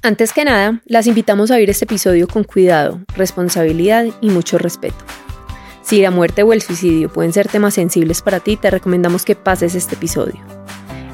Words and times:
Antes 0.00 0.32
que 0.32 0.44
nada, 0.44 0.80
las 0.86 1.08
invitamos 1.08 1.50
a 1.50 1.56
oír 1.56 1.68
este 1.70 1.84
episodio 1.84 2.28
con 2.28 2.44
cuidado, 2.44 3.00
responsabilidad 3.16 4.06
y 4.20 4.30
mucho 4.30 4.56
respeto. 4.56 4.96
Si 5.82 6.00
la 6.00 6.12
muerte 6.12 6.44
o 6.44 6.52
el 6.52 6.62
suicidio 6.62 7.12
pueden 7.12 7.32
ser 7.32 7.48
temas 7.48 7.74
sensibles 7.74 8.22
para 8.22 8.38
ti, 8.38 8.56
te 8.56 8.70
recomendamos 8.70 9.24
que 9.24 9.34
pases 9.34 9.74
este 9.74 9.96
episodio. 9.96 10.36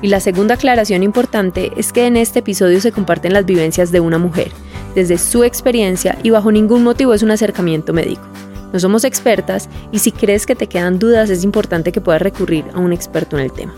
Y 0.03 0.09
la 0.09 0.21
segunda 0.21 0.57
aclaración 0.57 1.03
importante 1.03 1.73
es 1.79 1.95
que 1.95 2.07
en 2.07 2.19
este 2.19 2.41
episodio 2.41 2.79
se 2.79 2.93
comparten 2.93 3.33
las 3.33 3.47
vivencias 3.47 3.91
de 3.91 4.01
una 4.01 4.19
mujer, 4.19 4.53
desde 4.95 5.17
su 5.17 5.45
experiencia 5.45 6.19
y 6.23 6.29
bajo 6.29 6.53
ningún 6.53 6.83
motivo 6.83 7.15
es 7.15 7.23
un 7.23 7.31
acercamiento 7.31 7.95
médico. 7.95 8.29
No 8.75 8.81
somos 8.81 9.05
expertas 9.05 9.71
y 9.93 10.01
si 10.01 10.13
crees 10.13 10.45
que 10.45 10.57
te 10.57 10.67
quedan 10.67 10.99
dudas 10.99 11.31
es 11.31 11.43
importante 11.43 11.91
que 11.91 12.03
puedas 12.03 12.21
recurrir 12.21 12.67
a 12.75 12.81
un 12.81 12.93
experto 12.93 13.39
en 13.39 13.45
el 13.45 13.53
tema. 13.53 13.75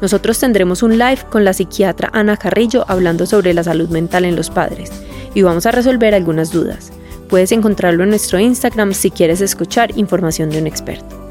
Nosotros 0.00 0.38
tendremos 0.38 0.82
un 0.82 0.98
live 0.98 1.20
con 1.30 1.44
la 1.44 1.52
psiquiatra 1.52 2.10
Ana 2.12 2.36
Carrillo 2.36 2.84
hablando 2.88 3.26
sobre 3.26 3.52
la 3.52 3.64
salud 3.64 3.88
mental 3.88 4.24
en 4.24 4.36
los 4.36 4.50
padres 4.50 4.90
y 5.34 5.42
vamos 5.42 5.66
a 5.66 5.72
resolver 5.72 6.14
algunas 6.14 6.52
dudas. 6.52 6.92
Puedes 7.28 7.52
encontrarlo 7.52 8.02
en 8.02 8.10
nuestro 8.10 8.40
Instagram 8.40 8.92
si 8.92 9.10
quieres 9.10 9.40
escuchar 9.40 9.96
información 9.96 10.50
de 10.50 10.58
un 10.58 10.66
experto. 10.66 11.28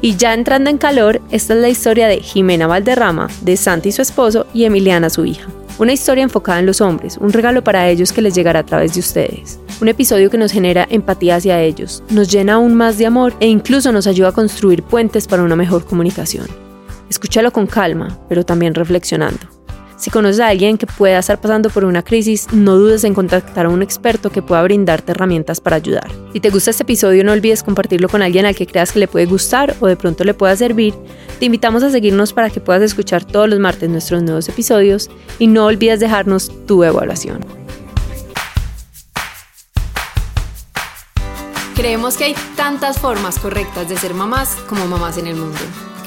Y 0.00 0.16
ya 0.16 0.32
entrando 0.32 0.70
en 0.70 0.78
calor, 0.78 1.20
esta 1.30 1.54
es 1.54 1.60
la 1.60 1.68
historia 1.68 2.06
de 2.06 2.20
Jimena 2.20 2.68
Valderrama, 2.68 3.28
de 3.42 3.56
Santi 3.56 3.90
su 3.90 4.00
esposo 4.00 4.46
y 4.54 4.64
Emiliana 4.64 5.10
su 5.10 5.24
hija. 5.24 5.48
Una 5.78 5.92
historia 5.92 6.22
enfocada 6.24 6.60
en 6.60 6.66
los 6.66 6.80
hombres, 6.80 7.18
un 7.18 7.32
regalo 7.32 7.62
para 7.62 7.88
ellos 7.88 8.12
que 8.12 8.22
les 8.22 8.34
llegará 8.34 8.60
a 8.60 8.66
través 8.66 8.94
de 8.94 9.00
ustedes. 9.00 9.58
Un 9.80 9.88
episodio 9.88 10.30
que 10.30 10.38
nos 10.38 10.52
genera 10.52 10.86
empatía 10.90 11.36
hacia 11.36 11.60
ellos, 11.62 12.02
nos 12.10 12.30
llena 12.30 12.54
aún 12.54 12.74
más 12.74 12.98
de 12.98 13.06
amor 13.06 13.34
e 13.38 13.46
incluso 13.46 13.92
nos 13.92 14.06
ayuda 14.06 14.28
a 14.28 14.32
construir 14.32 14.82
puentes 14.82 15.28
para 15.28 15.42
una 15.42 15.56
mejor 15.56 15.84
comunicación. 15.84 16.67
Escúchalo 17.08 17.52
con 17.52 17.66
calma, 17.66 18.18
pero 18.28 18.44
también 18.44 18.74
reflexionando. 18.74 19.58
Si 19.98 20.10
conoces 20.10 20.38
a 20.38 20.46
alguien 20.46 20.78
que 20.78 20.86
pueda 20.86 21.18
estar 21.18 21.40
pasando 21.40 21.70
por 21.70 21.84
una 21.84 22.04
crisis, 22.04 22.46
no 22.52 22.76
dudes 22.76 23.02
en 23.02 23.14
contactar 23.14 23.66
a 23.66 23.68
un 23.68 23.82
experto 23.82 24.30
que 24.30 24.42
pueda 24.42 24.62
brindarte 24.62 25.10
herramientas 25.10 25.60
para 25.60 25.74
ayudar. 25.74 26.08
Si 26.32 26.38
te 26.38 26.50
gusta 26.50 26.70
este 26.70 26.84
episodio, 26.84 27.24
no 27.24 27.32
olvides 27.32 27.64
compartirlo 27.64 28.08
con 28.08 28.22
alguien 28.22 28.46
al 28.46 28.54
que 28.54 28.66
creas 28.66 28.92
que 28.92 29.00
le 29.00 29.08
puede 29.08 29.26
gustar 29.26 29.74
o 29.80 29.88
de 29.88 29.96
pronto 29.96 30.22
le 30.22 30.34
pueda 30.34 30.54
servir. 30.54 30.94
Te 31.40 31.46
invitamos 31.46 31.82
a 31.82 31.90
seguirnos 31.90 32.32
para 32.32 32.48
que 32.48 32.60
puedas 32.60 32.82
escuchar 32.82 33.24
todos 33.24 33.48
los 33.48 33.58
martes 33.58 33.90
nuestros 33.90 34.22
nuevos 34.22 34.48
episodios 34.48 35.10
y 35.40 35.48
no 35.48 35.66
olvides 35.66 35.98
dejarnos 35.98 36.52
tu 36.66 36.84
evaluación. 36.84 37.40
Creemos 41.74 42.16
que 42.16 42.24
hay 42.24 42.34
tantas 42.56 42.98
formas 42.98 43.40
correctas 43.40 43.88
de 43.88 43.96
ser 43.96 44.14
mamás 44.14 44.56
como 44.68 44.86
mamás 44.86 45.18
en 45.18 45.26
el 45.26 45.34
mundo. 45.34 45.58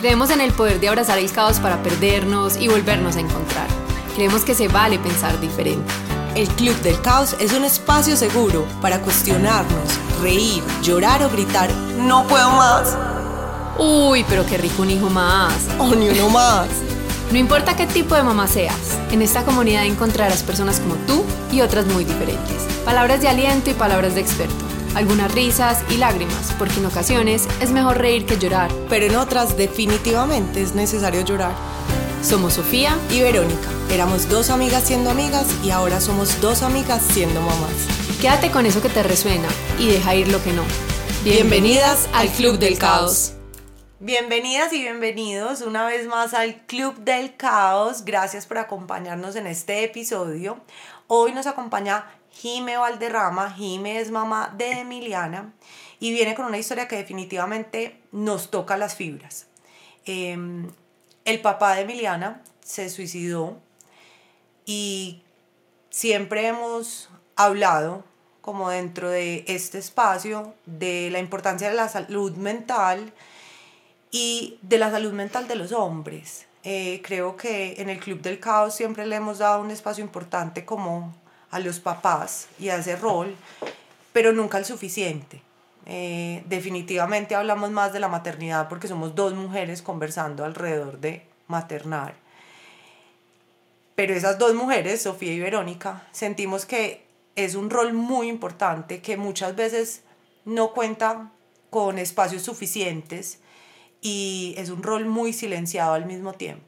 Creemos 0.02 0.32
en 0.32 0.42
el 0.42 0.52
poder 0.52 0.80
de 0.80 0.90
abrazar 0.90 1.20
el 1.20 1.32
caos 1.32 1.60
para 1.60 1.84
perdernos 1.84 2.58
y 2.58 2.68
volvernos 2.68 3.18
a 3.18 3.20
encontrar. 3.20 3.68
Creemos 4.16 4.44
que 4.44 4.56
se 4.56 4.68
vale 4.68 4.98
pensar 4.98 5.40
diferente. 5.40 5.94
El 6.36 6.48
Club 6.48 6.76
del 6.82 7.00
Caos 7.02 7.36
es 7.40 7.54
un 7.54 7.64
espacio 7.66 8.18
seguro 8.18 8.66
para 8.82 9.00
cuestionarnos, 9.02 10.00
reír, 10.20 10.64
llorar 10.82 11.24
o 11.24 11.30
gritar, 11.30 11.70
no 12.00 12.26
puedo 12.26 12.50
más. 12.50 12.98
Uy, 13.78 14.26
pero 14.28 14.44
qué 14.44 14.58
rico 14.58 14.82
un 14.82 14.90
hijo 14.90 15.08
más. 15.08 15.68
O 15.78 15.94
ni 15.94 16.10
uno 16.10 16.30
más. 16.30 16.68
No 17.32 17.38
importa 17.38 17.76
qué 17.76 17.86
tipo 17.86 18.16
de 18.16 18.24
mamá 18.24 18.48
seas, 18.48 18.98
en 19.12 19.22
esta 19.22 19.44
comunidad 19.46 19.86
encontrarás 19.86 20.42
personas 20.42 20.80
como 20.80 20.96
tú 21.06 21.24
y 21.52 21.62
otras 21.62 21.86
muy 21.86 22.06
diferentes. 22.06 22.64
Palabras 22.86 23.22
de 23.22 23.30
aliento 23.30 23.70
y 23.70 23.76
palabras 23.76 24.16
de 24.16 24.22
experto 24.22 24.72
algunas 24.96 25.32
risas 25.34 25.84
y 25.90 25.98
lágrimas, 25.98 26.54
porque 26.58 26.80
en 26.80 26.86
ocasiones 26.86 27.48
es 27.60 27.72
mejor 27.72 27.98
reír 27.98 28.26
que 28.26 28.38
llorar. 28.38 28.72
Pero 28.90 29.06
en 29.06 29.16
otras 29.16 29.58
definitivamente 29.58 30.62
es 30.62 30.76
necesario 30.76 31.22
llorar. 31.22 31.54
Somos 32.22 32.54
Sofía 32.54 32.98
y 33.10 33.22
Verónica. 33.22 33.70
Éramos 33.90 34.30
dos 34.30 34.50
amigas 34.50 34.84
siendo 34.84 35.10
amigas 35.10 35.48
y 35.64 35.72
ahora 35.72 36.00
somos 36.00 36.40
dos 36.42 36.62
amigas 36.62 37.02
siendo 37.02 37.42
mamás. 37.42 37.72
Quédate 38.22 38.52
con 38.52 38.66
eso 38.66 38.82
que 38.82 38.90
te 38.90 39.04
resuena 39.04 39.48
y 39.80 39.88
deja 39.88 40.16
ir 40.16 40.28
lo 40.28 40.44
que 40.44 40.54
no. 40.54 40.64
Bienvenidas 41.24 42.08
al 42.14 42.30
Club 42.30 42.60
del 42.60 42.78
Caos. 42.78 43.34
Bienvenidas 44.00 44.74
y 44.74 44.82
bienvenidos 44.82 45.62
una 45.62 45.86
vez 45.86 46.08
más 46.08 46.34
al 46.34 46.66
Club 46.66 46.96
del 46.98 47.36
Caos. 47.38 48.04
Gracias 48.06 48.46
por 48.48 48.58
acompañarnos 48.58 49.36
en 49.36 49.48
este 49.48 49.84
episodio. 49.84 50.60
Hoy 51.06 51.34
nos 51.34 51.46
acompaña 51.46 52.06
Jime 52.42 52.76
Valderrama. 52.76 53.52
Jime 53.52 54.00
es 54.00 54.10
mamá 54.10 54.52
de 54.58 54.80
Emiliana 54.80 55.54
y 56.00 56.12
viene 56.12 56.34
con 56.34 56.46
una 56.46 56.58
historia 56.58 56.88
que 56.88 56.96
definitivamente 56.96 58.02
nos 58.12 58.50
toca 58.50 58.78
las 58.78 58.96
fibras. 58.96 59.46
Em, 60.06 60.68
el 61.24 61.40
papá 61.42 61.76
de 61.76 61.82
Emiliana 61.82 62.42
se 62.66 62.90
suicidó 62.90 63.60
y 64.66 65.22
siempre 65.92 66.48
hemos 66.48 67.12
hablado 67.36 68.04
como 68.42 68.72
dentro 68.72 69.12
de 69.12 69.46
este 69.48 69.78
espacio 69.78 70.56
de 70.66 71.12
la 71.12 71.20
importancia 71.20 71.70
de 71.70 71.76
la 71.76 71.90
salud 71.90 72.36
mental 72.38 73.14
y 74.10 74.58
de 74.64 74.80
la 74.80 74.90
salud 74.90 75.14
mental 75.14 75.48
de 75.48 75.58
los 75.58 75.72
hombres. 75.74 76.48
Eh, 76.64 77.02
creo 77.04 77.38
que 77.38 77.76
en 77.78 77.90
el 77.92 78.00
Club 78.00 78.22
del 78.22 78.40
Caos 78.40 78.74
siempre 78.74 79.06
le 79.06 79.18
hemos 79.18 79.38
dado 79.38 79.62
un 79.62 79.70
espacio 79.70 80.04
importante 80.04 80.66
como 80.66 81.21
a 81.52 81.60
los 81.60 81.80
papás 81.80 82.48
y 82.60 82.70
a 82.70 82.78
ese 82.78 82.96
rol, 82.96 83.36
pero 84.14 84.32
nunca 84.32 84.58
el 84.58 84.66
suficiente. 84.66 85.42
Eh, 85.86 86.44
definitivamente 86.46 87.36
hablamos 87.36 87.72
más 87.72 87.92
de 87.92 88.00
la 88.00 88.08
maternidad 88.08 88.70
porque 88.70 88.88
somos 88.88 89.16
dos 89.16 89.34
mujeres 89.34 89.82
conversando 89.82 90.46
alrededor 90.46 91.00
de 91.00 91.26
maternar. 91.48 92.16
Pero 93.96 94.14
esas 94.14 94.38
dos 94.40 94.54
mujeres, 94.54 95.02
Sofía 95.02 95.34
y 95.34 95.40
Verónica, 95.40 96.08
sentimos 96.12 96.66
que 96.66 97.06
es 97.36 97.56
un 97.56 97.70
rol 97.70 97.94
muy 97.94 98.28
importante 98.28 99.02
que 99.02 99.18
muchas 99.18 99.56
veces 99.56 100.02
no 100.46 100.72
cuenta 100.74 101.32
con 101.70 102.00
espacios 102.00 102.42
suficientes 102.44 103.40
y 104.02 104.56
es 104.58 104.70
un 104.70 104.84
rol 104.84 105.06
muy 105.06 105.34
silenciado 105.34 105.94
al 105.94 106.06
mismo 106.06 106.34
tiempo. 106.34 106.66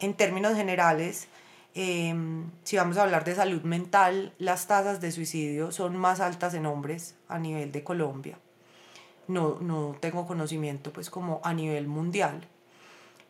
En 0.00 0.14
términos 0.14 0.54
generales, 0.54 1.28
Em, 1.76 2.50
si 2.62 2.76
vamos 2.76 2.96
a 2.96 3.02
hablar 3.02 3.24
de 3.24 3.34
salud 3.34 3.62
mental, 3.62 4.32
las 4.38 4.68
tasas 4.68 5.00
de 5.00 5.10
suicidio 5.10 5.72
son 5.72 5.96
más 5.96 6.20
altas 6.20 6.54
en 6.54 6.66
hombres 6.66 7.16
a 7.26 7.40
nivel 7.40 7.72
de 7.72 7.82
Colombia. 7.82 8.38
No, 9.26 9.58
no 9.60 9.96
tengo 9.98 10.26
conocimiento 10.26 10.92
pues 10.92 11.10
como 11.10 11.40
a 11.42 11.52
nivel 11.52 11.88
mundial, 11.88 12.46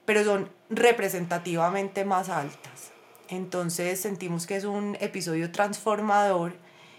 pero 0.04 0.24
son 0.24 0.50
representativamente 0.68 2.04
más 2.04 2.28
altas. 2.28 2.92
Entonces 3.30 4.00
sentimos 4.00 4.46
que 4.46 4.56
es 4.56 4.64
un 4.64 4.98
episodio 5.00 5.50
transformador 5.50 6.52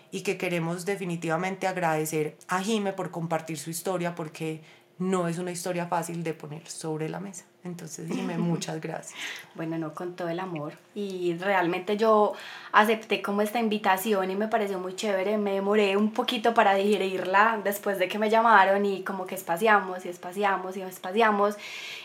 y 0.09 0.21
que 0.21 0.37
queremos 0.37 0.85
definitivamente 0.85 1.67
agradecer 1.67 2.37
a 2.47 2.61
Jime 2.61 2.93
por 2.93 3.11
compartir 3.11 3.59
su 3.59 3.69
historia 3.69 4.15
porque 4.15 4.61
no 4.97 5.27
es 5.27 5.37
una 5.37 5.51
historia 5.51 5.85
fácil 5.85 6.23
de 6.23 6.33
poner 6.33 6.67
sobre 6.67 7.07
la 7.07 7.19
mesa. 7.19 7.45
Entonces 7.65 8.07
dime 8.07 8.37
muchas 8.37 8.79
gracias. 8.79 9.19
Bueno, 9.55 9.77
no, 9.77 9.93
con 9.93 10.17
todo 10.17 10.27
el 10.27 10.41
amor. 10.41 10.73
Y 10.95 11.37
realmente 11.37 11.95
yo 11.95 12.33
acepté 12.73 13.21
como 13.21 13.41
esta 13.41 13.57
invitación 13.57 14.29
y 14.29 14.35
me 14.35 14.49
pareció 14.49 14.79
muy 14.79 14.95
chévere. 14.97 15.37
Me 15.37 15.53
demoré 15.53 15.95
un 15.95 16.11
poquito 16.11 16.53
para 16.53 16.75
digerirla 16.75 17.61
después 17.63 17.97
de 17.97 18.09
que 18.09 18.19
me 18.19 18.29
llamaron 18.29 18.85
y 18.85 19.01
como 19.03 19.25
que 19.25 19.35
espaciamos 19.35 20.05
y 20.05 20.09
espaciamos 20.09 20.75
y 20.75 20.81
espaciamos. 20.81 21.55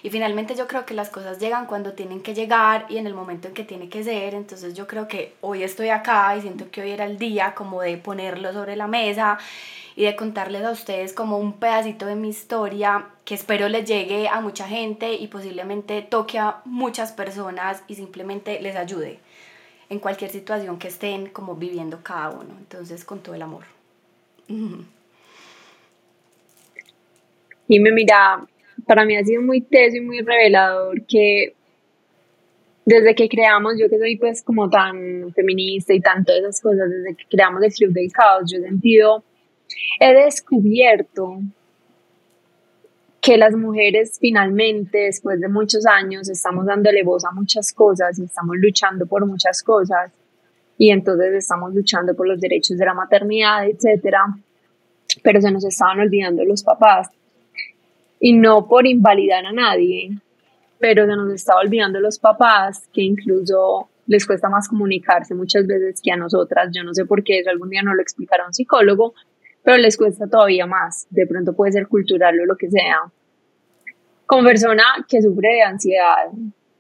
Y 0.05 0.11
finalmente 0.11 0.55
yo 0.55 0.69
creo 0.69 0.87
que 0.87 0.95
las 0.95 1.11
cosas 1.11 1.41
llegan 1.41 1.67
cuando 1.67 1.93
tienen 1.95 2.21
que 2.23 2.35
llegar 2.35 2.87
y 2.89 2.99
en 2.99 3.09
el 3.09 3.15
momento 3.15 3.49
en 3.49 3.55
que 3.55 3.65
tiene 3.65 3.89
que 3.89 4.05
ser. 4.05 4.35
Entonces 4.35 4.75
yo 4.75 4.87
creo 4.87 5.09
que 5.09 5.35
hoy 5.41 5.65
estoy 5.65 5.89
acá 5.89 6.37
y 6.37 6.43
siento 6.43 6.71
que 6.71 6.83
hoy 6.83 6.93
era 6.93 7.05
el 7.05 7.19
día 7.19 7.57
como 7.57 7.83
de 7.83 7.97
ponerlo 7.97 8.53
sobre 8.53 8.77
la 8.77 8.87
mesa 8.87 9.39
y 9.97 10.05
de 10.05 10.15
contarles 10.15 10.65
a 10.65 10.71
ustedes 10.71 11.13
como 11.13 11.39
un 11.39 11.55
pedacito 11.55 12.07
de 12.07 12.15
mi 12.15 12.29
historia 12.29 13.07
que 13.25 13.35
espero 13.35 13.69
les 13.69 13.85
llegue 13.85 14.29
a 14.29 14.41
mucha 14.41 14.67
gente 14.67 15.15
y 15.15 15.29
posiblemente 15.29 16.03
toque 16.03 16.39
a 16.39 16.63
muchas 16.65 17.13
personas 17.13 17.83
y 17.89 17.95
simplemente 17.95 18.61
les 18.61 18.77
ayude 18.77 19.19
en 19.89 19.99
cualquier 19.99 20.31
situación 20.31 20.79
que 20.79 20.89
estén 20.89 21.29
como 21.29 21.57
viviendo 21.57 22.01
cada 22.03 22.31
uno. 22.31 22.55
Entonces, 22.59 23.05
con 23.05 23.21
todo 23.21 23.35
el 23.35 23.43
amor. 23.43 23.65
Y 27.69 27.79
me 27.79 27.93
mira, 27.93 28.45
para 28.87 29.05
mí 29.05 29.17
ha 29.17 29.25
sido 29.25 29.43
muy 29.43 29.61
teso 29.61 29.97
y 29.97 30.01
muy 30.01 30.21
revelador 30.21 31.05
que 31.07 31.55
desde 32.85 33.15
que 33.15 33.29
creamos, 33.29 33.75
yo 33.79 33.89
que 33.89 33.99
soy 33.99 34.17
pues 34.17 34.43
como 34.43 34.69
tan 34.69 35.33
feminista 35.35 35.95
y 35.95 36.01
tanto 36.01 36.33
esas 36.33 36.61
cosas, 36.61 36.91
desde 36.91 37.15
que 37.15 37.25
creamos 37.31 37.63
el 37.63 37.73
Club 37.73 37.93
del 37.93 38.11
Caos, 38.11 38.51
yo 38.51 38.59
he 38.59 38.63
sentido 38.63 39.23
he 39.99 40.15
descubierto 40.15 41.41
que 43.21 43.37
las 43.37 43.55
mujeres 43.55 44.19
finalmente, 44.19 44.99
después 44.99 45.41
de 45.41 45.49
muchos 45.49 45.85
años, 45.87 46.29
estamos 46.29 46.67
dándole 46.67 47.03
voz 47.03 47.25
a 47.25 47.33
muchas 47.33 47.73
cosas 47.73 48.19
y 48.19 48.25
estamos 48.25 48.57
luchando 48.59 49.07
por 49.07 49.27
muchas 49.27 49.63
cosas. 49.63 50.11
Y 50.79 50.91
entonces 50.91 51.35
estamos 51.35 51.75
luchando 51.75 52.15
por 52.15 52.27
los 52.27 52.41
derechos 52.41 52.79
de 52.79 52.87
la 52.87 52.95
maternidad, 52.95 53.67
etcétera, 53.67 54.25
pero 55.23 55.41
se 55.41 55.51
nos 55.51 55.65
estaban 55.65 56.01
olvidando 56.01 56.45
los 56.45 56.63
papás. 56.63 57.09
Y 58.19 58.33
no 58.33 58.67
por 58.67 58.87
invalidar 58.87 59.45
a 59.45 59.53
nadie, 59.53 60.11
pero 60.79 61.05
se 61.05 61.15
nos 61.15 61.33
estaba 61.35 61.61
olvidando 61.61 62.01
los 62.01 62.19
papás 62.19 62.89
que 62.93 63.03
incluso 63.03 63.89
les 64.07 64.27
cuesta 64.27 64.49
más 64.49 64.69
comunicarse 64.69 65.35
muchas 65.35 65.67
veces 65.67 66.01
que 66.03 66.11
a 66.11 66.17
nosotras. 66.17 66.71
Yo 66.75 66.83
no 66.83 66.95
sé 66.95 67.05
por 67.05 67.23
qué, 67.23 67.41
eso 67.41 67.51
algún 67.51 67.69
día 67.69 67.83
no 67.83 67.95
lo 67.95 68.01
explicará 68.01 68.47
un 68.47 68.55
psicólogo, 68.55 69.15
pero 69.71 69.83
les 69.83 69.97
cuesta 69.97 70.27
todavía 70.27 70.67
más. 70.67 71.07
De 71.11 71.27
pronto 71.29 71.55
puede 71.55 71.71
ser 71.71 71.87
cultural 71.87 72.41
o 72.41 72.45
lo 72.45 72.57
que 72.57 72.69
sea. 72.69 72.99
Como 74.27 74.43
persona 74.43 74.83
que 75.09 75.23
sufre 75.23 75.49
de 75.55 75.63
ansiedad 75.63 76.29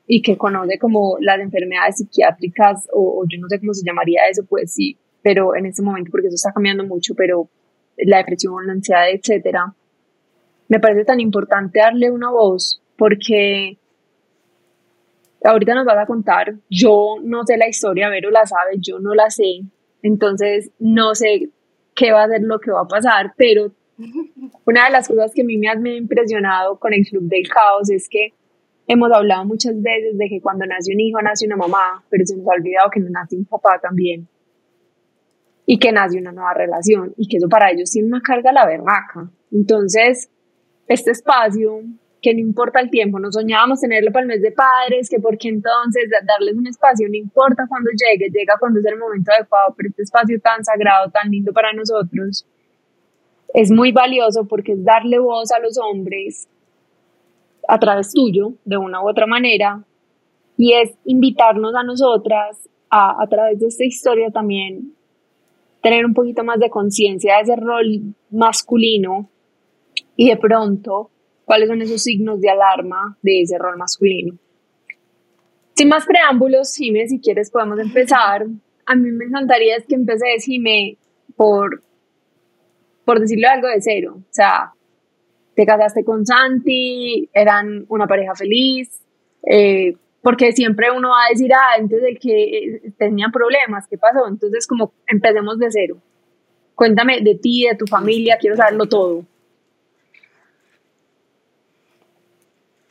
y 0.08 0.22
que 0.22 0.36
conoce 0.36 0.76
como 0.78 1.16
las 1.20 1.38
enfermedades 1.38 1.98
psiquiátricas 1.98 2.88
o, 2.92 3.24
yo 3.28 3.38
no 3.38 3.48
sé 3.48 3.60
cómo 3.60 3.74
se 3.74 3.86
llamaría 3.86 4.22
eso, 4.28 4.44
pues 4.44 4.74
sí, 4.74 4.96
pero 5.22 5.54
en 5.54 5.66
este 5.66 5.82
momento 5.82 6.10
porque 6.10 6.26
eso 6.26 6.34
está 6.34 6.52
cambiando 6.52 6.84
mucho, 6.84 7.14
pero 7.14 7.48
la 7.96 8.18
depresión, 8.18 8.66
la 8.66 8.72
ansiedad, 8.72 9.08
etcétera, 9.08 9.72
me 10.66 10.80
parece 10.80 11.04
tan 11.04 11.20
importante 11.20 11.78
darle 11.78 12.10
una 12.10 12.30
voz 12.30 12.82
porque 12.96 13.78
ahorita 15.44 15.74
nos 15.74 15.86
vas 15.86 15.98
a 15.98 16.06
contar, 16.06 16.54
yo 16.68 17.18
no 17.22 17.46
sé 17.46 17.56
la 17.56 17.68
historia, 17.68 18.08
Vero 18.08 18.30
la 18.30 18.46
sabe, 18.46 18.78
yo 18.78 18.98
no 18.98 19.14
la 19.14 19.30
sé, 19.30 19.62
entonces 20.02 20.72
no 20.80 21.14
sé 21.14 21.50
qué 21.94 22.12
va 22.12 22.24
a 22.24 22.28
ser 22.28 22.42
lo 22.42 22.58
que 22.58 22.70
va 22.70 22.82
a 22.82 22.88
pasar, 22.88 23.34
pero 23.36 23.72
una 24.64 24.86
de 24.86 24.90
las 24.90 25.08
cosas 25.08 25.32
que 25.34 25.42
a 25.42 25.44
mí 25.44 25.58
me 25.58 25.68
ha 25.68 25.74
impresionado 25.74 26.78
con 26.78 26.92
el 26.94 27.04
Club 27.04 27.24
del 27.24 27.46
Caos 27.48 27.90
es 27.90 28.08
que 28.08 28.32
hemos 28.86 29.12
hablado 29.12 29.44
muchas 29.44 29.80
veces 29.80 30.16
de 30.16 30.28
que 30.28 30.40
cuando 30.40 30.66
nace 30.66 30.92
un 30.92 31.00
hijo 31.00 31.20
nace 31.22 31.46
una 31.46 31.56
mamá, 31.56 32.04
pero 32.08 32.24
se 32.24 32.36
nos 32.36 32.46
ha 32.46 32.52
olvidado 32.52 32.90
que 32.90 33.00
nace 33.00 33.36
un 33.36 33.44
papá 33.44 33.78
también 33.80 34.26
y 35.66 35.78
que 35.78 35.92
nace 35.92 36.18
una 36.18 36.32
nueva 36.32 36.54
relación 36.54 37.14
y 37.16 37.28
que 37.28 37.36
eso 37.36 37.48
para 37.48 37.70
ellos 37.70 37.90
tiene 37.90 38.08
una 38.08 38.20
carga 38.20 38.52
la 38.52 38.66
berraca. 38.66 39.30
Entonces, 39.52 40.30
este 40.88 41.12
espacio, 41.12 41.82
que 42.22 42.34
no 42.34 42.40
importa 42.40 42.80
el 42.80 42.90
tiempo, 42.90 43.18
no 43.18 43.32
soñábamos 43.32 43.80
tenerlo 43.80 44.12
para 44.12 44.24
el 44.24 44.28
mes 44.28 44.42
de 44.42 44.52
padres, 44.52 45.08
que 45.08 45.20
porque 45.20 45.48
entonces 45.48 46.04
darles 46.26 46.54
un 46.54 46.66
espacio 46.66 47.08
no 47.08 47.16
importa 47.16 47.64
cuando 47.68 47.90
llegue, 47.90 48.30
llega 48.30 48.54
cuando 48.58 48.80
es 48.80 48.86
el 48.86 48.98
momento 48.98 49.32
adecuado, 49.32 49.74
pero 49.76 49.88
este 49.88 50.02
espacio 50.02 50.40
tan 50.40 50.64
sagrado, 50.64 51.10
tan 51.10 51.30
lindo 51.30 51.52
para 51.52 51.72
nosotros, 51.72 52.46
es 53.54 53.70
muy 53.70 53.92
valioso 53.92 54.46
porque 54.46 54.72
es 54.72 54.84
darle 54.84 55.18
voz 55.18 55.50
a 55.52 55.58
los 55.58 55.78
hombres 55.78 56.48
a 57.66 57.78
través 57.78 58.12
tuyo, 58.12 58.52
de 58.64 58.76
una 58.76 59.02
u 59.02 59.08
otra 59.08 59.26
manera, 59.26 59.82
y 60.56 60.74
es 60.74 60.92
invitarnos 61.04 61.74
a 61.74 61.82
nosotras 61.82 62.68
a, 62.90 63.22
a 63.22 63.26
través 63.28 63.60
de 63.60 63.66
esta 63.68 63.84
historia 63.84 64.30
también 64.30 64.94
tener 65.82 66.04
un 66.04 66.12
poquito 66.12 66.44
más 66.44 66.58
de 66.58 66.68
conciencia 66.68 67.36
de 67.36 67.42
ese 67.42 67.56
rol 67.56 68.14
masculino 68.30 69.30
y 70.16 70.28
de 70.28 70.36
pronto 70.36 71.10
cuáles 71.50 71.68
son 71.68 71.82
esos 71.82 72.00
signos 72.00 72.40
de 72.40 72.48
alarma 72.48 73.18
de 73.22 73.42
ese 73.42 73.58
rol 73.58 73.76
masculino. 73.76 74.38
Sin 75.74 75.88
más 75.88 76.06
preámbulos, 76.06 76.76
Jime, 76.76 77.08
si 77.08 77.18
quieres 77.18 77.50
podemos 77.50 77.76
empezar. 77.80 78.46
A 78.86 78.94
mí 78.94 79.10
me 79.10 79.24
encantaría 79.24 79.74
que 79.80 79.96
empecé, 79.96 80.26
Jime, 80.38 80.96
por 81.34 81.82
por 83.04 83.18
decirlo 83.18 83.48
algo 83.48 83.66
de 83.66 83.80
cero. 83.80 84.18
O 84.20 84.22
sea, 84.30 84.74
te 85.56 85.66
casaste 85.66 86.04
con 86.04 86.24
Santi, 86.24 87.28
eran 87.34 87.84
una 87.88 88.06
pareja 88.06 88.36
feliz, 88.36 89.00
eh, 89.42 89.96
porque 90.22 90.52
siempre 90.52 90.92
uno 90.96 91.08
va 91.08 91.24
a 91.26 91.32
decir, 91.32 91.52
ah, 91.52 91.80
antes 91.80 92.00
de 92.00 92.14
que 92.14 92.58
eh, 92.58 92.92
tenían 92.96 93.32
problemas, 93.32 93.88
¿qué 93.88 93.98
pasó? 93.98 94.28
Entonces, 94.28 94.68
como 94.68 94.92
empecemos 95.08 95.58
de 95.58 95.66
cero. 95.68 95.96
Cuéntame 96.76 97.22
de 97.22 97.34
ti, 97.34 97.66
de 97.68 97.74
tu 97.74 97.86
familia, 97.86 98.38
quiero 98.38 98.54
saberlo 98.54 98.86
todo. 98.86 99.24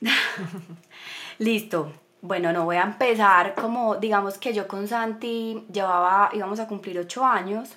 Listo. 1.40 1.94
Bueno, 2.22 2.52
no 2.52 2.66
voy 2.66 2.76
a 2.76 2.84
empezar 2.84 3.56
como, 3.56 3.96
digamos 3.96 4.38
que 4.38 4.54
yo 4.54 4.68
con 4.68 4.88
Santi 4.90 5.66
llevaba, 5.72 6.30
íbamos 6.34 6.60
a 6.60 6.68
cumplir 6.68 7.00
ocho 7.00 7.26
años 7.26 7.70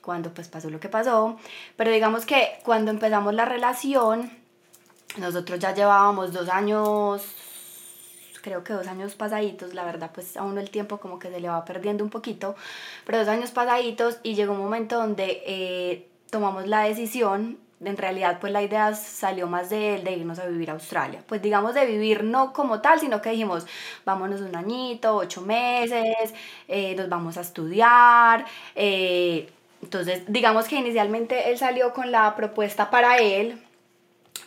cuando 0.00 0.32
pues 0.32 0.48
pasó 0.48 0.70
lo 0.70 0.78
que 0.78 0.88
pasó, 0.88 1.36
pero 1.76 1.90
digamos 1.90 2.24
que 2.24 2.60
cuando 2.64 2.92
empezamos 2.92 3.34
la 3.34 3.44
relación, 3.44 4.30
nosotros 5.18 5.58
ya 5.58 5.74
llevábamos 5.74 6.32
dos 6.32 6.48
años, 6.48 7.24
creo 8.42 8.62
que 8.62 8.72
dos 8.72 8.86
años 8.86 9.16
pasaditos, 9.16 9.74
la 9.74 9.84
verdad 9.84 10.12
pues 10.14 10.36
a 10.36 10.42
uno 10.44 10.60
el 10.60 10.70
tiempo 10.70 10.98
como 10.98 11.18
que 11.18 11.28
se 11.28 11.40
le 11.40 11.48
va 11.48 11.64
perdiendo 11.64 12.04
un 12.04 12.10
poquito, 12.10 12.54
pero 13.04 13.18
dos 13.18 13.28
años 13.28 13.50
pasaditos 13.50 14.18
y 14.22 14.36
llegó 14.36 14.52
un 14.52 14.60
momento 14.60 14.96
donde 14.96 15.42
eh, 15.44 16.08
tomamos 16.30 16.68
la 16.68 16.82
decisión 16.82 17.58
en 17.84 17.96
realidad 17.96 18.38
pues 18.40 18.52
la 18.52 18.62
idea 18.62 18.94
salió 18.94 19.46
más 19.46 19.70
de 19.70 19.94
él 19.96 20.04
de 20.04 20.12
irnos 20.12 20.38
a 20.38 20.46
vivir 20.46 20.70
a 20.70 20.74
Australia. 20.74 21.22
Pues 21.26 21.42
digamos 21.42 21.74
de 21.74 21.86
vivir 21.86 22.24
no 22.24 22.52
como 22.52 22.80
tal, 22.80 23.00
sino 23.00 23.22
que 23.22 23.30
dijimos, 23.30 23.66
vámonos 24.04 24.40
un 24.40 24.54
añito, 24.56 25.16
ocho 25.16 25.40
meses, 25.42 26.34
eh, 26.68 26.94
nos 26.96 27.08
vamos 27.08 27.36
a 27.36 27.40
estudiar, 27.40 28.44
eh, 28.74 29.50
entonces, 29.82 30.22
digamos 30.26 30.68
que 30.68 30.76
inicialmente 30.76 31.50
él 31.50 31.58
salió 31.58 31.92
con 31.92 32.12
la 32.12 32.34
propuesta 32.36 32.90
para 32.90 33.18
él, 33.18 33.58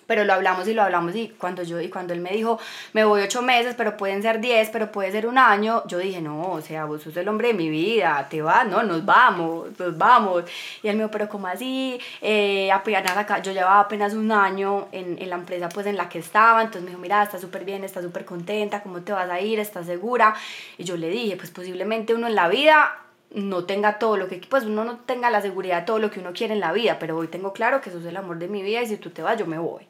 pero 0.08 0.24
lo 0.24 0.34
hablamos 0.34 0.68
y 0.68 0.74
lo 0.74 0.84
hablamos 0.84 1.16
y 1.16 1.30
cuando 1.30 1.64
yo 1.64 1.80
y 1.82 1.90
cuando 1.90 2.14
él 2.14 2.22
me 2.22 2.32
dijo, 2.32 2.60
me 2.94 3.04
voy 3.04 3.22
ocho 3.22 3.42
meses, 3.42 3.76
pero 3.78 3.98
pueden 3.98 4.22
ser 4.22 4.40
diez, 4.40 4.70
pero 4.72 4.92
puede 4.92 5.12
ser 5.12 5.28
un 5.28 5.38
año, 5.38 5.84
yo 5.88 5.98
dije, 5.98 6.22
no, 6.22 6.52
o 6.52 6.62
sea, 6.62 6.86
vos 6.86 7.02
sos 7.02 7.16
el 7.18 7.28
hombre 7.28 7.50
de 7.50 7.54
mi 7.54 7.70
vida, 7.70 8.28
te 8.30 8.42
vas, 8.42 8.68
no, 8.68 8.84
nos 8.84 9.06
vamos, 9.06 9.68
nos 9.78 9.98
vamos. 9.98 10.44
Y 10.82 10.88
él 10.88 10.96
me 10.96 11.04
dijo, 11.04 11.12
pero 11.12 11.30
¿cómo 11.30 11.48
así? 11.48 12.00
Eh, 12.22 12.72
apenas 12.72 13.18
acá, 13.18 13.42
yo 13.42 13.52
llevaba 13.52 13.82
apenas 13.82 14.14
un 14.14 14.32
año 14.32 14.88
en, 14.92 15.22
en 15.22 15.30
la 15.30 15.36
empresa 15.36 15.70
pues 15.70 15.86
en 15.88 15.98
la 15.98 16.10
que 16.10 16.20
estaba, 16.20 16.62
entonces 16.62 16.84
me 16.84 16.90
dijo, 16.90 17.02
mira, 17.02 17.24
está 17.24 17.40
súper 17.40 17.66
bien, 17.66 17.84
está 17.84 18.02
súper 18.02 18.26
contenta, 18.26 18.82
¿cómo 18.82 19.02
te 19.02 19.12
vas 19.12 19.30
a 19.30 19.40
ir? 19.40 19.60
¿Estás 19.60 19.86
segura? 19.86 20.36
Y 20.78 20.84
yo 20.84 20.98
le 20.98 21.10
dije, 21.10 21.38
pues 21.38 21.52
posiblemente 21.52 22.14
uno 22.14 22.28
en 22.28 22.36
la 22.36 22.48
vida 22.48 23.00
no 23.34 23.66
tenga 23.66 24.00
todo 24.00 24.18
lo 24.18 24.28
que, 24.28 24.42
pues 24.50 24.66
uno 24.66 24.84
no 24.84 25.00
tenga 25.00 25.30
la 25.30 25.42
seguridad 25.42 25.80
de 25.80 25.86
todo 25.86 26.00
lo 26.00 26.12
que 26.12 26.20
uno 26.20 26.34
quiere 26.34 26.54
en 26.54 26.60
la 26.60 26.72
vida, 26.72 26.98
pero 27.00 27.18
hoy 27.18 27.28
tengo 27.28 27.54
claro 27.54 27.82
que 27.82 27.90
eso 27.90 28.00
es 28.00 28.06
el 28.06 28.18
amor 28.18 28.38
de 28.40 28.48
mi 28.48 28.62
vida 28.62 28.82
y 28.82 28.88
si 28.88 28.98
tú 28.98 29.10
te 29.10 29.22
vas, 29.22 29.38
yo 29.38 29.46
me 29.46 29.58
voy. 29.58 29.88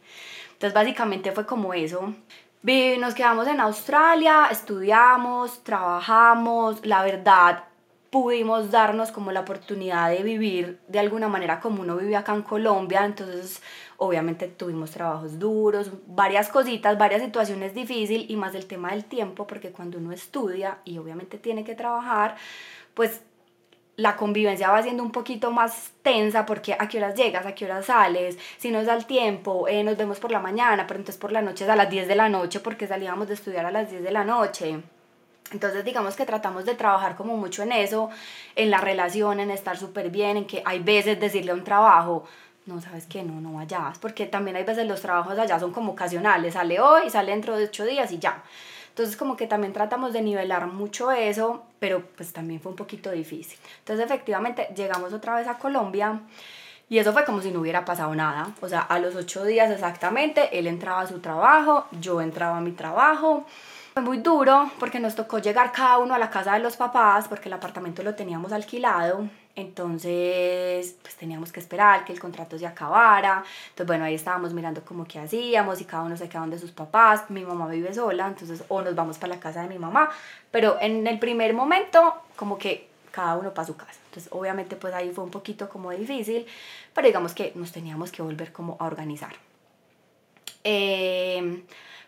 Entonces 0.53 0.73
básicamente 0.73 1.31
fue 1.31 1.45
como 1.45 1.73
eso. 1.73 2.13
Nos 2.99 3.13
quedamos 3.13 3.47
en 3.47 3.59
Australia, 3.59 4.47
estudiamos, 4.49 5.63
trabajamos, 5.63 6.85
la 6.85 7.03
verdad 7.03 7.65
pudimos 8.13 8.69
darnos 8.69 9.11
como 9.11 9.31
la 9.31 9.39
oportunidad 9.39 10.11
de 10.11 10.21
vivir 10.21 10.79
de 10.87 10.99
alguna 10.99 11.27
manera 11.27 11.59
como 11.59 11.81
uno 11.81 11.97
vive 11.97 12.15
acá 12.15 12.35
en 12.35 12.43
Colombia, 12.43 13.03
entonces 13.05 13.59
obviamente 13.97 14.47
tuvimos 14.47 14.91
trabajos 14.91 15.39
duros, 15.39 15.89
varias 16.05 16.49
cositas, 16.49 16.95
varias 16.95 17.23
situaciones 17.23 17.73
difíciles 17.73 18.29
y 18.29 18.35
más 18.35 18.53
el 18.53 18.67
tema 18.67 18.91
del 18.91 19.05
tiempo, 19.05 19.47
porque 19.47 19.71
cuando 19.71 19.97
uno 19.97 20.11
estudia 20.11 20.77
y 20.85 20.99
obviamente 20.99 21.39
tiene 21.39 21.63
que 21.63 21.73
trabajar, 21.73 22.35
pues 22.93 23.21
la 23.95 24.15
convivencia 24.15 24.71
va 24.71 24.81
siendo 24.81 25.03
un 25.03 25.11
poquito 25.11 25.51
más 25.51 25.91
tensa 26.01 26.45
porque 26.45 26.73
a 26.73 26.87
qué 26.87 26.97
horas 26.97 27.15
llegas, 27.15 27.45
a 27.45 27.53
qué 27.53 27.65
horas 27.65 27.85
sales, 27.85 28.37
si 28.57 28.71
nos 28.71 28.85
da 28.85 28.95
el 28.95 29.05
tiempo, 29.05 29.67
eh, 29.67 29.83
nos 29.83 29.97
vemos 29.97 30.19
por 30.19 30.31
la 30.31 30.39
mañana, 30.39 30.87
pero 30.87 30.99
entonces 30.99 31.19
por 31.19 31.31
la 31.31 31.41
noche 31.41 31.65
es 31.65 31.69
a 31.69 31.75
las 31.75 31.89
10 31.89 32.07
de 32.07 32.15
la 32.15 32.29
noche 32.29 32.59
porque 32.59 32.87
salíamos 32.87 33.27
de 33.27 33.35
estudiar 33.35 33.65
a 33.65 33.71
las 33.71 33.89
10 33.89 34.03
de 34.03 34.11
la 34.11 34.23
noche. 34.23 34.79
Entonces 35.51 35.85
digamos 35.85 36.15
que 36.15 36.25
tratamos 36.25 36.65
de 36.65 36.73
trabajar 36.73 37.15
como 37.15 37.37
mucho 37.37 37.61
en 37.61 37.71
eso, 37.71 38.09
en 38.55 38.71
la 38.71 38.79
relación, 38.79 39.39
en 39.39 39.51
estar 39.51 39.77
súper 39.77 40.09
bien, 40.09 40.37
en 40.37 40.45
que 40.45 40.63
hay 40.65 40.79
veces 40.79 41.19
decirle 41.19 41.51
a 41.51 41.55
un 41.55 41.63
trabajo, 41.63 42.25
no, 42.65 42.81
sabes 42.81 43.05
que 43.05 43.21
no, 43.23 43.41
no 43.41 43.53
vayas, 43.53 43.99
porque 43.99 44.25
también 44.25 44.55
hay 44.55 44.63
veces 44.63 44.87
los 44.87 45.01
trabajos 45.01 45.37
allá 45.37 45.59
son 45.59 45.71
como 45.71 45.91
ocasionales, 45.91 46.53
sale 46.53 46.79
hoy, 46.79 47.09
sale 47.09 47.31
dentro 47.31 47.57
de 47.57 47.65
ocho 47.65 47.85
días 47.85 48.11
y 48.11 48.17
ya. 48.17 48.41
Entonces 48.93 49.17
como 49.17 49.35
que 49.35 49.47
también 49.47 49.73
tratamos 49.73 50.13
de 50.13 50.21
nivelar 50.21 50.67
mucho 50.67 51.11
eso, 51.11 51.63
pero 51.79 52.03
pues 52.15 52.31
también 52.31 52.61
fue 52.61 52.71
un 52.71 52.75
poquito 52.75 53.09
difícil. 53.09 53.57
Entonces 53.79 54.05
efectivamente 54.05 54.67
llegamos 54.75 55.13
otra 55.13 55.33
vez 55.33 55.47
a 55.47 55.57
Colombia 55.57 56.21
y 56.89 56.99
eso 56.99 57.11
fue 57.11 57.25
como 57.25 57.41
si 57.41 57.49
no 57.49 57.61
hubiera 57.61 57.85
pasado 57.85 58.13
nada. 58.13 58.49
O 58.61 58.69
sea, 58.69 58.81
a 58.81 58.99
los 58.99 59.15
ocho 59.15 59.45
días 59.45 59.71
exactamente, 59.71 60.59
él 60.59 60.67
entraba 60.67 61.01
a 61.01 61.07
su 61.07 61.19
trabajo, 61.21 61.87
yo 62.01 62.21
entraba 62.21 62.57
a 62.57 62.61
mi 62.61 62.71
trabajo. 62.71 63.47
Fue 63.93 64.03
muy 64.03 64.19
duro 64.19 64.69
porque 64.79 64.99
nos 64.99 65.15
tocó 65.15 65.39
llegar 65.39 65.71
cada 65.71 65.97
uno 65.97 66.13
a 66.13 66.19
la 66.19 66.29
casa 66.29 66.53
de 66.53 66.59
los 66.59 66.77
papás 66.77 67.27
porque 67.27 67.49
el 67.49 67.53
apartamento 67.53 68.03
lo 68.03 68.13
teníamos 68.13 68.51
alquilado. 68.51 69.27
Entonces, 69.55 70.95
pues 71.01 71.15
teníamos 71.15 71.51
que 71.51 71.59
esperar 71.59 72.05
que 72.05 72.11
el 72.11 72.19
contrato 72.19 72.57
se 72.57 72.65
acabara. 72.65 73.43
Entonces, 73.69 73.85
bueno, 73.85 74.05
ahí 74.05 74.15
estábamos 74.15 74.53
mirando 74.53 74.83
como 74.83 75.05
qué 75.05 75.19
hacíamos 75.19 75.79
y 75.79 75.85
cada 75.85 76.03
uno 76.03 76.17
se 76.17 76.27
quedaba 76.27 76.47
de 76.47 76.57
sus 76.57 76.71
papás. 76.71 77.29
Mi 77.29 77.45
mamá 77.45 77.67
vive 77.67 77.93
sola, 77.93 78.27
entonces 78.27 78.63
o 78.67 78.81
nos 78.81 78.95
vamos 78.95 79.17
para 79.19 79.35
la 79.35 79.39
casa 79.39 79.61
de 79.61 79.69
mi 79.69 79.77
mamá. 79.77 80.09
Pero 80.49 80.77
en 80.81 81.05
el 81.05 81.19
primer 81.19 81.53
momento, 81.53 82.15
como 82.35 82.57
que 82.57 82.89
cada 83.11 83.37
uno 83.37 83.53
para 83.53 83.67
su 83.67 83.75
casa. 83.75 83.99
Entonces, 84.05 84.31
obviamente, 84.33 84.75
pues 84.75 84.93
ahí 84.93 85.11
fue 85.11 85.23
un 85.23 85.29
poquito 85.29 85.69
como 85.69 85.91
difícil, 85.91 86.47
pero 86.93 87.07
digamos 87.07 87.35
que 87.35 87.51
nos 87.55 87.71
teníamos 87.71 88.11
que 88.11 88.23
volver 88.23 88.51
como 88.51 88.75
a 88.79 88.85
organizar. 88.85 89.35
Eh, 90.63 91.63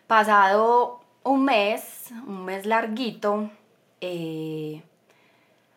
pasado 0.08 1.00
un 1.22 1.44
mes, 1.44 2.10
un 2.26 2.44
mes 2.44 2.66
larguito. 2.66 3.50
Eh, 4.00 4.82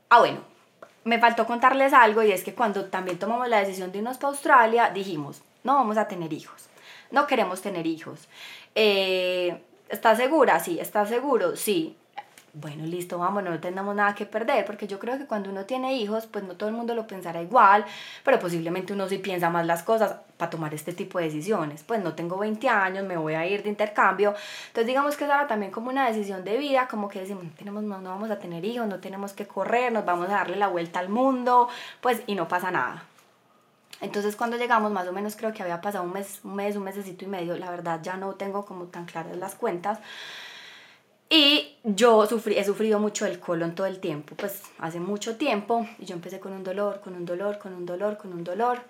ah, 0.10 0.20
bueno, 0.20 0.49
me 1.10 1.20
faltó 1.20 1.48
contarles 1.48 1.92
algo 1.92 2.22
y 2.22 2.32
es 2.32 2.44
que 2.44 2.54
cuando 2.54 2.86
también 2.86 3.18
tomamos 3.18 3.50
la 3.50 3.60
decisión 3.60 3.92
de 3.92 3.98
irnos 3.98 4.18
para 4.18 4.30
Australia, 4.30 4.92
dijimos, 4.94 5.42
no 5.63 5.74
vamos 5.74 5.98
a 5.98 6.08
tener 6.08 6.32
hijos, 6.32 6.70
no 7.10 7.25
queremos 7.25 7.62
tener 7.63 7.88
hijos. 7.88 8.28
Eh, 8.75 9.60
¿Estás 9.89 10.20
segura? 10.20 10.60
Sí, 10.60 10.80
¿estás 10.80 11.10
seguro? 11.10 11.56
Sí. 11.56 11.98
Bueno, 12.53 12.86
listo, 12.86 13.18
vamos, 13.18 13.44
no 13.44 13.60
tenemos 13.60 13.96
nada 13.96 14.15
que 14.15 14.25
perder, 14.25 14.65
porque 14.65 14.88
yo 14.88 15.00
creo 15.00 15.18
que 15.18 15.25
cuando 15.25 15.50
uno 15.50 15.65
tiene 15.65 15.96
hijos, 15.96 16.25
pues 16.25 16.44
no 16.44 16.56
todo 16.56 16.70
el 16.70 16.75
mundo 16.75 16.96
lo 16.96 17.08
pensará 17.08 17.41
igual, 17.41 17.86
pero 18.24 18.39
posiblemente 18.39 18.94
uno 18.94 19.08
sí 19.08 19.18
piensa 19.18 19.50
más 19.50 19.65
las 19.65 19.84
cosas 19.84 20.15
para 20.38 20.50
tomar 20.50 20.74
este 20.74 20.94
tipo 20.94 21.20
de 21.20 21.25
decisiones. 21.25 21.84
Pues 21.84 22.01
no 22.03 22.13
tengo 22.13 22.38
20 22.38 22.68
años, 22.70 23.06
me 23.06 23.18
voy 23.18 23.34
a 23.36 23.46
ir 23.46 23.63
de 23.63 23.70
intercambio. 23.70 24.34
Entonces 24.68 24.88
digamos 24.88 25.15
que 25.18 25.25
es 25.25 25.29
ahora 25.29 25.48
también 25.48 25.72
como 25.72 25.89
una 25.89 26.08
decisión 26.08 26.44
de 26.44 26.58
vida, 26.58 26.88
como 26.88 27.10
que 27.10 27.20
decimos, 27.22 27.44
no, 27.44 27.51
tenemos, 27.51 27.84
no, 27.84 28.00
no 28.00 28.10
vamos 28.10 28.32
a 28.32 28.39
tener 28.39 28.63
hijos, 28.65 28.88
no 28.88 29.00
tenemos 29.00 29.34
que 29.34 29.46
correr, 29.46 29.91
nos 29.91 30.06
vamos 30.06 30.29
a 30.29 30.34
darle 30.34 30.56
la 30.56 30.68
vuelta 30.68 31.00
al 31.00 31.10
mundo, 31.10 31.70
pues 32.01 32.22
y 32.27 32.36
no 32.36 32.48
pasa 32.48 32.72
nada. 32.72 33.03
Entonces 34.01 34.36
cuando 34.36 34.58
llegamos, 34.58 34.91
más 34.91 35.08
o 35.08 35.12
menos 35.12 35.36
creo 35.36 35.51
que 35.51 35.62
había 35.62 35.82
pasado 35.82 36.06
un 36.06 36.13
mes, 36.13 36.39
un 36.44 36.56
mes, 36.56 36.75
un 36.75 36.84
mesecito 36.84 37.25
y 37.25 37.27
medio, 37.27 37.58
la 37.58 37.70
verdad 37.70 38.00
ya 38.01 38.15
no 38.15 38.34
tengo 38.36 38.65
como 38.65 38.86
tan 38.86 39.06
claras 39.06 39.36
las 39.36 39.56
cuentas, 39.56 40.00
y 41.29 41.77
yo 41.83 42.25
sufrí, 42.25 42.57
he 42.57 42.63
sufrido 42.63 43.00
mucho 43.00 43.27
el 43.27 43.39
colon 43.39 43.75
todo 43.75 43.86
el 43.86 44.00
tiempo, 44.00 44.36
pues 44.36 44.63
hace 44.79 45.00
mucho 45.00 45.36
tiempo. 45.38 45.88
Y 46.00 46.05
yo 46.05 46.15
empecé 46.15 46.39
con 46.39 46.53
un 46.53 46.63
dolor, 46.63 47.01
con 47.01 47.13
un 47.15 47.25
dolor, 47.25 47.59
con 47.59 47.74
un 47.74 47.86
dolor, 47.86 48.17
con 48.17 48.33
un 48.33 48.43
dolor. 48.43 48.81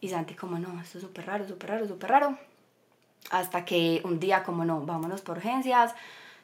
Y 0.00 0.08
Santi 0.08 0.34
como, 0.34 0.58
no, 0.58 0.80
esto 0.80 0.98
es 0.98 1.04
súper 1.04 1.26
raro, 1.26 1.46
súper 1.48 1.70
raro, 1.70 1.88
súper 1.88 2.10
raro. 2.10 2.38
Hasta 3.30 3.64
que 3.64 4.00
un 4.04 4.20
día 4.20 4.44
como, 4.44 4.64
no, 4.64 4.80
vámonos 4.82 5.20
por 5.20 5.38
urgencias. 5.38 5.92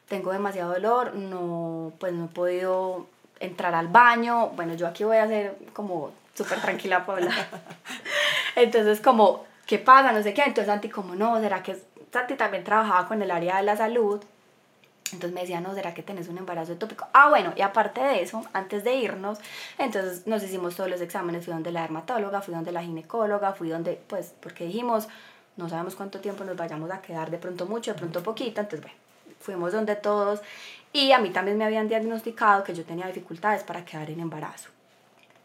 Tengo 0.09 0.33
demasiado 0.33 0.73
dolor, 0.73 1.15
no, 1.15 1.93
pues 1.97 2.11
no 2.13 2.25
he 2.25 2.29
podido 2.29 3.07
entrar 3.39 3.73
al 3.73 3.87
baño. 3.87 4.49
Bueno, 4.49 4.73
yo 4.73 4.85
aquí 4.85 5.05
voy 5.05 5.17
a 5.17 5.27
ser 5.27 5.57
como 5.71 6.11
súper 6.33 6.59
tranquila 6.59 7.05
Paula. 7.05 7.31
Entonces 8.57 8.99
como, 8.99 9.45
¿qué 9.65 9.79
pasa? 9.79 10.11
No 10.11 10.21
sé 10.23 10.33
qué. 10.33 10.41
Entonces 10.41 10.65
Santi 10.65 10.89
como, 10.89 11.15
no, 11.15 11.39
¿será 11.39 11.63
que 11.63 11.77
Santi 12.11 12.35
también 12.35 12.65
trabajaba 12.65 13.07
con 13.07 13.21
el 13.21 13.31
área 13.31 13.57
de 13.57 13.63
la 13.63 13.77
salud? 13.77 14.21
Entonces 15.13 15.33
me 15.33 15.41
decía, 15.41 15.61
no, 15.61 15.73
¿será 15.73 15.93
que 15.93 16.03
tenés 16.03 16.27
un 16.27 16.37
embarazo 16.37 16.73
ectópico? 16.73 17.07
Ah, 17.13 17.29
bueno, 17.29 17.53
y 17.55 17.61
aparte 17.61 18.01
de 18.01 18.21
eso, 18.21 18.43
antes 18.53 18.83
de 18.83 18.95
irnos, 18.95 19.39
entonces 19.77 20.27
nos 20.27 20.43
hicimos 20.43 20.75
todos 20.75 20.89
los 20.89 21.01
exámenes, 21.01 21.45
fui 21.45 21.53
donde 21.53 21.71
la 21.71 21.81
dermatóloga, 21.81 22.41
fui 22.41 22.53
donde 22.53 22.71
la 22.71 22.83
ginecóloga, 22.83 23.53
fui 23.53 23.69
donde, 23.69 23.99
pues, 24.07 24.33
porque 24.41 24.65
dijimos, 24.65 25.07
no 25.55 25.69
sabemos 25.69 25.95
cuánto 25.95 26.19
tiempo 26.19 26.43
nos 26.43 26.57
vayamos 26.57 26.91
a 26.91 27.01
quedar, 27.01 27.31
de 27.31 27.37
pronto 27.37 27.65
mucho, 27.65 27.93
de 27.93 27.99
pronto 27.99 28.21
poquito, 28.21 28.61
entonces, 28.61 28.81
bueno, 28.81 28.97
fuimos 29.39 29.71
donde 29.71 29.95
todos, 29.95 30.41
y 30.91 31.11
a 31.11 31.19
mí 31.19 31.29
también 31.29 31.57
me 31.57 31.65
habían 31.65 31.87
diagnosticado 31.87 32.63
que 32.63 32.73
yo 32.73 32.83
tenía 32.83 33.07
dificultades 33.07 33.63
para 33.63 33.85
quedar 33.85 34.09
en 34.09 34.19
embarazo. 34.19 34.69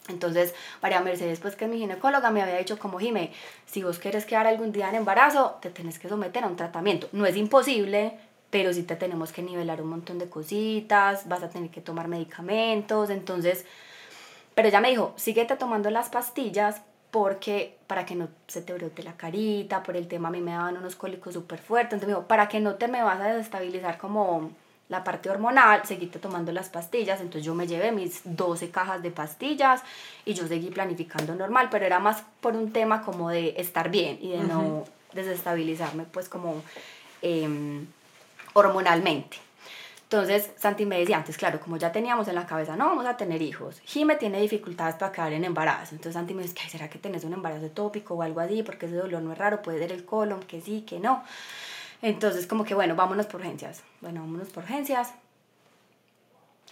Entonces, 0.09 0.55
María 0.83 1.01
Mercedes, 1.01 1.39
pues 1.39 1.55
que 1.55 1.69
mi 1.69 1.79
ginecóloga, 1.79 2.31
me 2.31 2.43
había 2.43 2.57
dicho 2.57 2.79
como, 2.79 2.99
Jime, 2.99 3.33
si 3.67 3.85
vos 3.85 3.99
quieres 4.01 4.25
quedar 4.25 4.49
algún 4.49 4.73
día 4.73 4.89
en 4.89 4.97
embarazo, 4.97 5.59
te 5.61 5.71
tenés 5.71 5.99
que 6.01 6.09
someter 6.09 6.43
a 6.43 6.49
un 6.49 6.57
tratamiento. 6.57 7.09
No 7.13 7.25
es 7.25 7.37
imposible, 7.37 8.19
pero 8.53 8.71
sí 8.75 8.83
te 8.83 8.97
tenemos 8.97 9.33
que 9.33 9.43
nivelar 9.43 9.81
un 9.81 9.89
montón 9.89 10.19
de 10.19 10.29
cositas, 10.29 11.27
vas 11.27 11.43
a 11.43 11.49
tener 11.49 11.71
que 11.71 11.81
tomar 11.81 12.07
medicamentos, 12.07 13.09
entonces, 13.09 13.65
pero 14.55 14.69
ella 14.69 14.83
me 14.83 14.91
dijo, 14.91 15.15
síguete 15.17 15.57
tomando 15.57 15.89
las 15.89 16.11
pastillas 16.11 16.83
porque 17.11 17.79
para 17.87 18.05
que 18.05 18.15
no 18.15 18.29
se 18.49 18.61
te 18.61 18.75
brote 18.75 19.03
la 19.03 19.17
carita, 19.17 19.83
por 19.83 19.97
el 19.97 20.07
tema 20.07 20.29
a 20.29 20.31
mí 20.31 20.43
me 20.43 20.51
daban 20.51 20.77
unos 20.77 20.97
cólicos 20.97 21.33
súper 21.33 21.61
fuertes, 21.61 21.95
entonces 21.95 22.09
me 22.09 22.15
dijo, 22.15 22.29
para 22.29 22.49
que 22.49 22.61
no 22.61 22.75
te 22.75 22.89
me 22.89 23.03
vas 23.03 23.23
a 23.23 23.29
desestabilizar 23.29 23.97
como 23.97 24.51
la 24.91 25.03
parte 25.03 25.31
hormonal, 25.31 25.87
seguiste 25.87 26.19
tomando 26.19 26.53
las 26.53 26.69
pastillas, 26.69 27.23
entonces 27.23 27.47
yo 27.47 27.55
me 27.55 27.67
llevé 27.67 27.91
mis 27.91 28.21
12 28.23 28.71
cajas 28.71 29.03
de 29.03 29.11
pastillas 29.11 29.81
y 30.27 30.35
yo 30.35 30.47
seguí 30.47 30.69
planificando 30.69 31.35
normal, 31.35 31.69
pero 31.71 31.87
era 31.87 32.01
más 32.01 32.23
por 32.43 32.55
un 32.55 32.71
tema 32.71 33.01
como 33.01 33.31
de 33.31 33.55
estar 33.57 33.91
bien 33.91 34.19
y 34.21 34.33
de 34.33 34.41
no 34.41 34.85
desestabilizarme, 35.15 36.05
pues 36.05 36.29
como... 36.29 36.63
Eh, 37.23 37.87
hormonalmente. 38.53 39.39
Entonces 40.13 40.51
Santi 40.59 40.85
me 40.85 40.99
decía 40.99 41.17
antes, 41.17 41.39
claro, 41.39 41.59
como 41.59 41.79
ya 41.79 41.91
teníamos 41.91 42.29
en 42.29 42.35
la 42.35 42.45
cabeza, 42.45 42.77
no 42.77 42.85
vamos 42.85 43.07
a 43.07 43.17
tener 43.17 43.41
hijos. 43.41 43.81
Jime 43.87 44.17
tiene 44.17 44.43
dificultades 44.43 44.97
para 44.97 45.11
quedar 45.11 45.33
en 45.33 45.43
embarazo. 45.43 45.95
Entonces 45.95 46.13
Santi 46.13 46.35
me 46.35 46.43
dice, 46.43 46.55
¿será 46.69 46.91
que 46.91 46.99
tenés 46.99 47.25
un 47.25 47.33
embarazo 47.33 47.71
tópico 47.71 48.15
o 48.15 48.21
algo 48.21 48.41
así? 48.41 48.63
Porque 48.63 48.85
ese 48.85 48.97
dolor 48.97 49.23
no 49.23 49.33
es 49.33 49.39
raro, 49.39 49.63
puede 49.63 49.79
ser 49.79 49.91
el 49.91 50.05
colon, 50.05 50.41
que 50.41 50.61
sí, 50.61 50.83
que 50.83 51.01
no. 51.01 51.25
Entonces 52.03 52.47
como 52.47 52.65
que 52.65 52.75
bueno, 52.75 52.95
vámonos 52.95 53.25
por 53.25 53.41
urgencias. 53.41 53.83
Bueno, 54.03 54.21
vámonos 54.21 54.49
por 54.51 54.65
urgencias. 54.65 55.15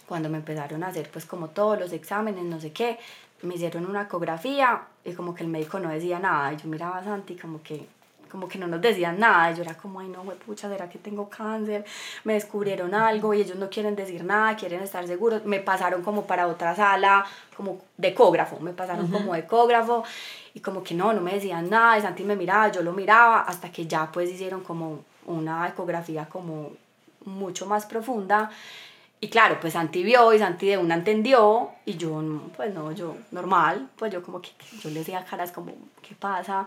Cuando 0.07 0.29
me 0.29 0.37
empezaron 0.37 0.83
a 0.83 0.89
hacer 0.89 1.09
pues 1.09 1.25
como 1.25 1.49
todos 1.49 1.79
los 1.79 1.93
exámenes, 1.93 2.43
no 2.43 2.59
sé 2.59 2.71
qué, 2.71 2.99
me 3.41 3.55
hicieron 3.55 3.87
una 3.87 4.03
ecografía 4.03 4.83
y 5.03 5.13
como 5.13 5.33
que 5.33 5.41
el 5.43 5.49
médico 5.49 5.79
no 5.79 5.89
decía 5.89 6.19
nada. 6.19 6.53
Y 6.53 6.57
yo 6.57 6.67
miraba 6.67 6.99
a 6.99 7.03
Santi 7.03 7.35
como 7.35 7.63
que 7.63 7.87
como 8.31 8.47
que 8.47 8.57
no 8.57 8.67
nos 8.67 8.81
decían 8.81 9.19
nada. 9.19 9.51
Yo 9.51 9.63
era 9.63 9.75
como, 9.75 9.99
ay, 9.99 10.07
no, 10.07 10.23
pucha, 10.45 10.69
¿será 10.69 10.87
que 10.87 10.97
tengo 10.97 11.29
cáncer? 11.29 11.83
Me 12.23 12.33
descubrieron 12.33 12.93
algo 12.93 13.33
y 13.33 13.41
ellos 13.41 13.57
no 13.57 13.69
quieren 13.69 13.95
decir 13.95 14.23
nada, 14.23 14.55
quieren 14.55 14.81
estar 14.81 15.05
seguros. 15.05 15.43
Me 15.45 15.59
pasaron 15.59 16.01
como 16.01 16.25
para 16.25 16.47
otra 16.47 16.73
sala, 16.75 17.25
como 17.55 17.81
de 17.97 18.09
ecógrafo, 18.09 18.59
me 18.59 18.71
pasaron 18.71 19.07
como 19.07 19.33
de 19.33 19.41
ecógrafo 19.41 20.03
y 20.53 20.61
como 20.61 20.81
que 20.81 20.93
no, 20.93 21.11
no 21.11 21.21
me 21.21 21.33
decían 21.33 21.69
nada. 21.69 21.97
Y 21.97 22.01
Santi 22.01 22.23
me 22.23 22.37
miraba, 22.37 22.71
yo 22.71 22.81
lo 22.81 22.93
miraba, 22.93 23.41
hasta 23.41 23.71
que 23.71 23.85
ya 23.85 24.09
pues 24.11 24.31
hicieron 24.31 24.61
como 24.61 25.03
una 25.25 25.67
ecografía 25.67 26.25
como 26.25 26.71
mucho 27.25 27.65
más 27.65 27.85
profunda. 27.85 28.49
Y 29.19 29.27
claro, 29.27 29.59
pues 29.59 29.73
Santi 29.73 30.03
vio 30.03 30.33
y 30.33 30.39
Santi 30.39 30.67
de 30.67 30.77
una 30.77 30.95
entendió 30.95 31.69
y 31.85 31.95
yo, 31.95 32.23
pues 32.55 32.73
no, 32.73 32.91
yo 32.91 33.17
normal, 33.31 33.89
pues 33.97 34.11
yo 34.11 34.23
como 34.23 34.41
que 34.41 34.49
yo 34.81 34.89
le 34.89 34.99
decía 34.99 35.23
caras 35.23 35.51
como, 35.51 35.73
¿qué 36.01 36.15
pasa? 36.15 36.65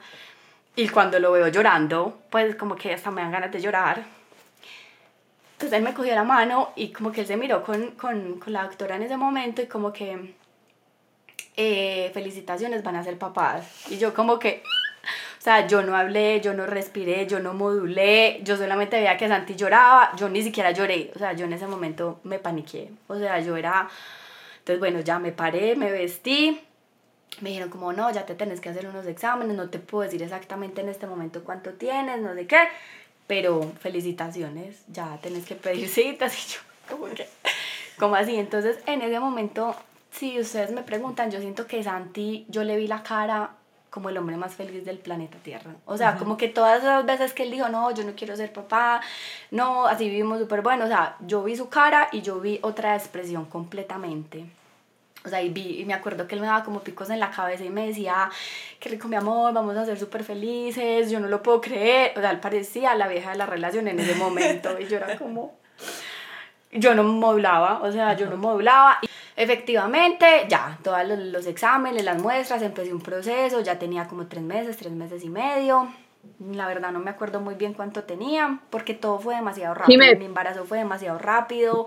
Y 0.76 0.88
cuando 0.88 1.18
lo 1.18 1.32
veo 1.32 1.48
llorando, 1.48 2.18
pues 2.30 2.56
como 2.56 2.74
que 2.74 2.94
hasta 2.94 3.10
me 3.10 3.22
dan 3.22 3.30
ganas 3.30 3.52
de 3.52 3.60
llorar. 3.60 4.04
Entonces 5.52 5.78
él 5.78 5.84
me 5.84 5.94
cogió 5.94 6.14
la 6.14 6.24
mano 6.24 6.72
y 6.74 6.90
como 6.90 7.12
que 7.12 7.20
él 7.20 7.26
se 7.26 7.36
miró 7.36 7.62
con, 7.62 7.92
con, 7.92 8.40
con 8.40 8.52
la 8.52 8.64
doctora 8.64 8.96
en 8.96 9.02
ese 9.02 9.16
momento 9.16 9.62
y 9.62 9.66
como 9.66 9.92
que, 9.92 10.34
eh, 11.56 12.10
felicitaciones, 12.12 12.82
van 12.82 12.96
a 12.96 13.04
ser 13.04 13.16
papás. 13.18 13.88
Y 13.88 13.98
yo 13.98 14.12
como 14.12 14.40
que, 14.40 14.64
o 15.38 15.42
sea, 15.42 15.66
yo 15.68 15.82
no 15.82 15.96
hablé, 15.96 16.40
yo 16.40 16.54
no 16.54 16.66
respiré, 16.66 17.26
yo 17.28 17.38
no 17.38 17.54
modulé, 17.54 18.40
yo 18.42 18.56
solamente 18.56 18.96
veía 18.96 19.16
que 19.16 19.28
Santi 19.28 19.54
lloraba, 19.54 20.10
yo 20.16 20.28
ni 20.28 20.42
siquiera 20.42 20.72
lloré, 20.72 21.12
o 21.14 21.18
sea, 21.18 21.34
yo 21.34 21.44
en 21.44 21.52
ese 21.52 21.68
momento 21.68 22.18
me 22.24 22.40
paniqué, 22.40 22.90
o 23.06 23.16
sea, 23.16 23.38
yo 23.40 23.56
era, 23.56 23.88
entonces 24.58 24.80
bueno, 24.80 25.00
ya 25.00 25.20
me 25.20 25.30
paré, 25.30 25.76
me 25.76 25.92
vestí 25.92 26.60
me 27.40 27.50
dijeron 27.50 27.70
como, 27.70 27.92
no, 27.92 28.10
ya 28.10 28.26
te 28.26 28.34
tenés 28.34 28.60
que 28.60 28.68
hacer 28.68 28.86
unos 28.86 29.06
exámenes, 29.06 29.56
no 29.56 29.68
te 29.68 29.78
puedo 29.78 30.04
decir 30.04 30.22
exactamente 30.22 30.80
en 30.80 30.88
este 30.88 31.06
momento 31.06 31.44
cuánto 31.44 31.70
tienes, 31.72 32.20
no 32.20 32.34
sé 32.34 32.46
qué, 32.46 32.60
pero 33.26 33.72
felicitaciones, 33.80 34.82
ya 34.88 35.18
tenés 35.22 35.44
que 35.44 35.54
pedir 35.54 35.88
citas 35.90 36.34
y 36.38 36.52
yo, 36.52 36.60
como 36.88 37.06
que, 37.14 37.28
como 37.98 38.14
así, 38.14 38.36
entonces 38.36 38.78
en 38.86 39.02
ese 39.02 39.20
momento, 39.20 39.74
si 40.10 40.38
ustedes 40.38 40.70
me 40.72 40.82
preguntan, 40.82 41.30
yo 41.30 41.40
siento 41.40 41.66
que 41.66 41.82
Santi, 41.82 42.46
yo 42.48 42.64
le 42.64 42.76
vi 42.76 42.86
la 42.86 43.02
cara 43.02 43.56
como 43.94 44.08
el 44.08 44.18
hombre 44.18 44.36
más 44.36 44.54
feliz 44.54 44.84
del 44.84 44.98
planeta 44.98 45.38
Tierra. 45.38 45.70
O 45.86 45.96
sea, 45.96 46.16
como 46.16 46.36
que 46.36 46.48
todas 46.48 46.82
las 46.82 47.06
veces 47.06 47.32
que 47.32 47.44
él 47.44 47.52
dijo, 47.52 47.68
no, 47.68 47.92
yo 47.92 48.02
no 48.02 48.14
quiero 48.16 48.34
ser 48.34 48.52
papá, 48.52 49.00
no, 49.52 49.86
así 49.86 50.08
vivimos 50.08 50.40
súper 50.40 50.62
bueno, 50.62 50.86
o 50.86 50.88
sea, 50.88 51.16
yo 51.20 51.44
vi 51.44 51.54
su 51.54 51.68
cara 51.68 52.08
y 52.10 52.20
yo 52.20 52.40
vi 52.40 52.58
otra 52.62 52.96
expresión 52.96 53.44
completamente. 53.44 54.46
O 55.24 55.28
sea, 55.30 55.40
y, 55.40 55.48
vi, 55.48 55.80
y 55.80 55.84
me 55.86 55.94
acuerdo 55.94 56.26
que 56.26 56.34
él 56.34 56.42
me 56.42 56.46
daba 56.46 56.64
como 56.64 56.80
picos 56.80 57.08
en 57.08 57.18
la 57.18 57.30
cabeza 57.30 57.64
y 57.64 57.70
me 57.70 57.86
decía, 57.86 58.30
qué 58.78 58.90
rico 58.90 59.08
mi 59.08 59.16
amor, 59.16 59.54
vamos 59.54 59.74
a 59.76 59.86
ser 59.86 59.98
súper 59.98 60.22
felices, 60.22 61.10
yo 61.10 61.18
no 61.18 61.28
lo 61.28 61.42
puedo 61.42 61.62
creer. 61.62 62.12
O 62.16 62.20
sea, 62.20 62.30
él 62.30 62.40
parecía 62.40 62.94
la 62.94 63.08
vieja 63.08 63.30
de 63.30 63.38
la 63.38 63.46
relación 63.46 63.88
en 63.88 63.98
ese 64.00 64.14
momento 64.16 64.78
y 64.78 64.86
yo 64.86 64.98
era 64.98 65.16
como, 65.16 65.56
yo 66.70 66.94
no 66.94 67.04
modulaba, 67.04 67.80
o 67.82 67.90
sea, 67.90 68.14
yo 68.14 68.28
no 68.28 68.36
modulaba. 68.36 68.98
Y 69.00 69.06
efectivamente, 69.34 70.44
ya, 70.46 70.78
todos 70.82 71.06
los, 71.08 71.18
los 71.18 71.46
exámenes, 71.46 72.04
las 72.04 72.20
muestras, 72.20 72.60
empecé 72.60 72.92
un 72.92 73.00
proceso, 73.00 73.60
ya 73.62 73.78
tenía 73.78 74.06
como 74.06 74.26
tres 74.26 74.42
meses, 74.42 74.76
tres 74.76 74.92
meses 74.92 75.24
y 75.24 75.30
medio. 75.30 75.88
La 76.38 76.66
verdad 76.66 76.90
no 76.90 76.98
me 76.98 77.10
acuerdo 77.10 77.40
muy 77.40 77.54
bien 77.54 77.72
cuánto 77.72 78.04
tenía, 78.04 78.60
porque 78.68 78.92
todo 78.92 79.18
fue 79.18 79.36
demasiado 79.36 79.74
rápido. 79.74 79.98
Mi 80.18 80.24
embarazo 80.26 80.66
fue 80.66 80.78
demasiado 80.78 81.18
rápido. 81.18 81.86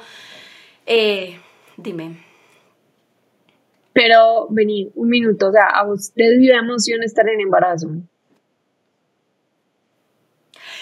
Eh, 0.87 1.39
dime. 1.75 2.26
Pero 3.97 4.45
vení, 4.51 4.91
un 4.93 5.09
minuto, 5.09 5.47
o 5.47 5.51
sea, 5.51 5.69
¿a 5.73 5.91
usted 5.91 6.37
dio 6.37 6.53
emoción 6.53 7.01
estar 7.01 7.27
en 7.27 7.41
embarazo? 7.41 7.89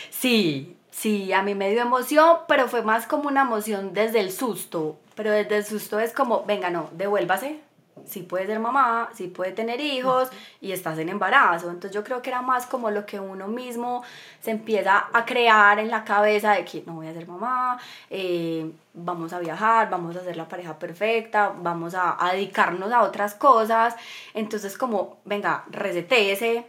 Sí, 0.09 0.75
sí, 0.91 1.31
a 1.31 1.41
mí 1.41 1.55
me 1.55 1.71
dio 1.71 1.81
emoción, 1.81 2.39
pero 2.49 2.67
fue 2.67 2.81
más 2.81 3.07
como 3.07 3.29
una 3.29 3.43
emoción 3.43 3.93
desde 3.93 4.19
el 4.19 4.33
susto. 4.33 4.97
Pero 5.15 5.31
desde 5.31 5.55
el 5.55 5.63
susto 5.63 5.97
es 5.97 6.11
como, 6.11 6.43
venga, 6.43 6.69
no, 6.69 6.89
devuélvase, 6.91 7.61
sí 8.07 8.21
puede 8.21 8.47
ser 8.47 8.59
mamá, 8.59 9.09
sí 9.13 9.27
puede 9.27 9.51
tener 9.51 9.79
hijos 9.79 10.29
y 10.61 10.71
estás 10.71 10.97
en 10.99 11.09
embarazo. 11.09 11.69
Entonces 11.69 11.91
yo 11.91 12.03
creo 12.03 12.21
que 12.21 12.29
era 12.29 12.41
más 12.41 12.65
como 12.65 12.91
lo 12.91 13.05
que 13.05 13.19
uno 13.19 13.47
mismo 13.47 14.03
se 14.41 14.51
empieza 14.51 15.07
a 15.13 15.25
crear 15.25 15.79
en 15.79 15.89
la 15.89 16.03
cabeza 16.03 16.53
de 16.53 16.65
que 16.65 16.83
no 16.85 16.93
voy 16.95 17.07
a 17.07 17.13
ser 17.13 17.27
mamá, 17.27 17.79
eh, 18.09 18.71
vamos 18.93 19.33
a 19.33 19.39
viajar, 19.39 19.89
vamos 19.89 20.15
a 20.15 20.23
ser 20.23 20.37
la 20.37 20.47
pareja 20.47 20.77
perfecta, 20.79 21.53
vamos 21.61 21.95
a, 21.95 22.17
dedicarnos 22.31 22.91
a 22.91 23.01
otras 23.03 23.35
cosas. 23.35 23.95
Entonces 24.33 24.77
como, 24.77 25.17
venga, 25.25 25.65
resetéese, 25.69 26.65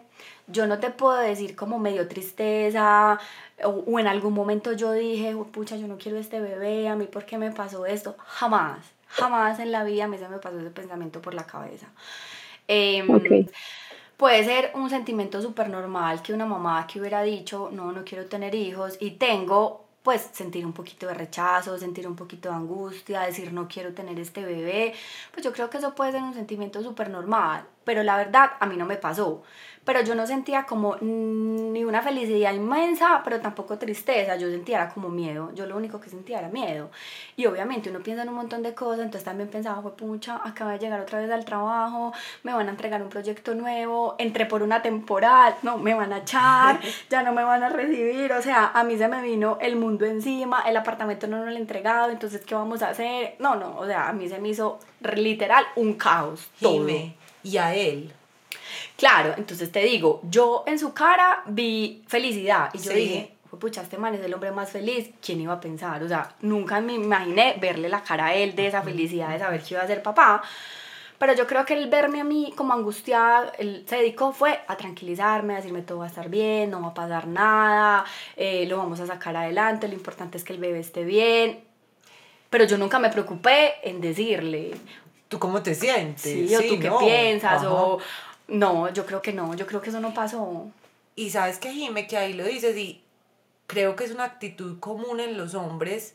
yo 0.49 0.67
no 0.67 0.79
te 0.79 0.91
puedo 0.91 1.17
decir 1.19 1.57
como 1.57 1.79
medio 1.79 2.09
tristeza 2.09 3.19
o, 3.65 3.71
o 3.71 3.99
en 3.99 4.07
algún 4.07 4.35
momento 4.35 4.73
yo 4.73 4.93
dije, 4.93 5.35
pucha, 5.53 5.77
yo 5.77 5.89
no 5.89 5.99
quiero 5.99 6.19
este 6.19 6.41
bebé, 6.41 6.89
a 6.89 6.97
mí 6.97 7.07
por 7.07 7.25
qué 7.25 7.39
me 7.39 7.51
pasó 7.51 7.87
esto. 7.87 8.17
Jamás, 8.27 8.96
jamás 9.17 9.59
en 9.59 9.73
la 9.73 9.85
vida 9.85 10.05
a 10.05 10.09
mí 10.09 10.19
se 10.19 10.29
me 10.29 10.39
pasó 10.39 10.59
ese 10.59 10.71
pensamiento 10.71 11.21
por 11.21 11.35
la 11.35 11.45
cabeza. 11.45 11.89
Em, 12.69 13.47
puede 14.17 14.45
ser 14.45 14.73
un 14.75 14.91
sentimiento 14.91 15.41
súper 15.43 15.69
normal 15.69 16.23
que 16.23 16.33
una 16.33 16.47
mamá 16.47 16.87
que 16.87 17.01
hubiera 17.01 17.23
dicho, 17.23 17.71
no, 17.73 17.93
no 17.93 18.05
quiero 18.05 18.27
tener 18.27 18.55
hijos 18.55 18.97
y 19.01 19.13
tengo 19.13 19.87
pues 20.03 20.29
sentir 20.33 20.65
un 20.65 20.73
poquito 20.73 21.09
de 21.09 21.15
rechazo, 21.15 21.77
sentir 21.79 22.07
un 22.07 22.15
poquito 22.15 22.49
de 22.49 22.55
angustia, 22.55 23.23
decir 23.23 23.53
no 23.53 23.67
quiero 23.67 23.93
tener 23.93 24.21
este 24.21 24.45
bebé, 24.45 24.95
pues 25.33 25.45
yo 25.45 25.53
creo 25.53 25.69
que 25.69 25.79
eso 25.79 25.97
puede 25.97 26.13
ser 26.13 26.23
un 26.23 26.33
sentimiento 26.33 26.81
súper 26.81 27.11
normal, 27.11 27.67
pero 27.83 28.05
la 28.05 28.17
verdad 28.17 28.53
a 28.61 28.67
mí 28.67 28.77
no 28.77 28.87
me 28.87 28.97
pasó 28.97 29.43
pero 29.87 30.03
yo 30.03 30.17
no 30.17 30.27
sentía 30.27 30.65
como 30.65 30.97
ni 31.01 31.85
una 31.85 32.03
felicidad 32.03 32.53
inmensa, 32.53 33.23
pero 33.23 33.41
tampoco 33.41 33.79
tristeza, 33.79 34.35
yo 34.35 34.51
sentía 34.51 34.89
como 34.89 35.09
miedo, 35.09 35.53
yo 35.55 35.65
lo 35.65 35.77
único 35.77 36.01
que 36.01 36.11
sentía 36.11 36.41
era 36.41 36.49
miedo. 36.49 36.91
Y 37.37 37.47
obviamente 37.47 37.91
uno 37.91 38.01
piensa 38.01 38.25
en 38.25 38.31
un 38.31 38.35
montón 38.35 38.65
de 38.65 38.75
cosas, 38.75 39.05
entonces 39.05 39.23
también 39.23 39.49
pensaba, 39.49 39.81
fue 39.81 39.95
pucha, 39.95 40.41
acaba 40.45 40.73
de 40.73 40.81
llegar 40.81 41.01
otra 41.01 41.21
vez 41.21 41.31
al 41.31 41.45
trabajo, 41.45 42.13
me 42.43 42.53
van 42.53 42.67
a 42.67 42.73
entregar 42.73 43.01
un 43.01 43.09
proyecto 43.09 43.55
nuevo, 43.55 44.17
entré 44.19 44.47
por 44.47 44.65
una 44.65 44.83
temporal, 44.83 45.55
no, 45.63 45.79
me 45.79 45.95
van 45.95 46.13
a 46.13 46.19
echar, 46.19 46.81
ya 47.09 47.23
no 47.23 47.33
me 47.33 47.45
van 47.45 47.63
a 47.63 47.69
recibir, 47.69 48.33
o 48.33 48.43
sea, 48.43 48.73
a 48.75 48.83
mí 48.83 48.99
se 48.99 49.07
me 49.07 49.23
vino 49.23 49.57
el 49.61 49.77
mundo 49.77 50.05
encima, 50.05 50.65
el 50.67 50.77
apartamento 50.77 51.29
no 51.29 51.45
lo 51.45 51.51
he 51.53 51.57
entregado, 51.57 52.11
entonces, 52.11 52.41
¿qué 52.45 52.57
vamos 52.57 52.83
a 52.83 52.89
hacer? 52.89 53.37
No, 53.39 53.55
no, 53.55 53.79
o 53.79 53.87
sea, 53.87 54.09
a 54.09 54.13
mí 54.13 54.29
se 54.29 54.41
me 54.41 54.49
hizo 54.49 54.81
literal 55.15 55.65
un 55.77 55.95
caos. 55.95 56.51
Todo. 56.61 56.89
y 57.45 57.59
a 57.59 57.73
él 57.73 58.13
Claro, 58.97 59.35
entonces 59.37 59.71
te 59.71 59.81
digo, 59.81 60.21
yo 60.31 60.65
en 60.67 60.79
su 60.79 60.95
cara 60.95 61.43
vi 61.47 62.03
felicidad 62.07 62.71
y 62.73 62.79
yo 62.79 62.93
dije, 62.93 63.37
pucha, 63.59 63.83
este 63.83 63.99
man 63.99 64.15
es 64.15 64.21
el 64.23 64.33
hombre 64.33 64.51
más 64.51 64.71
feliz, 64.71 65.11
¿quién 65.25 65.41
iba 65.41 65.55
a 65.55 65.61
pensar? 65.61 66.03
O 66.03 66.09
sea, 66.09 66.35
nunca 66.41 66.81
me 66.81 66.95
imaginé 66.95 67.57
verle 67.61 67.89
la 67.89 68.03
cara 68.03 68.27
a 68.27 68.35
él 68.35 68.55
de 68.55 68.69
esa 68.69 68.83
felicidad 68.83 69.31
de 69.31 69.39
saber 69.39 69.63
que 69.63 69.75
iba 69.75 69.83
a 69.83 69.87
ser 69.87 70.03
papá. 70.03 70.43
Pero 71.19 71.33
yo 71.33 71.47
creo 71.47 71.65
que 71.65 71.73
el 71.73 71.89
verme 71.89 72.21
a 72.21 72.25
mí 72.25 72.53
como 72.57 72.75
angustiada, 72.75 73.53
él 73.59 73.85
se 73.89 73.97
dedicó 73.97 74.33
fue 74.33 74.61
a 74.67 74.77
tranquilizarme, 74.77 75.55
a 75.55 75.57
decirme 75.57 75.81
todo 75.81 75.99
va 75.99 76.05
a 76.05 76.09
estar 76.09 76.29
bien, 76.29 76.71
no 76.71 76.83
va 76.83 76.89
a 76.89 76.95
pasar 76.95 77.27
nada, 77.27 78.05
eh, 78.37 78.67
lo 78.67 78.77
vamos 78.77 79.01
a 79.01 79.07
sacar 79.07 79.35
adelante, 79.35 79.89
lo 79.89 79.95
importante 79.95 80.37
es 80.37 80.45
que 80.45 80.53
el 80.53 80.59
bebé 80.59 80.81
esté 80.81 81.05
bien. 81.05 81.61
Pero 82.51 82.65
yo 82.65 82.77
nunca 82.77 82.99
me 82.99 83.09
preocupé 83.09 83.75
en 83.83 84.01
decirle. 84.01 84.73
¿Tú 85.29 85.39
cómo 85.39 85.63
te 85.63 85.75
sientes? 85.75 86.21
Sí, 86.21 86.55
o 86.55 86.61
tú 86.61 86.79
qué 86.79 86.91
piensas, 87.01 87.65
o, 87.65 87.99
no, 88.49 88.93
yo 88.93 89.07
creo 89.07 89.23
que 89.23 89.33
no, 89.33 89.55
yo 89.55 89.67
creo 89.67 89.81
que 89.81 89.91
eso 89.91 90.01
no 90.01 90.15
pasó. 90.15 90.71
Y 91.15 91.31
sabes 91.31 91.59
que 91.59 91.73
Jime, 91.73 92.07
que 92.07 92.17
ahí 92.17 92.33
lo 92.35 92.45
dices 92.45 92.77
y 92.77 93.03
creo 93.67 93.97
que 93.97 94.05
es 94.05 94.13
una 94.13 94.25
actitud 94.25 94.79
común 94.79 95.21
en 95.21 95.37
los 95.37 95.55
hombres 95.55 96.15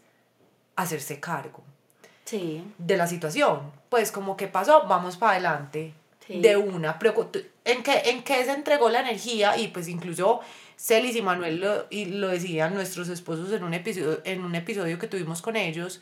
hacerse 0.76 1.20
cargo. 1.20 1.64
Sí. 2.26 2.64
De 2.78 2.98
la 2.98 3.08
situación. 3.08 3.72
Pues 3.90 4.12
como 4.12 4.38
que 4.38 4.48
pasó, 4.48 4.88
vamos 4.88 5.18
para 5.18 5.34
adelante. 5.34 5.94
De 6.28 6.56
una. 6.56 6.98
¿En 7.66 7.84
qué, 7.84 8.04
¿En 8.06 8.24
qué 8.24 8.46
se 8.46 8.54
entregó 8.54 8.90
la 8.90 9.02
energía? 9.02 9.58
Y 9.58 9.68
pues 9.68 9.90
incluso 9.90 10.40
Celis 10.78 11.18
y 11.18 11.22
Manuel 11.22 11.60
lo, 11.60 11.88
y 11.90 12.06
lo 12.06 12.30
decían 12.30 12.74
nuestros 12.74 13.10
esposos 13.10 13.52
en 13.52 13.66
un, 13.66 13.74
episodio, 13.74 14.22
en 14.24 14.46
un 14.46 14.56
episodio 14.56 14.98
que 14.98 15.08
tuvimos 15.08 15.42
con 15.42 15.58
ellos. 15.58 16.02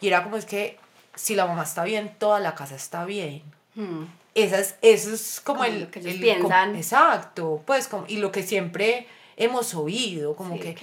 Y 0.00 0.06
era 0.06 0.22
como 0.22 0.38
es 0.38 0.46
que 0.46 0.78
si 1.14 1.34
la 1.34 1.44
mamá 1.44 1.64
está 1.64 1.84
bien, 1.84 2.14
toda 2.18 2.40
la 2.40 2.54
casa 2.54 2.76
está 2.76 3.04
bien. 3.04 3.42
Hmm 3.74 4.04
es, 4.42 4.76
eso 4.82 5.14
es 5.14 5.40
como, 5.42 5.64
el... 5.64 5.80
Lo 5.82 5.90
que 5.90 6.00
ellos 6.00 6.14
piensan. 6.14 6.76
exacto, 6.76 7.62
pues 7.66 7.88
como, 7.88 8.04
y 8.08 8.16
lo 8.16 8.32
que 8.32 8.42
siempre 8.42 9.06
hemos 9.36 9.74
oído, 9.74 10.36
como 10.36 10.58
que 10.58 10.76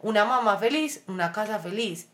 una 0.00 0.24
mamá 0.24 0.58
feliz, 0.58 1.02
una 1.06 1.32
casa 1.32 1.58
feliz, 1.58 2.08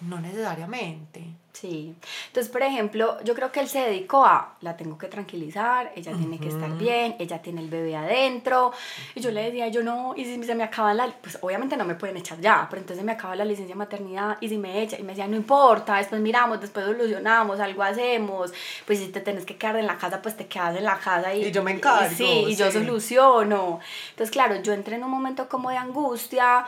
no 0.00 0.20
necesariamente. 0.20 1.24
Sí. 1.62 1.94
Entonces, 2.26 2.50
por 2.50 2.60
ejemplo, 2.62 3.22
yo 3.22 3.36
creo 3.36 3.52
que 3.52 3.60
él 3.60 3.68
se 3.68 3.78
dedicó 3.78 4.24
a, 4.24 4.56
la 4.62 4.76
tengo 4.76 4.98
que 4.98 5.06
tranquilizar, 5.06 5.92
ella 5.94 6.12
tiene 6.12 6.40
que 6.40 6.48
estar 6.48 6.76
bien, 6.76 7.14
ella 7.20 7.40
tiene 7.40 7.60
el 7.60 7.68
bebé 7.68 7.94
adentro. 7.94 8.72
Y 9.14 9.20
yo 9.20 9.30
le 9.30 9.44
decía, 9.44 9.68
yo 9.68 9.84
no, 9.84 10.12
y 10.16 10.24
si 10.24 10.42
se 10.42 10.56
me 10.56 10.64
acaba 10.64 10.92
la, 10.92 11.06
pues 11.22 11.38
obviamente 11.40 11.76
no 11.76 11.84
me 11.84 11.94
pueden 11.94 12.16
echar 12.16 12.40
ya, 12.40 12.66
pero 12.68 12.82
entonces 12.82 13.04
me 13.04 13.12
acaba 13.12 13.36
la 13.36 13.44
licencia 13.44 13.76
de 13.76 13.78
maternidad 13.78 14.38
y 14.40 14.48
si 14.48 14.58
me 14.58 14.82
echa, 14.82 14.98
y 14.98 15.04
me 15.04 15.12
decía, 15.12 15.28
no 15.28 15.36
importa, 15.36 15.98
después 15.98 16.20
miramos, 16.20 16.60
después 16.60 16.84
solucionamos, 16.84 17.60
algo 17.60 17.84
hacemos, 17.84 18.52
pues 18.84 18.98
si 18.98 19.06
te 19.12 19.20
tienes 19.20 19.44
que 19.44 19.56
quedar 19.56 19.76
en 19.76 19.86
la 19.86 19.96
casa, 19.98 20.20
pues 20.20 20.36
te 20.36 20.46
quedas 20.46 20.76
en 20.76 20.82
la 20.82 20.98
casa 20.98 21.32
y, 21.32 21.44
y 21.44 21.52
yo 21.52 21.62
me 21.62 21.70
encargo. 21.70 22.12
sí, 22.12 22.46
y 22.48 22.56
yo 22.56 22.72
soluciono. 22.72 23.78
Entonces, 24.10 24.32
claro, 24.32 24.60
yo 24.62 24.72
entré 24.72 24.96
en 24.96 25.04
un 25.04 25.12
momento 25.12 25.48
como 25.48 25.70
de 25.70 25.76
angustia, 25.76 26.66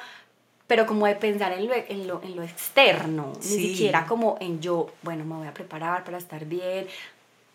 pero 0.66 0.86
como 0.86 1.06
de 1.06 1.14
pensar 1.14 1.52
en 1.52 1.68
lo, 1.68 1.74
en 1.74 2.06
lo, 2.06 2.22
en 2.22 2.36
lo 2.36 2.42
externo, 2.42 3.32
ni 3.36 3.42
siquiera 3.42 4.06
como 4.06 4.36
en 4.40 4.60
yo, 4.60 4.90
bueno, 5.02 5.24
me 5.24 5.36
voy 5.36 5.46
a 5.46 5.54
preparar 5.54 6.04
para 6.04 6.18
estar 6.18 6.46
bien, 6.46 6.86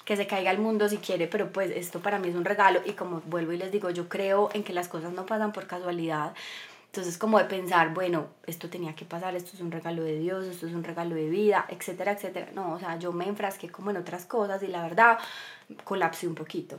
que 0.06 0.16
se 0.16 0.28
caiga 0.28 0.52
el 0.52 0.60
mundo 0.60 0.90
si 0.90 0.98
quiere, 0.98 1.28
pero 1.28 1.52
pues 1.52 1.72
esto 1.72 2.00
para 2.00 2.20
mí 2.20 2.30
es 2.30 2.36
un 2.36 2.46
regalo 2.46 2.82
y 2.86 2.94
como 2.94 3.22
vuelvo 3.28 3.52
y 3.52 3.58
les 3.58 3.72
digo, 3.72 3.90
yo 3.90 4.10
creo 4.10 4.50
en 4.54 4.64
que 4.64 4.74
las 4.74 4.88
cosas 4.88 5.14
no 5.14 5.26
pasan 5.26 5.52
por 5.52 5.68
casualidad. 5.68 6.34
Entonces 6.88 7.20
como 7.20 7.38
de 7.38 7.46
pensar, 7.46 7.94
bueno, 7.94 8.28
esto 8.48 8.70
tenía 8.70 8.96
que 8.96 9.06
pasar, 9.06 9.36
esto 9.36 9.52
es 9.54 9.62
un 9.62 9.72
regalo 9.72 10.04
de 10.04 10.18
Dios, 10.18 10.46
esto 10.46 10.66
es 10.66 10.74
un 10.74 10.84
regalo 10.84 11.14
de 11.14 11.30
vida, 11.30 11.66
etcétera, 11.70 12.14
etcétera. 12.14 12.50
No, 12.56 12.74
o 12.74 12.80
sea, 12.80 12.98
yo 12.98 13.12
me 13.12 13.28
enfrasqué 13.28 13.70
como 13.70 13.92
en 13.92 13.98
otras 13.98 14.26
cosas 14.26 14.64
y 14.64 14.68
la 14.68 14.82
verdad 14.82 15.20
colapsé 15.84 16.28
un 16.28 16.34
poquito. 16.34 16.78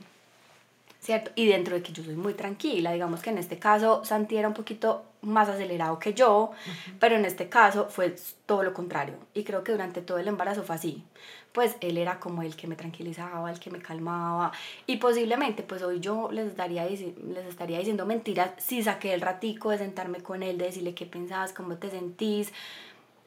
¿Cierto? 1.01 1.31
Y 1.35 1.47
dentro 1.47 1.75
de 1.75 1.83
que 1.83 1.93
yo 1.93 2.05
soy 2.05 2.15
muy 2.15 2.35
tranquila, 2.35 2.93
digamos 2.93 3.23
que 3.23 3.31
en 3.31 3.39
este 3.39 3.59
caso 3.59 4.05
Santi 4.05 4.37
era 4.37 4.49
un 4.49 4.55
poquito 4.55 5.05
más 5.23 5.49
acelerado 5.49 5.99
que 5.99 6.15
yo, 6.15 6.53
pero 6.99 7.17
en 7.17 7.25
este 7.25 7.49
caso 7.49 7.89
fue 7.89 8.15
todo 8.47 8.63
lo 8.63 8.73
contrario. 8.73 9.15
Y 9.35 9.45
creo 9.45 9.65
que 9.65 9.73
durante 9.73 10.03
todo 10.03 10.19
el 10.19 10.29
embarazo 10.29 10.63
fue 10.63 10.77
así. 10.77 11.05
Pues 11.53 11.77
él 11.81 11.99
era 11.99 12.21
como 12.21 12.43
el 12.43 12.55
que 12.55 12.67
me 12.67 12.77
tranquilizaba, 12.77 13.51
el 13.51 13.59
que 13.59 13.71
me 13.71 13.81
calmaba. 13.81 14.53
Y 14.87 14.99
posiblemente, 14.99 15.63
pues 15.63 15.83
hoy 15.83 16.01
yo 16.01 16.31
les, 16.31 16.57
daría, 16.57 16.85
les 16.87 17.47
estaría 17.49 17.79
diciendo 17.79 18.07
mentiras 18.07 18.53
si 18.59 18.83
saqué 18.83 19.15
el 19.15 19.21
ratico 19.21 19.71
de 19.71 19.79
sentarme 19.79 20.21
con 20.23 20.43
él, 20.43 20.59
de 20.59 20.67
decirle 20.67 20.95
qué 20.95 21.07
pensabas, 21.07 21.53
cómo 21.53 21.77
te 21.77 21.91
sentís. 21.91 22.53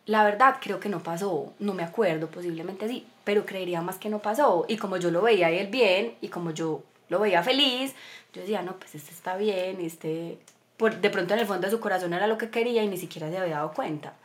La 0.05 0.23
verdad, 0.23 0.57
creo 0.62 0.79
que 0.79 0.89
no 0.89 1.01
pasó, 1.01 1.53
no 1.59 1.73
me 1.73 1.83
acuerdo, 1.83 2.27
posiblemente 2.27 2.88
sí, 2.88 3.05
pero 3.23 3.45
creería 3.45 3.81
más 3.81 3.97
que 3.97 4.09
no 4.09 4.19
pasó. 4.19 4.65
Y 4.67 4.77
como 4.77 4.97
yo 4.97 5.12
lo 5.12 5.21
veía 5.21 5.49
él 5.49 5.67
bien, 5.67 6.15
y 6.21 6.29
como 6.29 6.51
yo 6.51 6.83
lo 7.13 7.19
veía 7.19 7.43
feliz, 7.43 7.93
yo 8.34 8.41
decía, 8.41 8.62
no, 8.62 8.78
pues 8.78 8.95
este 8.95 9.12
está 9.12 9.38
bien, 9.38 9.80
este, 9.80 10.39
por, 10.78 10.99
de 10.99 11.10
pronto 11.10 11.34
en 11.34 11.39
el 11.39 11.47
fondo 11.47 11.67
de 11.67 11.71
su 11.71 11.80
corazón 11.80 12.13
era 12.13 12.28
lo 12.28 12.38
que 12.38 12.49
quería 12.49 12.84
y 12.84 12.88
ni 12.89 12.97
siquiera 12.97 13.30
se 13.30 13.38
había 13.38 13.56
dado 13.56 13.73
cuenta. 13.73 14.15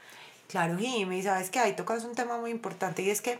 Claro, 0.48 0.77
Jimmy, 0.79 1.22
sabes 1.22 1.51
que 1.51 1.59
ahí 1.59 1.77
tocas 1.77 2.05
un 2.05 2.14
tema 2.14 2.38
muy 2.38 2.51
importante 2.51 3.03
y 3.03 3.11
es 3.11 3.20
que 3.20 3.38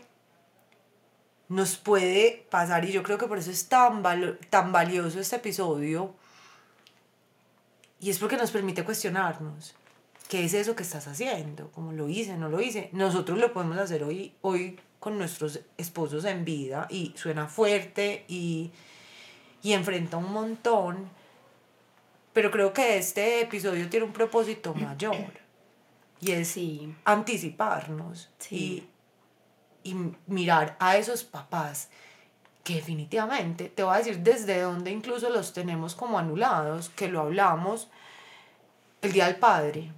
nos 1.49 1.77
puede 1.77 2.45
pasar, 2.51 2.85
y 2.85 2.91
yo 2.91 3.01
creo 3.01 3.17
que 3.17 3.25
por 3.25 3.39
eso 3.39 3.49
es 3.49 3.67
tan, 3.67 4.03
tan 4.51 4.71
valioso 4.71 5.19
este 5.19 5.37
episodio, 5.37 6.13
y 7.99 8.11
es 8.11 8.19
porque 8.19 8.37
nos 8.37 8.51
permite 8.51 8.85
cuestionarnos. 8.85 9.75
¿Qué 10.29 10.45
es 10.45 10.53
eso 10.53 10.75
que 10.75 10.83
estás 10.83 11.07
haciendo? 11.07 11.71
¿Cómo 11.71 11.91
lo 11.91 12.07
hice? 12.07 12.37
¿No 12.37 12.49
lo 12.49 12.61
hice? 12.61 12.89
Nosotros 12.93 13.39
lo 13.39 13.51
podemos 13.51 13.79
hacer 13.79 14.03
hoy, 14.03 14.31
hoy 14.41 14.79
con 14.99 15.17
nuestros 15.17 15.61
esposos 15.77 16.23
en 16.25 16.45
vida 16.45 16.85
y 16.89 17.13
suena 17.17 17.47
fuerte 17.47 18.25
y 18.27 18.69
y 19.61 19.73
enfrenta 19.73 20.17
un 20.17 20.31
montón, 20.31 21.09
pero 22.33 22.51
creo 22.51 22.73
que 22.73 22.97
este 22.97 23.41
episodio 23.41 23.89
tiene 23.89 24.05
un 24.05 24.13
propósito 24.13 24.73
mayor 24.73 25.33
y 26.21 26.31
es 26.31 26.57
anticiparnos 27.05 28.29
y, 28.49 28.85
y 29.83 29.95
mirar 30.27 30.75
a 30.79 30.97
esos 30.97 31.23
papás 31.23 31.89
que 32.63 32.75
definitivamente, 32.75 33.69
te 33.69 33.83
voy 33.83 33.95
a 33.95 33.97
decir 33.97 34.19
desde 34.19 34.61
donde 34.61 34.91
incluso 34.91 35.29
los 35.29 35.53
tenemos 35.53 35.95
como 35.95 36.19
anulados, 36.19 36.89
que 36.89 37.07
lo 37.07 37.21
hablamos, 37.21 37.89
el 39.01 39.11
Día 39.11 39.25
del 39.25 39.37
Padre. 39.37 39.91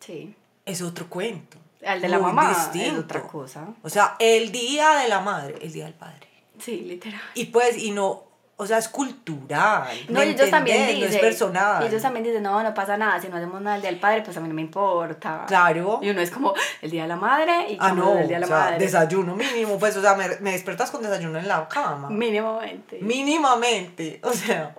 Sí. 0.00 0.34
Es 0.64 0.80
otro 0.82 1.10
cuento. 1.10 1.58
El 1.80 2.00
de 2.00 2.08
la 2.08 2.18
mamá 2.18 2.70
es 2.74 2.92
otra 2.94 3.22
cosa. 3.26 3.68
O 3.82 3.90
sea, 3.90 4.16
el 4.18 4.50
Día 4.50 4.94
de 4.96 5.08
la 5.08 5.20
Madre, 5.20 5.58
el 5.60 5.72
Día 5.72 5.84
del 5.84 5.94
Padre. 5.94 6.28
Sí, 6.58 6.80
literal. 6.82 7.20
Y 7.34 7.46
pues, 7.46 7.76
y 7.76 7.90
no, 7.90 8.24
o 8.56 8.66
sea, 8.66 8.78
es 8.78 8.88
cultural. 8.88 9.96
No, 10.08 10.22
ellos 10.22 10.48
también 10.48 10.86
dicen. 10.86 11.00
No 11.00 11.06
es 11.06 11.16
personal. 11.18 11.82
Y 11.82 11.88
ellos 11.88 12.02
también 12.02 12.24
dicen, 12.24 12.42
no, 12.42 12.62
no 12.62 12.72
pasa 12.72 12.96
nada, 12.96 13.20
si 13.20 13.28
no 13.28 13.36
hacemos 13.36 13.60
nada 13.60 13.76
el 13.76 13.82
día 13.82 13.90
del 13.90 13.98
padre, 13.98 14.22
pues 14.22 14.36
a 14.36 14.40
mí 14.40 14.48
no 14.48 14.54
me 14.54 14.62
importa. 14.62 15.44
Claro. 15.46 15.98
Y 16.02 16.10
uno 16.10 16.20
es 16.20 16.30
como 16.30 16.54
el 16.80 16.90
día 16.90 17.02
de 17.02 17.08
la 17.08 17.16
madre 17.16 17.72
y 17.72 17.76
ah, 17.80 17.92
no, 17.92 18.16
el 18.16 18.28
día 18.28 18.38
de 18.38 18.46
la 18.46 18.56
o 18.56 18.68
sea, 18.68 18.78
desayuno 18.78 19.34
mínimo, 19.34 19.78
pues, 19.78 19.96
o 19.96 20.00
sea, 20.00 20.14
me, 20.14 20.28
me 20.40 20.52
despertas 20.52 20.90
con 20.90 21.02
desayuno 21.02 21.38
en 21.38 21.48
la 21.48 21.66
cama. 21.68 22.08
Mínimamente. 22.10 22.98
Mínimamente, 23.00 24.20
o 24.22 24.32
sea. 24.32 24.74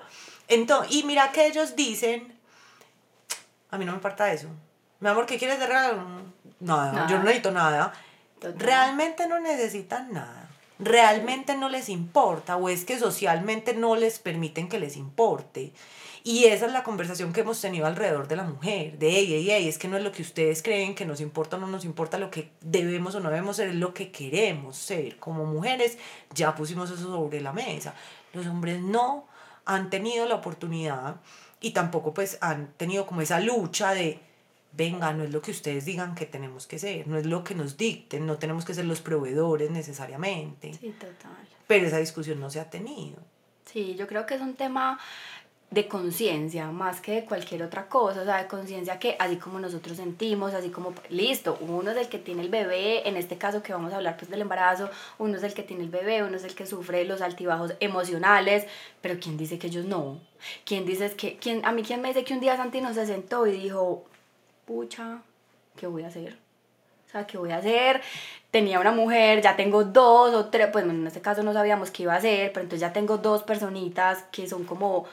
Entonces, 0.48 0.96
y 0.96 1.04
mira 1.04 1.32
que 1.32 1.48
ellos 1.48 1.76
dicen, 1.76 2.34
a 3.72 3.78
mí 3.78 3.84
no 3.84 3.92
me 3.92 3.98
importa 3.98 4.32
eso. 4.32 4.48
Mi 5.02 5.10
amor, 5.10 5.26
¿qué 5.26 5.38
quieres 5.38 5.60
de 5.60 5.68
regalo? 5.68 6.02
Nada, 6.62 7.08
yo 7.08 7.18
no 7.18 7.24
necesito 7.24 7.52
nada. 7.52 7.92
Realmente 8.58 9.28
no 9.28 9.40
necesitan 9.40 10.14
nada 10.14 10.35
realmente 10.80 11.56
no 11.56 11.70
les 11.70 11.90
importa 11.90 12.58
o 12.58 12.70
es 12.70 12.86
que 12.86 13.00
socialmente 13.00 13.74
no 13.74 13.96
les 13.96 14.20
permiten 14.20 14.68
que 14.68 14.80
les 14.80 14.98
importe. 14.98 15.74
Y 16.24 16.46
esa 16.46 16.66
es 16.66 16.72
la 16.72 16.84
conversación 16.84 17.34
que 17.34 17.42
hemos 17.42 17.62
tenido 17.62 17.86
alrededor 17.86 18.28
de 18.28 18.36
la 18.36 18.46
mujer, 18.46 18.98
de 18.98 19.20
ella 19.20 19.38
y 19.38 19.52
ella, 19.52 19.70
es 19.70 19.78
que 19.78 19.88
no 19.88 19.96
es 19.96 20.04
lo 20.04 20.12
que 20.12 20.24
ustedes 20.24 20.64
creen 20.64 20.96
que 20.96 21.06
nos 21.06 21.22
importa 21.22 21.58
o 21.58 21.60
no 21.60 21.68
nos 21.68 21.86
importa, 21.86 22.18
lo 22.18 22.32
que 22.32 22.50
debemos 22.62 23.14
o 23.14 23.20
no 23.20 23.30
debemos 23.30 23.58
ser, 23.58 23.70
es 23.70 23.76
lo 23.76 23.94
que 23.94 24.12
queremos 24.12 24.76
ser. 24.76 25.18
Como 25.18 25.46
mujeres 25.46 26.00
ya 26.34 26.56
pusimos 26.56 26.90
eso 26.90 27.04
sobre 27.04 27.42
la 27.42 27.54
mesa. 27.54 27.94
Los 28.34 28.48
hombres 28.48 28.82
no 28.82 29.28
han 29.66 29.92
tenido 29.92 30.26
la 30.26 30.34
oportunidad 30.34 31.18
y 31.62 31.72
tampoco 31.72 32.16
pues 32.16 32.40
han 32.42 32.74
tenido 32.74 33.06
como 33.06 33.22
esa 33.22 33.40
lucha 33.40 33.94
de 33.94 34.20
venga, 34.76 35.14
no 35.14 35.24
es 35.24 35.32
lo 35.32 35.42
que 35.42 35.52
ustedes 35.52 35.86
digan 35.86 36.16
que 36.16 36.26
tenemos 36.26 36.68
que 36.68 36.80
ser, 36.80 37.08
no 37.08 37.18
es 37.18 37.26
lo 37.26 37.44
que 37.44 37.56
nos 37.56 37.78
dicten, 37.78 38.26
no 38.26 38.38
tenemos 38.38 38.66
que 38.66 38.74
ser 38.74 38.86
los 38.86 39.02
proveedores 39.02 39.72
necesariamente. 39.72 40.74
Sí, 40.74 40.94
total. 41.00 41.32
Pero 41.68 41.88
esa 41.88 41.98
discusión 41.98 42.40
no 42.40 42.50
se 42.50 42.60
ha 42.60 42.70
tenido. 42.70 43.18
Sí, 43.66 43.96
yo 43.96 44.08
creo 44.08 44.26
que 44.26 44.36
es 44.36 44.42
un 44.42 44.56
tema 44.56 45.00
de 45.72 45.88
conciencia 45.88 46.68
más 46.72 47.02
que 47.02 47.12
de 47.12 47.26
cualquier 47.26 47.64
otra 47.64 47.88
cosa, 47.88 48.22
o 48.22 48.24
sea, 48.24 48.38
de 48.38 48.48
conciencia 48.48 49.00
que 49.00 49.16
así 49.20 49.38
como 49.38 49.60
nosotros 49.60 49.98
sentimos, 49.98 50.54
así 50.54 50.70
como, 50.70 50.94
listo, 51.10 51.58
uno 51.60 51.92
es 51.92 51.98
el 51.98 52.08
que 52.08 52.20
tiene 52.20 52.44
el 52.44 52.50
bebé, 52.50 53.08
en 53.08 53.18
este 53.18 53.38
caso 53.38 53.64
que 53.64 53.74
vamos 53.74 53.92
a 53.92 53.98
hablar 53.98 54.16
pues 54.16 54.30
del 54.30 54.42
embarazo, 54.42 54.90
uno 55.18 55.36
es 55.38 55.44
el 55.44 55.54
que 55.54 55.64
tiene 55.64 55.84
el 55.84 55.90
bebé, 55.90 56.24
uno 56.24 56.38
es 56.38 56.44
el 56.44 56.54
que 56.54 56.66
sufre 56.66 57.04
los 57.04 57.22
altibajos 57.22 57.74
emocionales, 57.80 58.66
pero 59.02 59.20
¿quién 59.20 59.38
dice 59.38 59.58
que 59.58 59.68
ellos 59.68 59.86
no? 59.86 60.20
¿Quién 60.66 60.86
dice 60.86 61.12
que, 61.16 61.38
quién, 61.38 61.66
a 61.66 61.72
mí 61.72 61.82
quién 61.82 62.02
me 62.02 62.10
dice 62.10 62.24
que 62.24 62.34
un 62.36 62.40
día 62.40 62.56
Santino 62.56 62.94
se 62.94 63.06
sentó 63.08 63.48
y 63.48 63.52
dijo, 63.52 64.06
pucha, 64.66 65.20
¿qué 65.78 65.88
voy 65.88 66.04
a 66.04 66.08
hacer? 66.08 66.38
O 67.08 67.12
sea, 67.12 67.28
¿qué 67.28 67.38
voy 67.38 67.52
a 67.52 67.58
hacer? 67.58 68.02
Tenía 68.52 68.80
una 68.80 68.92
mujer, 68.92 69.42
ya 69.42 69.56
tengo 69.56 69.84
dos 69.84 70.34
o 70.34 70.46
tres, 70.48 70.70
pues 70.72 70.86
en 70.86 71.08
este 71.08 71.22
caso 71.22 71.44
no 71.44 71.54
sabíamos 71.54 71.92
qué 71.92 72.04
iba 72.04 72.14
a 72.14 72.18
hacer, 72.18 72.52
pero 72.52 72.64
entonces 72.64 72.82
ya 72.82 72.94
tengo 72.94 73.18
dos 73.18 73.44
personitas 73.44 74.24
que 74.32 74.48
son 74.48 74.66
como, 74.66 75.06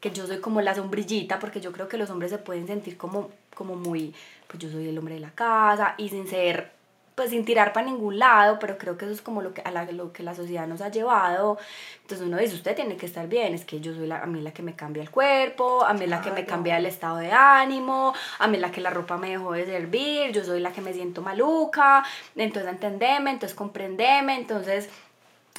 que 0.00 0.10
yo 0.10 0.26
soy 0.26 0.40
como 0.40 0.60
la 0.60 0.74
sombrillita, 0.74 1.38
porque 1.38 1.60
yo 1.60 1.72
creo 1.72 1.88
que 1.88 1.98
los 1.98 2.10
hombres 2.10 2.30
se 2.30 2.38
pueden 2.38 2.66
sentir 2.66 2.96
como, 2.96 3.30
como 3.54 3.76
muy, 3.76 4.14
pues 4.48 4.58
yo 4.62 4.70
soy 4.70 4.88
el 4.88 4.98
hombre 4.98 5.14
de 5.14 5.20
la 5.20 5.30
casa 5.30 5.94
y 5.98 6.08
sin 6.08 6.26
ser 6.26 6.73
pues 7.14 7.30
sin 7.30 7.44
tirar 7.44 7.72
para 7.72 7.86
ningún 7.86 8.18
lado, 8.18 8.58
pero 8.58 8.76
creo 8.76 8.98
que 8.98 9.04
eso 9.04 9.14
es 9.14 9.22
como 9.22 9.40
lo 9.40 9.54
que, 9.54 9.62
a 9.62 9.70
la, 9.70 9.84
lo 9.92 10.12
que 10.12 10.22
la 10.22 10.34
sociedad 10.34 10.66
nos 10.66 10.80
ha 10.80 10.90
llevado. 10.90 11.58
Entonces 12.02 12.26
uno 12.26 12.38
dice, 12.38 12.54
usted 12.54 12.74
tiene 12.74 12.96
que 12.96 13.06
estar 13.06 13.28
bien, 13.28 13.54
es 13.54 13.64
que 13.64 13.80
yo 13.80 13.94
soy 13.94 14.06
la, 14.06 14.20
a 14.20 14.26
mí 14.26 14.40
la 14.40 14.52
que 14.52 14.62
me 14.62 14.74
cambia 14.74 15.02
el 15.02 15.10
cuerpo, 15.10 15.84
a 15.84 15.94
mí 15.94 16.06
la 16.06 16.20
que 16.20 16.32
me 16.32 16.44
cambia 16.44 16.76
el 16.76 16.86
estado 16.86 17.18
de 17.18 17.30
ánimo, 17.30 18.12
a 18.38 18.48
mí 18.48 18.58
la 18.58 18.70
que 18.70 18.80
la 18.80 18.90
ropa 18.90 19.16
me 19.16 19.30
dejó 19.30 19.52
de 19.52 19.64
servir, 19.64 20.32
yo 20.32 20.44
soy 20.44 20.60
la 20.60 20.72
que 20.72 20.80
me 20.80 20.92
siento 20.92 21.22
maluca, 21.22 22.04
entonces 22.34 22.70
entendeme, 22.70 23.30
entonces 23.30 23.56
comprendeme, 23.56 24.36
entonces 24.36 24.88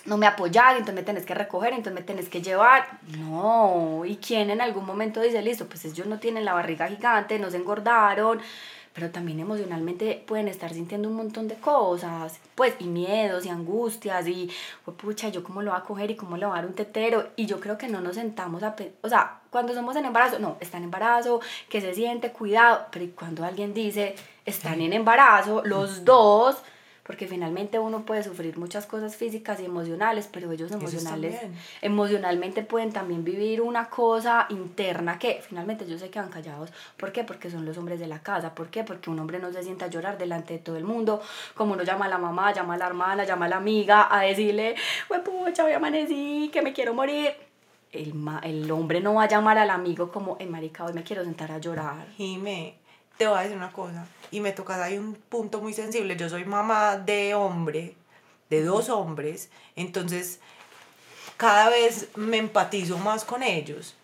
no 0.05 0.17
me 0.17 0.27
apoyas, 0.27 0.73
entonces 0.73 0.95
me 0.95 1.03
tenés 1.03 1.25
que 1.25 1.33
recoger, 1.33 1.69
entonces 1.69 1.93
me 1.93 2.01
tenés 2.01 2.29
que 2.29 2.41
llevar. 2.41 2.99
No, 3.17 4.03
¿y 4.05 4.17
quién 4.17 4.49
en 4.49 4.61
algún 4.61 4.85
momento 4.85 5.21
dice, 5.21 5.41
listo, 5.41 5.65
pues 5.67 5.85
ellos 5.85 6.05
no 6.05 6.19
tienen 6.19 6.45
la 6.45 6.53
barriga 6.53 6.87
gigante, 6.87 7.39
no 7.39 7.49
se 7.49 7.57
engordaron, 7.57 8.39
pero 8.95 9.11
también 9.11 9.41
emocionalmente 9.41 10.23
pueden 10.25 10.47
estar 10.47 10.73
sintiendo 10.73 11.09
un 11.09 11.17
montón 11.17 11.49
de 11.49 11.55
cosas, 11.55 12.39
pues, 12.55 12.75
y 12.79 12.85
miedos 12.85 13.45
y 13.45 13.49
angustias, 13.49 14.25
y, 14.25 14.49
pues, 14.85 14.95
pucha, 14.95 15.27
yo 15.27 15.43
cómo 15.43 15.61
lo 15.61 15.71
voy 15.71 15.79
a 15.79 15.83
coger 15.83 16.11
y 16.11 16.15
cómo 16.15 16.37
le 16.37 16.45
voy 16.45 16.53
a 16.53 16.61
dar 16.61 16.65
un 16.65 16.75
tetero, 16.75 17.27
y 17.35 17.45
yo 17.45 17.59
creo 17.59 17.77
que 17.77 17.89
no 17.89 17.99
nos 17.99 18.15
sentamos 18.15 18.63
a, 18.63 18.73
o 19.01 19.09
sea, 19.09 19.41
cuando 19.49 19.73
somos 19.73 19.97
en 19.97 20.05
embarazo, 20.05 20.39
no, 20.39 20.55
está 20.61 20.77
en 20.77 20.85
embarazo, 20.85 21.41
que 21.67 21.81
se 21.81 21.93
siente, 21.93 22.31
cuidado, 22.31 22.85
pero 22.89 23.05
cuando 23.13 23.43
alguien 23.43 23.73
dice, 23.73 24.15
están 24.45 24.79
en 24.79 24.93
embarazo, 24.93 25.61
los 25.65 26.05
dos, 26.05 26.55
porque 27.05 27.27
finalmente 27.27 27.77
uno 27.77 28.01
puede 28.03 28.23
sufrir 28.23 28.57
muchas 28.57 28.87
cosas 28.87 29.15
físicas 29.15 29.59
y 29.59 29.65
emocionales, 29.65 30.27
pero 30.31 30.51
ellos 30.51 30.71
emocionales, 30.71 31.39
emocionalmente 31.83 32.63
pueden 32.63 32.91
también 32.91 33.23
vivir 33.23 33.61
una 33.61 33.89
cosa 33.91 34.47
interna 34.49 35.19
que 35.19 35.39
finalmente 35.47 35.85
ellos 35.85 35.99
se 35.99 36.09
quedan 36.09 36.29
callados. 36.29 36.71
¿Por 36.97 37.11
qué? 37.11 37.23
Porque 37.23 37.51
son 37.51 37.63
los 37.63 37.77
hombres 37.77 37.99
de 37.99 38.07
la 38.07 38.23
casa. 38.23 38.55
¿Por 38.55 38.69
qué? 38.69 38.83
Porque 38.83 39.11
un 39.11 39.19
hombre 39.19 39.37
no 39.37 39.51
se 39.53 39.61
sienta 39.61 39.85
a 39.85 39.87
llorar 39.87 40.17
delante 40.17 40.53
de 40.53 40.59
todo 40.59 40.77
el 40.77 40.83
mundo, 40.83 41.21
como 41.53 41.73
uno 41.73 41.83
llama 41.83 42.05
a 42.05 42.09
la 42.09 42.17
mamá, 42.17 42.51
llama 42.53 42.73
a 42.73 42.77
la 42.77 42.87
hermana, 42.87 43.23
llama 43.23 43.45
a 43.45 43.49
la 43.49 43.57
amiga 43.57 44.07
a 44.09 44.21
decirle, 44.21 44.75
pucha, 45.23 45.63
hoy 45.63 45.73
amanecí, 45.73 46.49
que 46.51 46.63
me 46.63 46.73
quiero 46.73 46.95
morir. 46.95 47.35
El, 47.91 48.13
el 48.41 48.71
hombre 48.71 48.99
no 48.99 49.13
va 49.13 49.23
a 49.23 49.27
llamar 49.27 49.59
al 49.59 49.69
amigo 49.69 50.11
como, 50.11 50.37
en 50.39 50.49
marica, 50.49 50.83
hoy 50.83 50.93
me 50.93 51.03
quiero 51.03 51.23
sentar 51.23 51.51
a 51.51 51.59
llorar. 51.59 52.07
Jime, 52.17 52.79
te 53.17 53.27
voy 53.27 53.37
a 53.37 53.41
decir 53.41 53.57
una 53.57 53.71
cosa, 53.71 54.07
y 54.31 54.39
me 54.41 54.51
toca 54.51 54.83
hay 54.83 54.97
un 54.97 55.13
punto 55.15 55.61
muy 55.61 55.73
sensible. 55.73 56.17
Yo 56.17 56.29
soy 56.29 56.45
mamá 56.45 56.97
de 56.97 57.35
hombre, 57.35 57.95
de 58.49 58.63
dos 58.63 58.89
hombres, 58.89 59.49
entonces 59.75 60.39
cada 61.37 61.69
vez 61.69 62.09
me 62.15 62.37
empatizo 62.37 62.97
más 62.97 63.23
con 63.23 63.43
ellos. 63.43 63.95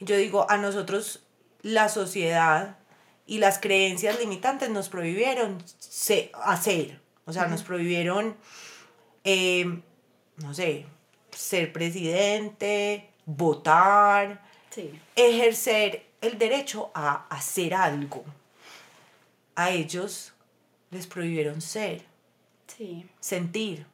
Yo 0.00 0.16
digo, 0.16 0.50
a 0.50 0.56
nosotros 0.56 1.22
la 1.62 1.88
sociedad 1.88 2.78
y 3.26 3.38
las 3.38 3.58
creencias 3.58 4.18
limitantes 4.18 4.70
nos 4.70 4.88
prohibieron 4.88 5.62
hacer, 6.44 7.00
o 7.24 7.32
sea, 7.32 7.46
nos 7.46 7.62
prohibieron, 7.62 8.36
eh, 9.24 9.80
no 10.36 10.54
sé, 10.54 10.86
ser 11.30 11.72
presidente, 11.72 13.10
votar, 13.24 14.44
ejercer 15.14 16.06
el 16.20 16.38
derecho 16.38 16.90
a 16.94 17.26
hacer 17.28 17.74
algo 17.74 18.24
a 19.56 19.70
ellos 19.70 20.32
les 20.90 21.06
prohibieron 21.06 21.60
ser, 21.60 22.04
sí. 22.66 23.08
sentir. 23.18 23.86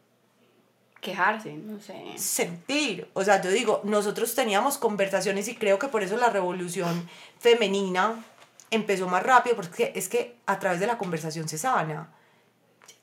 Quejarse, 1.00 1.54
no 1.54 1.80
sé. 1.80 2.16
Sentir. 2.16 3.08
O 3.14 3.24
sea, 3.24 3.42
yo 3.42 3.50
digo, 3.50 3.80
nosotros 3.82 4.34
teníamos 4.34 4.78
conversaciones 4.78 5.48
y 5.48 5.56
creo 5.56 5.78
que 5.78 5.88
por 5.88 6.02
eso 6.02 6.16
la 6.16 6.30
revolución 6.30 7.08
femenina 7.40 8.24
empezó 8.70 9.08
más 9.08 9.22
rápido, 9.22 9.56
porque 9.56 9.92
es 9.96 10.08
que 10.08 10.36
a 10.46 10.58
través 10.58 10.78
de 10.78 10.86
la 10.86 10.98
conversación 10.98 11.48
se 11.48 11.58
sana. 11.58 12.12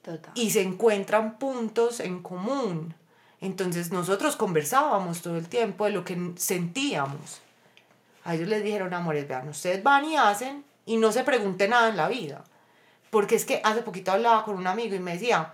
total. 0.02 0.32
Y 0.36 0.52
se 0.52 0.62
encuentran 0.62 1.38
puntos 1.38 2.00
en 2.00 2.22
común. 2.22 2.93
Entonces 3.41 3.91
nosotros 3.91 4.36
conversábamos 4.36 5.22
todo 5.22 5.38
el 5.38 5.48
tiempo 5.48 5.86
de 5.86 5.91
lo 5.91 6.04
que 6.04 6.34
sentíamos. 6.38 7.41
A 8.24 8.36
ellos 8.36 8.48
les 8.48 8.63
dijeron, 8.63 8.93
amores, 8.93 9.28
vean, 9.28 9.48
ustedes 9.50 9.82
van 9.82 10.06
y 10.06 10.17
hacen 10.17 10.63
y 10.86 10.98
no 10.98 11.12
se 11.12 11.24
pregunte 11.24 11.67
nada 11.67 11.89
en 11.89 11.98
la 11.98 12.08
vida. 12.08 12.43
Porque 13.10 13.36
es 13.36 13.45
que 13.45 13.62
hace 13.63 13.82
poquito 13.82 14.12
hablaba 14.12 14.43
con 14.43 14.56
un 14.56 14.67
amigo 14.67 14.95
y 14.95 15.00
me 15.00 15.13
decía, 15.13 15.54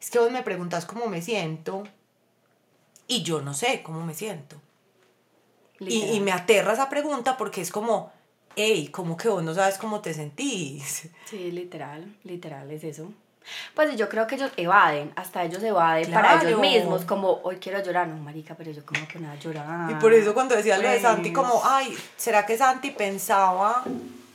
es 0.00 0.10
que 0.10 0.18
vos 0.18 0.30
me 0.30 0.42
preguntas 0.42 0.86
cómo 0.86 1.06
me 1.06 1.22
siento 1.22 1.84
y 3.06 3.22
yo 3.22 3.40
no 3.40 3.54
sé 3.54 3.82
cómo 3.82 4.04
me 4.04 4.14
siento. 4.14 4.56
Y, 5.78 6.04
y, 6.04 6.20
me 6.20 6.32
aterra 6.32 6.72
esa 6.72 6.88
pregunta 6.88 7.36
porque 7.36 7.60
es 7.60 7.70
como, 7.70 8.10
hey, 8.56 8.88
¿cómo 8.90 9.16
que 9.16 9.28
vos 9.28 9.42
no 9.42 9.54
sabes 9.54 9.76
cómo 9.78 10.00
te 10.00 10.14
sentís? 10.14 11.08
Sí, 11.26 11.50
literal, 11.50 12.16
literal, 12.24 12.70
es 12.70 12.84
eso. 12.84 13.12
Pues 13.74 13.96
yo 13.96 14.08
creo 14.08 14.26
que 14.26 14.36
ellos 14.36 14.50
evaden, 14.56 15.12
hasta 15.14 15.44
ellos 15.44 15.62
evaden 15.62 16.10
para 16.12 16.42
ellos 16.42 16.58
mismos, 16.60 17.04
como 17.04 17.40
hoy 17.42 17.56
quiero 17.56 17.80
llorar, 17.82 18.08
no, 18.08 18.16
marica, 18.16 18.54
pero 18.56 18.72
yo 18.72 18.84
como 18.84 19.06
que 19.06 19.20
nada 19.20 19.36
llorar. 19.36 19.90
Y 19.90 19.94
por 19.96 20.12
eso 20.12 20.34
cuando 20.34 20.56
decía 20.56 20.78
lo 20.78 20.88
de 20.88 21.00
Santi, 21.00 21.32
como, 21.32 21.60
ay, 21.64 21.96
¿será 22.16 22.44
que 22.44 22.56
Santi 22.56 22.90
pensaba, 22.90 23.84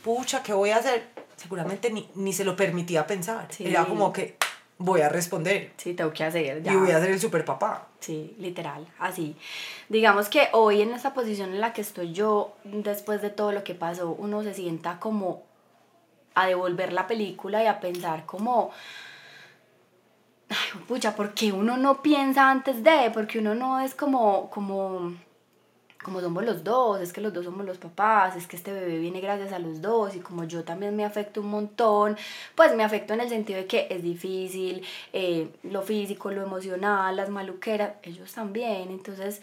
pucha, 0.04 0.42
¿qué 0.42 0.54
voy 0.54 0.70
a 0.70 0.78
hacer? 0.78 1.10
Seguramente 1.42 1.90
ni, 1.92 2.08
ni 2.16 2.34
se 2.34 2.46
lo 2.46 2.56
permitía 2.56 3.08
pensar. 3.08 3.48
Era 3.60 3.86
como 3.86 4.14
que 4.14 4.38
voy 4.78 5.02
a 5.02 5.10
responder. 5.10 5.72
Sí, 5.78 5.94
tengo 5.94 6.14
que 6.14 6.24
hacer. 6.24 6.62
Ya. 6.62 6.74
Y 6.74 6.76
voy 6.76 6.92
a 6.92 7.00
ser 7.00 7.12
el 7.12 7.20
super 7.20 7.44
papá. 7.44 7.88
Sí, 8.00 8.36
literal, 8.38 8.88
así. 9.00 9.36
Digamos 9.90 10.30
que 10.30 10.50
hoy 10.54 10.82
en 10.82 10.94
esta 10.94 11.14
posición 11.14 11.52
en 11.52 11.62
la 11.62 11.74
que 11.74 11.82
estoy 11.82 12.14
yo, 12.14 12.56
después 12.64 13.22
de 13.22 13.30
todo 13.30 13.52
lo 13.52 13.64
que 13.64 13.74
pasó, 13.74 14.12
uno 14.12 14.44
se 14.44 14.54
sienta 14.54 15.00
como 15.00 15.44
a 16.36 16.48
devolver 16.48 16.94
la 16.94 17.08
película 17.08 17.64
y 17.64 17.68
a 17.68 17.80
pensar 17.80 18.26
como... 18.26 18.72
Ay, 20.50 20.82
pucha, 20.88 21.16
¿por 21.16 21.34
qué 21.34 21.52
uno 21.52 21.78
no 21.78 22.02
piensa 22.02 22.50
antes 22.50 22.84
de? 22.84 23.10
Porque 23.14 23.40
uno 23.40 23.56
no 23.56 23.80
es 23.80 23.96
como, 23.96 24.50
como 24.50 25.14
como 26.04 26.20
somos 26.22 26.44
los 26.44 26.64
dos, 26.64 27.00
es 27.02 27.14
que 27.14 27.22
los 27.22 27.34
dos 27.34 27.46
somos 27.46 27.66
los 27.66 27.78
papás, 27.78 28.36
es 28.36 28.48
que 28.48 28.56
este 28.56 28.74
bebé 28.74 28.98
viene 28.98 29.22
gracias 29.22 29.54
a 29.54 29.60
los 29.60 29.82
dos 29.82 30.16
y 30.16 30.20
como 30.20 30.44
yo 30.46 30.64
también 30.64 30.96
me 30.96 31.06
afecto 31.06 31.42
un 31.42 31.50
montón, 31.50 32.18
pues 32.56 32.76
me 32.76 32.84
afecto 32.84 33.14
en 33.14 33.22
el 33.22 33.30
sentido 33.30 33.60
de 33.60 33.68
que 33.68 33.88
es 33.90 34.02
difícil, 34.02 34.84
eh, 35.14 35.50
lo 35.64 35.82
físico, 35.82 36.32
lo 36.32 36.44
emocional, 36.44 37.16
las 37.16 37.30
maluqueras, 37.30 37.94
ellos 38.04 38.34
también, 38.34 38.90
entonces 38.90 39.42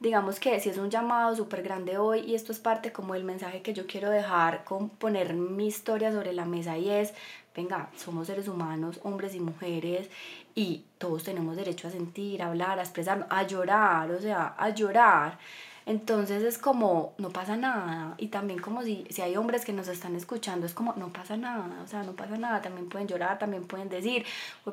digamos 0.00 0.38
que 0.38 0.60
si 0.60 0.68
es 0.68 0.76
un 0.76 0.90
llamado 0.90 1.34
súper 1.34 1.62
grande 1.62 1.96
hoy 1.96 2.20
y 2.20 2.34
esto 2.34 2.52
es 2.52 2.58
parte 2.58 2.92
como 2.92 3.14
el 3.14 3.24
mensaje 3.24 3.62
que 3.62 3.72
yo 3.72 3.86
quiero 3.86 4.10
dejar 4.10 4.64
con 4.64 4.90
poner 4.90 5.32
mi 5.32 5.66
historia 5.68 6.12
sobre 6.12 6.34
la 6.34 6.44
mesa 6.44 6.76
y 6.76 6.90
es, 6.90 7.14
venga, 7.56 7.88
somos 7.96 8.26
seres 8.26 8.48
humanos, 8.48 9.00
hombres 9.04 9.34
y 9.34 9.40
mujeres 9.40 10.10
y 10.54 10.84
todos 10.98 11.24
tenemos 11.24 11.56
derecho 11.56 11.88
a 11.88 11.90
sentir, 11.90 12.42
a 12.42 12.48
hablar, 12.48 12.78
a 12.78 12.82
expresar, 12.82 13.26
a 13.30 13.42
llorar, 13.44 14.10
o 14.10 14.20
sea, 14.20 14.54
a 14.58 14.68
llorar 14.70 15.38
Entonces 15.86 16.42
es 16.42 16.56
como, 16.56 17.12
no 17.18 17.30
pasa 17.30 17.56
nada. 17.56 18.14
Y 18.16 18.28
también 18.28 18.58
como 18.58 18.82
si, 18.82 19.06
si 19.10 19.20
hay 19.20 19.36
hombres 19.36 19.64
que 19.64 19.72
nos 19.72 19.88
están 19.88 20.16
escuchando, 20.16 20.66
es 20.66 20.72
como, 20.72 20.94
no 20.94 21.12
pasa 21.12 21.36
nada. 21.36 21.82
O 21.84 21.86
sea, 21.86 22.02
no 22.02 22.12
pasa 22.12 22.36
nada. 22.38 22.62
También 22.62 22.88
pueden 22.88 23.06
llorar, 23.06 23.38
también 23.38 23.64
pueden 23.66 23.88
decir, 23.90 24.24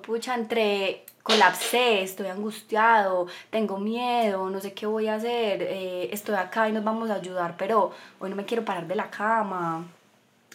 pucha, 0.02 0.36
entre 0.36 1.04
colapsé, 1.24 2.02
estoy 2.04 2.28
angustiado, 2.28 3.28
tengo 3.50 3.78
miedo, 3.78 4.50
no 4.50 4.60
sé 4.60 4.74
qué 4.74 4.86
voy 4.86 5.08
a 5.08 5.15
hacer, 5.15 5.62
eh, 5.62 6.10
estoy 6.12 6.36
acá 6.36 6.67
y 6.67 6.71
nos 6.71 6.84
vamos 6.84 7.10
a 7.12 7.15
ayudar, 7.15 7.56
pero 7.58 7.91
hoy 8.19 8.30
no 8.30 8.36
me 8.36 8.45
quiero 8.45 8.65
parar 8.65 8.88
de 8.88 8.95
la 8.95 9.10
cama. 9.12 9.86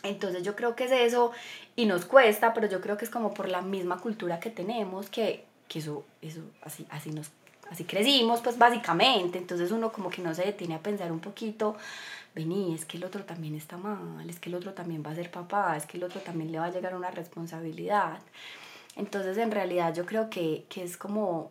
Entonces 0.02 0.42
yo 0.42 0.56
creo 0.56 0.74
que 0.74 0.84
es 0.84 0.92
eso 0.92 1.32
y 1.76 1.86
nos 1.86 2.04
cuesta, 2.04 2.54
pero 2.54 2.66
yo 2.66 2.80
creo 2.80 2.96
que 2.96 3.04
es 3.04 3.10
como 3.10 3.34
por 3.34 3.48
la 3.48 3.62
misma 3.62 3.98
cultura 4.00 4.40
que 4.40 4.50
tenemos, 4.50 5.08
que, 5.10 5.44
que 5.68 5.78
eso, 5.80 6.04
eso 6.22 6.40
así, 6.62 6.86
así 6.90 7.10
nos 7.10 7.30
así 7.70 7.84
crecimos, 7.84 8.40
pues 8.40 8.58
básicamente, 8.58 9.38
entonces 9.38 9.70
uno 9.70 9.92
como 9.92 10.10
que 10.10 10.22
no 10.22 10.34
se 10.34 10.44
detiene 10.44 10.74
a 10.74 10.80
pensar 10.80 11.12
un 11.12 11.20
poquito, 11.20 11.76
vení, 12.34 12.74
es 12.74 12.84
que 12.84 12.96
el 12.96 13.04
otro 13.04 13.24
también 13.24 13.54
está 13.54 13.76
mal, 13.76 14.28
es 14.28 14.38
que 14.38 14.48
el 14.48 14.54
otro 14.54 14.72
también 14.74 15.02
va 15.04 15.10
a 15.10 15.14
ser 15.14 15.30
papá, 15.30 15.76
es 15.76 15.86
que 15.86 15.96
el 15.96 16.04
otro 16.04 16.20
también 16.20 16.52
le 16.52 16.58
va 16.58 16.66
a 16.66 16.70
llegar 16.70 16.94
una 16.94 17.10
responsabilidad. 17.10 18.18
Entonces 18.96 19.36
en 19.38 19.50
realidad 19.50 19.94
yo 19.94 20.06
creo 20.06 20.30
que, 20.30 20.64
que 20.68 20.84
es 20.84 20.96
como, 20.96 21.50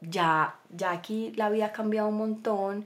ya, 0.00 0.56
ya 0.70 0.92
aquí 0.92 1.32
la 1.36 1.50
vida 1.50 1.66
ha 1.66 1.72
cambiado 1.72 2.08
un 2.08 2.16
montón 2.16 2.84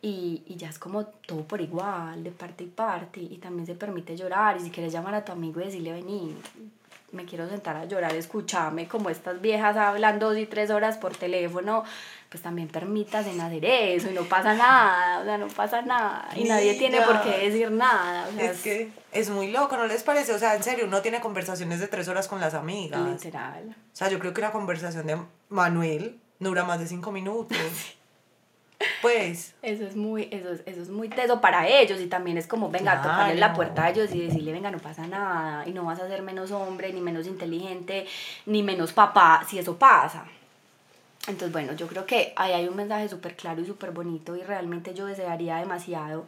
y, 0.00 0.42
y, 0.46 0.56
ya 0.56 0.68
es 0.68 0.78
como 0.80 1.04
todo 1.06 1.44
por 1.44 1.60
igual, 1.60 2.24
de 2.24 2.32
parte 2.32 2.64
y 2.64 2.66
parte, 2.66 3.20
y 3.20 3.38
también 3.38 3.66
se 3.66 3.76
permite 3.76 4.16
llorar, 4.16 4.56
y 4.56 4.60
si 4.60 4.70
quieres 4.70 4.92
llamar 4.92 5.14
a 5.14 5.24
tu 5.24 5.30
amigo 5.30 5.60
y 5.60 5.64
decirle, 5.66 5.92
vení, 5.92 6.34
me 7.12 7.24
quiero 7.26 7.48
sentar 7.48 7.76
a 7.76 7.84
llorar, 7.84 8.14
escúchame 8.14 8.88
como 8.88 9.10
estas 9.10 9.40
viejas 9.40 9.76
hablan 9.76 10.18
dos 10.18 10.36
y 10.36 10.46
tres 10.46 10.70
horas 10.70 10.96
por 10.96 11.14
teléfono, 11.14 11.84
pues 12.28 12.42
también 12.42 12.68
permitas 12.68 13.26
en 13.26 13.40
hacer 13.40 13.64
eso 13.64 14.10
y 14.10 14.14
no 14.14 14.22
pasa 14.24 14.54
nada, 14.54 15.20
o 15.20 15.24
sea, 15.24 15.38
no 15.38 15.48
pasa 15.48 15.82
nada 15.82 16.28
y 16.34 16.44
nadie 16.44 16.74
tiene 16.74 17.02
por 17.02 17.22
qué 17.22 17.48
decir 17.48 17.70
nada. 17.70 18.26
O 18.28 18.32
sea, 18.32 18.50
es, 18.50 18.62
que 18.62 18.90
es 19.12 19.30
muy 19.30 19.50
loco, 19.50 19.76
¿no 19.76 19.86
les 19.86 20.02
parece? 20.02 20.32
O 20.32 20.38
sea, 20.38 20.56
en 20.56 20.62
serio, 20.62 20.86
uno 20.86 21.02
tiene 21.02 21.20
conversaciones 21.20 21.80
de 21.80 21.88
tres 21.88 22.08
horas 22.08 22.28
con 22.28 22.40
las 22.40 22.54
amigas. 22.54 23.00
Literal. 23.00 23.68
O 23.68 23.96
sea, 23.96 24.08
yo 24.08 24.18
creo 24.18 24.32
que 24.32 24.40
una 24.40 24.52
conversación 24.52 25.06
de 25.06 25.18
Manuel 25.50 26.18
no 26.38 26.48
dura 26.48 26.64
más 26.64 26.80
de 26.80 26.86
cinco 26.86 27.12
minutos. 27.12 27.56
Pues. 29.00 29.54
Eso 29.62 29.86
es 29.86 29.96
muy, 29.96 30.28
eso 30.30 30.50
es, 30.50 30.62
eso 30.66 30.82
es 30.82 30.88
muy 30.88 31.08
teso 31.08 31.40
para 31.40 31.68
ellos 31.68 32.00
y 32.00 32.06
también 32.06 32.38
es 32.38 32.46
como, 32.46 32.70
venga, 32.70 33.02
tocarle 33.02 33.36
la 33.36 33.52
puerta 33.52 33.84
a 33.84 33.90
ellos 33.90 34.14
y 34.14 34.20
decirle, 34.20 34.52
venga, 34.52 34.70
no 34.70 34.78
pasa 34.78 35.06
nada 35.06 35.66
y 35.66 35.72
no 35.72 35.84
vas 35.84 36.00
a 36.00 36.08
ser 36.08 36.22
menos 36.22 36.50
hombre, 36.50 36.92
ni 36.92 37.00
menos 37.00 37.26
inteligente, 37.26 38.06
ni 38.46 38.62
menos 38.62 38.92
papá, 38.92 39.44
si 39.48 39.58
eso 39.58 39.76
pasa. 39.76 40.24
Entonces, 41.28 41.52
bueno, 41.52 41.72
yo 41.74 41.86
creo 41.86 42.04
que 42.04 42.32
ahí 42.36 42.52
hay 42.52 42.66
un 42.66 42.74
mensaje 42.74 43.08
súper 43.08 43.36
claro 43.36 43.60
y 43.60 43.66
súper 43.66 43.92
bonito 43.92 44.36
y 44.36 44.42
realmente 44.42 44.92
yo 44.92 45.06
desearía 45.06 45.56
demasiado 45.56 46.26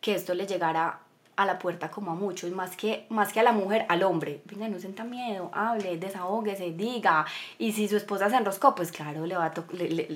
que 0.00 0.14
esto 0.14 0.34
le 0.34 0.46
llegara 0.46 0.98
a 1.36 1.44
la 1.44 1.58
puerta 1.58 1.90
como 1.90 2.12
a 2.12 2.14
muchos, 2.14 2.50
más 2.52 2.76
que, 2.76 3.04
más 3.10 3.32
que 3.32 3.40
a 3.40 3.42
la 3.42 3.52
mujer, 3.52 3.84
al 3.88 4.02
hombre. 4.02 4.40
Venga, 4.46 4.68
no 4.68 4.78
sienta 4.78 5.04
miedo, 5.04 5.50
hable, 5.52 5.98
desahóguese, 5.98 6.72
diga. 6.72 7.26
Y 7.58 7.72
si 7.72 7.88
su 7.88 7.96
esposa 7.96 8.30
se 8.30 8.36
enroscó, 8.36 8.74
pues 8.74 8.90
claro, 8.90 9.26
le 9.26 9.36
va 9.36 9.46
a 9.46 9.54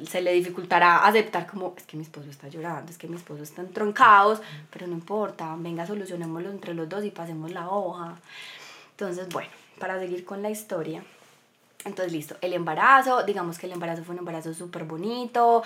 se 0.08 0.22
le 0.22 0.32
dificultará 0.32 1.06
aceptar 1.06 1.46
como, 1.46 1.74
es 1.76 1.84
que 1.84 1.96
mi 1.98 2.04
esposo 2.04 2.30
está 2.30 2.48
llorando, 2.48 2.90
es 2.90 2.96
que 2.96 3.06
mi 3.06 3.16
esposo 3.16 3.42
está 3.42 3.60
entroncados, 3.60 4.40
pero 4.70 4.86
no 4.86 4.94
importa, 4.94 5.54
venga, 5.58 5.86
solucionémoslo 5.86 6.50
entre 6.50 6.72
los 6.72 6.88
dos 6.88 7.04
y 7.04 7.10
pasemos 7.10 7.50
la 7.50 7.68
hoja. 7.68 8.16
Entonces, 8.92 9.28
bueno, 9.28 9.50
para 9.78 9.98
seguir 9.98 10.24
con 10.24 10.40
la 10.42 10.50
historia. 10.50 11.04
Entonces, 11.84 12.12
listo, 12.12 12.36
el 12.40 12.54
embarazo, 12.54 13.24
digamos 13.24 13.58
que 13.58 13.66
el 13.66 13.72
embarazo 13.72 14.04
fue 14.04 14.14
un 14.14 14.20
embarazo 14.20 14.54
súper 14.54 14.84
bonito. 14.84 15.62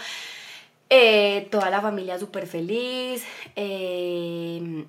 Eh, 0.90 1.48
toda 1.50 1.70
la 1.70 1.80
familia 1.80 2.18
súper 2.18 2.46
feliz. 2.46 3.24
Eh, 3.56 4.84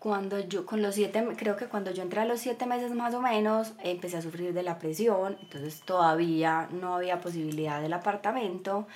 cuando 0.00 0.40
yo, 0.40 0.64
con 0.64 0.80
los 0.80 0.94
siete, 0.94 1.22
creo 1.36 1.56
que 1.56 1.66
cuando 1.66 1.90
yo 1.90 2.02
entré 2.02 2.22
a 2.22 2.24
los 2.24 2.40
siete 2.40 2.64
meses 2.64 2.92
más 2.92 3.14
o 3.14 3.20
menos, 3.20 3.74
empecé 3.84 4.16
a 4.16 4.22
sufrir 4.22 4.54
de 4.54 4.62
la 4.62 4.78
presión, 4.78 5.36
entonces 5.42 5.82
todavía 5.82 6.68
no 6.72 6.96
había 6.96 7.20
posibilidad 7.20 7.82
del 7.82 7.92
apartamento, 7.92 8.86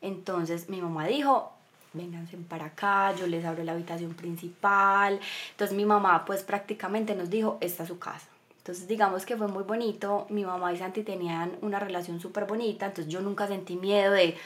entonces 0.00 0.68
mi 0.68 0.80
mamá 0.80 1.06
dijo, 1.08 1.52
vénganse 1.94 2.36
para 2.36 2.66
acá, 2.66 3.12
yo 3.16 3.26
les 3.26 3.44
abro 3.44 3.64
la 3.64 3.72
habitación 3.72 4.14
principal, 4.14 5.18
entonces 5.50 5.76
mi 5.76 5.84
mamá 5.84 6.24
pues 6.24 6.44
prácticamente 6.44 7.16
nos 7.16 7.28
dijo, 7.28 7.58
esta 7.60 7.82
es 7.82 7.88
su 7.88 7.98
casa. 7.98 8.28
Entonces 8.58 8.86
digamos 8.86 9.26
que 9.26 9.36
fue 9.36 9.48
muy 9.48 9.64
bonito, 9.64 10.26
mi 10.30 10.44
mamá 10.44 10.72
y 10.72 10.78
Santi 10.78 11.02
tenían 11.02 11.56
una 11.62 11.80
relación 11.80 12.20
súper 12.20 12.44
bonita, 12.44 12.86
entonces 12.86 13.12
yo 13.12 13.20
nunca 13.20 13.48
sentí 13.48 13.74
miedo 13.74 14.12
de, 14.12 14.36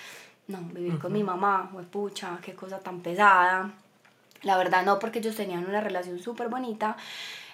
no, 0.48 0.60
vivir 0.72 0.98
con 0.98 1.12
mi 1.12 1.22
mamá, 1.22 1.70
pucha, 1.92 2.38
qué 2.42 2.54
cosa 2.54 2.78
tan 2.78 3.00
pesada. 3.00 3.70
La 4.42 4.56
verdad 4.56 4.84
no, 4.84 4.98
porque 4.98 5.18
ellos 5.18 5.36
tenían 5.36 5.66
una 5.66 5.80
relación 5.80 6.18
súper 6.18 6.48
bonita. 6.48 6.96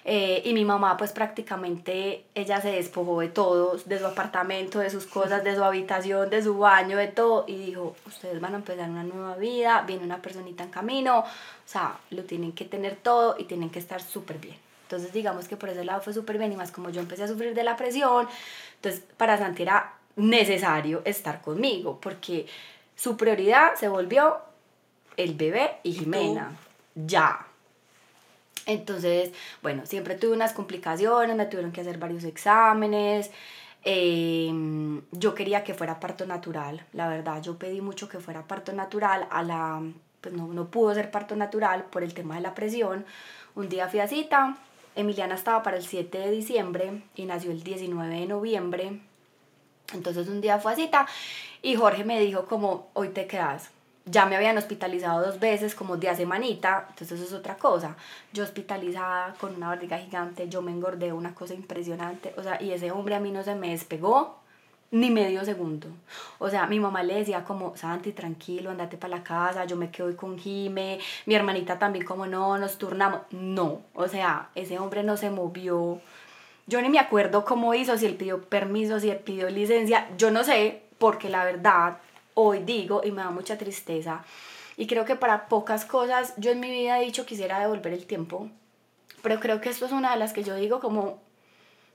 Eh, 0.05 0.41
y 0.43 0.53
mi 0.53 0.65
mamá 0.65 0.97
pues 0.97 1.13
prácticamente 1.13 2.25
ella 2.35 2.59
se 2.59 2.71
despojó 2.71 3.21
de 3.21 3.29
todo, 3.29 3.77
de 3.85 3.99
su 3.99 4.05
apartamento, 4.05 4.79
de 4.79 4.89
sus 4.89 5.05
cosas, 5.05 5.45
de 5.45 5.55
su 5.55 5.63
habitación, 5.63 6.29
de 6.29 6.43
su 6.43 6.57
baño, 6.57 6.97
de 6.97 7.07
todo 7.07 7.45
y 7.47 7.55
dijo, 7.55 7.95
ustedes 8.05 8.41
van 8.41 8.53
a 8.53 8.57
empezar 8.57 8.89
una 8.89 9.03
nueva 9.03 9.37
vida, 9.37 9.81
viene 9.87 10.03
una 10.03 10.21
personita 10.21 10.63
en 10.63 10.71
camino, 10.71 11.19
o 11.19 11.25
sea, 11.65 11.97
lo 12.09 12.23
tienen 12.23 12.51
que 12.51 12.65
tener 12.65 12.97
todo 12.97 13.37
y 13.39 13.45
tienen 13.45 13.69
que 13.69 13.79
estar 13.79 14.01
súper 14.01 14.39
bien. 14.39 14.57
Entonces 14.83 15.13
digamos 15.13 15.47
que 15.47 15.55
por 15.55 15.69
ese 15.69 15.85
lado 15.85 16.01
fue 16.01 16.13
súper 16.13 16.37
bien 16.37 16.51
y 16.51 16.57
más 16.57 16.71
como 16.71 16.89
yo 16.89 16.99
empecé 16.99 17.23
a 17.23 17.27
sufrir 17.29 17.53
de 17.53 17.63
la 17.63 17.77
presión, 17.77 18.27
entonces 18.75 19.03
para 19.15 19.37
Santi 19.37 19.63
era 19.63 19.93
necesario 20.17 21.01
estar 21.05 21.41
conmigo 21.41 21.97
porque 22.01 22.45
su 22.97 23.15
prioridad 23.15 23.75
se 23.75 23.87
volvió 23.87 24.39
el 25.15 25.33
bebé 25.33 25.77
y 25.83 25.93
Jimena 25.93 26.51
ya. 26.95 27.47
Entonces, 28.65 29.31
bueno, 29.61 29.85
siempre 29.85 30.15
tuve 30.15 30.33
unas 30.33 30.53
complicaciones, 30.53 31.35
me 31.35 31.45
tuvieron 31.45 31.71
que 31.71 31.81
hacer 31.81 31.97
varios 31.97 32.23
exámenes. 32.23 33.31
Em, 33.83 35.01
yo 35.11 35.35
quería 35.35 35.63
que 35.63 35.73
fuera 35.73 35.99
parto 35.99 36.25
natural, 36.25 36.85
la 36.93 37.09
verdad, 37.09 37.41
yo 37.41 37.57
pedí 37.57 37.81
mucho 37.81 38.07
que 38.07 38.19
fuera 38.19 38.47
parto 38.47 38.71
natural, 38.71 39.27
a 39.29 39.43
la, 39.43 39.81
pues 40.21 40.33
no, 40.33 40.47
no 40.47 40.67
pudo 40.69 40.93
ser 40.93 41.11
parto 41.11 41.35
natural 41.35 41.85
por 41.85 42.03
el 42.03 42.13
tema 42.13 42.35
de 42.35 42.41
la 42.41 42.55
presión. 42.55 43.05
Un 43.55 43.67
día 43.69 43.89
fui 43.89 43.99
a 43.99 44.07
cita, 44.07 44.57
Emiliana 44.95 45.35
estaba 45.35 45.63
para 45.63 45.77
el 45.77 45.83
7 45.85 46.17
de 46.17 46.31
diciembre 46.31 47.03
y 47.15 47.25
nació 47.25 47.51
el 47.51 47.63
19 47.63 48.19
de 48.19 48.25
noviembre. 48.27 49.01
Entonces 49.93 50.27
un 50.29 50.41
día 50.41 50.59
fue 50.59 50.73
a 50.73 50.75
cita 50.75 51.07
y 51.61 51.75
Jorge 51.75 52.05
me 52.05 52.19
dijo 52.19 52.45
como, 52.45 52.89
hoy 52.93 53.09
te 53.09 53.27
quedas 53.27 53.69
ya 54.05 54.25
me 54.25 54.35
habían 54.35 54.57
hospitalizado 54.57 55.25
dos 55.25 55.39
veces 55.39 55.75
como 55.75 55.97
de 55.97 56.09
hace 56.09 56.25
manita, 56.25 56.87
entonces 56.89 57.19
eso 57.19 57.27
es 57.27 57.33
otra 57.33 57.55
cosa. 57.55 57.95
Yo 58.33 58.43
hospitalizada 58.43 59.33
con 59.39 59.55
una 59.55 59.69
barriga 59.69 59.97
gigante, 59.97 60.49
yo 60.49 60.61
me 60.61 60.71
engordé 60.71 61.13
una 61.13 61.33
cosa 61.33 61.53
impresionante, 61.53 62.33
o 62.37 62.43
sea, 62.43 62.61
y 62.61 62.71
ese 62.71 62.91
hombre 62.91 63.15
a 63.15 63.19
mí 63.19 63.31
no 63.31 63.43
se 63.43 63.55
me 63.55 63.69
despegó 63.69 64.39
ni 64.91 65.09
medio 65.09 65.43
segundo. 65.43 65.87
O 66.37 66.49
sea, 66.49 66.67
mi 66.67 66.79
mamá 66.79 67.01
le 67.01 67.15
decía 67.15 67.43
como, 67.43 67.75
Santi, 67.75 68.11
tranquilo, 68.11 68.69
andate 68.69 68.97
para 68.97 69.17
la 69.17 69.23
casa, 69.23 69.65
yo 69.65 69.75
me 69.75 69.89
quedo 69.89 70.15
con 70.15 70.37
Jime, 70.37 70.99
mi 71.25 71.33
hermanita 71.33 71.79
también 71.79 72.05
como, 72.05 72.27
no, 72.27 72.57
nos 72.59 72.77
turnamos. 72.77 73.21
No, 73.31 73.81
o 73.95 74.07
sea, 74.07 74.49
ese 74.53 74.77
hombre 74.77 75.01
no 75.03 75.17
se 75.17 75.31
movió. 75.31 75.99
Yo 76.67 76.81
ni 76.81 76.89
me 76.89 76.99
acuerdo 76.99 77.43
cómo 77.43 77.73
hizo, 77.73 77.97
si 77.97 78.05
él 78.05 78.15
pidió 78.15 78.43
permiso, 78.43 78.99
si 78.99 79.09
él 79.09 79.17
pidió 79.17 79.49
licencia, 79.49 80.09
yo 80.17 80.29
no 80.29 80.43
sé, 80.43 80.83
porque 80.99 81.27
la 81.27 81.43
verdad 81.43 81.97
hoy 82.33 82.59
digo 82.59 83.01
y 83.03 83.11
me 83.11 83.21
da 83.21 83.31
mucha 83.31 83.57
tristeza. 83.57 84.23
Y 84.77 84.87
creo 84.87 85.05
que 85.05 85.15
para 85.15 85.47
pocas 85.47 85.85
cosas 85.85 86.33
yo 86.37 86.51
en 86.51 86.59
mi 86.59 86.69
vida 86.69 86.99
he 86.99 87.05
dicho 87.05 87.25
quisiera 87.25 87.59
devolver 87.59 87.93
el 87.93 88.05
tiempo, 88.05 88.49
pero 89.21 89.39
creo 89.39 89.61
que 89.61 89.69
esto 89.69 89.85
es 89.85 89.91
una 89.91 90.11
de 90.11 90.19
las 90.19 90.33
que 90.33 90.43
yo 90.43 90.55
digo 90.55 90.79
como 90.79 91.19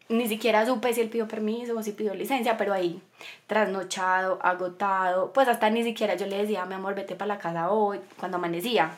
ni 0.09 0.27
siquiera 0.27 0.65
supe 0.65 0.95
si 0.95 1.03
él 1.03 1.11
pidió 1.11 1.29
permiso 1.29 1.77
o 1.77 1.83
si 1.83 1.93
pidió 1.93 2.15
licencia, 2.15 2.57
pero 2.57 2.73
ahí, 2.73 3.03
trasnochado, 3.47 4.39
agotado, 4.43 5.33
pues 5.33 5.49
hasta 5.49 5.69
ni 5.71 5.85
siquiera 5.85 6.15
yo 6.15 6.27
le 6.27 6.39
decía, 6.39 6.65
mi 6.65 6.75
amor, 6.75 6.95
vete 6.95 7.15
para 7.15 7.35
la 7.35 7.39
casa 7.39 7.71
hoy, 7.71 8.01
cuando 8.19 8.39
amanecía, 8.39 8.93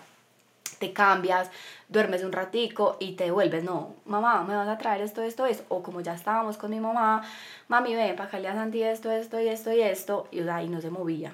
te 0.80 0.92
cambias, 0.92 1.50
duermes 1.88 2.24
un 2.24 2.32
ratico 2.32 2.96
y 2.98 3.12
te 3.12 3.24
devuelves, 3.24 3.62
no, 3.62 3.94
mamá, 4.06 4.42
me 4.42 4.56
vas 4.56 4.66
a 4.66 4.78
traer 4.78 5.02
esto, 5.02 5.22
esto, 5.22 5.46
esto, 5.46 5.64
o 5.68 5.82
como 5.82 6.00
ya 6.00 6.14
estábamos 6.14 6.56
con 6.56 6.70
mi 6.70 6.80
mamá, 6.80 7.22
mami, 7.68 7.94
ven, 7.94 8.18
acá 8.18 8.38
a 8.38 8.54
Santi 8.54 8.82
esto, 8.82 9.12
esto 9.12 9.38
y 9.38 9.48
esto 9.48 9.72
y 9.72 9.82
esto, 9.82 10.26
y 10.32 10.40
ahí 10.48 10.68
no 10.68 10.80
se 10.80 10.90
movía. 10.90 11.32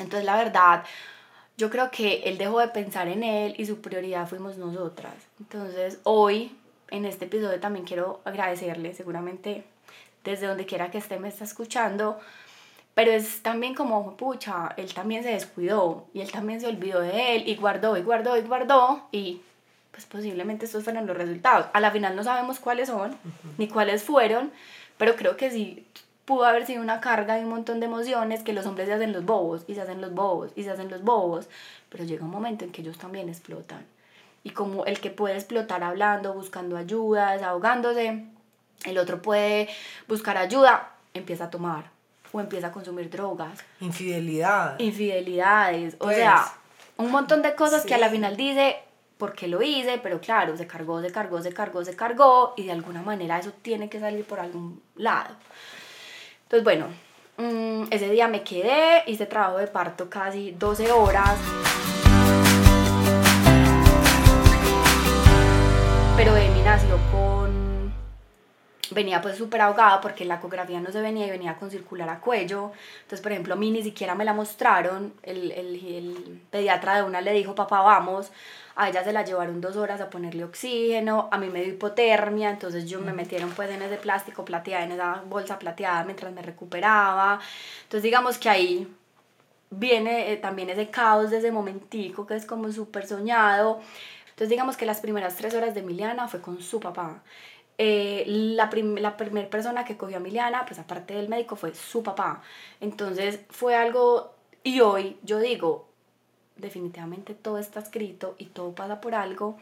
Entonces, 0.00 0.24
la 0.24 0.36
verdad, 0.36 0.84
yo 1.56 1.70
creo 1.70 1.90
que 1.90 2.22
él 2.24 2.38
dejó 2.38 2.58
de 2.58 2.68
pensar 2.68 3.06
en 3.06 3.22
él 3.22 3.54
y 3.56 3.66
su 3.66 3.80
prioridad 3.80 4.26
fuimos 4.26 4.58
nosotras. 4.58 5.14
Entonces, 5.38 6.00
hoy, 6.02 6.56
en 6.90 7.04
este 7.04 7.26
episodio, 7.26 7.60
también 7.60 7.84
quiero 7.86 8.20
agradecerle, 8.24 8.94
seguramente 8.94 9.64
desde 10.24 10.46
donde 10.46 10.66
quiera 10.66 10.90
que 10.90 10.98
esté 10.98 11.18
me 11.18 11.28
está 11.28 11.44
escuchando, 11.44 12.18
pero 12.94 13.12
es 13.12 13.42
también 13.42 13.74
como, 13.74 14.16
pucha, 14.16 14.74
él 14.76 14.92
también 14.92 15.22
se 15.22 15.30
descuidó 15.30 16.06
y 16.12 16.20
él 16.20 16.30
también 16.30 16.60
se 16.60 16.66
olvidó 16.66 17.00
de 17.00 17.36
él 17.36 17.48
y 17.48 17.56
guardó 17.56 17.96
y 17.96 18.02
guardó 18.02 18.36
y 18.36 18.42
guardó 18.42 19.08
y 19.12 19.40
pues 19.90 20.06
posiblemente 20.06 20.66
estos 20.66 20.84
fueron 20.84 21.06
los 21.06 21.16
resultados. 21.16 21.66
A 21.72 21.80
la 21.80 21.90
final 21.90 22.16
no 22.16 22.24
sabemos 22.24 22.58
cuáles 22.58 22.88
son 22.88 23.16
ni 23.58 23.68
cuáles 23.68 24.02
fueron, 24.02 24.50
pero 24.98 25.16
creo 25.16 25.36
que 25.36 25.50
sí 25.50 25.86
pudo 26.24 26.44
haber 26.44 26.66
sido 26.66 26.82
una 26.82 27.00
carga 27.00 27.36
de 27.36 27.44
un 27.44 27.50
montón 27.50 27.80
de 27.80 27.86
emociones 27.86 28.42
que 28.42 28.52
los 28.52 28.66
hombres 28.66 28.88
se 28.88 28.94
hacen 28.94 29.12
los 29.12 29.24
bobos 29.24 29.64
y 29.66 29.74
se 29.74 29.80
hacen 29.80 30.00
los 30.00 30.12
bobos 30.12 30.52
y 30.54 30.64
se 30.64 30.70
hacen 30.70 30.90
los 30.90 31.02
bobos, 31.02 31.48
pero 31.88 32.04
llega 32.04 32.24
un 32.24 32.30
momento 32.30 32.64
en 32.64 32.72
que 32.72 32.82
ellos 32.82 32.98
también 32.98 33.28
explotan. 33.28 33.84
Y 34.42 34.50
como 34.50 34.84
el 34.86 35.00
que 35.00 35.10
puede 35.10 35.34
explotar 35.34 35.82
hablando, 35.82 36.32
buscando 36.32 36.76
ayuda, 36.76 37.32
desahogándose, 37.32 38.26
el 38.84 38.98
otro 38.98 39.20
puede 39.22 39.68
buscar 40.08 40.36
ayuda, 40.36 40.92
empieza 41.14 41.44
a 41.44 41.50
tomar 41.50 41.99
o 42.32 42.40
empieza 42.40 42.68
a 42.68 42.72
consumir 42.72 43.10
drogas. 43.10 43.64
Infidelidad. 43.80 44.78
Infidelidades, 44.78 45.96
o 45.98 46.10
sea, 46.10 46.44
pues, 46.96 47.06
un 47.06 47.10
montón 47.12 47.42
de 47.42 47.54
cosas 47.54 47.84
que 47.84 47.94
a 47.94 47.98
la 47.98 48.08
final 48.08 48.36
dice, 48.36 48.76
porque 49.18 49.48
lo 49.48 49.62
hice, 49.62 49.98
pero 50.02 50.20
claro, 50.20 50.56
se 50.56 50.66
cargó, 50.66 51.00
se 51.00 51.10
cargó, 51.10 51.42
se 51.42 51.52
cargó, 51.52 51.84
se 51.84 51.94
cargó 51.94 52.54
y 52.56 52.64
de 52.64 52.72
alguna 52.72 53.02
manera 53.02 53.38
eso 53.38 53.52
tiene 53.62 53.88
que 53.88 54.00
salir 54.00 54.24
por 54.24 54.40
algún 54.40 54.82
lado. 54.96 55.36
Entonces, 56.44 56.64
bueno, 56.64 56.86
mm, 57.36 57.84
ese 57.90 58.08
día 58.10 58.28
me 58.28 58.42
quedé, 58.42 59.04
hice 59.06 59.26
trabajo 59.26 59.58
de 59.58 59.66
parto 59.66 60.08
casi 60.08 60.52
12 60.52 60.90
horas. 60.90 61.36
Pero 66.16 66.36
Emi 66.36 66.60
nació 66.62 66.98
con... 67.12 67.29
Venía 68.92 69.20
pues 69.20 69.36
súper 69.36 69.60
ahogada 69.60 70.00
porque 70.00 70.24
la 70.24 70.36
ecografía 70.36 70.80
no 70.80 70.90
se 70.90 71.00
venía 71.00 71.26
y 71.26 71.30
venía 71.30 71.56
con 71.56 71.70
circular 71.70 72.08
a 72.08 72.20
cuello. 72.20 72.72
Entonces, 73.02 73.20
por 73.20 73.32
ejemplo, 73.32 73.54
a 73.54 73.56
mí 73.56 73.70
ni 73.70 73.82
siquiera 73.82 74.14
me 74.14 74.24
la 74.24 74.32
mostraron. 74.32 75.12
El, 75.22 75.52
el, 75.52 75.76
el 75.86 76.40
pediatra 76.50 76.96
de 76.96 77.02
una 77.04 77.20
le 77.20 77.32
dijo, 77.32 77.54
papá, 77.54 77.82
vamos 77.82 78.32
a 78.80 78.88
ella 78.88 79.04
se 79.04 79.12
la 79.12 79.24
llevaron 79.24 79.60
dos 79.60 79.76
horas 79.76 80.00
a 80.00 80.08
ponerle 80.08 80.42
oxígeno, 80.42 81.28
a 81.30 81.36
mí 81.36 81.50
me 81.50 81.62
dio 81.62 81.74
hipotermia, 81.74 82.48
entonces 82.48 82.88
yo 82.88 83.00
me 83.00 83.12
metieron 83.12 83.50
pues 83.50 83.68
en 83.70 83.82
ese 83.82 83.96
plástico 83.98 84.44
plateado, 84.44 84.84
en 84.84 84.92
esa 84.92 85.22
bolsa 85.26 85.58
plateada 85.58 86.04
mientras 86.04 86.32
me 86.32 86.40
recuperaba. 86.40 87.40
Entonces 87.82 88.02
digamos 88.02 88.38
que 88.38 88.48
ahí 88.48 88.88
viene 89.70 90.32
eh, 90.32 90.36
también 90.38 90.70
ese 90.70 90.88
caos 90.88 91.30
de 91.30 91.38
ese 91.38 91.52
momentico 91.52 92.26
que 92.26 92.36
es 92.36 92.46
como 92.46 92.72
súper 92.72 93.06
soñado. 93.06 93.80
Entonces 94.30 94.48
digamos 94.48 94.78
que 94.78 94.86
las 94.86 95.00
primeras 95.00 95.36
tres 95.36 95.54
horas 95.54 95.74
de 95.74 95.80
Emiliana 95.80 96.28
fue 96.28 96.40
con 96.40 96.62
su 96.62 96.80
papá. 96.80 97.22
Eh, 97.82 98.24
la, 98.26 98.68
la 98.98 99.16
primera 99.16 99.48
persona 99.48 99.86
que 99.86 99.96
cogió 99.96 100.18
a 100.18 100.20
Emiliana, 100.20 100.66
pues 100.66 100.78
aparte 100.78 101.14
del 101.14 101.30
médico, 101.30 101.56
fue 101.56 101.74
su 101.74 102.02
papá. 102.02 102.42
Entonces 102.78 103.40
fue 103.48 103.74
algo, 103.74 104.34
y 104.62 104.80
hoy 104.80 105.16
yo 105.22 105.38
digo, 105.38 105.88
definitivamente 106.56 107.34
todo 107.34 107.56
está 107.56 107.80
escrito 107.80 108.34
y 108.36 108.46
todo 108.46 108.74
pasa 108.74 109.00
por 109.00 109.14
algo. 109.14 109.56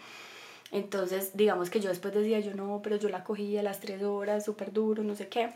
Entonces, 0.73 1.31
digamos 1.35 1.71
que 1.71 1.79
yo 1.79 1.91
después 1.91 2.13
decía, 2.13 2.41
yo 2.41 2.55
no, 2.55 2.81
pero 2.83 2.97
yo 2.97 3.09
la 3.09 3.23
cogí 3.23 3.57
a 3.57 3.63
las 3.63 3.79
tres 3.79 4.03
horas, 4.03 4.45
súper 4.45 4.73
duro, 4.73 5.05
no 5.05 5.15
sé 5.15 5.29
qué. 5.29 5.51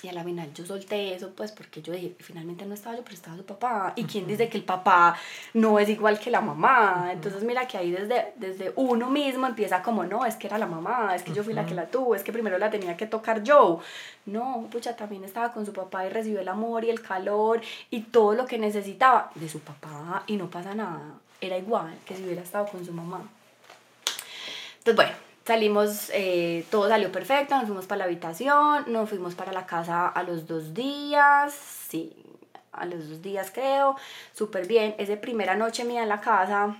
Y 0.00 0.08
a 0.08 0.12
la 0.12 0.22
final 0.22 0.52
yo 0.54 0.64
solté 0.64 1.14
eso, 1.14 1.32
pues 1.34 1.50
porque 1.50 1.82
yo 1.82 1.92
dije, 1.92 2.14
finalmente 2.20 2.64
no 2.64 2.74
estaba 2.74 2.96
yo, 2.96 3.02
pero 3.02 3.14
estaba 3.14 3.36
su 3.36 3.44
papá. 3.44 3.94
¿Y 3.96 4.04
quién 4.04 4.28
dice 4.28 4.48
que 4.48 4.56
el 4.56 4.62
papá 4.62 5.16
no 5.54 5.80
es 5.80 5.88
igual 5.88 6.20
que 6.20 6.30
la 6.30 6.40
mamá? 6.40 7.10
Entonces 7.12 7.42
mira 7.42 7.66
que 7.66 7.78
ahí 7.78 7.90
desde, 7.90 8.32
desde 8.36 8.72
uno 8.76 9.10
mismo 9.10 9.48
empieza 9.48 9.82
como, 9.82 10.04
no, 10.04 10.24
es 10.24 10.36
que 10.36 10.46
era 10.46 10.56
la 10.56 10.66
mamá, 10.66 11.16
es 11.16 11.24
que 11.24 11.32
yo 11.32 11.42
fui 11.42 11.52
la 11.52 11.66
que 11.66 11.74
la 11.74 11.86
tuvo, 11.86 12.14
es 12.14 12.22
que 12.22 12.32
primero 12.32 12.58
la 12.58 12.70
tenía 12.70 12.96
que 12.96 13.06
tocar 13.06 13.42
yo. 13.42 13.80
No, 14.26 14.68
pucha, 14.70 14.94
también 14.94 15.24
estaba 15.24 15.52
con 15.52 15.66
su 15.66 15.72
papá 15.72 16.06
y 16.06 16.10
recibió 16.10 16.40
el 16.40 16.48
amor 16.48 16.84
y 16.84 16.90
el 16.90 17.02
calor 17.02 17.60
y 17.90 18.02
todo 18.02 18.34
lo 18.34 18.46
que 18.46 18.58
necesitaba 18.58 19.32
de 19.34 19.48
su 19.48 19.58
papá 19.60 20.22
y 20.28 20.36
no 20.36 20.48
pasa 20.48 20.76
nada. 20.76 21.14
Era 21.40 21.58
igual 21.58 21.98
que 22.06 22.14
si 22.14 22.22
hubiera 22.22 22.42
estado 22.42 22.66
con 22.66 22.84
su 22.84 22.92
mamá. 22.92 23.22
Entonces, 24.78 24.96
bueno, 24.96 25.27
Salimos, 25.48 26.10
eh, 26.12 26.66
todo 26.70 26.90
salió 26.90 27.10
perfecto, 27.10 27.56
nos 27.56 27.64
fuimos 27.64 27.86
para 27.86 28.00
la 28.00 28.04
habitación, 28.04 28.84
nos 28.86 29.08
fuimos 29.08 29.34
para 29.34 29.50
la 29.50 29.64
casa 29.64 30.06
a 30.06 30.22
los 30.22 30.46
dos 30.46 30.74
días, 30.74 31.54
sí, 31.88 32.14
a 32.70 32.84
los 32.84 33.08
dos 33.08 33.22
días 33.22 33.50
creo, 33.50 33.96
súper 34.34 34.66
bien. 34.66 34.94
Esa 34.98 35.18
primera 35.22 35.54
noche 35.56 35.86
mía 35.86 36.02
en 36.02 36.10
la 36.10 36.20
casa, 36.20 36.76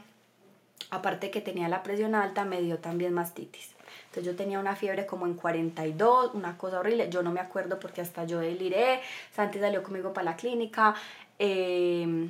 aparte 0.90 1.31
que 1.31 1.40
tenía 1.40 1.66
la 1.70 1.83
presión 1.83 2.14
alta, 2.14 2.44
me 2.44 2.61
dio 2.61 2.76
también 2.76 3.14
mastitis. 3.14 3.74
Entonces 4.09 4.24
yo 4.24 4.37
tenía 4.37 4.59
una 4.59 4.76
fiebre 4.76 5.07
como 5.07 5.24
en 5.24 5.33
42, 5.33 6.35
una 6.35 6.59
cosa 6.59 6.81
horrible. 6.81 7.09
Yo 7.09 7.22
no 7.22 7.33
me 7.33 7.40
acuerdo 7.40 7.81
porque 7.81 8.02
hasta 8.02 8.24
yo 8.24 8.38
deliré. 8.38 9.00
Santi 9.35 9.61
salió 9.61 9.83
conmigo 9.83 10.12
para 10.12 10.26
la 10.26 10.37
clínica. 10.37 10.94
Eh, 11.38 12.28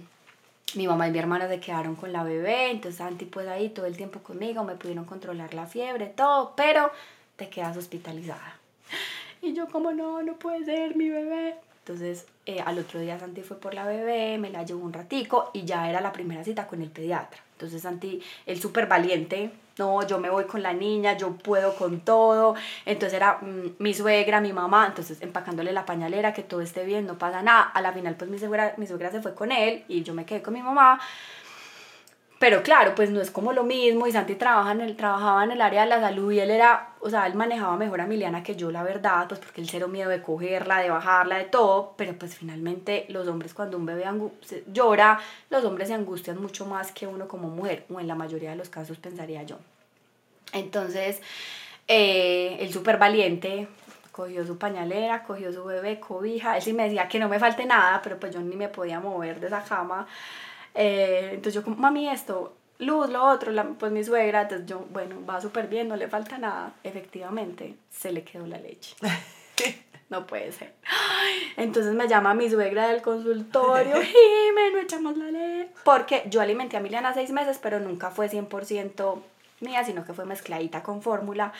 mi 0.74 0.86
mamá 0.86 1.08
y 1.08 1.10
mi 1.10 1.18
hermana 1.18 1.48
se 1.48 1.60
quedaron 1.60 1.94
con 1.94 2.12
la 2.12 2.22
bebé, 2.22 2.70
entonces 2.70 2.98
Santi 2.98 3.24
pues 3.24 3.48
ahí 3.48 3.70
todo 3.70 3.86
el 3.86 3.96
tiempo 3.96 4.20
conmigo, 4.20 4.64
me 4.64 4.74
pudieron 4.74 5.04
controlar 5.04 5.54
la 5.54 5.66
fiebre, 5.66 6.06
todo, 6.06 6.54
pero 6.56 6.90
te 7.36 7.48
quedas 7.48 7.76
hospitalizada. 7.76 8.58
Y 9.40 9.52
yo 9.52 9.68
como 9.68 9.92
no, 9.92 10.20
no 10.20 10.34
puede 10.34 10.64
ser 10.64 10.96
mi 10.96 11.08
bebé. 11.08 11.54
Entonces 11.84 12.26
eh, 12.44 12.60
al 12.60 12.78
otro 12.78 12.98
día 12.98 13.18
Santi 13.20 13.42
fue 13.42 13.58
por 13.58 13.72
la 13.72 13.86
bebé, 13.86 14.36
me 14.36 14.50
la 14.50 14.64
llevó 14.64 14.84
un 14.84 14.92
ratico 14.92 15.50
y 15.54 15.64
ya 15.64 15.88
era 15.88 16.00
la 16.00 16.12
primera 16.12 16.42
cita 16.42 16.66
con 16.66 16.82
el 16.82 16.90
pediatra. 16.90 17.40
Entonces 17.52 17.82
Santi, 17.82 18.20
el 18.46 18.60
súper 18.60 18.86
valiente, 18.86 19.50
no, 19.78 20.06
yo 20.06 20.18
me 20.18 20.30
voy 20.30 20.44
con 20.44 20.62
la 20.62 20.72
niña, 20.72 21.16
yo 21.16 21.36
puedo 21.36 21.74
con 21.76 22.00
todo. 22.00 22.54
Entonces 22.84 23.16
era 23.16 23.38
mm, 23.40 23.76
mi 23.78 23.94
suegra, 23.94 24.40
mi 24.40 24.52
mamá, 24.52 24.86
entonces 24.86 25.20
empacándole 25.22 25.72
la 25.72 25.86
pañalera, 25.86 26.32
que 26.32 26.42
todo 26.42 26.60
esté 26.60 26.84
bien, 26.84 27.06
no 27.06 27.18
pasa 27.18 27.42
nada. 27.42 27.62
A 27.62 27.80
la 27.80 27.92
final 27.92 28.16
pues 28.16 28.30
mi 28.30 28.38
suegra, 28.38 28.74
mi 28.76 28.86
suegra 28.86 29.10
se 29.10 29.22
fue 29.22 29.34
con 29.34 29.52
él 29.52 29.84
y 29.88 30.02
yo 30.02 30.14
me 30.14 30.24
quedé 30.24 30.42
con 30.42 30.54
mi 30.54 30.62
mamá. 30.62 31.00
Pero 32.38 32.62
claro, 32.62 32.94
pues 32.94 33.10
no 33.10 33.20
es 33.20 33.32
como 33.32 33.52
lo 33.52 33.64
mismo 33.64 34.06
y 34.06 34.12
Santi 34.12 34.36
trabajaba 34.36 34.72
en 34.72 35.50
el 35.50 35.60
área 35.60 35.82
de 35.82 35.88
la 35.88 36.00
salud 36.00 36.30
y 36.30 36.38
él 36.38 36.52
era, 36.52 36.90
o 37.00 37.10
sea, 37.10 37.26
él 37.26 37.34
manejaba 37.34 37.76
mejor 37.76 38.00
a 38.00 38.06
Miliana 38.06 38.44
que 38.44 38.54
yo, 38.54 38.70
la 38.70 38.84
verdad, 38.84 39.26
pues 39.26 39.40
porque 39.40 39.60
él 39.60 39.68
cero 39.68 39.88
miedo 39.88 40.08
de 40.08 40.22
cogerla, 40.22 40.78
de 40.78 40.90
bajarla, 40.90 41.38
de 41.38 41.46
todo, 41.46 41.94
pero 41.96 42.12
pues 42.16 42.36
finalmente 42.36 43.06
los 43.08 43.26
hombres 43.26 43.54
cuando 43.54 43.76
un 43.76 43.86
bebé 43.86 44.04
llora, 44.72 45.18
los 45.50 45.64
hombres 45.64 45.88
se 45.88 45.94
angustian 45.94 46.40
mucho 46.40 46.64
más 46.64 46.92
que 46.92 47.08
uno 47.08 47.26
como 47.26 47.48
mujer, 47.48 47.84
o 47.92 47.98
en 47.98 48.06
la 48.06 48.14
mayoría 48.14 48.50
de 48.50 48.56
los 48.56 48.68
casos 48.68 48.98
pensaría 48.98 49.42
yo. 49.42 49.56
Entonces, 50.52 51.20
eh, 51.88 52.56
el 52.60 52.72
súper 52.72 52.98
valiente 52.98 53.66
cogió 54.12 54.46
su 54.46 54.58
pañalera, 54.58 55.24
cogió 55.24 55.52
su 55.52 55.64
bebé, 55.64 55.98
cobija, 55.98 56.56
él 56.56 56.62
sí 56.62 56.72
me 56.72 56.84
decía 56.84 57.08
que 57.08 57.18
no 57.18 57.28
me 57.28 57.40
falte 57.40 57.64
nada, 57.66 58.00
pero 58.02 58.18
pues 58.18 58.32
yo 58.32 58.40
ni 58.40 58.54
me 58.54 58.68
podía 58.68 59.00
mover 59.00 59.40
de 59.40 59.48
esa 59.48 59.64
cama. 59.64 60.06
Eh, 60.74 61.30
entonces 61.30 61.54
yo 61.54 61.64
como, 61.64 61.76
mami, 61.76 62.08
esto, 62.08 62.56
luz, 62.78 63.10
lo 63.10 63.24
otro, 63.24 63.52
la, 63.52 63.64
pues 63.64 63.92
mi 63.92 64.04
suegra, 64.04 64.42
entonces 64.42 64.66
yo, 64.66 64.86
bueno, 64.90 65.16
va 65.26 65.40
súper 65.40 65.66
bien, 65.68 65.88
no 65.88 65.96
le 65.96 66.08
falta 66.08 66.38
nada. 66.38 66.72
Efectivamente, 66.84 67.76
se 67.90 68.12
le 68.12 68.24
quedó 68.24 68.46
la 68.46 68.58
leche. 68.58 68.94
No 70.10 70.26
puede 70.26 70.52
ser. 70.52 70.72
Entonces 71.56 71.94
me 71.94 72.08
llama 72.08 72.32
mi 72.32 72.48
suegra 72.48 72.88
del 72.88 73.02
consultorio, 73.02 73.96
Jime, 74.00 74.70
no 74.72 74.78
echamos 74.78 75.16
la 75.18 75.26
leche. 75.26 75.70
Porque 75.84 76.24
yo 76.30 76.40
alimenté 76.40 76.78
a 76.78 76.80
Miliana 76.80 77.12
seis 77.12 77.30
meses, 77.30 77.58
pero 77.60 77.78
nunca 77.78 78.10
fue 78.10 78.30
100% 78.30 79.20
mía, 79.60 79.84
sino 79.84 80.04
que 80.06 80.14
fue 80.14 80.24
mezcladita 80.24 80.82
con 80.82 81.02
fórmula. 81.02 81.52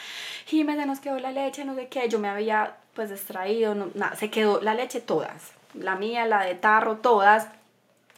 Jime, 0.47 0.77
se 0.77 0.87
nos 0.87 1.01
quedó 1.01 1.19
la 1.19 1.31
leche, 1.31 1.65
no 1.67 1.75
sé 1.75 1.89
qué. 1.89 2.09
Yo 2.09 2.19
me 2.19 2.29
había 2.29 2.77
pues 2.95 3.11
extraído, 3.11 3.75
no, 3.75 3.91
nada, 3.95 4.17
se 4.17 4.31
quedó 4.31 4.61
la 4.63 4.75
leche 4.75 5.01
todas. 5.01 5.53
La 5.75 5.97
mía, 5.97 6.25
la 6.25 6.45
de 6.45 6.55
tarro, 6.55 6.97
todas. 6.97 7.49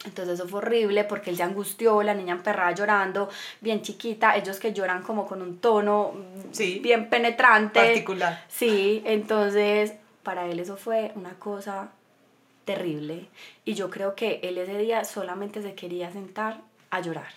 Entonces 0.05 0.35
eso 0.35 0.49
fue 0.49 0.61
horrible 0.61 1.05
porque 1.05 1.29
él 1.29 1.37
se 1.37 1.43
angustió, 1.43 2.03
la 2.03 2.15
niña 2.15 2.35
emperrada 2.35 2.73
llorando, 2.73 3.29
bien 3.61 3.83
chiquita, 3.83 4.35
ellos 4.35 4.59
que 4.59 4.73
lloran 4.73 5.03
como 5.03 5.27
con 5.27 5.43
un 5.43 5.59
tono 5.59 6.13
bien 6.57 7.11
penetrante. 7.11 7.81
Particular. 7.81 8.45
Sí, 8.49 9.03
entonces 9.05 9.93
para 10.23 10.47
él 10.47 10.59
eso 10.59 10.77
fue 10.77 11.13
una 11.17 11.35
cosa 11.35 11.91
terrible. 12.65 13.29
Y 13.67 13.75
yo 13.75 13.91
creo 13.91 14.15
que 14.15 14.41
él 14.43 14.57
ese 14.57 14.79
día 14.79 15.05
solamente 15.05 15.61
se 15.61 15.75
quería 15.75 16.11
sentar 16.11 16.63
a 16.91 17.01
llorar. 17.01 17.33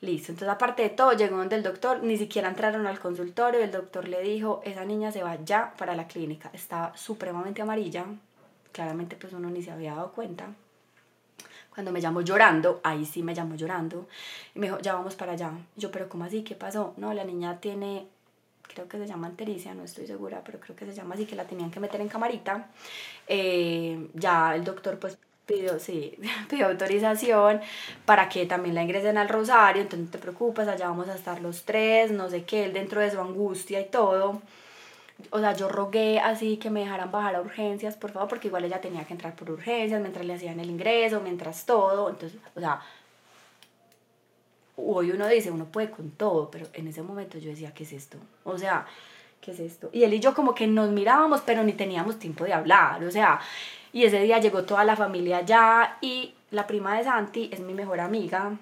Listo, 0.00 0.32
entonces 0.32 0.52
aparte 0.52 0.82
de 0.82 0.90
todo, 0.90 1.12
llegó 1.12 1.38
donde 1.38 1.56
el 1.56 1.62
doctor, 1.62 2.02
ni 2.02 2.18
siquiera 2.18 2.48
entraron 2.48 2.86
al 2.86 2.98
consultorio, 2.98 3.62
el 3.62 3.70
doctor 3.70 4.08
le 4.08 4.20
dijo, 4.22 4.60
esa 4.64 4.84
niña 4.84 5.12
se 5.12 5.22
va 5.22 5.38
ya 5.44 5.72
para 5.78 5.94
la 5.94 6.08
clínica, 6.08 6.50
estaba 6.52 6.94
supremamente 6.96 7.62
amarilla, 7.62 8.04
claramente 8.72 9.16
pues 9.16 9.32
uno 9.32 9.48
ni 9.48 9.62
se 9.62 9.70
había 9.70 9.94
dado 9.94 10.12
cuenta 10.12 10.48
cuando 11.74 11.92
me 11.92 12.00
llamó 12.00 12.20
llorando, 12.20 12.80
ahí 12.84 13.04
sí 13.04 13.22
me 13.22 13.34
llamó 13.34 13.56
llorando, 13.56 14.06
y 14.54 14.58
me 14.60 14.68
dijo, 14.68 14.78
ya 14.78 14.94
vamos 14.94 15.16
para 15.16 15.32
allá. 15.32 15.50
Yo, 15.76 15.90
pero 15.90 16.08
¿cómo 16.08 16.24
así? 16.24 16.42
¿Qué 16.42 16.54
pasó? 16.54 16.94
No, 16.96 17.12
la 17.12 17.24
niña 17.24 17.58
tiene, 17.60 18.06
creo 18.62 18.88
que 18.88 18.96
se 18.96 19.06
llama 19.06 19.26
antericia, 19.26 19.74
no 19.74 19.82
estoy 19.82 20.06
segura, 20.06 20.42
pero 20.44 20.60
creo 20.60 20.76
que 20.76 20.86
se 20.86 20.94
llama 20.94 21.14
así, 21.16 21.26
que 21.26 21.36
la 21.36 21.44
tenían 21.44 21.70
que 21.70 21.80
meter 21.80 22.00
en 22.00 22.08
camarita. 22.08 22.68
Eh, 23.26 24.08
ya 24.14 24.54
el 24.54 24.64
doctor 24.64 24.98
pues 24.98 25.18
pidió, 25.46 25.78
sí, 25.78 26.16
pidió 26.48 26.68
autorización 26.68 27.60
para 28.04 28.28
que 28.28 28.46
también 28.46 28.74
la 28.74 28.82
ingresen 28.82 29.18
al 29.18 29.28
rosario, 29.28 29.82
entonces 29.82 30.06
no 30.06 30.12
te 30.12 30.18
preocupes, 30.18 30.68
allá 30.68 30.88
vamos 30.88 31.08
a 31.08 31.14
estar 31.14 31.40
los 31.40 31.64
tres, 31.64 32.12
no 32.12 32.30
sé 32.30 32.44
qué, 32.44 32.64
él 32.64 32.72
dentro 32.72 33.00
de 33.00 33.10
su 33.10 33.20
angustia 33.20 33.80
y 33.80 33.88
todo 33.88 34.40
o 35.30 35.38
sea, 35.38 35.52
yo 35.54 35.68
rogué 35.68 36.18
así 36.18 36.56
que 36.56 36.70
me 36.70 36.80
dejaran 36.80 37.10
bajar 37.10 37.36
a 37.36 37.40
urgencias, 37.40 37.96
por 37.96 38.10
favor, 38.10 38.28
porque 38.28 38.48
igual 38.48 38.64
ella 38.64 38.80
tenía 38.80 39.04
que 39.04 39.12
entrar 39.12 39.34
por 39.34 39.50
urgencias 39.50 40.00
mientras 40.00 40.24
le 40.26 40.34
hacían 40.34 40.60
el 40.60 40.70
ingreso, 40.70 41.20
mientras 41.20 41.66
todo. 41.66 42.10
Entonces, 42.10 42.38
o 42.54 42.60
sea, 42.60 42.80
hoy 44.76 45.10
uno 45.10 45.26
dice, 45.28 45.50
uno 45.50 45.66
puede 45.66 45.90
con 45.90 46.10
todo, 46.10 46.50
pero 46.50 46.66
en 46.72 46.88
ese 46.88 47.02
momento 47.02 47.38
yo 47.38 47.50
decía, 47.50 47.72
¿qué 47.72 47.84
es 47.84 47.92
esto? 47.92 48.18
O 48.44 48.58
sea, 48.58 48.86
¿qué 49.40 49.52
es 49.52 49.60
esto? 49.60 49.90
Y 49.92 50.04
él 50.04 50.14
y 50.14 50.20
yo 50.20 50.34
como 50.34 50.54
que 50.54 50.66
nos 50.66 50.90
mirábamos, 50.90 51.42
pero 51.42 51.62
ni 51.62 51.72
teníamos 51.72 52.18
tiempo 52.18 52.44
de 52.44 52.52
hablar, 52.52 53.02
o 53.04 53.10
sea, 53.10 53.40
y 53.92 54.04
ese 54.04 54.20
día 54.20 54.40
llegó 54.40 54.64
toda 54.64 54.84
la 54.84 54.96
familia 54.96 55.38
allá 55.38 55.98
y 56.00 56.34
la 56.50 56.66
prima 56.66 56.96
de 56.96 57.04
Santi 57.04 57.50
es 57.52 57.60
mi 57.60 57.74
mejor 57.74 58.00
amiga, 58.00 58.56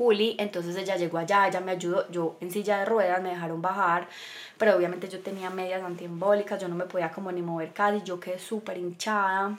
Juli, 0.00 0.34
entonces 0.38 0.74
ella 0.76 0.96
llegó 0.96 1.18
allá, 1.18 1.46
ella 1.46 1.60
me 1.60 1.72
ayudó, 1.72 2.10
yo 2.10 2.36
en 2.40 2.50
silla 2.50 2.78
de 2.78 2.86
ruedas 2.86 3.20
me 3.22 3.28
dejaron 3.28 3.60
bajar, 3.60 4.08
pero 4.56 4.74
obviamente 4.74 5.10
yo 5.10 5.20
tenía 5.20 5.50
medias 5.50 5.82
antiembólicas, 5.82 6.58
yo 6.58 6.68
no 6.68 6.74
me 6.74 6.86
podía 6.86 7.10
como 7.10 7.30
ni 7.30 7.42
mover 7.42 7.74
casi, 7.74 8.02
yo 8.02 8.18
quedé 8.18 8.38
súper 8.38 8.78
hinchada. 8.78 9.58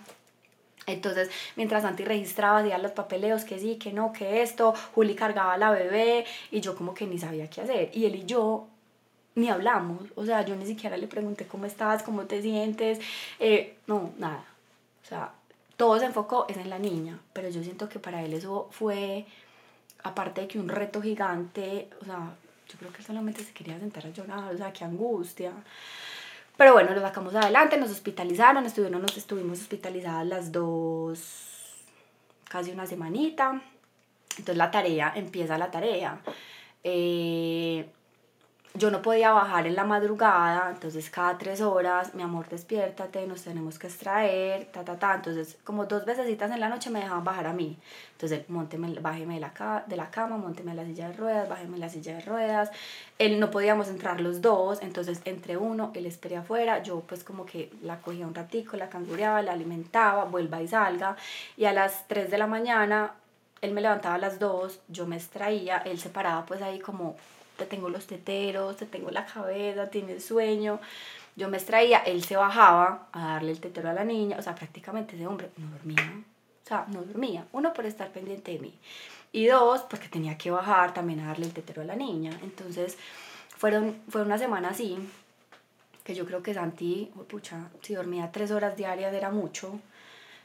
Entonces, 0.88 1.30
mientras 1.56 1.84
Santi 1.84 2.04
registraba, 2.04 2.58
hacía 2.58 2.80
los 2.80 2.90
papeleos, 2.90 3.44
que 3.44 3.60
sí, 3.60 3.76
que 3.76 3.94
no, 3.94 4.14
que 4.14 4.42
esto, 4.42 4.74
Juli 4.96 5.14
cargaba 5.14 5.54
a 5.54 5.58
la 5.60 5.70
bebé 5.70 6.26
y 6.50 6.60
yo 6.60 6.76
como 6.76 6.96
que 6.96 7.06
ni 7.06 7.20
sabía 7.20 7.48
qué 7.48 7.62
hacer. 7.62 7.92
Y 7.94 8.06
él 8.08 8.16
y 8.16 8.26
yo 8.26 8.66
ni 9.36 9.48
hablamos, 9.50 10.06
o 10.16 10.26
sea, 10.26 10.44
yo 10.44 10.56
ni 10.56 10.66
siquiera 10.66 10.98
le 10.98 11.06
pregunté 11.06 11.46
cómo 11.46 11.68
estás, 11.68 12.02
cómo 12.02 12.24
te 12.24 12.42
sientes, 12.42 13.00
eh, 13.40 13.78
no, 13.86 14.12
nada. 14.18 14.44
O 15.04 15.08
sea, 15.08 15.34
todo 15.78 16.00
se 16.00 16.06
enfocó 16.06 16.48
en 16.50 16.68
la 16.68 16.80
niña, 16.80 17.20
pero 17.32 17.50
yo 17.50 17.62
siento 17.62 17.88
que 17.90 18.00
para 18.00 18.24
él 18.24 18.34
eso 18.34 18.70
fue, 18.72 19.28
aparte 20.04 20.42
de 20.42 20.48
que 20.48 20.60
un 20.60 20.70
reto 20.70 21.02
gigante, 21.02 21.90
o 22.02 22.06
sea, 22.06 22.34
yo 22.68 22.78
creo 22.80 22.94
que 22.94 23.04
solamente 23.04 23.44
se 23.44 23.54
quería 23.54 23.80
sentar 23.80 24.06
a 24.06 24.10
llorar, 24.10 24.54
o 24.54 24.58
sea, 24.58 24.72
qué 24.72 24.84
angustia. 24.84 25.52
Pero 26.58 26.74
bueno, 26.74 26.94
lo 26.94 27.02
sacamos 27.02 27.34
adelante, 27.36 27.78
nos 27.78 27.92
hospitalizaron, 27.92 28.66
estuvimos, 28.66 29.02
nos 29.02 29.18
estuvimos 29.18 29.60
hospitalizadas 29.60 30.28
las 30.28 30.52
dos, 30.52 31.84
casi 32.48 32.72
una 32.72 32.86
semanita. 32.86 33.62
Entonces 34.32 34.58
la 34.58 34.72
tarea, 34.72 35.12
empieza 35.16 35.58
la 35.58 35.72
tarea. 35.72 36.22
Eh, 36.84 37.90
yo 38.74 38.90
no 38.90 39.02
podía 39.02 39.32
bajar 39.32 39.68
en 39.68 39.76
la 39.76 39.84
madrugada, 39.84 40.70
entonces 40.72 41.10
cada 41.10 41.38
tres 41.38 41.60
horas, 41.60 42.16
mi 42.16 42.24
amor, 42.24 42.48
despiértate, 42.48 43.28
nos 43.28 43.44
tenemos 43.44 43.78
que 43.78 43.88
extraer, 43.88 44.66
ta, 44.72 44.86
ta, 44.86 44.98
ta. 44.98 45.16
Entonces, 45.16 45.58
como 45.66 45.86
dos 45.86 46.06
veces 46.06 46.26
en 46.42 46.60
la 46.60 46.70
noche 46.70 46.90
me 46.90 47.00
dejaban 47.00 47.24
bajar 47.24 47.48
a 47.48 47.54
mí. 47.54 47.78
Entonces, 48.14 48.50
monteme, 48.50 48.94
bájeme 49.00 49.36
de 49.36 49.40
la, 49.42 49.84
de 49.86 49.96
la 49.98 50.10
cama, 50.10 50.38
monteme 50.38 50.74
la 50.74 50.86
silla 50.86 51.10
de 51.10 51.18
ruedas, 51.18 51.50
bájeme 51.50 51.78
la 51.78 51.90
silla 51.90 52.16
de 52.16 52.22
ruedas. 52.22 52.72
Él 53.20 53.40
no 53.42 53.52
podíamos 53.52 53.90
entrar 53.90 54.22
los 54.22 54.42
dos, 54.42 54.82
entonces 54.82 55.22
entre 55.26 55.58
uno, 55.58 55.92
él 55.94 56.06
esperé 56.06 56.38
afuera, 56.38 56.82
yo 56.82 57.02
pues 57.02 57.26
como 57.26 57.46
que 57.46 57.72
la 57.82 57.98
cogía 57.98 58.26
un 58.26 58.34
ratico, 58.34 58.78
la 58.78 58.90
cangureaba, 58.90 59.42
la 59.42 59.52
alimentaba, 59.52 60.24
vuelva 60.24 60.62
y 60.62 60.70
salga. 60.70 61.18
Y 61.58 61.66
a 61.66 61.74
las 61.74 62.08
3 62.08 62.32
de 62.32 62.38
la 62.38 62.48
mañana, 62.48 63.16
él 63.60 63.74
me 63.74 63.82
levantaba 63.82 64.16
a 64.16 64.20
las 64.20 64.40
2, 64.40 64.80
yo 64.88 65.06
me 65.06 65.18
extraía, 65.18 65.78
él 65.80 66.00
se 66.00 66.10
paraba 66.10 66.46
pues 66.46 66.62
ahí 66.62 66.80
como 66.80 67.16
te 67.62 67.68
tengo 67.68 67.90
los 67.90 68.08
teteros, 68.08 68.78
te 68.78 68.86
tengo 68.88 69.12
la 69.12 69.26
cabeza, 69.26 69.90
tienes 69.90 70.26
sueño. 70.26 70.80
Yo 71.36 71.48
me 71.48 71.58
extraía, 71.58 72.00
él 72.00 72.24
se 72.24 72.36
bajaba 72.36 73.08
a 73.12 73.34
darle 73.34 73.52
el 73.52 73.60
tetero 73.60 73.90
a 73.90 73.94
la 73.94 74.04
niña, 74.04 74.38
o 74.38 74.42
sea, 74.42 74.56
prácticamente 74.56 75.16
ese 75.16 75.28
hombre 75.28 75.50
no 75.58 75.70
dormía, 75.70 76.24
o 76.64 76.68
sea, 76.68 76.86
no 76.88 77.04
dormía. 77.04 77.46
Uno, 77.52 77.72
por 77.74 77.86
estar 77.86 78.10
pendiente 78.10 78.52
de 78.52 78.60
mí. 78.60 78.74
Y 79.32 79.46
dos, 79.46 79.82
porque 79.82 80.10
tenía 80.10 80.38
que 80.38 80.52
bajar 80.52 80.94
también 80.94 81.20
a 81.22 81.28
darle 81.28 81.46
el 81.46 81.54
tetero 81.54 81.84
a 81.84 81.86
la 81.86 81.96
niña. 81.96 82.38
Entonces, 82.44 82.98
fueron, 83.56 83.96
fue 84.10 84.24
una 84.24 84.38
semana 84.38 84.70
así, 84.70 84.98
que 86.04 86.16
yo 86.16 86.26
creo 86.26 86.42
que 86.42 86.54
Santi, 86.54 87.12
oh, 87.16 87.24
pucha, 87.24 87.70
si 87.82 87.94
dormía 87.94 88.32
tres 88.32 88.52
horas 88.52 88.76
diarias 88.76 89.14
era 89.14 89.30
mucho. 89.30 89.80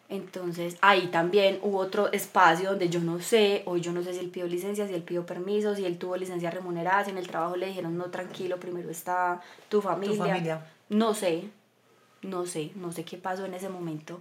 Entonces 0.08 0.76
ahí 0.82 1.08
también 1.08 1.58
hubo 1.62 1.78
otro 1.78 2.12
espacio 2.12 2.70
donde 2.70 2.88
yo 2.88 3.00
no 3.00 3.20
sé, 3.20 3.62
hoy 3.66 3.80
yo 3.80 3.92
no 3.92 4.02
sé 4.02 4.12
si 4.12 4.20
él 4.20 4.30
pidió 4.30 4.46
licencia, 4.46 4.86
si 4.86 4.94
él 4.94 5.02
pidió 5.02 5.26
permiso, 5.26 5.74
si 5.74 5.84
él 5.84 5.98
tuvo 5.98 6.16
licencia 6.16 6.50
remunerada, 6.50 7.04
si 7.04 7.10
en 7.10 7.18
el 7.18 7.26
trabajo 7.26 7.56
le 7.56 7.66
dijeron 7.66 7.96
no 7.96 8.04
tranquilo, 8.04 8.58
primero 8.60 8.88
está 8.88 9.40
tu 9.68 9.82
familia. 9.82 10.16
Tu 10.16 10.22
familia. 10.22 10.66
No 10.88 11.12
sé, 11.12 11.50
no 12.22 12.46
sé, 12.46 12.70
no 12.76 12.92
sé 12.92 13.04
qué 13.04 13.16
pasó 13.16 13.44
en 13.44 13.54
ese 13.54 13.68
momento. 13.68 14.20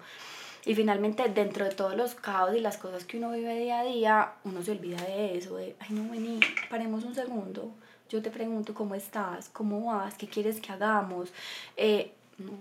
Y 0.66 0.74
finalmente 0.74 1.30
dentro 1.30 1.66
de 1.66 1.76
todos 1.76 1.96
los 1.96 2.16
caos 2.16 2.56
y 2.56 2.60
las 2.60 2.78
cosas 2.78 3.06
que 3.06 3.18
uno 3.18 3.32
vive 3.32 3.60
día 3.60 3.82
a 3.82 3.84
día, 3.84 4.34
uno 4.44 4.64
se 4.64 4.72
olvida 4.72 4.98
de 5.04 5.38
eso, 5.38 5.58
de, 5.58 5.76
ay 5.80 5.90
no, 5.92 6.10
vení, 6.10 6.40
paremos 6.72 7.04
un 7.04 7.14
segundo, 7.14 7.70
yo 8.10 8.24
te 8.24 8.32
pregunto 8.32 8.74
cómo 8.74 8.96
estás, 8.96 9.50
cómo 9.50 9.86
vas, 9.86 10.16
qué 10.16 10.28
quieres 10.28 10.60
que 10.60 10.72
hagamos. 10.72 11.32
Eh, 11.78 12.12
no, 12.40 12.52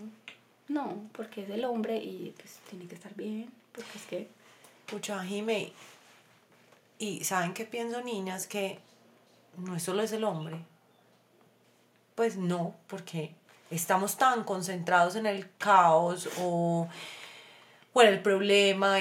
no, 0.69 1.09
porque 1.13 1.43
es 1.43 1.51
el 1.51 1.65
hombre 1.65 1.97
y 1.97 2.35
pues 2.39 2.59
tiene 2.71 2.87
que 2.87 2.95
estar 2.95 3.15
bien, 3.15 3.53
porque 3.73 3.99
es 3.99 4.05
que... 4.07 4.29
Pucha, 4.87 5.23
Jime, 5.25 5.73
y 6.99 7.25
¿saben 7.25 7.55
qué 7.55 7.65
pienso, 7.65 8.01
niñas? 8.03 8.47
Que 8.47 8.79
no 9.57 9.79
solo 9.79 10.03
es 10.03 10.13
el 10.13 10.25
hombre. 10.25 10.65
Pues 12.15 12.37
no, 12.37 12.75
porque 12.87 13.35
estamos 13.71 14.17
tan 14.17 14.45
concentrados 14.45 15.17
en 15.17 15.27
el 15.27 15.51
caos 15.57 16.29
o, 16.39 16.89
o 17.93 18.03
en 18.03 18.09
el 18.09 18.23
problema 18.23 18.99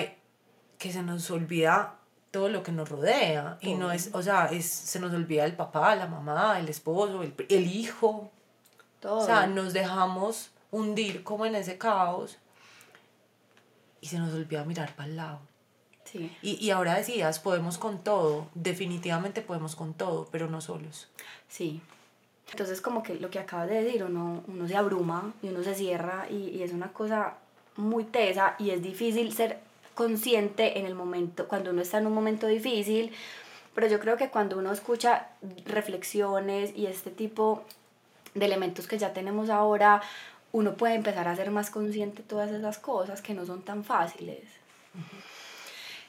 que 0.78 0.92
se 0.92 1.04
nos 1.04 1.30
olvida 1.32 1.96
todo 2.32 2.50
lo 2.50 2.64
que 2.64 2.72
nos 2.72 2.90
rodea. 2.90 3.58
Y 3.62 3.76
no 3.76 3.92
es, 3.92 4.10
o 4.14 4.24
sea, 4.24 4.46
es, 4.48 4.66
se 4.66 5.00
nos 5.00 5.14
olvida 5.14 5.46
el 5.46 5.56
papá, 5.56 5.96
la 5.96 6.08
mamá, 6.08 6.60
el 6.60 6.68
esposo, 6.70 7.22
el, 7.22 7.36
el 7.50 7.68
hijo. 7.68 8.32
Todo. 9.00 9.20
O 9.20 9.26
sea, 9.26 9.48
nos 9.48 9.74
dejamos 9.74 10.50
hundir 10.74 11.24
como 11.24 11.46
en 11.46 11.56
ese 11.56 11.78
caos 11.78 12.38
y 14.02 14.08
se 14.08 14.18
nos 14.18 14.34
olvida 14.34 14.66
mirar 14.66 14.96
para 14.96 15.08
el 15.08 15.16
lado. 15.16 15.40
Sí. 16.04 16.36
Y, 16.42 16.64
y 16.64 16.72
ahora 16.72 16.96
decías, 16.96 17.40
podemos 17.40 17.78
con 17.78 18.04
todo, 18.04 18.48
definitivamente 18.56 19.42
podemos 19.42 19.76
con 19.76 19.94
todo, 19.94 20.28
pero 20.32 20.50
no 20.50 20.60
solos. 20.60 21.08
Sí. 21.48 21.82
Entonces 22.52 22.82
como 22.82 23.04
que 23.04 23.16
lo 23.16 23.30
que 23.30 23.40
acabas 23.40 23.70
de 23.70 23.84
decir, 23.84 24.04
uno, 24.04 24.44
uno 24.48 24.68
se 24.68 24.76
abruma 24.76 25.34
y 25.42 25.50
uno 25.50 25.64
se 25.64 25.76
cierra 25.76 26.28
y, 26.30 26.50
y 26.50 26.64
es 26.64 26.74
una 26.74 26.92
cosa 26.92 27.36
muy 27.78 28.04
tesa 28.04 28.56
y 28.60 28.72
es 28.72 28.82
difícil 28.82 29.32
ser 29.34 29.60
consciente 29.94 30.80
en 30.80 30.86
el 30.86 30.96
momento, 30.96 31.48
cuando 31.48 31.70
uno 31.72 31.82
está 31.82 32.00
en 32.00 32.08
un 32.08 32.14
momento 32.14 32.48
difícil, 32.48 33.12
pero 33.76 33.88
yo 33.88 34.00
creo 34.00 34.18
que 34.18 34.30
cuando 34.30 34.58
uno 34.58 34.72
escucha 34.72 35.30
reflexiones 35.66 36.76
y 36.76 36.88
este 36.88 37.12
tipo 37.12 37.64
de 38.34 38.46
elementos 38.46 38.88
que 38.88 38.98
ya 38.98 39.14
tenemos 39.14 39.50
ahora, 39.50 40.02
uno 40.54 40.76
puede 40.76 40.94
empezar 40.94 41.28
a 41.28 41.36
ser 41.36 41.52
más 41.52 41.70
consciente 41.70 42.22
de 42.22 42.28
todas 42.30 42.52
esas 42.52 42.78
cosas 42.78 43.22
que 43.22 43.34
no 43.34 43.46
son 43.46 43.64
tan 43.64 43.84
fáciles. 43.84 44.44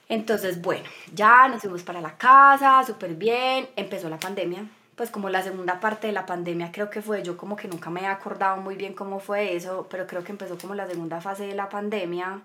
Entonces, 0.09 0.61
bueno, 0.61 0.85
ya 1.15 1.49
nos 1.49 1.63
fuimos 1.63 1.83
para 1.83 2.03
la 2.03 2.17
casa, 2.19 2.85
súper 2.87 3.15
bien, 3.15 3.67
empezó 3.75 4.11
la 4.11 4.19
pandemia, 4.19 4.69
pues 4.97 5.11
como 5.11 5.31
la 5.31 5.43
segunda 5.43 5.81
parte 5.81 6.09
de 6.09 6.13
la 6.13 6.27
pandemia 6.27 6.71
creo 6.73 6.91
que 6.91 7.01
fue, 7.01 7.23
yo 7.23 7.39
como 7.39 7.57
que 7.57 7.69
nunca 7.69 7.89
me 7.89 8.03
he 8.03 8.07
acordado 8.07 8.59
muy 8.59 8.77
bien 8.77 8.93
cómo 8.93 9.19
fue 9.19 9.57
eso, 9.57 9.87
pero 9.91 10.07
creo 10.07 10.23
que 10.23 10.33
empezó 10.33 10.59
como 10.59 10.75
la 10.75 10.87
segunda 10.87 11.23
fase 11.23 11.47
de 11.47 11.55
la 11.55 11.71
pandemia 11.71 12.43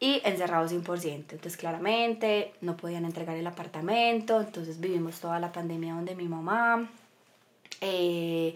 y 0.00 0.22
encerrado 0.24 0.66
100%, 0.66 1.04
entonces 1.04 1.58
claramente 1.58 2.54
no 2.62 2.74
podían 2.78 3.04
entregar 3.04 3.36
el 3.36 3.46
apartamento, 3.46 4.40
entonces 4.40 4.80
vivimos 4.80 5.20
toda 5.20 5.38
la 5.38 5.52
pandemia 5.52 5.92
donde 5.94 6.14
mi 6.14 6.26
mamá. 6.26 6.88
Eh, 7.82 8.54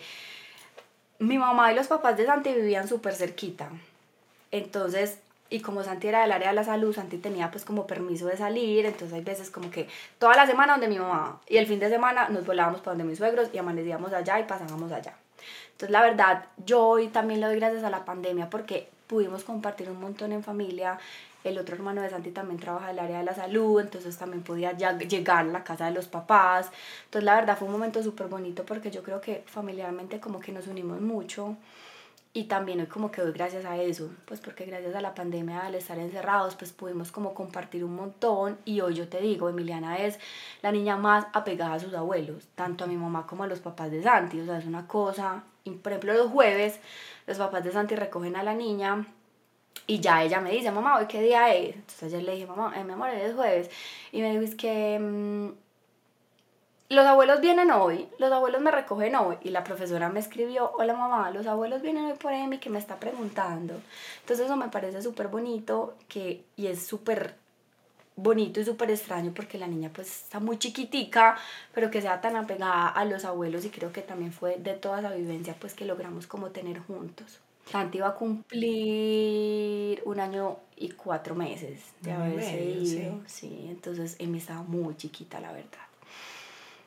mi 1.18 1.38
mamá 1.38 1.72
y 1.72 1.74
los 1.74 1.86
papás 1.86 2.16
de 2.16 2.26
Santi 2.26 2.52
vivían 2.52 2.88
súper 2.88 3.14
cerquita. 3.14 3.70
Entonces, 4.50 5.18
y 5.48 5.60
como 5.60 5.82
Santi 5.82 6.08
era 6.08 6.22
del 6.22 6.32
área 6.32 6.48
de 6.48 6.54
la 6.54 6.64
salud, 6.64 6.94
Santi 6.94 7.18
tenía 7.18 7.50
pues 7.50 7.64
como 7.64 7.86
permiso 7.86 8.26
de 8.26 8.36
salir, 8.36 8.84
entonces 8.84 9.12
hay 9.12 9.22
veces 9.22 9.50
como 9.50 9.70
que 9.70 9.88
toda 10.18 10.34
la 10.34 10.46
semana 10.46 10.72
donde 10.72 10.88
mi 10.88 10.98
mamá 10.98 11.40
y 11.48 11.56
el 11.58 11.66
fin 11.66 11.78
de 11.78 11.88
semana 11.88 12.28
nos 12.28 12.46
volábamos 12.46 12.80
para 12.80 12.92
donde 12.92 13.04
mis 13.04 13.18
suegros 13.18 13.50
y 13.52 13.58
amanecíamos 13.58 14.12
allá 14.12 14.40
y 14.40 14.44
pasábamos 14.44 14.90
allá. 14.92 15.14
Entonces 15.72 15.90
la 15.90 16.02
verdad, 16.02 16.46
yo 16.64 16.84
hoy 16.84 17.08
también 17.08 17.40
le 17.40 17.46
doy 17.46 17.56
gracias 17.56 17.84
a 17.84 17.90
la 17.90 18.04
pandemia 18.04 18.50
porque 18.50 18.88
pudimos 19.06 19.44
compartir 19.44 19.88
un 19.88 20.00
montón 20.00 20.32
en 20.32 20.42
familia, 20.42 20.98
el 21.48 21.58
otro 21.58 21.76
hermano 21.76 22.02
de 22.02 22.10
Santi 22.10 22.30
también 22.30 22.58
trabaja 22.58 22.90
en 22.90 22.98
el 22.98 23.04
área 23.04 23.18
de 23.18 23.24
la 23.24 23.34
salud, 23.34 23.80
entonces 23.80 24.16
también 24.16 24.42
podía 24.42 24.72
llegar 24.72 25.46
a 25.46 25.48
la 25.48 25.64
casa 25.64 25.86
de 25.86 25.92
los 25.92 26.06
papás. 26.06 26.70
Entonces 27.04 27.24
la 27.24 27.34
verdad 27.34 27.56
fue 27.56 27.66
un 27.66 27.72
momento 27.72 28.02
súper 28.02 28.28
bonito 28.28 28.64
porque 28.64 28.90
yo 28.90 29.02
creo 29.02 29.20
que 29.20 29.44
familiarmente 29.46 30.20
como 30.20 30.40
que 30.40 30.52
nos 30.52 30.66
unimos 30.66 31.00
mucho. 31.00 31.56
Y 32.36 32.44
también 32.44 32.80
hoy 32.80 32.86
como 32.86 33.10
que 33.10 33.22
doy 33.22 33.32
gracias 33.32 33.64
a 33.64 33.78
eso, 33.78 34.10
pues 34.26 34.40
porque 34.40 34.66
gracias 34.66 34.94
a 34.94 35.00
la 35.00 35.14
pandemia, 35.14 35.60
al 35.60 35.74
estar 35.74 35.98
encerrados, 35.98 36.54
pues 36.54 36.70
pudimos 36.70 37.10
como 37.10 37.32
compartir 37.32 37.82
un 37.82 37.96
montón. 37.96 38.58
Y 38.66 38.82
hoy 38.82 38.92
yo 38.92 39.08
te 39.08 39.22
digo, 39.22 39.48
Emiliana 39.48 39.96
es 39.96 40.18
la 40.60 40.70
niña 40.70 40.98
más 40.98 41.26
apegada 41.32 41.72
a 41.72 41.80
sus 41.80 41.94
abuelos, 41.94 42.46
tanto 42.54 42.84
a 42.84 42.88
mi 42.88 42.96
mamá 42.98 43.26
como 43.26 43.44
a 43.44 43.46
los 43.46 43.60
papás 43.60 43.90
de 43.90 44.02
Santi. 44.02 44.38
O 44.38 44.44
sea, 44.44 44.58
es 44.58 44.66
una 44.66 44.86
cosa, 44.86 45.44
por 45.82 45.92
ejemplo, 45.92 46.12
los 46.12 46.30
jueves, 46.30 46.78
los 47.26 47.38
papás 47.38 47.64
de 47.64 47.72
Santi 47.72 47.94
recogen 47.96 48.36
a 48.36 48.42
la 48.42 48.52
niña 48.52 49.06
y 49.86 50.00
ya 50.00 50.22
ella 50.22 50.40
me 50.40 50.50
dice, 50.50 50.70
mamá, 50.70 50.98
¿hoy 50.98 51.06
qué 51.06 51.22
día 51.22 51.54
es? 51.54 51.74
Entonces 51.76 52.02
ayer 52.04 52.22
le 52.22 52.32
dije, 52.32 52.46
mamá, 52.46 52.72
eh, 52.76 52.84
mi 52.84 52.92
amor, 52.92 53.10
es 53.10 53.34
jueves. 53.34 53.70
Y 54.12 54.20
me 54.20 54.30
dijo, 54.30 54.42
es 54.42 54.54
que 54.54 54.98
mm, 54.98 55.50
los 56.88 57.06
abuelos 57.06 57.40
vienen 57.40 57.70
hoy, 57.70 58.08
los 58.18 58.32
abuelos 58.32 58.60
me 58.60 58.70
recogen 58.70 59.14
hoy. 59.16 59.36
Y 59.42 59.50
la 59.50 59.64
profesora 59.64 60.08
me 60.08 60.20
escribió, 60.20 60.72
hola 60.76 60.94
mamá, 60.94 61.30
los 61.30 61.46
abuelos 61.46 61.82
vienen 61.82 62.06
hoy 62.06 62.14
por 62.14 62.32
Emi 62.32 62.58
que 62.58 62.70
me 62.70 62.78
está 62.78 62.96
preguntando. 62.96 63.74
Entonces 64.20 64.46
eso 64.46 64.56
me 64.56 64.68
parece 64.68 65.02
súper 65.02 65.28
bonito 65.28 65.94
que, 66.08 66.44
y 66.56 66.66
es 66.66 66.86
súper 66.86 67.34
bonito 68.16 68.60
y 68.60 68.64
súper 68.64 68.90
extraño 68.90 69.32
porque 69.34 69.58
la 69.58 69.66
niña 69.66 69.90
pues 69.94 70.24
está 70.24 70.40
muy 70.40 70.58
chiquitica, 70.58 71.36
pero 71.74 71.90
que 71.90 72.00
sea 72.00 72.20
tan 72.20 72.34
apegada 72.36 72.88
a 72.88 73.04
los 73.04 73.24
abuelos 73.24 73.64
y 73.64 73.70
creo 73.70 73.92
que 73.92 74.02
también 74.02 74.32
fue 74.32 74.56
de 74.58 74.72
toda 74.74 75.00
esa 75.00 75.10
vivencia 75.12 75.54
pues 75.60 75.74
que 75.74 75.84
logramos 75.84 76.26
como 76.26 76.50
tener 76.50 76.78
juntos. 76.80 77.40
Santi 77.70 77.98
iba 77.98 78.08
a 78.08 78.14
cumplir 78.14 80.00
un 80.04 80.20
año 80.20 80.56
y 80.76 80.90
cuatro 80.90 81.34
meses 81.34 81.80
de 82.00 82.12
haberse 82.12 82.64
ido. 82.64 83.20
Sí. 83.26 83.66
entonces 83.68 84.16
Emi 84.18 84.38
estaba 84.38 84.62
muy 84.62 84.96
chiquita, 84.96 85.40
la 85.40 85.52
verdad. 85.52 85.86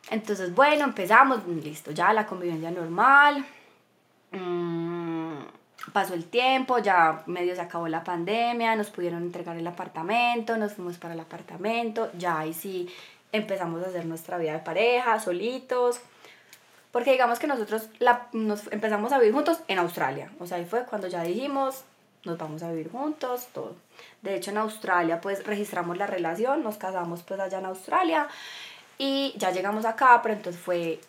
Entonces, 0.10 0.56
bueno, 0.56 0.86
empezamos, 0.86 1.46
listo, 1.48 1.92
ya 1.92 2.14
la 2.14 2.26
convivencia 2.26 2.72
normal. 2.72 3.46
Mm, 4.32 5.40
pasó 5.92 6.14
el 6.14 6.26
tiempo, 6.26 6.80
ya 6.80 7.24
medio 7.26 7.56
se 7.56 7.62
acabó 7.62 7.88
la 7.88 8.04
pandemia, 8.04 8.76
nos 8.76 8.90
pudieron 8.90 9.24
entregar 9.24 9.58
el 9.58 9.68
apartamento, 9.68 10.58
nos 10.58 10.74
fuimos 10.74 10.98
para 10.98 11.14
el 11.14 11.20
apartamento, 11.20 12.10
ya 12.18 12.40
ahí 12.40 12.54
sí 12.54 12.88
empezamos 13.32 13.84
a 13.84 13.90
hacer 13.90 14.06
nuestra 14.06 14.38
vida 14.38 14.54
de 14.54 14.60
pareja, 14.60 15.20
solitos. 15.20 16.00
Porque 16.92 17.12
digamos 17.12 17.40
que 17.40 17.48
nosotros 17.48 17.90
la, 18.00 18.28
nos 18.34 18.72
empezamos 18.72 19.12
a 19.12 19.20
vivir 19.20 19.34
juntos 19.34 19.60
en 19.68 19.80
Australia. 19.80 20.32
O 20.40 20.48
sea, 20.48 20.58
ahí 20.58 20.66
fue 20.66 20.86
cuando 20.86 21.08
ya 21.08 21.24
dijimos, 21.24 21.84
nos 22.24 22.38
vamos 22.38 22.64
a 22.64 22.72
vivir 22.72 22.92
juntos, 22.92 23.48
todo. 23.54 23.76
De 24.22 24.36
hecho, 24.36 24.52
en 24.52 24.58
Australia, 24.58 25.22
pues 25.22 25.46
registramos 25.46 25.98
la 25.98 26.08
relación, 26.08 26.64
nos 26.64 26.78
casamos 26.78 27.24
pues 27.24 27.40
allá 27.40 27.60
en 27.60 27.66
Australia 27.66 28.28
y 28.98 29.34
ya 29.38 29.52
llegamos 29.52 29.86
acá, 29.86 30.20
pero 30.22 30.36
entonces 30.36 30.62
fue 30.62 31.00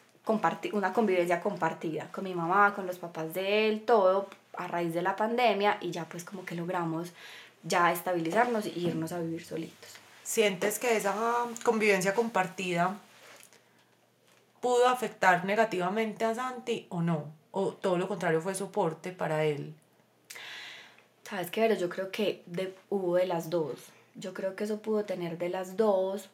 una 0.72 0.92
convivencia 0.92 1.40
compartida 1.40 2.08
con 2.12 2.24
mi 2.24 2.34
mamá, 2.34 2.74
con 2.74 2.86
los 2.86 2.98
papás 2.98 3.34
de 3.34 3.68
él, 3.68 3.82
todo 3.82 4.28
a 4.56 4.68
raíz 4.68 4.94
de 4.94 5.02
la 5.02 5.16
pandemia 5.16 5.78
y 5.80 5.90
ya 5.90 6.04
pues 6.04 6.24
como 6.24 6.44
que 6.44 6.54
logramos 6.54 7.12
ya 7.62 7.90
estabilizarnos 7.90 8.66
y 8.66 8.86
irnos 8.86 9.12
a 9.12 9.18
vivir 9.18 9.44
solitos. 9.44 9.90
¿Sientes 10.22 10.78
que 10.78 10.96
esa 10.96 11.14
convivencia 11.64 12.14
compartida 12.14 12.96
pudo 14.60 14.88
afectar 14.88 15.44
negativamente 15.44 16.24
a 16.24 16.34
Santi 16.34 16.86
o 16.90 17.02
no? 17.02 17.32
¿O 17.50 17.72
todo 17.72 17.98
lo 17.98 18.06
contrario 18.06 18.40
fue 18.40 18.54
soporte 18.54 19.10
para 19.10 19.44
él? 19.44 19.74
Sabes 21.24 21.50
qué, 21.50 21.62
pero 21.62 21.74
yo 21.74 21.88
creo 21.88 22.10
que 22.10 22.42
de, 22.46 22.74
hubo 22.90 23.16
de 23.16 23.26
las 23.26 23.50
dos. 23.50 23.74
Yo 24.14 24.34
creo 24.34 24.54
que 24.54 24.64
eso 24.64 24.80
pudo 24.80 25.04
tener 25.04 25.38
de 25.38 25.48
las 25.48 25.76
dos. 25.76 26.28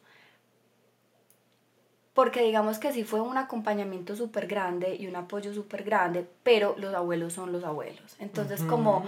Porque 2.13 2.41
digamos 2.41 2.79
que 2.79 2.91
sí 2.91 3.03
fue 3.03 3.21
un 3.21 3.37
acompañamiento 3.37 4.15
súper 4.15 4.47
grande 4.47 4.95
y 4.95 5.07
un 5.07 5.15
apoyo 5.15 5.53
súper 5.53 5.83
grande, 5.83 6.27
pero 6.43 6.75
los 6.77 6.93
abuelos 6.95 7.33
son 7.33 7.51
los 7.51 7.63
abuelos. 7.63 8.15
Entonces, 8.19 8.63
como, 8.63 9.05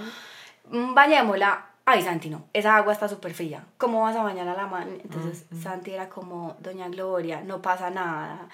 mm, 0.66 0.94
bañémosla, 0.94 1.70
ay 1.86 2.04
Santi, 2.04 2.30
no, 2.30 2.44
esa 2.54 2.76
agua 2.76 2.94
está 2.94 3.08
súper 3.08 3.34
fría, 3.34 3.66
¿cómo 3.80 4.04
vas 4.04 4.16
a 4.16 4.22
bañar 4.22 4.48
a 4.48 4.54
la 4.54 4.68
mano? 4.68 4.92
Entonces, 5.04 5.48
Santi 5.60 5.90
era 5.90 6.08
como, 6.08 6.56
Doña 6.60 6.88
Gloria, 6.88 7.42
no 7.42 7.64
pasa 7.64 7.90
nada 7.90 8.48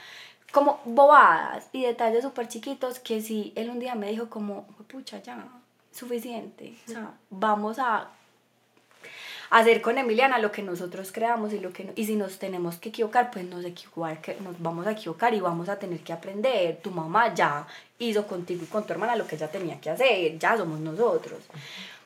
como 0.52 0.80
bobadas 0.86 1.68
y 1.74 1.84
detalles 1.84 2.24
súper 2.24 2.48
chiquitos 2.48 3.00
que 3.00 3.22
si 3.22 3.52
él 3.56 3.70
un 3.70 3.80
día 3.80 3.96
me 3.96 4.10
dijo 4.10 4.30
como, 4.30 4.66
pucha, 4.88 5.22
ya, 5.22 5.46
suficiente, 5.92 6.78
o 6.88 6.92
sea, 6.92 7.12
vamos 7.30 7.80
a 7.80 8.10
hacer 9.50 9.82
con 9.82 9.98
Emiliana 9.98 10.40
lo 10.40 10.52
que 10.52 10.64
nosotros 10.64 11.12
creamos 11.12 11.54
y 11.54 11.60
lo 11.60 11.72
que 11.72 11.92
y 11.96 12.06
si 12.06 12.16
nos 12.16 12.40
tenemos 12.40 12.78
que 12.78 12.90
equivocar 12.90 13.32
pues 13.32 13.46
nos 13.46 13.64
equivocar 13.64 14.20
que 14.20 14.36
nos 14.42 14.60
vamos 14.62 14.88
a 14.88 14.92
equivocar 14.92 15.34
y 15.34 15.40
vamos 15.40 15.70
a 15.70 15.78
tener 15.78 16.00
que 16.00 16.14
aprender. 16.14 16.80
Tu 16.82 16.92
mamá 16.92 17.34
ya 17.34 17.68
hizo 18.00 18.28
contigo 18.28 18.64
y 18.64 18.68
con 18.68 18.86
tu 18.86 18.94
hermana 18.94 19.16
lo 19.16 19.28
que 19.28 19.36
ella 19.36 19.50
tenía 19.50 19.80
que 19.80 19.90
hacer 19.90 20.38
ya 20.38 20.58
somos 20.58 20.80
nosotros 20.80 21.40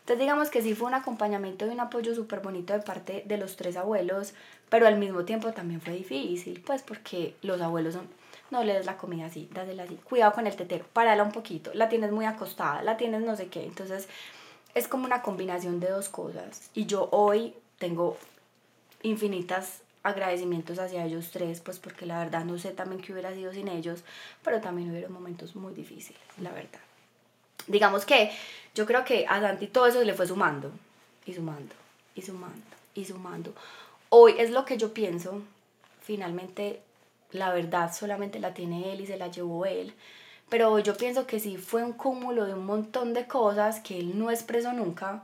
entonces 0.02 0.20
digamos 0.20 0.50
que 0.50 0.62
sí 0.62 0.76
fue 0.76 0.88
un 0.88 0.94
acompañamiento 0.94 1.66
y 1.66 1.70
un 1.70 1.80
apoyo 1.80 2.14
súper 2.16 2.40
bonito 2.40 2.74
de 2.74 2.80
parte 2.80 3.24
de 3.26 3.38
los 3.38 3.56
tres 3.56 3.76
abuelos 3.78 4.34
pero 4.70 4.88
al 4.88 4.98
mismo 4.98 5.26
tiempo 5.26 5.52
también 5.52 5.82
fue 5.82 5.94
difícil 5.94 6.64
pues 6.66 6.84
porque 6.84 7.36
los 7.42 7.62
abuelos 7.62 7.96
son 7.96 8.08
no 8.52 8.64
le 8.64 8.74
des 8.74 8.86
la 8.86 8.98
comida 8.98 9.26
así, 9.26 9.50
dásela 9.54 9.84
así, 9.84 9.96
cuidado 9.96 10.34
con 10.34 10.48
el 10.48 10.56
tetero, 10.56 10.86
párala 10.94 11.24
un 11.24 11.32
poquito, 11.32 11.72
la 11.74 11.90
tienes 11.90 12.12
muy 12.12 12.26
acostada, 12.26 12.82
la 12.82 12.98
tienes 12.98 13.22
no 13.22 13.36
sé 13.36 13.48
qué, 13.48 13.64
entonces 13.64 14.08
es 14.76 14.88
como 14.88 15.06
una 15.06 15.22
combinación 15.22 15.80
de 15.80 15.90
dos 15.90 16.10
cosas 16.10 16.70
y 16.74 16.86
yo 16.86 17.10
hoy 17.12 17.54
tengo 17.78 18.18
infinitas 19.02 19.82
agradecimientos 20.04 20.80
hacia 20.80 21.06
ellos 21.06 21.30
tres, 21.32 21.60
pues 21.62 21.80
porque 21.80 22.06
la 22.06 22.20
verdad 22.20 22.46
no 22.46 22.58
sé 22.58 22.72
también 22.72 23.02
qué 23.02 23.12
hubiera 23.12 23.34
sido 23.34 23.52
sin 23.54 23.68
ellos, 23.68 24.04
pero 24.44 24.62
también 24.62 24.92
hubieron 24.92 25.12
momentos 25.12 25.56
muy 25.56 25.74
difíciles, 25.74 26.22
la 26.40 26.52
verdad. 26.52 26.80
Digamos 27.68 28.06
que 28.06 28.32
yo 28.74 28.86
creo 28.86 29.04
que 29.04 29.26
a 29.28 29.42
Santi 29.42 29.68
todo 29.68 29.88
eso 29.88 30.04
le 30.04 30.14
fue 30.14 30.28
sumando 30.28 30.72
y 31.26 31.34
sumando 31.34 31.76
y 32.16 32.22
sumando 32.22 32.66
y 32.96 33.06
sumando. 33.06 33.54
Hoy 34.10 34.36
es 34.38 34.52
lo 34.52 34.66
que 34.66 34.78
yo 34.78 34.94
pienso, 34.94 35.42
finalmente 36.02 36.82
la 37.32 37.54
verdad 37.54 37.94
solamente 37.94 38.40
la 38.40 38.54
tiene 38.54 38.92
él 38.94 39.02
y 39.02 39.08
se 39.08 39.18
la 39.18 39.28
llevó 39.30 39.66
él. 39.66 39.94
Pero 40.50 40.80
yo 40.80 40.98
pienso 40.98 41.28
que 41.28 41.40
sí 41.40 41.58
fue 41.58 41.84
un 41.84 41.94
cúmulo 41.94 42.46
de 42.46 42.54
un 42.54 42.66
montón 42.66 43.14
de 43.14 43.28
cosas 43.28 43.80
que 43.82 44.00
él 44.00 44.18
no 44.18 44.32
expresó 44.32 44.74
nunca, 44.74 45.24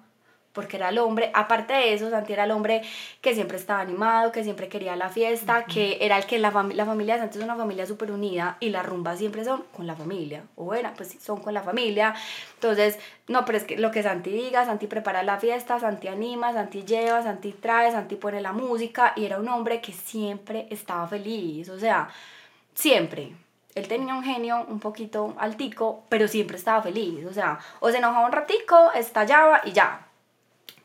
porque 0.55 0.77
era 0.77 0.89
el 0.89 0.97
hombre, 0.97 1.29
aparte 1.33 1.73
de 1.73 1.93
eso, 1.93 2.09
Santi 2.09 2.33
era 2.33 2.45
el 2.45 2.51
hombre 2.51 2.81
que 3.21 3.35
siempre 3.35 3.57
estaba 3.57 3.81
animado, 3.81 4.31
que 4.31 4.43
siempre 4.43 4.69
quería 4.69 4.95
la 4.95 5.09
fiesta, 5.09 5.65
que 5.65 5.97
era 6.01 6.17
el 6.17 6.25
que 6.25 6.39
la, 6.39 6.49
la 6.73 6.85
familia 6.85 7.15
de 7.15 7.19
Santi 7.19 7.37
es 7.37 7.43
una 7.43 7.55
familia 7.55 7.85
súper 7.85 8.11
unida 8.11 8.57
y 8.59 8.69
las 8.69 8.85
rumbas 8.85 9.19
siempre 9.19 9.43
son 9.43 9.65
con 9.75 9.85
la 9.85 9.95
familia, 9.95 10.43
o 10.55 10.63
bueno, 10.63 10.91
pues 10.95 11.09
sí, 11.09 11.19
son 11.21 11.41
con 11.41 11.53
la 11.53 11.61
familia. 11.61 12.15
Entonces, 12.55 12.97
no, 13.27 13.43
pero 13.45 13.57
es 13.57 13.65
que 13.65 13.77
lo 13.77 13.91
que 13.91 14.01
Santi 14.01 14.31
diga, 14.31 14.65
Santi 14.65 14.87
prepara 14.87 15.21
la 15.21 15.37
fiesta, 15.37 15.79
Santi 15.79 16.07
anima, 16.07 16.53
Santi 16.53 16.83
lleva, 16.83 17.21
Santi 17.21 17.51
trae, 17.51 17.91
Santi 17.91 18.15
pone 18.15 18.41
la 18.41 18.53
música 18.53 19.13
y 19.15 19.25
era 19.25 19.37
un 19.37 19.49
hombre 19.49 19.81
que 19.81 19.91
siempre 19.91 20.67
estaba 20.69 21.07
feliz, 21.07 21.69
o 21.69 21.77
sea, 21.77 22.09
siempre. 22.73 23.33
Él 23.75 23.89
tenía 23.89 24.15
un 24.15 24.23
genio 24.23 24.65
un 24.69 24.79
poquito 24.79 25.35
altico, 25.37 26.05
pero 26.07 26.29
siempre 26.29 26.55
estaba 26.55 26.81
feliz, 26.81 27.25
o 27.25 27.33
sea, 27.33 27.59
o 27.81 27.91
se 27.91 27.97
enojaba 27.97 28.25
un 28.25 28.31
ratico, 28.31 28.91
estallaba 28.93 29.61
y 29.65 29.73
ya, 29.73 30.04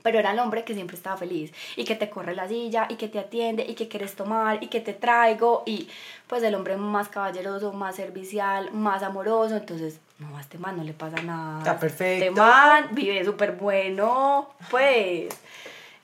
pero 0.03 0.19
era 0.19 0.33
el 0.33 0.39
hombre 0.39 0.65
que 0.65 0.75
siempre 0.75 0.97
estaba 0.97 1.17
feliz 1.17 1.53
y 1.77 1.85
que 1.85 1.95
te 1.95 2.11
corre 2.11 2.35
la 2.35 2.49
silla 2.49 2.87
y 2.89 2.97
que 2.97 3.09
te 3.09 3.19
atiende 3.19 3.65
y 3.67 3.75
que 3.75 3.89
quieres 3.89 4.15
tomar 4.15 4.63
y 4.63 4.69
que 4.69 4.81
te 4.81 4.93
traigo 4.93 5.63
y 5.67 5.89
pues 6.27 6.43
el 6.43 6.55
hombre 6.55 6.77
más 6.77 7.09
caballeroso, 7.09 7.73
más 7.73 7.97
servicial, 7.97 8.73
más 8.73 9.03
amoroso, 9.03 9.57
entonces 9.57 10.01
no, 10.19 10.37
a 10.37 10.41
este 10.41 10.59
man 10.59 10.77
no 10.77 10.85
le 10.85 10.93
pasa 10.93 11.23
nada. 11.23 11.59
Está 11.59 11.79
perfecto. 11.79 12.27
Este 12.27 12.41
man 12.41 12.89
vive 12.93 13.25
súper 13.25 13.53
bueno, 13.53 14.51
pues 14.71 15.29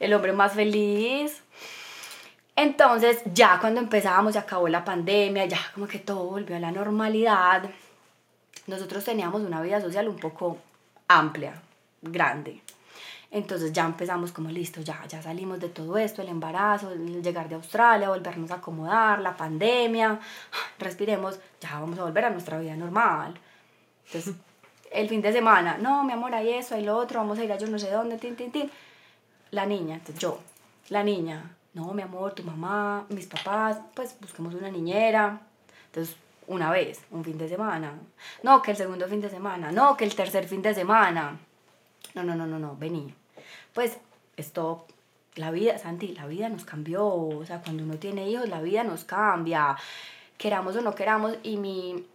el 0.00 0.12
hombre 0.14 0.32
más 0.32 0.52
feliz. 0.52 1.42
Entonces 2.54 3.20
ya 3.34 3.58
cuando 3.60 3.80
empezábamos, 3.80 4.32
ya 4.34 4.40
acabó 4.40 4.68
la 4.68 4.84
pandemia, 4.84 5.44
ya 5.44 5.60
como 5.74 5.86
que 5.86 5.98
todo 5.98 6.24
volvió 6.24 6.56
a 6.56 6.60
la 6.60 6.70
normalidad, 6.70 7.64
nosotros 8.66 9.04
teníamos 9.04 9.42
una 9.42 9.60
vida 9.60 9.80
social 9.80 10.08
un 10.08 10.16
poco 10.16 10.56
amplia, 11.06 11.60
grande 12.00 12.62
entonces 13.38 13.72
ya 13.72 13.84
empezamos 13.84 14.32
como 14.32 14.50
listo, 14.50 14.80
ya, 14.80 15.04
ya 15.08 15.20
salimos 15.22 15.60
de 15.60 15.68
todo 15.68 15.98
esto, 15.98 16.22
el 16.22 16.28
embarazo, 16.28 16.90
el 16.90 17.22
llegar 17.22 17.48
de 17.48 17.54
Australia, 17.54 18.08
volvernos 18.08 18.50
a 18.50 18.56
acomodar, 18.56 19.20
la 19.20 19.36
pandemia, 19.36 20.18
respiremos, 20.78 21.38
ya 21.60 21.78
vamos 21.78 21.98
a 21.98 22.04
volver 22.04 22.24
a 22.24 22.30
nuestra 22.30 22.58
vida 22.58 22.74
normal. 22.76 23.38
Entonces, 24.06 24.34
el 24.92 25.08
fin 25.08 25.20
de 25.20 25.32
semana, 25.32 25.76
no, 25.78 26.04
mi 26.04 26.12
amor, 26.12 26.34
hay 26.34 26.50
eso, 26.54 26.74
hay 26.74 26.84
lo 26.84 26.96
otro, 26.96 27.20
vamos 27.20 27.38
a 27.38 27.44
ir 27.44 27.52
a 27.52 27.58
yo 27.58 27.66
no 27.66 27.78
sé 27.78 27.90
dónde, 27.90 28.16
tin, 28.18 28.36
tin, 28.36 28.50
tin. 28.50 28.70
La 29.50 29.66
niña, 29.66 29.96
entonces 29.96 30.18
yo, 30.18 30.40
la 30.88 31.02
niña, 31.04 31.54
no, 31.74 31.92
mi 31.92 32.02
amor, 32.02 32.32
tu 32.32 32.42
mamá, 32.42 33.06
mis 33.10 33.26
papás, 33.26 33.78
pues 33.94 34.16
busquemos 34.20 34.54
una 34.54 34.70
niñera. 34.70 35.40
Entonces, 35.86 36.16
una 36.46 36.70
vez, 36.70 37.02
un 37.10 37.22
fin 37.22 37.38
de 37.38 37.48
semana. 37.48 37.92
No, 38.42 38.62
que 38.62 38.72
el 38.72 38.76
segundo 38.76 39.06
fin 39.08 39.20
de 39.20 39.28
semana. 39.28 39.70
No, 39.72 39.96
que 39.96 40.04
el 40.04 40.14
tercer 40.14 40.48
fin 40.48 40.62
de 40.62 40.74
semana 40.74 41.38
no, 42.14 42.24
no, 42.24 42.34
no, 42.34 42.46
no, 42.46 42.58
no, 42.58 42.76
vení. 42.76 43.14
Pues 43.76 43.98
esto, 44.38 44.86
la 45.34 45.50
vida, 45.50 45.76
Santi, 45.76 46.08
la 46.14 46.26
vida 46.26 46.48
nos 46.48 46.64
cambió, 46.64 47.06
o 47.06 47.44
sea, 47.44 47.60
cuando 47.60 47.82
uno 47.82 47.96
tiene 47.96 48.26
hijos, 48.26 48.48
la 48.48 48.62
vida 48.62 48.84
nos 48.84 49.04
cambia, 49.04 49.76
queramos 50.38 50.76
o 50.76 50.80
no 50.80 50.94
queramos, 50.94 51.34
y 51.42 51.58
mi, 51.58 52.06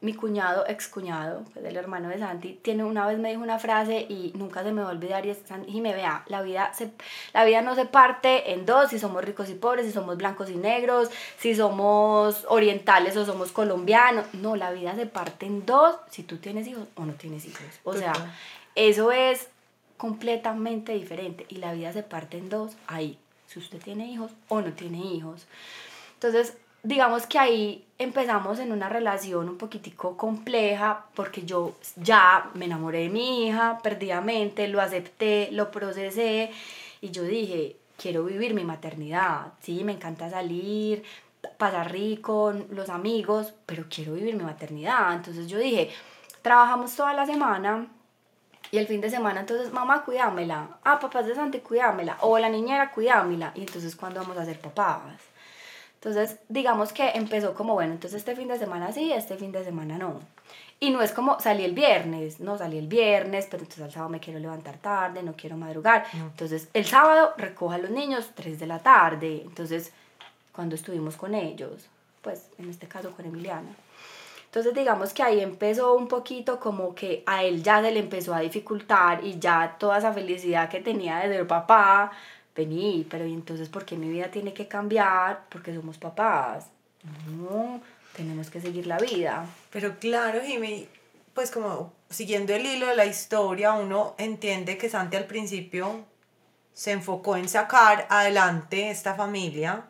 mi 0.00 0.14
cuñado, 0.14 0.64
ex 0.66 0.88
cuñado, 0.88 1.44
pues 1.52 1.62
el 1.66 1.76
hermano 1.76 2.08
de 2.08 2.18
Santi, 2.18 2.58
tiene 2.62 2.84
una 2.84 3.06
vez 3.06 3.18
me 3.18 3.28
dijo 3.28 3.42
una 3.42 3.58
frase 3.58 4.06
y 4.08 4.32
nunca 4.34 4.62
se 4.62 4.72
me 4.72 4.80
va 4.80 4.88
a 4.88 4.92
olvidar 4.92 5.26
y, 5.26 5.28
es, 5.28 5.40
y 5.66 5.82
me 5.82 5.92
vea, 5.92 6.24
la 6.28 6.40
vida, 6.40 6.72
se, 6.72 6.90
la 7.34 7.44
vida 7.44 7.60
no 7.60 7.74
se 7.74 7.84
parte 7.84 8.54
en 8.54 8.64
dos, 8.64 8.88
si 8.88 8.98
somos 8.98 9.22
ricos 9.22 9.50
y 9.50 9.54
pobres, 9.54 9.84
si 9.84 9.92
somos 9.92 10.16
blancos 10.16 10.48
y 10.48 10.56
negros, 10.56 11.10
si 11.36 11.54
somos 11.54 12.46
orientales 12.48 13.14
o 13.18 13.26
somos 13.26 13.52
colombianos, 13.52 14.24
no, 14.32 14.56
la 14.56 14.72
vida 14.72 14.94
se 14.94 15.04
parte 15.04 15.44
en 15.44 15.66
dos 15.66 15.96
si 16.10 16.22
tú 16.22 16.38
tienes 16.38 16.66
hijos 16.66 16.84
o 16.94 17.04
no 17.04 17.12
tienes 17.12 17.44
hijos, 17.44 17.60
o 17.84 17.92
sea, 17.92 18.14
eso 18.74 19.12
es 19.12 19.50
completamente 20.00 20.94
diferente 20.94 21.44
y 21.50 21.56
la 21.56 21.74
vida 21.74 21.92
se 21.92 22.02
parte 22.02 22.38
en 22.38 22.48
dos 22.48 22.72
ahí, 22.86 23.18
si 23.46 23.58
usted 23.58 23.78
tiene 23.82 24.10
hijos 24.10 24.32
o 24.48 24.62
no 24.62 24.72
tiene 24.72 24.96
hijos. 24.96 25.46
Entonces, 26.14 26.56
digamos 26.82 27.26
que 27.26 27.38
ahí 27.38 27.84
empezamos 27.98 28.60
en 28.60 28.72
una 28.72 28.88
relación 28.88 29.50
un 29.50 29.58
poquitico 29.58 30.16
compleja 30.16 31.04
porque 31.14 31.42
yo 31.44 31.74
ya 31.96 32.50
me 32.54 32.64
enamoré 32.64 33.00
de 33.00 33.08
mi 33.10 33.46
hija 33.46 33.80
perdidamente, 33.82 34.68
lo 34.68 34.80
acepté, 34.80 35.50
lo 35.52 35.70
procesé 35.70 36.50
y 37.02 37.10
yo 37.10 37.22
dije, 37.24 37.76
quiero 37.98 38.24
vivir 38.24 38.54
mi 38.54 38.64
maternidad, 38.64 39.52
sí, 39.60 39.84
me 39.84 39.92
encanta 39.92 40.30
salir, 40.30 41.02
pasar 41.58 41.92
rico, 41.92 42.54
los 42.70 42.88
amigos, 42.88 43.52
pero 43.66 43.84
quiero 43.90 44.14
vivir 44.14 44.34
mi 44.34 44.44
maternidad. 44.44 45.12
Entonces 45.12 45.46
yo 45.46 45.58
dije, 45.58 45.90
trabajamos 46.40 46.96
toda 46.96 47.12
la 47.12 47.26
semana 47.26 47.86
y 48.72 48.78
el 48.78 48.86
fin 48.86 49.00
de 49.00 49.10
semana, 49.10 49.40
entonces, 49.40 49.72
mamá, 49.72 50.04
cuidámela. 50.04 50.78
Ah, 50.84 51.00
papás 51.00 51.26
de 51.26 51.34
Santi, 51.34 51.58
cuidámela. 51.58 52.18
O 52.20 52.38
la 52.38 52.48
niñera, 52.48 52.92
cuidámela. 52.92 53.52
Y 53.54 53.60
entonces, 53.60 53.96
¿cuándo 53.96 54.20
vamos 54.20 54.38
a 54.38 54.44
ser 54.44 54.60
papás? 54.60 55.02
Entonces, 55.94 56.38
digamos 56.48 56.92
que 56.92 57.10
empezó 57.10 57.54
como, 57.54 57.74
bueno, 57.74 57.92
entonces 57.92 58.18
este 58.20 58.34
fin 58.34 58.48
de 58.48 58.58
semana 58.58 58.90
sí, 58.90 59.12
este 59.12 59.36
fin 59.36 59.52
de 59.52 59.64
semana 59.64 59.98
no. 59.98 60.20
Y 60.78 60.90
no 60.90 61.02
es 61.02 61.12
como 61.12 61.38
salí 61.40 61.62
el 61.62 61.74
viernes, 61.74 62.40
no 62.40 62.56
salí 62.56 62.78
el 62.78 62.86
viernes, 62.86 63.46
pero 63.50 63.64
entonces 63.64 63.84
el 63.84 63.92
sábado 63.92 64.08
me 64.08 64.18
quiero 64.18 64.38
levantar 64.38 64.78
tarde, 64.78 65.22
no 65.22 65.34
quiero 65.34 65.58
madrugar. 65.58 66.06
Entonces 66.14 66.68
el 66.72 66.86
sábado 66.86 67.34
recojo 67.36 67.72
a 67.72 67.78
los 67.78 67.90
niños 67.90 68.30
3 68.34 68.58
de 68.58 68.66
la 68.66 68.78
tarde. 68.78 69.42
Entonces, 69.44 69.92
cuando 70.52 70.74
estuvimos 70.74 71.16
con 71.16 71.34
ellos, 71.34 71.86
pues 72.22 72.48
en 72.58 72.70
este 72.70 72.88
caso 72.88 73.10
con 73.10 73.26
Emiliana. 73.26 73.68
Entonces 74.50 74.74
digamos 74.74 75.12
que 75.12 75.22
ahí 75.22 75.38
empezó 75.38 75.94
un 75.94 76.08
poquito 76.08 76.58
como 76.58 76.92
que 76.92 77.22
a 77.24 77.44
él 77.44 77.62
ya 77.62 77.80
se 77.80 77.92
le 77.92 78.00
empezó 78.00 78.34
a 78.34 78.40
dificultar 78.40 79.24
y 79.24 79.38
ya 79.38 79.76
toda 79.78 79.98
esa 79.98 80.12
felicidad 80.12 80.68
que 80.68 80.80
tenía 80.80 81.18
de 81.18 81.28
ser 81.28 81.46
papá, 81.46 82.10
vení, 82.56 83.06
pero 83.08 83.24
¿y 83.24 83.32
entonces 83.32 83.68
por 83.68 83.84
qué 83.84 83.96
mi 83.96 84.08
vida 84.08 84.28
tiene 84.28 84.52
que 84.52 84.66
cambiar? 84.66 85.44
Porque 85.50 85.72
somos 85.72 85.98
papás. 85.98 86.66
No, 87.28 87.80
tenemos 88.16 88.50
que 88.50 88.60
seguir 88.60 88.88
la 88.88 88.98
vida. 88.98 89.46
Pero 89.70 90.00
claro, 90.00 90.40
Jimmy, 90.44 90.88
pues 91.32 91.52
como 91.52 91.92
siguiendo 92.08 92.52
el 92.52 92.66
hilo 92.66 92.88
de 92.88 92.96
la 92.96 93.06
historia, 93.06 93.74
uno 93.74 94.16
entiende 94.18 94.76
que 94.76 94.90
Santi 94.90 95.16
al 95.16 95.26
principio 95.26 96.04
se 96.72 96.90
enfocó 96.90 97.36
en 97.36 97.48
sacar 97.48 98.08
adelante 98.10 98.90
esta 98.90 99.14
familia 99.14 99.84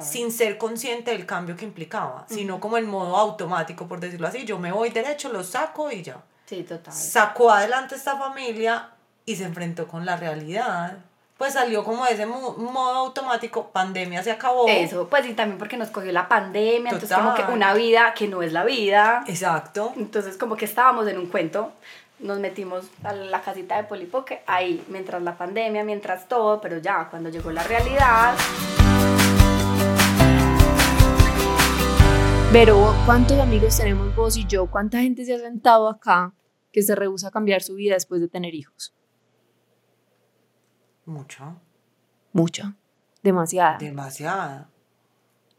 sin 0.00 0.30
ser 0.32 0.58
consciente 0.58 1.10
del 1.12 1.26
cambio 1.26 1.56
que 1.56 1.64
implicaba, 1.64 2.26
sino 2.28 2.60
como 2.60 2.78
en 2.78 2.86
modo 2.88 3.16
automático, 3.16 3.86
por 3.88 4.00
decirlo 4.00 4.28
así, 4.28 4.44
yo 4.44 4.58
me 4.58 4.72
voy 4.72 4.90
derecho, 4.90 5.32
lo 5.32 5.42
saco 5.42 5.90
y 5.90 6.02
ya. 6.02 6.22
Sí, 6.46 6.62
total. 6.62 6.92
Sacó 6.92 7.50
adelante 7.50 7.94
esta 7.94 8.16
familia 8.16 8.90
y 9.24 9.36
se 9.36 9.44
enfrentó 9.44 9.88
con 9.88 10.04
la 10.04 10.16
realidad 10.16 10.98
pues 11.42 11.54
salió 11.54 11.82
como 11.82 12.04
de 12.04 12.12
ese 12.12 12.24
modo 12.24 12.98
automático, 12.98 13.66
pandemia 13.72 14.22
se 14.22 14.30
acabó. 14.30 14.68
Eso, 14.68 15.08
pues 15.08 15.26
y 15.26 15.34
también 15.34 15.58
porque 15.58 15.76
nos 15.76 15.88
cogió 15.88 16.12
la 16.12 16.28
pandemia, 16.28 16.92
entonces 16.92 17.18
como 17.18 17.34
que 17.34 17.42
una 17.42 17.74
vida 17.74 18.14
que 18.14 18.28
no 18.28 18.42
es 18.42 18.52
la 18.52 18.64
vida. 18.64 19.24
Exacto. 19.26 19.92
Entonces 19.96 20.36
como 20.36 20.54
que 20.54 20.66
estábamos 20.66 21.08
en 21.08 21.18
un 21.18 21.26
cuento, 21.26 21.72
nos 22.20 22.38
metimos 22.38 22.84
a 23.02 23.12
la 23.12 23.40
casita 23.40 23.76
de 23.76 23.82
Polipoque, 23.82 24.42
ahí, 24.46 24.84
mientras 24.86 25.20
la 25.20 25.36
pandemia, 25.36 25.82
mientras 25.82 26.28
todo, 26.28 26.60
pero 26.60 26.78
ya 26.78 27.08
cuando 27.10 27.28
llegó 27.28 27.50
la 27.50 27.64
realidad... 27.64 28.36
Pero, 32.52 32.94
¿cuántos 33.06 33.38
amigos 33.38 33.78
tenemos 33.78 34.14
vos 34.14 34.36
y 34.36 34.46
yo? 34.46 34.66
¿Cuánta 34.66 34.98
gente 35.00 35.24
se 35.24 35.32
ha 35.32 35.38
sentado 35.38 35.88
acá 35.88 36.34
que 36.70 36.82
se 36.82 36.94
rehúsa 36.94 37.28
a 37.28 37.30
cambiar 37.30 37.62
su 37.62 37.76
vida 37.76 37.94
después 37.94 38.20
de 38.20 38.28
tener 38.28 38.54
hijos? 38.54 38.94
Mucha. 41.06 41.56
Mucha. 42.34 42.74
Demasiada. 43.22 43.78
Demasiada. 43.78 44.68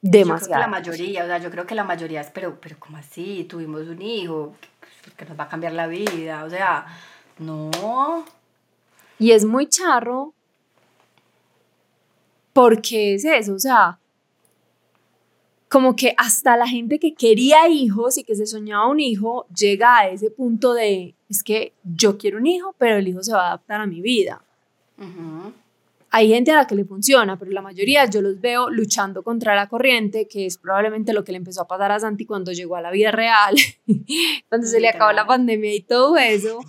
Demasiada. 0.04 0.60
la 0.60 0.68
mayoría, 0.68 1.24
o 1.24 1.26
sea, 1.26 1.40
yo 1.40 1.50
creo 1.50 1.66
que 1.66 1.74
la 1.74 1.84
mayoría 1.84 2.22
es, 2.22 2.30
pero, 2.30 2.62
pero 2.62 2.76
¿cómo 2.78 2.98
así? 2.98 3.46
Tuvimos 3.46 3.88
un 3.88 4.00
hijo 4.00 4.56
que 5.18 5.26
nos 5.26 5.40
va 5.40 5.46
a 5.46 5.50
cambiar 5.50 5.74
la 5.74 5.88
vida, 5.88 6.44
o 6.44 6.50
sea, 6.52 6.86
no. 7.40 8.24
Y 9.18 9.32
es 9.32 9.46
muy 9.46 9.68
charro 9.68 10.36
porque 12.54 13.16
es 13.16 13.26
eso, 13.26 13.56
o 13.56 13.60
sea, 13.60 13.98
como 15.74 15.96
que 15.96 16.14
hasta 16.20 16.56
la 16.56 16.68
gente 16.68 17.00
que 17.00 17.16
quería 17.16 17.68
hijos 17.68 18.20
y 18.20 18.24
que 18.24 18.36
se 18.36 18.46
soñaba 18.46 18.88
un 18.88 19.00
hijo 19.00 19.48
llega 19.48 19.98
a 19.98 20.08
ese 20.08 20.30
punto 20.30 20.76
de, 20.76 21.16
es 21.28 21.42
que 21.42 21.74
yo 21.84 22.16
quiero 22.20 22.38
un 22.38 22.46
hijo, 22.46 22.76
pero 22.78 22.98
el 22.98 23.08
hijo 23.08 23.24
se 23.24 23.34
va 23.34 23.46
a 23.46 23.48
adaptar 23.48 23.82
a 23.82 23.88
mi 23.88 24.00
vida. 24.00 24.44
Hay 26.12 26.28
gente 26.28 26.52
a 26.52 26.58
la 26.58 26.68
que 26.68 26.76
le 26.76 26.86
funciona, 26.86 27.40
pero 27.40 27.50
la 27.50 27.64
mayoría 27.64 28.06
yo 28.06 28.22
los 28.22 28.40
veo 28.40 28.70
luchando 28.70 29.24
contra 29.24 29.56
la 29.56 29.68
corriente, 29.68 30.28
que 30.28 30.46
es 30.46 30.60
probablemente 30.60 31.12
lo 31.12 31.24
que 31.24 31.32
le 31.32 31.40
empezó 31.40 31.64
a 31.64 31.68
pasar 31.68 31.92
a 31.92 32.00
Santi 32.00 32.28
cuando 32.28 32.52
llegó 32.52 32.76
a 32.76 32.82
la 32.82 32.92
vida 32.92 33.10
real, 33.10 33.56
cuando 34.50 34.68
se 34.68 34.80
le 34.80 34.90
acabó 34.90 35.12
la 35.12 35.26
pandemia 35.26 35.74
y 35.74 35.82
todo 35.82 36.18
eso. 36.18 36.60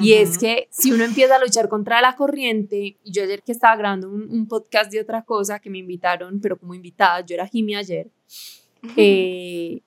Y 0.00 0.12
es 0.12 0.38
que 0.38 0.68
si 0.70 0.92
uno 0.92 1.02
empieza 1.02 1.34
a 1.34 1.40
luchar 1.40 1.68
contra 1.68 2.00
la 2.00 2.14
corriente, 2.14 2.96
y 3.02 3.10
yo 3.10 3.24
ayer 3.24 3.42
que 3.42 3.50
estaba 3.50 3.74
grabando 3.74 4.08
un, 4.08 4.46
podcast 4.46 4.92
de 4.92 5.00
otra 5.00 5.22
cosa 5.22 5.58
que 5.58 5.68
me 5.68 5.78
invitaron, 5.78 6.40
pero 6.40 6.56
como 6.56 6.74
invitada, 6.74 7.22
yo 7.22 7.34
era 7.34 7.48
Jimmy 7.48 7.74
ayer, 7.74 8.08
eh, 8.96 9.80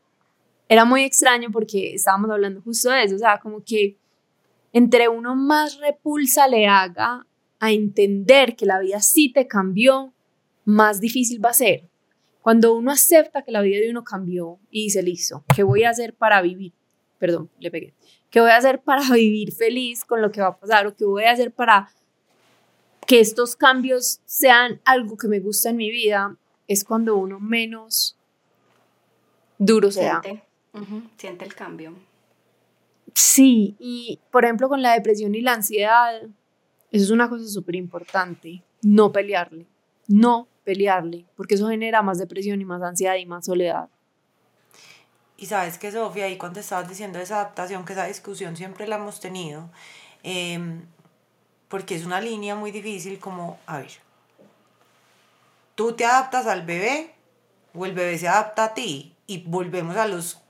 era 0.67 0.85
muy 0.85 1.03
extraño 1.03 1.49
porque 1.51 1.95
estábamos 1.95 2.29
hablando 2.31 2.61
justo 2.61 2.89
de 2.91 3.03
eso, 3.03 3.15
o 3.15 3.19
sea, 3.19 3.39
como 3.39 3.63
que 3.63 3.97
entre 4.71 5.07
uno 5.07 5.35
más 5.35 5.77
repulsa 5.77 6.47
le 6.47 6.67
haga 6.67 7.25
a 7.59 7.71
entender 7.71 8.55
que 8.55 8.65
la 8.65 8.79
vida 8.79 9.01
sí 9.01 9.31
te 9.33 9.47
cambió, 9.47 10.13
más 10.65 10.99
difícil 10.99 11.43
va 11.43 11.49
a 11.49 11.53
ser. 11.53 11.89
Cuando 12.41 12.75
uno 12.75 12.91
acepta 12.91 13.41
que 13.41 13.51
la 13.51 13.61
vida 13.61 13.79
de 13.79 13.89
uno 13.89 14.03
cambió 14.03 14.59
y 14.71 14.83
dice, 14.83 15.03
listo, 15.03 15.43
¿qué 15.55 15.63
voy 15.63 15.83
a 15.83 15.89
hacer 15.89 16.13
para 16.13 16.41
vivir? 16.41 16.73
Perdón, 17.17 17.49
le 17.59 17.69
pegué. 17.69 17.93
¿Qué 18.29 18.39
voy 18.39 18.51
a 18.51 18.57
hacer 18.57 18.81
para 18.81 19.01
vivir 19.13 19.51
feliz 19.51 20.05
con 20.05 20.21
lo 20.21 20.31
que 20.31 20.41
va 20.41 20.47
a 20.47 20.59
pasar? 20.59 20.87
¿O 20.87 20.95
qué 20.95 21.05
voy 21.05 21.23
a 21.23 21.31
hacer 21.31 21.51
para 21.51 21.91
que 23.07 23.19
estos 23.19 23.55
cambios 23.55 24.21
sean 24.25 24.79
algo 24.85 25.17
que 25.17 25.27
me 25.27 25.39
gusta 25.39 25.71
en 25.71 25.77
mi 25.77 25.89
vida? 25.89 26.37
Es 26.67 26.83
cuando 26.83 27.17
uno 27.17 27.39
menos 27.39 28.18
duro 29.59 29.91
sea. 29.91 30.21
Siente, 30.23 30.43
siente 31.17 31.45
el 31.45 31.53
cambio. 31.53 31.93
Sí, 33.13 33.75
y 33.79 34.19
por 34.31 34.45
ejemplo 34.45 34.69
con 34.69 34.81
la 34.81 34.93
depresión 34.93 35.35
y 35.35 35.41
la 35.41 35.53
ansiedad, 35.53 36.21
eso 36.23 37.03
es 37.03 37.11
una 37.11 37.29
cosa 37.29 37.47
súper 37.47 37.75
importante, 37.75 38.63
no 38.81 39.11
pelearle, 39.11 39.67
no 40.07 40.47
pelearle, 40.63 41.25
porque 41.35 41.55
eso 41.55 41.67
genera 41.67 42.01
más 42.01 42.17
depresión 42.17 42.61
y 42.61 42.65
más 42.65 42.81
ansiedad 42.81 43.15
y 43.15 43.25
más 43.25 43.45
soledad. 43.45 43.89
Y 45.37 45.45
sabes 45.45 45.77
que 45.77 45.91
Sofía, 45.91 46.25
ahí 46.25 46.37
cuando 46.37 46.59
estabas 46.59 46.89
diciendo 46.89 47.19
esa 47.19 47.35
adaptación, 47.35 47.85
que 47.85 47.93
esa 47.93 48.05
discusión 48.05 48.57
siempre 48.57 48.87
la 48.87 48.97
hemos 48.97 49.19
tenido, 49.19 49.69
em, 50.23 50.85
porque 51.67 51.95
es 51.95 52.05
una 52.05 52.19
línea 52.19 52.55
muy 52.55 52.71
difícil 52.71 53.19
como, 53.19 53.57
a 53.65 53.79
ver, 53.79 53.91
tú 55.75 55.93
te 55.93 56.05
adaptas 56.05 56.45
al 56.45 56.65
bebé 56.65 57.13
o 57.73 57.85
el 57.85 57.93
bebé 57.93 58.17
se 58.17 58.27
adapta 58.27 58.65
a 58.65 58.73
ti 58.73 59.15
y 59.29 59.43
volvemos 59.45 59.95
a 59.95 60.07
los 60.07 60.41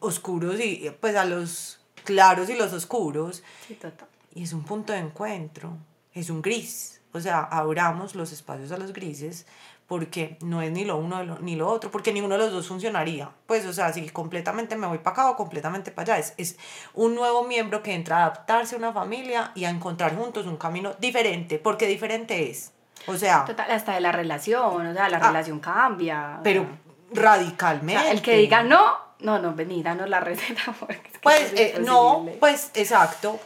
oscuros 0.00 0.58
y 0.58 0.90
pues 1.00 1.14
a 1.14 1.24
los 1.24 1.78
claros 2.02 2.50
y 2.50 2.56
los 2.56 2.72
oscuros. 2.72 3.44
Sí, 3.68 3.74
total. 3.74 4.08
Y 4.34 4.42
es 4.42 4.52
un 4.52 4.64
punto 4.64 4.92
de 4.92 4.98
encuentro, 4.98 5.78
es 6.12 6.28
un 6.28 6.42
gris. 6.42 7.00
O 7.12 7.20
sea, 7.20 7.44
abramos 7.44 8.16
los 8.16 8.32
espacios 8.32 8.72
a 8.72 8.78
los 8.78 8.92
grises 8.92 9.46
porque 9.86 10.38
no 10.40 10.60
es 10.60 10.72
ni 10.72 10.84
lo 10.84 10.96
uno 10.96 11.22
ni 11.40 11.54
lo 11.54 11.68
otro, 11.68 11.92
porque 11.92 12.12
ninguno 12.12 12.34
de 12.34 12.40
los 12.40 12.52
dos 12.52 12.66
funcionaría. 12.66 13.30
Pues, 13.46 13.64
o 13.64 13.72
sea, 13.72 13.92
si 13.92 14.08
completamente 14.08 14.74
me 14.74 14.88
voy 14.88 14.98
para 14.98 15.12
acá 15.12 15.30
o 15.30 15.36
completamente 15.36 15.92
para 15.92 16.14
allá, 16.14 16.18
es, 16.18 16.34
es 16.36 16.58
un 16.94 17.14
nuevo 17.14 17.44
miembro 17.44 17.80
que 17.84 17.94
entra 17.94 18.18
a 18.18 18.22
adaptarse 18.24 18.74
a 18.74 18.78
una 18.78 18.92
familia 18.92 19.52
y 19.54 19.66
a 19.66 19.70
encontrar 19.70 20.16
juntos 20.16 20.46
un 20.46 20.56
camino 20.56 20.94
diferente, 20.98 21.60
porque 21.60 21.86
diferente 21.86 22.50
es. 22.50 22.72
O 23.06 23.16
sea... 23.16 23.44
Total, 23.44 23.70
hasta 23.70 23.94
de 23.94 24.00
la 24.00 24.10
relación, 24.10 24.84
o 24.84 24.92
sea, 24.92 25.08
la 25.08 25.18
ah, 25.18 25.28
relación 25.28 25.60
cambia. 25.60 26.40
Pero 26.42 26.66
radicalmente. 27.12 28.10
el 28.10 28.22
que 28.22 28.36
diga 28.36 28.62
no, 28.62 28.96
no, 29.20 29.38
no, 29.38 29.54
vení, 29.54 29.82
danos 29.82 30.08
la 30.08 30.20
receta. 30.20 30.74
pues, 31.22 31.52
eh, 31.54 31.78
no, 31.80 32.26
pues, 32.38 32.70
exacto. 32.74 33.38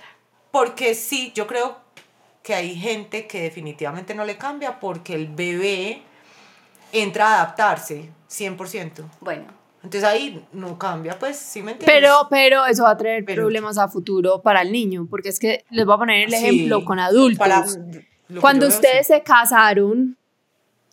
Porque 0.50 0.94
sí, 0.94 1.32
yo 1.34 1.46
creo 1.46 1.78
que 2.42 2.54
hay 2.54 2.74
gente 2.74 3.26
que 3.26 3.42
definitivamente 3.42 4.14
no 4.14 4.24
le 4.24 4.36
cambia 4.36 4.80
porque 4.80 5.14
el 5.14 5.28
bebé 5.28 6.02
entra 6.92 7.28
a 7.28 7.34
adaptarse 7.42 8.11
100%. 8.28 9.04
Bueno. 9.20 9.61
Entonces 9.82 10.04
ahí 10.04 10.46
no 10.52 10.78
cambia, 10.78 11.18
pues, 11.18 11.38
¿sí 11.38 11.62
me 11.62 11.72
entiendes? 11.72 12.00
Pero, 12.00 12.26
pero 12.28 12.66
eso 12.66 12.82
va 12.82 12.90
a 12.90 12.96
traer 12.98 13.24
problemas 13.24 13.78
a 13.78 13.88
futuro 13.88 14.42
para 14.42 14.61
el 14.61 14.72
niño, 14.72 15.06
porque 15.08 15.30
es 15.30 15.38
que 15.38 15.64
les 15.70 15.86
voy 15.86 15.94
a 15.94 15.98
poner 15.98 16.26
el 16.26 16.34
ejemplo 16.34 16.84
con 16.84 16.98
adultos. 16.98 17.78
Cuando 18.40 18.68
ustedes 18.68 19.06
se 19.06 19.22
casaron, 19.22 20.18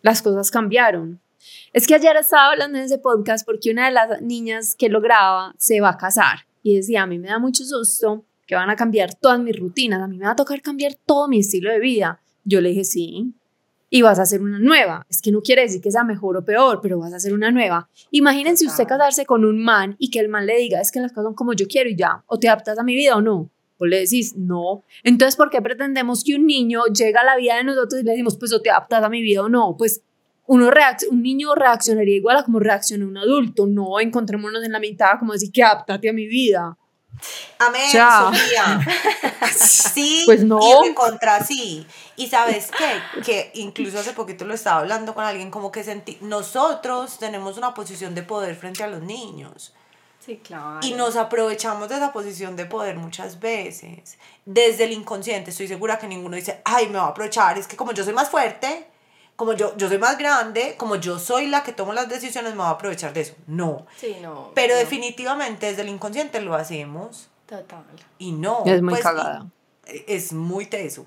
las 0.01 0.22
cosas 0.22 0.51
cambiaron. 0.51 1.20
Es 1.78 1.86
que 1.86 1.94
ayer 1.94 2.18
estaba 2.18 2.54
hablando 2.54 2.80
en 2.80 2.86
ese 2.86 2.98
podcast 2.98 3.46
porque 3.46 3.70
una 3.70 3.86
de 3.86 3.92
las 3.92 4.20
niñas 4.24 4.74
que 4.74 4.90
lo 4.90 5.00
graba 5.00 5.54
se 5.60 5.80
va 5.80 5.90
a 5.90 5.98
casar 5.98 6.40
y 6.64 6.76
decía, 6.76 7.04
a 7.04 7.06
mí 7.06 7.20
me 7.20 7.28
da 7.28 7.38
mucho 7.38 7.64
susto 7.64 8.26
que 8.48 8.56
van 8.56 8.72
a 8.72 8.76
cambiar 8.76 9.14
todas 9.14 9.40
mis 9.40 9.56
rutinas, 9.60 10.02
a 10.02 10.08
mí 10.08 10.18
me 10.18 10.26
va 10.26 10.32
a 10.32 10.36
tocar 10.36 10.60
cambiar 10.64 10.96
todo 11.06 11.28
mi 11.28 11.42
estilo 11.42 11.72
de 11.72 11.78
vida. 11.80 12.20
Yo 12.44 12.62
le 12.62 12.70
dije, 12.70 12.84
sí, 12.84 13.32
y 13.92 14.02
vas 14.02 14.18
a 14.18 14.24
hacer 14.24 14.42
una 14.42 14.58
nueva. 14.58 15.06
Es 15.08 15.22
que 15.22 15.32
no 15.32 15.44
quiere 15.44 15.62
decir 15.62 15.80
que 15.80 15.92
sea 15.92 16.04
mejor 16.04 16.36
o 16.38 16.44
peor, 16.44 16.80
pero 16.82 16.98
vas 16.98 17.14
a 17.14 17.18
hacer 17.18 17.32
una 17.32 17.52
nueva. 17.52 17.88
Imagínense 18.10 18.66
usted 18.66 18.88
casarse 18.88 19.28
con 19.28 19.46
un 19.46 19.64
man 19.64 19.96
y 20.00 20.10
que 20.10 20.18
el 20.18 20.30
man 20.30 20.48
le 20.48 20.58
diga, 20.58 20.82
es 20.82 20.92
que 20.92 21.00
las 21.00 21.12
cosas 21.12 21.26
son 21.26 21.36
como 21.36 21.54
yo 21.54 21.68
quiero 21.68 21.92
y 21.92 21.96
ya, 21.96 22.24
o 22.26 22.40
te 22.40 22.50
adaptas 22.50 22.80
a 22.80 22.84
mi 22.84 22.96
vida 22.96 23.16
o 23.16 23.22
no. 23.22 23.52
Vos 23.78 23.88
le 23.88 24.00
decís, 24.00 24.36
no. 24.36 24.84
Entonces, 25.04 25.36
¿por 25.36 25.52
qué 25.52 25.62
pretendemos 25.62 26.24
que 26.24 26.36
un 26.38 26.48
niño 26.48 26.86
llega 26.86 27.22
a 27.22 27.24
la 27.24 27.38
vida 27.38 27.56
de 27.58 27.66
nosotros 27.66 28.02
y 28.02 28.04
le 28.04 28.14
decimos, 28.14 28.36
pues 28.36 28.52
o 28.52 28.64
te 28.64 28.72
adaptas 28.72 29.04
a 29.04 29.10
mi 29.10 29.22
vida 29.22 29.44
o 29.44 29.50
no? 29.50 29.76
Pues 29.78 30.02
uno 30.48 30.72
un 31.12 31.22
niño 31.22 31.54
reaccionaría 31.56 32.16
igual 32.16 32.38
a 32.38 32.43
como 32.43 32.60
reacciona 32.60 33.06
un 33.06 33.18
adulto. 33.18 33.68
No 33.68 34.00
encontrémonos 34.00 34.64
en 34.64 34.72
la 34.72 34.80
mitad 34.80 35.20
como 35.20 35.34
decir 35.34 35.52
que 35.52 35.64
adaptate 35.64 36.10
a 36.10 36.14
mi 36.14 36.26
vida. 36.26 36.78
Amén, 37.60 37.89
Sofía. 37.91 38.80
Sí, 39.58 40.24
pues 40.26 40.43
no. 40.43 40.60
y 40.86 40.93
contra 40.93 41.43
sí. 41.43 41.86
Y 42.16 42.28
sabes 42.28 42.70
qué, 42.78 43.22
que 43.24 43.52
incluso 43.56 44.00
hace 44.00 44.14
poquito 44.14 44.45
lo 44.45 44.54
estaba 44.54 44.82
hablando 44.82 45.16
con 45.16 45.24
alguien, 45.24 45.50
como 45.50 45.72
que 45.72 45.84
sentí, 45.84 46.18
nosotros 46.22 47.18
tenemos 47.18 47.58
una 47.58 47.74
posición 47.74 48.14
de 48.14 48.22
poder 48.22 48.56
frente 48.56 48.84
a 48.84 48.88
los 48.88 49.02
niños. 49.02 49.74
Sí, 50.24 50.38
claro. 50.43 50.80
Y 50.84 50.93
nos 50.93 51.16
aprovechamos 51.16 51.89
de 51.89 51.95
esa 51.95 52.12
posición 52.14 52.56
de 52.56 52.66
poder 52.66 52.98
muchas 52.98 53.39
veces. 53.39 54.20
Desde 54.45 54.84
el 54.84 54.91
inconsciente, 54.91 55.50
estoy 55.50 55.68
segura 55.68 55.98
que 55.98 56.08
ninguno 56.08 56.36
dice, 56.36 56.62
ay, 56.66 56.86
me 56.86 57.00
voy 57.00 57.08
a 57.08 57.12
aprovechar, 57.12 57.58
es 57.58 57.66
que 57.68 57.78
como 57.78 57.93
yo 57.93 58.04
soy 58.04 58.14
más 58.14 58.30
fuerte, 58.30 58.88
como 59.38 59.54
yo, 59.54 59.78
yo 59.78 59.88
soy 59.88 60.00
más 60.00 60.18
grande, 60.18 60.74
como 60.78 60.96
yo 60.96 61.20
soy 61.20 61.46
la 61.46 61.64
que 61.64 61.72
tomo 61.72 61.94
las 61.94 62.10
decisiones, 62.10 62.54
me 62.54 62.58
voy 62.58 62.66
a 62.66 62.72
aprovechar 62.72 63.14
de 63.14 63.22
eso. 63.22 63.36
No. 63.46 63.86
Sí, 63.96 64.16
no. 64.20 64.52
Pero 64.56 64.76
definitivamente 64.76 65.68
desde 65.68 65.84
el 65.84 65.90
inconsciente 65.90 66.42
lo 66.42 66.56
hacemos. 66.56 67.30
Total. 67.46 67.86
Y 68.18 68.32
no. 68.32 68.64
Es 68.66 68.82
muy 68.82 68.96
pues, 68.96 69.04
cagada. 69.04 69.46
Es 69.86 70.34
muy 70.34 70.66
teso. 70.66 71.06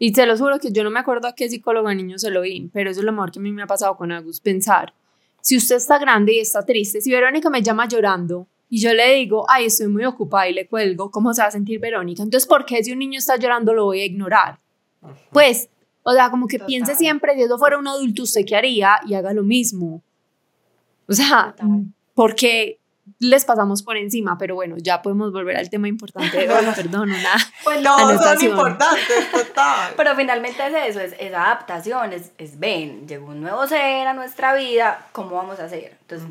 Y 0.00 0.12
se 0.12 0.26
lo 0.26 0.36
juro 0.36 0.58
que 0.58 0.72
yo 0.72 0.82
no 0.82 0.90
me 0.90 0.98
acuerdo 0.98 1.28
a 1.28 1.36
qué 1.36 1.48
psicólogo 1.48 1.88
de 1.88 1.94
niño 1.94 2.18
se 2.18 2.30
lo 2.30 2.40
vi, 2.40 2.68
pero 2.72 2.90
eso 2.90 3.00
es 3.00 3.06
lo 3.06 3.12
mejor 3.12 3.30
que 3.30 3.38
a 3.38 3.42
mí 3.42 3.52
me 3.52 3.62
ha 3.62 3.68
pasado 3.68 3.96
con 3.96 4.10
Agus. 4.10 4.40
Pensar, 4.40 4.92
si 5.40 5.56
usted 5.56 5.76
está 5.76 5.98
grande 5.98 6.34
y 6.34 6.40
está 6.40 6.66
triste, 6.66 7.00
si 7.00 7.12
Verónica 7.12 7.48
me 7.48 7.62
llama 7.62 7.86
llorando 7.86 8.48
y 8.68 8.80
yo 8.80 8.92
le 8.92 9.14
digo, 9.14 9.46
ay, 9.48 9.66
estoy 9.66 9.86
muy 9.86 10.04
ocupada 10.04 10.48
y 10.48 10.52
le 10.52 10.66
cuelgo, 10.66 11.12
¿cómo 11.12 11.32
se 11.32 11.42
va 11.42 11.48
a 11.48 11.52
sentir 11.52 11.78
Verónica? 11.78 12.24
Entonces, 12.24 12.48
¿por 12.48 12.64
qué 12.66 12.82
si 12.82 12.90
un 12.90 12.98
niño 12.98 13.20
está 13.20 13.36
llorando 13.36 13.72
lo 13.72 13.84
voy 13.84 14.00
a 14.00 14.04
ignorar? 14.04 14.58
Pues 15.30 15.68
o 16.04 16.12
sea, 16.12 16.30
como 16.30 16.46
que 16.46 16.58
piense 16.58 16.94
siempre, 16.94 17.34
si 17.34 17.42
eso 17.42 17.58
fuera 17.58 17.78
un 17.78 17.88
adulto, 17.88 18.22
¿usted 18.22 18.42
qué 18.46 18.56
haría? 18.56 19.00
Y 19.06 19.14
haga 19.14 19.32
lo 19.32 19.42
mismo. 19.42 20.02
O 21.08 21.12
sea, 21.12 21.54
porque 22.14 22.78
les 23.18 23.44
pasamos 23.44 23.82
por 23.82 23.96
encima, 23.96 24.36
pero 24.38 24.54
bueno, 24.54 24.76
ya 24.78 25.02
podemos 25.02 25.32
volver 25.32 25.56
al 25.56 25.70
tema 25.70 25.88
importante 25.88 26.36
de 26.36 26.46
perdón, 26.76 27.10
una 27.10 27.34
Pues 27.62 27.82
no, 27.82 28.18
son 28.18 28.42
importantes, 28.42 29.30
total. 29.30 29.92
pero 29.96 30.14
finalmente 30.14 30.66
es 30.66 30.96
eso, 30.96 31.00
es, 31.00 31.34
adaptación, 31.34 32.12
es, 32.12 32.32
es, 32.38 32.58
ven, 32.58 33.06
llegó 33.06 33.28
un 33.28 33.40
nuevo 33.40 33.66
ser 33.66 34.06
a 34.06 34.14
nuestra 34.14 34.54
vida, 34.54 35.06
¿cómo 35.12 35.36
vamos 35.36 35.58
a 35.60 35.64
hacer? 35.64 35.96
Entonces, 36.02 36.28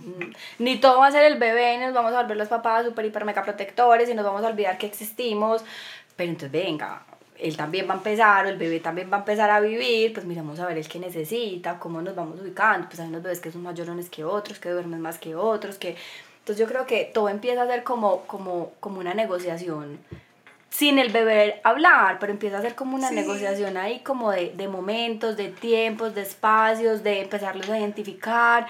ni 0.59 0.77
todo 0.77 0.99
va 0.99 1.07
a 1.07 1.11
ser 1.11 1.25
el 1.25 1.39
bebé, 1.39 1.77
ni 1.77 1.85
nos 1.85 1.93
vamos 1.93 2.13
a 2.13 2.21
volver 2.21 2.37
los 2.37 2.47
papás 2.47 2.85
super, 2.85 3.05
hiper, 3.05 3.25
mega 3.25 3.43
protectores, 3.43 4.09
y 4.09 4.13
nos 4.13 4.25
vamos 4.25 4.43
a 4.43 4.47
olvidar 4.47 4.77
que 4.77 4.85
existimos, 4.87 5.63
pero 6.15 6.29
entonces 6.29 6.51
venga, 6.51 7.03
él 7.43 7.57
también 7.57 7.87
va 7.87 7.93
a 7.93 7.97
empezar, 7.97 8.45
o 8.45 8.49
el 8.49 8.57
bebé 8.57 8.79
también 8.79 9.11
va 9.11 9.17
a 9.17 9.19
empezar 9.19 9.49
a 9.49 9.59
vivir, 9.59 10.13
pues 10.13 10.25
miramos 10.25 10.59
a 10.59 10.65
ver 10.65 10.77
el 10.77 10.87
que 10.87 10.99
necesita, 10.99 11.77
cómo 11.77 12.01
nos 12.01 12.15
vamos 12.15 12.39
ubicando, 12.39 12.87
pues 12.87 12.99
hay 12.99 13.09
unos 13.09 13.21
bebés 13.21 13.39
que 13.39 13.51
son 13.51 13.63
más 13.63 13.75
llorones 13.75 14.09
que 14.09 14.23
otros, 14.23 14.59
que 14.59 14.69
duermen 14.69 15.01
más 15.01 15.19
que 15.19 15.35
otros, 15.35 15.77
que... 15.77 15.95
Entonces 16.39 16.59
yo 16.59 16.69
creo 16.69 16.85
que 16.85 17.09
todo 17.13 17.29
empieza 17.29 17.63
a 17.63 17.67
ser 17.67 17.83
como, 17.83 18.21
como, 18.21 18.73
como 18.79 18.99
una 18.99 19.13
negociación, 19.13 19.99
sin 20.69 20.99
el 20.99 21.11
bebé 21.11 21.61
hablar, 21.63 22.17
pero 22.19 22.33
empieza 22.33 22.57
a 22.57 22.61
ser 22.61 22.75
como 22.75 22.95
una 22.95 23.11
negociación 23.11 23.77
ahí 23.77 23.99
como 23.99 24.31
de, 24.31 24.53
de 24.55 24.67
momentos, 24.67 25.37
de 25.37 25.49
tiempos, 25.49 26.15
de 26.15 26.23
espacios, 26.23 27.03
de 27.03 27.21
empezarlos 27.21 27.69
a 27.69 27.77
identificar, 27.77 28.67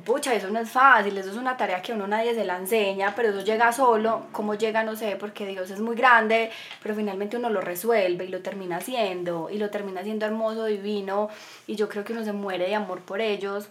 pucha, 0.00 0.34
eso 0.34 0.48
no 0.48 0.58
es 0.58 0.70
fácil, 0.70 1.16
eso 1.18 1.30
es 1.30 1.36
una 1.36 1.56
tarea 1.56 1.82
que 1.82 1.92
uno 1.92 2.06
nadie 2.06 2.34
se 2.34 2.44
la 2.44 2.56
enseña, 2.56 3.14
pero 3.14 3.28
eso 3.28 3.42
llega 3.42 3.72
solo, 3.72 4.26
¿cómo 4.32 4.54
llega? 4.54 4.82
No 4.84 4.96
sé, 4.96 5.16
porque 5.16 5.46
Dios 5.46 5.70
es 5.70 5.80
muy 5.80 5.94
grande, 5.94 6.50
pero 6.82 6.94
finalmente 6.94 7.36
uno 7.36 7.50
lo 7.50 7.60
resuelve 7.60 8.24
y 8.24 8.28
lo 8.28 8.40
termina 8.40 8.76
haciendo, 8.76 9.50
y 9.50 9.58
lo 9.58 9.70
termina 9.70 10.00
haciendo 10.00 10.26
hermoso, 10.26 10.64
divino, 10.64 11.28
y 11.66 11.76
yo 11.76 11.88
creo 11.88 12.04
que 12.04 12.12
uno 12.14 12.24
se 12.24 12.32
muere 12.32 12.66
de 12.66 12.74
amor 12.74 13.00
por 13.00 13.20
ellos. 13.20 13.68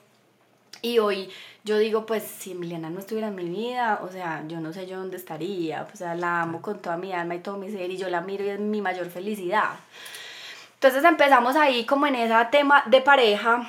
Y 0.84 1.00
hoy 1.00 1.30
yo 1.64 1.78
digo, 1.78 2.06
pues 2.06 2.24
si 2.24 2.52
Emiliana 2.52 2.90
no 2.90 3.00
estuviera 3.00 3.28
en 3.28 3.36
mi 3.36 3.44
vida, 3.44 4.00
o 4.04 4.10
sea, 4.10 4.44
yo 4.48 4.60
no 4.60 4.74
sé 4.74 4.88
yo 4.88 4.98
dónde 4.98 5.18
estaría, 5.18 5.88
o 5.92 5.96
sea, 5.96 6.16
la 6.16 6.42
amo 6.42 6.62
con 6.62 6.80
toda 6.80 6.98
mi 6.98 7.14
alma 7.14 7.36
y 7.36 7.40
todo 7.40 7.58
mi 7.58 7.70
ser, 7.72 7.92
y 7.92 7.98
yo 7.98 8.10
la 8.10 8.22
miro 8.22 8.44
y 8.44 8.50
es 8.50 8.60
mi 8.60 8.82
mayor 8.82 9.08
felicidad. 9.08 9.72
Entonces 10.76 11.04
empezamos 11.04 11.56
ahí 11.56 11.86
como 11.86 12.08
en 12.08 12.16
ese 12.16 12.34
tema 12.52 12.84
de 12.88 13.02
pareja, 13.02 13.68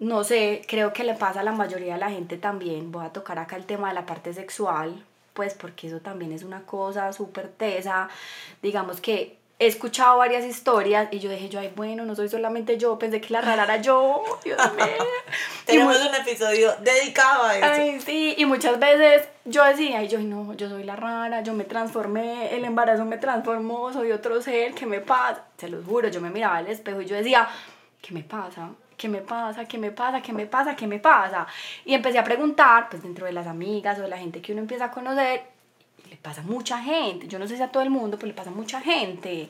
no 0.00 0.24
sé, 0.24 0.62
creo 0.66 0.92
que 0.94 1.04
le 1.04 1.14
pasa 1.14 1.40
a 1.40 1.42
la 1.42 1.52
mayoría 1.52 1.94
de 1.94 2.00
la 2.00 2.10
gente 2.10 2.38
también. 2.38 2.90
Voy 2.90 3.04
a 3.04 3.12
tocar 3.12 3.38
acá 3.38 3.56
el 3.56 3.66
tema 3.66 3.88
de 3.88 3.94
la 3.94 4.06
parte 4.06 4.32
sexual, 4.32 5.04
pues 5.34 5.52
porque 5.54 5.88
eso 5.88 6.00
también 6.00 6.32
es 6.32 6.42
una 6.42 6.62
cosa 6.62 7.12
súper 7.12 7.48
tesa. 7.48 8.08
Digamos 8.62 9.00
que 9.02 9.36
he 9.58 9.66
escuchado 9.66 10.16
varias 10.16 10.46
historias 10.46 11.08
y 11.12 11.18
yo 11.18 11.30
dije 11.30 11.50
yo, 11.50 11.60
ay, 11.60 11.70
bueno, 11.76 12.06
no 12.06 12.16
soy 12.16 12.30
solamente 12.30 12.78
yo, 12.78 12.98
pensé 12.98 13.20
que 13.20 13.30
la 13.30 13.42
rara 13.42 13.64
era 13.64 13.76
yo, 13.76 14.22
Dios 14.44 14.58
mío. 14.72 14.86
Tenemos 15.66 16.00
un 16.00 16.14
episodio 16.14 16.74
dedicado 16.80 17.44
a 17.44 17.58
eso. 17.58 17.66
Ay, 17.66 18.00
sí, 18.00 18.34
y 18.38 18.46
muchas 18.46 18.78
veces 18.78 19.28
yo 19.44 19.62
decía, 19.64 19.98
ay, 19.98 20.08
yo, 20.08 20.18
no, 20.20 20.54
yo 20.54 20.70
soy 20.70 20.84
la 20.84 20.96
rara, 20.96 21.42
yo 21.42 21.52
me 21.52 21.64
transformé, 21.64 22.56
el 22.56 22.64
embarazo 22.64 23.04
me 23.04 23.18
transformó, 23.18 23.92
soy 23.92 24.12
otro 24.12 24.40
ser, 24.40 24.72
¿qué 24.72 24.86
me 24.86 25.00
pasa? 25.00 25.44
Se 25.58 25.68
los 25.68 25.84
juro, 25.84 26.08
yo 26.08 26.22
me 26.22 26.30
miraba 26.30 26.56
al 26.56 26.68
espejo 26.68 27.02
y 27.02 27.06
yo 27.06 27.16
decía, 27.16 27.46
¿qué 28.00 28.14
me 28.14 28.22
pasa? 28.22 28.70
¿Qué 29.00 29.08
me 29.08 29.22
pasa? 29.22 29.64
¿Qué 29.64 29.78
me 29.78 29.90
pasa? 29.92 30.20
¿Qué 30.20 30.32
me 30.34 30.46
pasa? 30.46 30.76
¿Qué 30.76 30.86
me 30.86 30.98
pasa? 30.98 31.46
Y 31.86 31.94
empecé 31.94 32.18
a 32.18 32.24
preguntar, 32.24 32.90
pues 32.90 33.02
dentro 33.02 33.24
de 33.24 33.32
las 33.32 33.46
amigas 33.46 33.98
o 33.98 34.02
de 34.02 34.08
la 34.08 34.18
gente 34.18 34.42
que 34.42 34.52
uno 34.52 34.60
empieza 34.60 34.86
a 34.86 34.90
conocer, 34.90 35.42
le 36.10 36.16
pasa 36.16 36.42
a 36.42 36.44
mucha 36.44 36.82
gente, 36.82 37.26
yo 37.26 37.38
no 37.38 37.46
sé 37.46 37.56
si 37.56 37.62
a 37.62 37.72
todo 37.72 37.82
el 37.82 37.88
mundo, 37.88 38.18
pero 38.18 38.28
le 38.28 38.34
pasa 38.34 38.50
a 38.50 38.52
mucha 38.52 38.80
gente. 38.82 39.48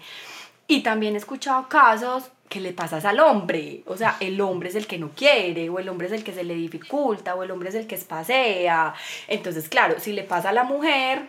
Y 0.68 0.82
también 0.84 1.14
he 1.14 1.18
escuchado 1.18 1.68
casos 1.68 2.30
que 2.48 2.60
le 2.60 2.72
pasas 2.72 3.04
al 3.04 3.18
hombre, 3.18 3.82
o 3.86 3.96
sea, 3.96 4.16
el 4.20 4.40
hombre 4.40 4.68
es 4.68 4.76
el 4.76 4.86
que 4.86 4.98
no 4.98 5.10
quiere, 5.10 5.68
o 5.68 5.80
el 5.80 5.88
hombre 5.88 6.06
es 6.06 6.12
el 6.12 6.22
que 6.22 6.32
se 6.32 6.44
le 6.44 6.54
dificulta, 6.54 7.34
o 7.34 7.42
el 7.42 7.50
hombre 7.50 7.70
es 7.70 7.74
el 7.74 7.88
que 7.88 7.96
espasea. 7.96 8.94
Entonces, 9.26 9.68
claro, 9.68 9.98
si 9.98 10.12
le 10.12 10.22
pasa 10.22 10.50
a 10.50 10.52
la 10.52 10.62
mujer, 10.62 11.28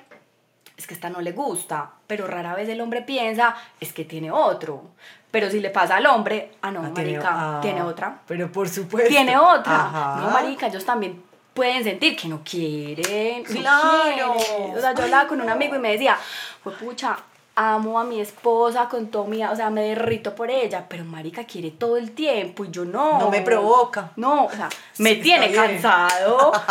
es 0.78 0.86
que 0.86 0.94
esta 0.94 1.10
no 1.10 1.22
le 1.22 1.32
gusta, 1.32 1.92
pero 2.06 2.28
rara 2.28 2.54
vez 2.56 2.70
el 2.70 2.82
hombre 2.82 3.02
piensa, 3.02 3.56
es 3.80 3.94
que 3.94 4.06
tiene 4.06 4.32
otro. 4.32 4.92
Pero 5.32 5.50
si 5.50 5.62
le 5.62 5.70
pasa 5.70 5.96
al 5.96 6.06
hombre, 6.06 6.52
ah, 6.62 6.72
no, 6.72 6.82
ah, 6.82 6.92
marica, 6.94 7.30
ah, 7.32 7.60
tiene, 7.62 7.82
otra. 7.82 8.20
Pero 8.28 8.52
por 8.52 8.68
supuesto. 8.68 9.10
Tiene 9.10 9.38
otra. 9.38 10.18
No, 10.20 10.30
marica, 10.30 10.68
ellos 10.68 10.84
también 10.86 11.24
pueden 11.54 11.84
sentir 11.84 12.18
que 12.18 12.28
no 12.28 12.42
quieren. 12.44 13.44
Claro. 13.44 14.36
O 14.36 14.80
sea, 14.80 14.94
yo 14.94 15.04
hablaba 15.04 15.28
con 15.28 15.40
un 15.40 15.50
amigo 15.50 15.76
y 15.76 15.80
me 15.80 15.94
decía, 15.94 16.18
pues 16.64 16.76
pucha, 16.76 17.18
amo 17.56 17.99
a 17.99 18.04
mi 18.04 18.22
esposa 18.22 18.88
con 18.88 19.08
todo 19.08 19.26
mi, 19.26 19.43
o 19.43 19.56
sea, 19.56 19.70
me 19.70 19.84
derrito 19.84 20.34
por 20.34 20.49
ella, 20.49 20.86
pero 20.88 21.04
marica 21.04 21.43
quiere 21.43 21.72
todo 21.72 21.97
el 21.97 22.12
tiempo 22.12 22.66
y 22.66 22.72
yo 22.72 22.86
no. 22.86 23.20
No 23.20 23.30
me 23.30 23.41
provoca. 23.41 24.12
No, 24.16 24.45
o 24.45 24.52
sea, 24.52 24.70
me 24.99 25.16
tiene 25.16 25.52
cansado. 25.52 26.52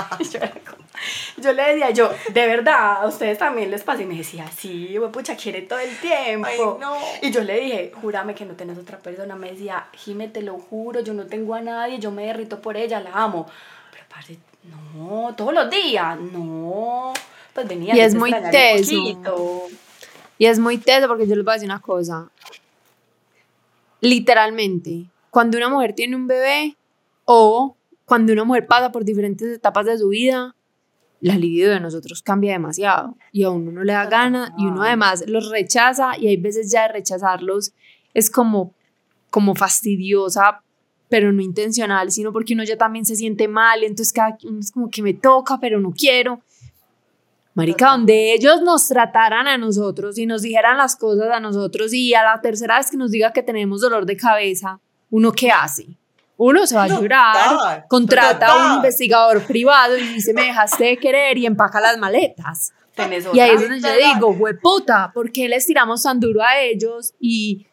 yo, 1.37 1.53
le 1.53 1.63
decía, 1.63 1.91
yo, 1.91 2.11
de 2.33 2.47
verdad, 2.47 3.03
a 3.03 3.07
ustedes 3.07 3.39
también 3.39 3.71
les 3.71 3.83
pasa 3.83 4.03
y 4.03 4.07
me 4.07 4.17
decía, 4.17 4.47
sí, 4.57 4.97
pucha, 5.13 5.37
quiere 5.37 5.63
todo 5.63 5.79
el 5.79 5.97
tiempo. 5.99 6.79
no. 6.81 6.97
Y 7.23 7.31
yo 7.31 7.43
le 7.43 7.61
dije, 7.61 7.93
júrame 8.01 8.35
que 8.35 8.45
no 8.45 8.55
tenés 8.55 8.79
otra 8.79 8.99
persona. 8.99 9.37
Me 9.37 9.53
decía, 9.53 9.87
Jime, 9.93 10.29
te 10.29 10.43
lo 10.43 10.59
juro, 10.59 11.01
yo 11.01 11.15
no 11.15 11.27
tengo 11.27 11.55
a 11.55 11.61
nadie, 11.61 11.99
yo 11.99 12.11
me 12.11 12.27
derrito 12.27 12.61
por 12.61 12.77
ella, 12.77 13.01
la 13.01 13.11
amo. 13.13 13.47
Pero 13.91 14.05
parce, 14.09 14.39
no, 14.95 15.35
todos 15.37 15.53
los 15.53 15.71
días, 15.71 16.19
no. 16.19 17.13
Pues 17.53 17.69
venía. 17.69 17.95
Y 17.95 18.01
es 18.01 18.15
muy 18.15 18.33
teso. 18.51 19.69
Y 20.41 20.47
es 20.47 20.59
muy 20.59 20.79
teso 20.79 21.07
porque 21.07 21.27
yo 21.27 21.37
les 21.37 21.45
voy 21.45 21.53
a 21.53 21.55
decir 21.57 21.69
una 21.69 21.83
cosa. 21.83 22.31
Literalmente, 24.01 25.05
cuando 25.29 25.59
una 25.59 25.69
mujer 25.69 25.93
tiene 25.93 26.17
un 26.17 26.27
bebé 26.27 26.79
o 27.27 27.77
cuando 28.07 28.33
una 28.33 28.45
mujer 28.45 28.67
pasa 28.67 28.91
por 28.91 29.05
diferentes 29.05 29.55
etapas 29.55 29.85
de 29.85 29.99
su 29.99 30.09
vida, 30.09 30.57
la 31.21 31.37
libido 31.37 31.71
de 31.71 31.79
nosotros 31.79 32.23
cambia 32.23 32.53
demasiado 32.53 33.19
y 33.33 33.43
a 33.43 33.51
uno 33.51 33.71
no 33.71 33.85
le 33.85 33.93
da 33.93 34.07
gana 34.07 34.55
y 34.57 34.65
uno 34.65 34.83
además 34.83 35.25
los 35.29 35.51
rechaza 35.51 36.17
y 36.19 36.29
hay 36.29 36.39
veces 36.39 36.73
ya 36.73 36.87
de 36.87 36.95
rechazarlos 36.95 37.75
es 38.15 38.31
como, 38.31 38.73
como 39.29 39.55
fastidiosa 39.55 40.63
pero 41.11 41.33
no 41.33 41.43
intencional, 41.43 42.11
sino 42.11 42.33
porque 42.33 42.55
uno 42.55 42.65
ya 42.65 42.79
también 42.79 43.05
se 43.05 43.15
siente 43.15 43.47
mal, 43.47 43.85
entonces 43.85 44.15
cada 44.15 44.39
uno 44.45 44.61
es 44.61 44.73
como 44.73 44.89
que 44.89 45.03
me 45.03 45.13
toca, 45.13 45.59
pero 45.61 45.81
no 45.81 45.91
quiero. 45.91 46.41
Marica, 47.55 47.91
donde 47.91 48.33
ellos 48.33 48.63
nos 48.63 48.87
trataran 48.89 49.49
a 49.49 49.59
nosotros 49.59 50.19
y 50.19 50.27
nos 50.27 50.43
dijeran 50.43 50.79
las 50.79 50.97
cosas 50.97 51.31
a 51.33 51.41
nosotros 51.41 51.93
y 51.93 52.15
a 52.15 52.23
la 52.23 52.41
tercera 52.41 52.79
vez 52.79 52.91
que 52.91 52.97
nos 52.97 53.11
diga 53.11 53.33
que 53.33 53.43
tenemos 53.43 53.81
dolor 53.81 54.07
de 54.07 54.17
cabeza, 54.17 54.79
¿uno 55.11 55.33
qué 55.33 55.51
hace? 55.51 55.87
Uno 56.37 56.67
se 56.67 56.75
va 56.75 56.85
a 56.85 56.89
llorar, 56.89 57.87
contrata 57.89 58.47
a 58.47 58.67
un 58.67 58.77
investigador 58.77 59.43
privado 59.43 59.99
y 59.99 60.03
dice, 60.03 60.33
me 60.33 60.45
dejaste 60.45 60.85
de 60.85 60.97
querer 60.97 61.37
y 61.37 61.45
empaca 61.45 61.81
las 61.81 61.99
maletas. 61.99 62.73
Y 63.35 63.41
ahí 63.41 63.51
es 63.55 63.61
donde 63.61 63.81
yo 63.81 64.15
digo, 64.15 64.37
puta, 64.63 65.11
¿por 65.13 65.31
qué 65.33 65.49
les 65.49 65.67
tiramos 65.67 66.03
tan 66.03 66.19
duro 66.19 66.43
a 66.43 66.61
ellos 66.61 67.13
y 67.21 67.67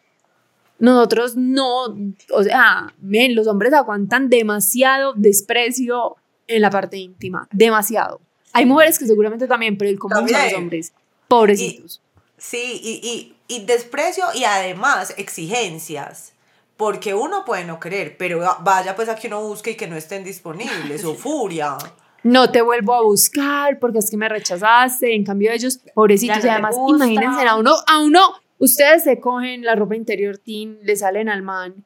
nosotros 0.78 1.36
no, 1.36 1.96
o 2.30 2.42
sea, 2.42 2.94
men, 3.00 3.34
los 3.34 3.46
hombres 3.46 3.72
aguantan 3.72 4.28
demasiado 4.28 5.12
desprecio 5.14 6.16
en 6.46 6.62
la 6.62 6.70
parte 6.70 6.96
íntima, 6.98 7.48
demasiado. 7.52 8.20
Hay 8.52 8.66
mujeres 8.66 8.98
que 8.98 9.06
seguramente 9.06 9.46
también, 9.46 9.76
pero 9.76 9.90
el 9.90 9.98
común 9.98 10.26
de 10.26 10.32
los 10.32 10.54
hombres, 10.54 10.92
pobrecitos. 11.28 12.00
Sí, 12.36 12.80
y, 12.82 13.34
y, 13.48 13.56
y 13.56 13.64
desprecio 13.64 14.24
y 14.34 14.44
además 14.44 15.14
exigencias. 15.16 16.32
Porque 16.76 17.12
uno 17.12 17.44
puede 17.44 17.64
no 17.64 17.80
querer, 17.80 18.16
pero 18.16 18.40
vaya 18.60 18.94
pues 18.94 19.08
a 19.08 19.16
que 19.16 19.26
uno 19.26 19.42
busque 19.42 19.72
y 19.72 19.74
que 19.74 19.88
no 19.88 19.96
estén 19.96 20.22
disponibles, 20.22 21.04
o 21.04 21.14
furia. 21.14 21.76
No 22.22 22.50
te 22.52 22.62
vuelvo 22.62 22.94
a 22.94 23.02
buscar 23.02 23.80
porque 23.80 23.98
es 23.98 24.10
que 24.10 24.16
me 24.16 24.28
rechazaste. 24.28 25.12
En 25.12 25.24
cambio, 25.24 25.50
ellos, 25.50 25.80
pobrecitos, 25.94 26.44
y 26.44 26.48
además, 26.48 26.76
imagínense 26.88 27.46
a 27.48 27.56
uno, 27.56 27.74
a 27.86 27.98
uno, 28.00 28.20
ustedes 28.58 29.02
se 29.02 29.18
cogen 29.18 29.64
la 29.64 29.74
ropa 29.74 29.96
interior, 29.96 30.38
tin, 30.38 30.78
le 30.82 30.94
salen 30.94 31.28
al 31.28 31.42
man 31.42 31.84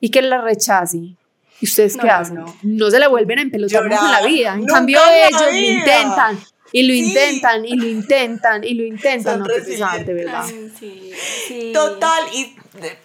y 0.00 0.10
que 0.10 0.20
la 0.20 0.40
rechace. 0.40 1.16
¿Y 1.64 1.66
ustedes 1.66 1.96
qué 1.96 2.10
hacen? 2.10 2.44
No. 2.62 2.90
se 2.90 2.98
la 2.98 3.08
vuelven 3.08 3.38
a 3.38 3.42
empelotar 3.42 3.84
en 3.84 3.90
la 3.90 4.22
vida. 4.26 4.52
En 4.52 4.66
cambio, 4.66 5.00
ellos 5.26 5.40
lo 5.40 5.58
intentan 5.58 6.38
y 6.72 6.82
lo 6.82 6.92
intentan 6.92 7.64
y 7.64 7.74
lo 7.74 7.86
intentan 7.86 8.64
y 8.64 8.74
lo 8.74 8.84
intentan. 8.84 9.40
no 9.40 9.46
te 9.46 10.12
¿verdad? 10.12 10.44
Sí, 10.46 11.12
sí. 11.48 11.70
Total, 11.72 12.22
y 12.34 12.54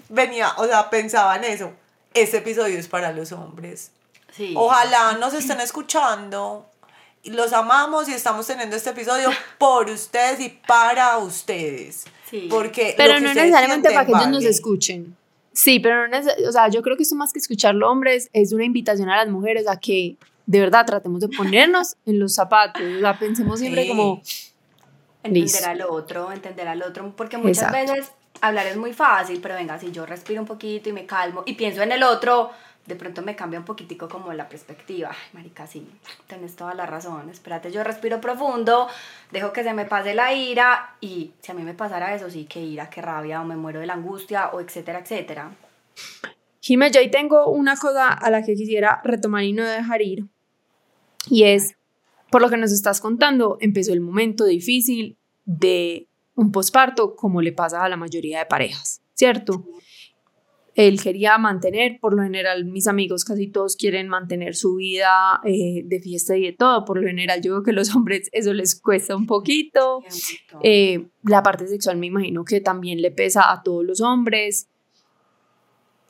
venía, 0.10 0.52
o 0.58 0.66
sea, 0.66 0.90
pensaba 0.90 1.38
en 1.38 1.46
eso. 1.46 1.72
Este 2.14 2.38
episodio 2.40 2.78
es 2.78 2.90
para 2.90 3.14
los 3.14 3.32
hombres. 3.32 3.92
Sí. 4.36 4.54
Ojalá 4.58 5.14
nos 5.14 5.34
estén 5.34 5.62
escuchando. 5.62 6.66
Los 7.24 7.54
amamos 7.54 8.10
y 8.10 8.14
estamos 8.14 8.46
teniendo 8.46 8.76
este 8.76 8.90
episodio 8.90 9.30
por 9.58 9.90
ustedes 9.90 10.42
y 10.42 10.50
para 10.68 11.18
ustedes. 11.20 12.04
Sí. 12.30 12.48
Porque 12.50 12.94
pero 12.98 13.22
no 13.22 13.34
necesariamente 13.34 13.90
para 13.92 14.06
que 14.06 14.12
ellos 14.12 14.28
nos 14.28 14.44
escuchen. 14.44 15.16
Sí, 15.60 15.82
pero 15.82 16.08
no 16.08 16.18
o 16.48 16.52
sea, 16.54 16.70
yo 16.70 16.82
creo 16.82 16.96
que 16.96 17.04
esto 17.04 17.16
más 17.16 17.34
que 17.34 17.40
escucharlo 17.40 17.92
hombres 17.92 18.30
es 18.32 18.54
una 18.54 18.64
invitación 18.64 19.10
a 19.10 19.18
las 19.18 19.28
mujeres 19.28 19.68
a 19.68 19.78
que 19.78 20.16
de 20.46 20.60
verdad 20.62 20.86
tratemos 20.86 21.20
de 21.20 21.28
ponernos 21.28 21.98
en 22.06 22.18
los 22.18 22.34
zapatos, 22.34 22.82
la 22.82 23.20
pensemos 23.20 23.60
siempre 23.60 23.86
como... 23.90 24.22
Entender 25.22 25.66
al 25.66 25.82
otro, 25.82 26.32
entender 26.32 26.66
al 26.66 26.82
otro, 26.82 27.14
porque 27.14 27.38
muchas 27.38 27.74
veces 27.74 28.10
hablar 28.40 28.68
es 28.68 28.78
muy 28.78 28.94
fácil, 28.94 29.42
pero 29.42 29.56
venga, 29.56 29.78
si 29.78 29.92
yo 29.92 30.06
respiro 30.06 30.40
un 30.40 30.48
poquito 30.48 30.88
y 30.88 30.94
me 30.94 31.06
calmo 31.06 31.44
y 31.46 31.56
pienso 31.56 31.82
en 31.82 31.92
el 31.92 32.04
otro, 32.04 32.52
de 32.90 32.96
pronto 32.96 33.22
me 33.22 33.36
cambia 33.36 33.60
un 33.60 33.66
poquitico 33.66 34.10
como 34.10 34.34
la 34.34 34.50
perspectiva. 34.50 35.12
Ay, 35.12 35.18
marica, 35.34 35.68
sí, 35.68 35.88
tenés 36.28 36.56
toda 36.56 36.74
la 36.74 36.88
razón. 36.88 37.30
Espérate, 37.30 37.72
yo 37.72 37.84
respiro 37.84 38.20
profundo, 38.20 38.88
dejo 39.32 39.54
que 39.54 39.64
se 39.64 39.74
me 39.74 39.86
pase 39.86 40.16
la 40.16 40.34
ira 40.34 40.96
y 41.00 41.32
si 41.40 41.52
a 41.52 41.56
mí 41.56 41.62
me 41.62 41.76
pasara 41.76 42.16
eso, 42.16 42.30
sí, 42.32 42.48
qué 42.50 42.60
ira, 42.60 42.90
qué 42.90 43.02
rabia, 43.02 43.42
o 43.42 43.46
me 43.46 43.56
muero 43.56 43.80
de 43.80 43.86
la 43.86 43.94
angustia, 43.94 44.50
o 44.50 44.60
etcétera, 44.60 45.00
etcétera. 45.00 45.52
Jiménez, 46.62 46.94
yo 46.96 47.00
ahí 47.00 47.12
tengo 47.12 47.48
una 47.52 47.78
cosa 47.78 48.12
a 48.12 48.30
la 48.32 48.44
que 48.44 48.56
quisiera 48.56 49.02
retomar 49.04 49.44
y 49.44 49.54
no 49.54 49.64
dejar 49.64 50.02
ir. 50.02 50.26
Y 51.30 51.44
es, 51.44 51.76
por 52.32 52.42
lo 52.42 52.50
que 52.50 52.58
nos 52.58 52.72
estás 52.72 53.02
contando, 53.02 53.58
empezó 53.62 53.94
el 53.94 54.02
momento 54.02 54.46
difícil 54.46 55.16
de 55.46 56.08
un 56.34 56.52
posparto, 56.52 57.16
como 57.16 57.42
le 57.44 57.54
pasa 57.54 57.84
a 57.84 57.90
la 57.90 57.98
mayoría 57.98 58.40
de 58.40 58.46
parejas, 58.48 59.02
¿cierto? 59.14 59.64
Él 60.80 61.02
quería 61.02 61.38
mantener, 61.38 62.00
por 62.00 62.14
lo 62.14 62.24
general 62.24 62.64
mis 62.64 62.88
amigos 62.88 63.26
casi 63.26 63.48
todos 63.48 63.76
quieren 63.76 64.08
mantener 64.08 64.56
su 64.56 64.76
vida 64.76 65.42
eh, 65.44 65.82
de 65.84 66.00
fiesta 66.00 66.38
y 66.38 66.44
de 66.44 66.54
todo, 66.54 66.86
por 66.86 67.02
lo 67.02 67.06
general 67.06 67.42
yo 67.42 67.52
veo 67.52 67.64
que 67.64 67.74
los 67.74 67.94
hombres 67.96 68.30
eso 68.32 68.54
les 68.54 68.80
cuesta 68.80 69.14
un 69.14 69.26
poquito, 69.26 70.02
eh, 70.64 71.08
la 71.24 71.44
parte 71.44 71.68
sexual 71.68 71.98
me 71.98 72.08
imagino 72.08 72.46
que 72.46 72.62
también 72.62 73.02
le 73.02 73.12
pesa 73.12 73.52
a 73.52 73.62
todos 73.62 73.84
los 73.84 74.00
hombres. 74.00 74.70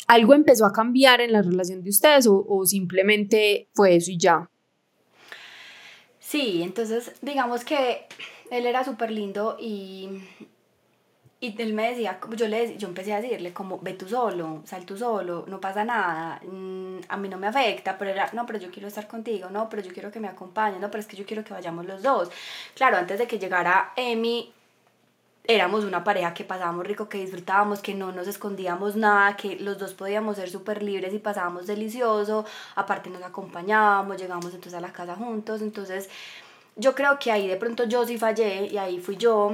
¿Algo 0.06 0.36
empezó 0.36 0.68
a 0.68 0.72
cambiar 0.72 1.20
en 1.20 1.32
la 1.32 1.42
relación 1.42 1.82
de 1.84 1.90
ustedes 1.90 2.28
o, 2.28 2.46
o 2.48 2.64
simplemente 2.68 3.70
fue 3.74 3.96
eso 3.96 4.12
y 4.12 4.20
ya? 4.20 4.52
Sí, 6.20 6.62
entonces 6.62 7.14
digamos 7.24 7.66
que 7.66 8.06
él 8.52 8.68
era 8.68 8.84
súper 8.84 9.10
lindo 9.10 9.58
y, 9.60 10.10
y 11.42 11.62
él 11.62 11.74
me 11.74 11.90
decía, 11.90 12.20
yo, 12.36 12.48
le, 12.48 12.78
yo 12.78 12.90
empecé 12.90 13.14
a 13.14 13.22
decirle 13.22 13.54
como, 13.54 13.80
ve 13.80 13.94
tú 13.94 14.08
solo, 14.10 14.62
sal 14.66 14.86
tú 14.86 14.98
solo, 14.98 15.46
no 15.48 15.62
pasa 15.62 15.86
nada, 15.86 16.42
mm, 16.44 17.00
a 17.08 17.16
mí 17.18 17.30
no 17.30 17.38
me 17.38 17.48
afecta, 17.48 17.98
pero 17.98 18.12
era, 18.12 18.30
no, 18.34 18.46
pero 18.46 18.60
yo 18.60 18.70
quiero 18.70 18.90
estar 18.90 19.08
contigo, 19.08 19.50
no, 19.50 19.70
pero 19.70 19.82
yo 19.82 19.94
quiero 19.94 20.12
que 20.12 20.20
me 20.20 20.28
acompañe, 20.28 20.80
no, 20.80 20.92
pero 20.92 21.00
es 21.00 21.08
que 21.08 21.16
yo 21.16 21.26
quiero 21.26 21.44
que 21.46 21.54
vayamos 21.54 21.86
los 21.86 22.04
dos. 22.04 22.30
Claro, 22.76 22.98
antes 22.98 23.20
de 23.20 23.28
que 23.28 23.40
llegara 23.40 23.94
Emi, 23.96 24.52
éramos 25.46 25.86
una 25.86 26.04
pareja 26.04 26.34
que 26.34 26.44
pasábamos 26.44 26.86
rico, 26.86 27.08
que 27.08 27.20
disfrutábamos, 27.20 27.80
que 27.82 27.96
no 27.96 28.12
nos 28.12 28.28
escondíamos 28.28 28.98
nada, 28.98 29.38
que 29.38 29.56
los 29.56 29.78
dos 29.80 29.94
podíamos 29.94 30.36
ser 30.36 30.50
súper 30.50 30.84
libres 30.84 31.14
y 31.14 31.20
pasábamos 31.20 31.68
delicioso, 31.68 32.46
aparte 32.76 33.10
nos 33.10 33.24
acompañábamos, 33.24 34.18
llegábamos 34.18 34.54
entonces 34.54 34.74
a 34.74 34.82
la 34.82 34.92
casa 34.92 35.16
juntos, 35.16 35.62
entonces 35.62 36.10
yo 36.76 36.94
creo 36.96 37.18
que 37.18 37.32
ahí 37.32 37.48
de 37.48 37.56
pronto 37.58 37.86
yo 37.86 38.06
sí 38.06 38.18
fallé 38.18 38.68
y 38.68 38.78
ahí 38.78 39.00
fui 39.00 39.16
yo, 39.18 39.54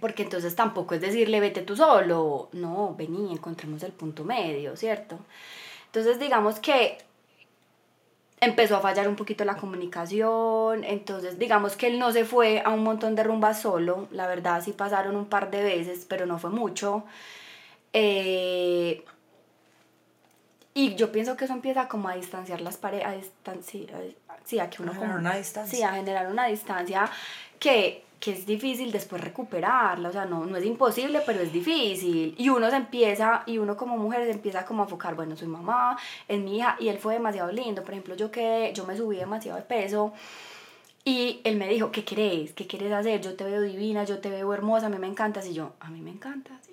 porque 0.00 0.22
entonces 0.22 0.54
tampoco 0.54 0.94
es 0.94 1.00
decirle 1.00 1.40
vete 1.40 1.62
tú 1.62 1.76
solo, 1.76 2.48
no, 2.52 2.94
vení, 2.96 3.32
encontremos 3.32 3.82
el 3.82 3.92
punto 3.92 4.24
medio, 4.24 4.76
¿cierto? 4.76 5.18
Entonces 5.86 6.18
digamos 6.18 6.60
que 6.60 6.98
empezó 8.40 8.76
a 8.76 8.80
fallar 8.80 9.08
un 9.08 9.16
poquito 9.16 9.44
la 9.44 9.56
comunicación, 9.56 10.84
entonces 10.84 11.38
digamos 11.38 11.76
que 11.76 11.86
él 11.86 11.98
no 11.98 12.12
se 12.12 12.24
fue 12.24 12.62
a 12.64 12.70
un 12.70 12.82
montón 12.82 13.14
de 13.14 13.22
rumbas 13.22 13.62
solo, 13.62 14.08
la 14.10 14.26
verdad 14.26 14.62
sí 14.62 14.72
pasaron 14.72 15.16
un 15.16 15.26
par 15.26 15.50
de 15.50 15.62
veces, 15.62 16.04
pero 16.08 16.26
no 16.26 16.38
fue 16.38 16.50
mucho. 16.50 17.04
Eh, 17.92 19.02
y 20.74 20.94
yo 20.94 21.10
pienso 21.10 21.38
que 21.38 21.46
eso 21.46 21.54
empieza 21.54 21.88
como 21.88 22.10
a 22.10 22.16
distanciar 22.16 22.60
las 22.60 22.76
parejas, 22.76 23.14
a, 23.14 23.16
distancia, 23.16 23.86
sí, 24.44 24.58
a 24.58 24.68
que 24.68 24.82
uno... 24.82 24.92
generar 24.92 25.18
una 25.18 25.34
distancia. 25.34 25.78
Sí, 25.78 25.82
a 25.82 25.92
generar 25.94 26.30
una 26.30 26.46
distancia 26.48 27.10
que 27.58 28.04
que 28.20 28.32
es 28.32 28.46
difícil 28.46 28.92
después 28.92 29.22
recuperarla, 29.22 30.08
o 30.08 30.12
sea, 30.12 30.24
no, 30.24 30.46
no 30.46 30.56
es 30.56 30.64
imposible, 30.64 31.20
pero 31.26 31.40
es 31.40 31.52
difícil. 31.52 32.34
Y 32.38 32.48
uno 32.48 32.70
se 32.70 32.76
empieza, 32.76 33.42
y 33.46 33.58
uno 33.58 33.76
como 33.76 33.96
mujer 33.96 34.24
se 34.24 34.32
empieza 34.32 34.64
como 34.64 34.82
a 34.82 34.86
enfocar, 34.86 35.14
bueno, 35.14 35.36
soy 35.36 35.48
mamá, 35.48 35.96
es 36.26 36.40
mi 36.40 36.58
hija, 36.58 36.76
y 36.80 36.88
él 36.88 36.98
fue 36.98 37.14
demasiado 37.14 37.52
lindo. 37.52 37.82
Por 37.82 37.92
ejemplo, 37.92 38.16
yo 38.16 38.30
que 38.30 38.72
yo 38.74 38.86
me 38.86 38.96
subí 38.96 39.16
demasiado 39.16 39.58
de 39.58 39.64
peso, 39.64 40.12
y 41.04 41.40
él 41.44 41.56
me 41.56 41.68
dijo, 41.68 41.92
¿qué 41.92 42.04
querés? 42.04 42.52
¿Qué 42.52 42.66
quieres 42.66 42.92
hacer? 42.92 43.20
Yo 43.20 43.36
te 43.36 43.44
veo 43.44 43.60
divina, 43.62 44.02
yo 44.02 44.18
te 44.18 44.28
veo 44.28 44.52
hermosa, 44.52 44.86
a 44.86 44.90
mí 44.90 44.98
me 44.98 45.06
encantas. 45.06 45.46
Y 45.46 45.54
yo, 45.54 45.74
a 45.78 45.88
mí 45.88 46.00
me 46.00 46.10
encantas. 46.10 46.65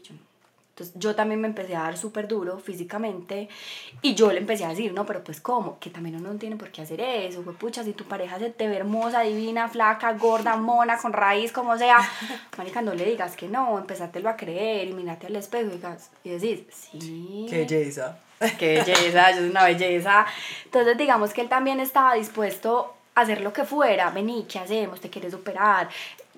Entonces 0.74 0.96
yo 0.98 1.14
también 1.14 1.40
me 1.40 1.48
empecé 1.48 1.76
a 1.76 1.84
dar 1.84 1.98
súper 1.98 2.28
duro 2.28 2.58
físicamente 2.58 3.48
y 4.02 4.16
yo 4.16 4.32
le 4.32 4.40
empecé 4.40 4.66
a 4.66 4.70
decir, 4.70 4.92
no, 4.92 5.06
pero 5.06 5.24
pues 5.24 5.40
cómo, 5.40 5.78
que 5.78 5.92
también 5.92 6.16
uno 6.16 6.34
no 6.34 6.40
tiene 6.40 6.56
por 6.56 6.72
qué 6.72 6.82
hacer 6.82 7.00
eso, 7.00 7.44
pues 7.44 7.56
pucha, 7.58 7.84
si 7.84 7.94
tu 7.94 8.06
pareja 8.06 8.40
se 8.40 8.50
te 8.50 8.68
ve 8.68 8.78
hermosa, 8.78 9.22
divina, 9.22 9.70
flaca, 9.70 10.14
gorda, 10.14 10.56
mona, 10.58 10.98
con 10.98 11.14
raíz, 11.14 11.52
como 11.52 11.78
sea, 11.78 11.98
marica, 12.58 12.82
no 12.82 12.96
le 12.96 13.06
digas 13.06 13.36
que 13.36 13.48
no, 13.48 13.78
empezátelo 13.78 14.30
a 14.30 14.36
creer 14.36 14.88
y 14.88 14.94
mírate 14.94 15.28
al 15.28 15.36
espejo 15.36 15.68
y, 15.68 15.74
digas, 15.74 16.10
y 16.24 16.30
decís, 16.32 16.62
sí. 16.72 17.46
Qué 17.48 17.60
belleza. 17.60 18.18
Qué 18.58 18.80
belleza, 18.80 19.30
yo 19.30 19.38
soy 19.38 19.50
una 19.52 19.66
belleza. 19.66 20.26
Entonces 20.66 20.98
digamos 20.98 21.34
que 21.34 21.42
él 21.42 21.50
también 21.50 21.82
estaba 21.82 22.16
dispuesto 22.16 22.96
a 23.14 23.22
hacer 23.22 23.42
lo 23.42 23.54
que 23.54 23.64
fuera, 23.64 24.10
vení, 24.10 24.48
¿qué 24.52 24.58
hacemos? 24.58 25.00
¿Te 25.00 25.12
quieres 25.12 25.36
operar? 25.36 25.90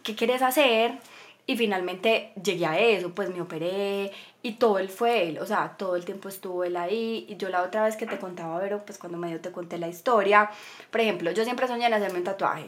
¿Qué 0.04 0.14
quieres 0.14 0.42
hacer? 0.42 1.00
Y 1.48 1.58
finalmente 1.58 2.32
llegué 2.42 2.66
a 2.66 2.80
eso, 2.80 3.12
pues 3.14 3.30
me 3.30 3.40
operé 3.40 4.12
y 4.42 4.54
todo 4.54 4.80
él 4.80 4.90
fue 4.90 5.30
él, 5.30 5.40
o 5.40 5.46
sea, 5.46 5.76
todo 5.78 5.96
el 5.96 6.04
tiempo 6.06 6.28
estuvo 6.28 6.64
él 6.64 6.76
ahí. 6.76 7.26
Y 7.30 7.38
yo 7.38 7.50
la 7.50 7.62
otra 7.64 7.84
vez 7.86 7.96
que 7.98 8.08
te 8.08 8.18
contaba, 8.18 8.60
Vero, 8.60 8.84
pues 8.86 8.98
cuando 8.98 9.18
medio 9.18 9.40
te 9.42 9.52
conté 9.52 9.78
la 9.78 9.88
historia, 9.88 10.50
por 10.92 11.02
ejemplo, 11.02 11.32
yo 11.32 11.44
siempre 11.44 11.68
soñé 11.68 11.86
en 11.86 11.94
hacerme 11.94 12.20
un 12.20 12.24
tatuaje. 12.24 12.66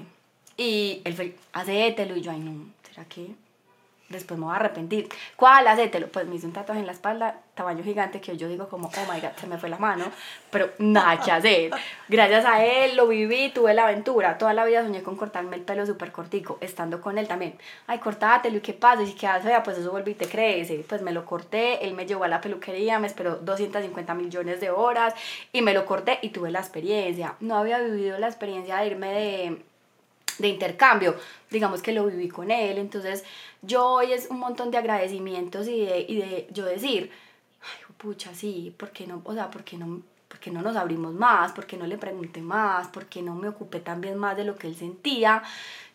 Y 0.57 1.01
él 1.05 1.13
fue, 1.13 1.35
hacételo, 1.53 2.15
y 2.15 2.21
yo, 2.21 2.31
ay 2.31 2.39
no, 2.39 2.65
¿será 2.83 3.05
que 3.05 3.35
después 4.09 4.39
me 4.39 4.45
voy 4.45 4.53
a 4.53 4.57
arrepentir. 4.57 5.09
¿Cuál? 5.35 5.67
Hacételo. 5.67 6.07
Pues 6.07 6.27
me 6.27 6.35
hice 6.35 6.45
un 6.45 6.53
tatuaje 6.53 6.81
en 6.81 6.87
la 6.87 6.93
espalda, 6.93 7.41
tamaño 7.57 7.83
gigante, 7.83 8.21
que 8.21 8.37
yo 8.37 8.47
digo 8.47 8.69
como, 8.69 8.87
oh 8.87 9.13
my 9.13 9.19
god, 9.19 9.31
se 9.37 9.47
me 9.47 9.57
fue 9.57 9.67
la 9.67 9.77
mano, 9.77 10.05
pero 10.49 10.69
nada 10.77 11.19
que 11.19 11.31
hacer. 11.31 11.71
Gracias 12.07 12.45
a 12.45 12.63
él 12.63 12.95
lo 12.95 13.07
viví, 13.07 13.49
tuve 13.49 13.73
la 13.73 13.83
aventura. 13.83 14.37
Toda 14.37 14.53
la 14.53 14.63
vida 14.63 14.83
soñé 14.83 15.03
con 15.03 15.17
cortarme 15.17 15.57
el 15.57 15.63
pelo 15.63 15.85
súper 15.85 16.13
cortico, 16.13 16.57
estando 16.61 17.01
con 17.01 17.17
él 17.17 17.27
también. 17.27 17.57
Ay, 17.87 17.99
cortátelo, 17.99 18.57
¿y 18.57 18.61
qué 18.61 18.73
pasa? 18.73 19.03
Y 19.03 19.11
quedas 19.13 19.43
fea, 19.43 19.63
pues 19.63 19.77
eso 19.77 19.97
y 20.05 20.13
te 20.13 20.27
crece. 20.27 20.85
Pues 20.87 21.01
me 21.01 21.11
lo 21.11 21.25
corté, 21.25 21.85
él 21.85 21.93
me 21.93 22.05
llevó 22.05 22.23
a 22.23 22.27
la 22.29 22.39
peluquería, 22.39 22.99
me 22.99 23.07
esperó 23.07 23.35
250 23.35 24.13
millones 24.13 24.61
de 24.61 24.69
horas 24.69 25.13
y 25.51 25.61
me 25.61 25.73
lo 25.73 25.85
corté 25.85 26.19
y 26.21 26.29
tuve 26.29 26.51
la 26.51 26.59
experiencia. 26.59 27.35
No 27.41 27.57
había 27.57 27.79
vivido 27.79 28.17
la 28.19 28.27
experiencia 28.27 28.77
de 28.77 28.87
irme 28.87 29.11
de 29.11 29.67
de 30.39 30.47
intercambio, 30.47 31.15
digamos 31.49 31.81
que 31.81 31.91
lo 31.91 32.05
viví 32.05 32.29
con 32.29 32.51
él, 32.51 32.77
entonces 32.77 33.23
yo 33.61 33.85
hoy 33.85 34.13
es 34.13 34.27
un 34.29 34.39
montón 34.39 34.71
de 34.71 34.77
agradecimientos 34.77 35.67
y 35.67 35.85
de, 35.85 36.05
y 36.07 36.17
de 36.17 36.47
yo 36.51 36.65
decir, 36.65 37.11
pucha, 37.97 38.33
sí, 38.33 38.73
¿por 38.77 38.91
qué 38.91 39.07
no, 39.07 39.21
o 39.23 39.33
sea, 39.33 39.49
por 39.49 39.63
no, 39.73 40.01
por 40.27 40.53
no 40.53 40.61
nos 40.61 40.75
abrimos 40.75 41.13
más? 41.13 41.51
¿Por 41.51 41.65
qué 41.65 41.77
no 41.77 41.87
le 41.87 41.97
pregunté 41.97 42.41
más? 42.41 42.87
¿Por 42.87 43.05
qué 43.07 43.21
no 43.21 43.35
me 43.35 43.49
ocupé 43.49 43.79
también 43.79 44.17
más 44.17 44.37
de 44.37 44.43
lo 44.43 44.55
que 44.55 44.67
él 44.67 44.75
sentía? 44.75 45.43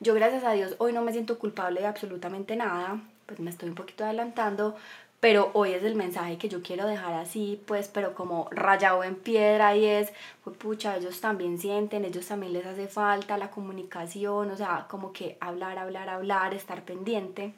Yo, 0.00 0.14
gracias 0.14 0.44
a 0.44 0.52
Dios, 0.52 0.74
hoy 0.78 0.92
no 0.92 1.02
me 1.02 1.12
siento 1.12 1.38
culpable 1.38 1.80
de 1.80 1.86
absolutamente 1.86 2.56
nada, 2.56 3.00
pues 3.26 3.40
me 3.40 3.50
estoy 3.50 3.68
un 3.68 3.74
poquito 3.74 4.04
adelantando, 4.04 4.76
pero 5.20 5.52
hoy 5.54 5.70
es 5.72 5.84
el 5.84 5.94
mensaje 5.94 6.36
que 6.36 6.48
yo 6.48 6.62
quiero 6.62 6.84
dejar 6.84 7.14
así, 7.14 7.62
pues, 7.66 7.86
pero 7.86 8.12
como 8.14 8.48
rayado 8.50 9.04
en 9.04 9.14
piedra 9.14 9.76
y 9.76 9.84
es, 9.84 10.12
pues 10.42 10.56
pucha, 10.56 10.96
ellos 10.96 11.20
también 11.20 11.58
sienten, 11.58 12.04
ellos 12.04 12.26
también 12.26 12.52
les 12.52 12.66
hace 12.66 12.88
falta 12.88 13.38
la 13.38 13.50
comunicación, 13.50 14.50
o 14.50 14.56
sea, 14.56 14.86
como 14.88 15.12
que 15.12 15.36
hablar, 15.40 15.78
hablar, 15.78 16.08
hablar, 16.08 16.54
estar 16.54 16.82
pendiente. 16.82 17.54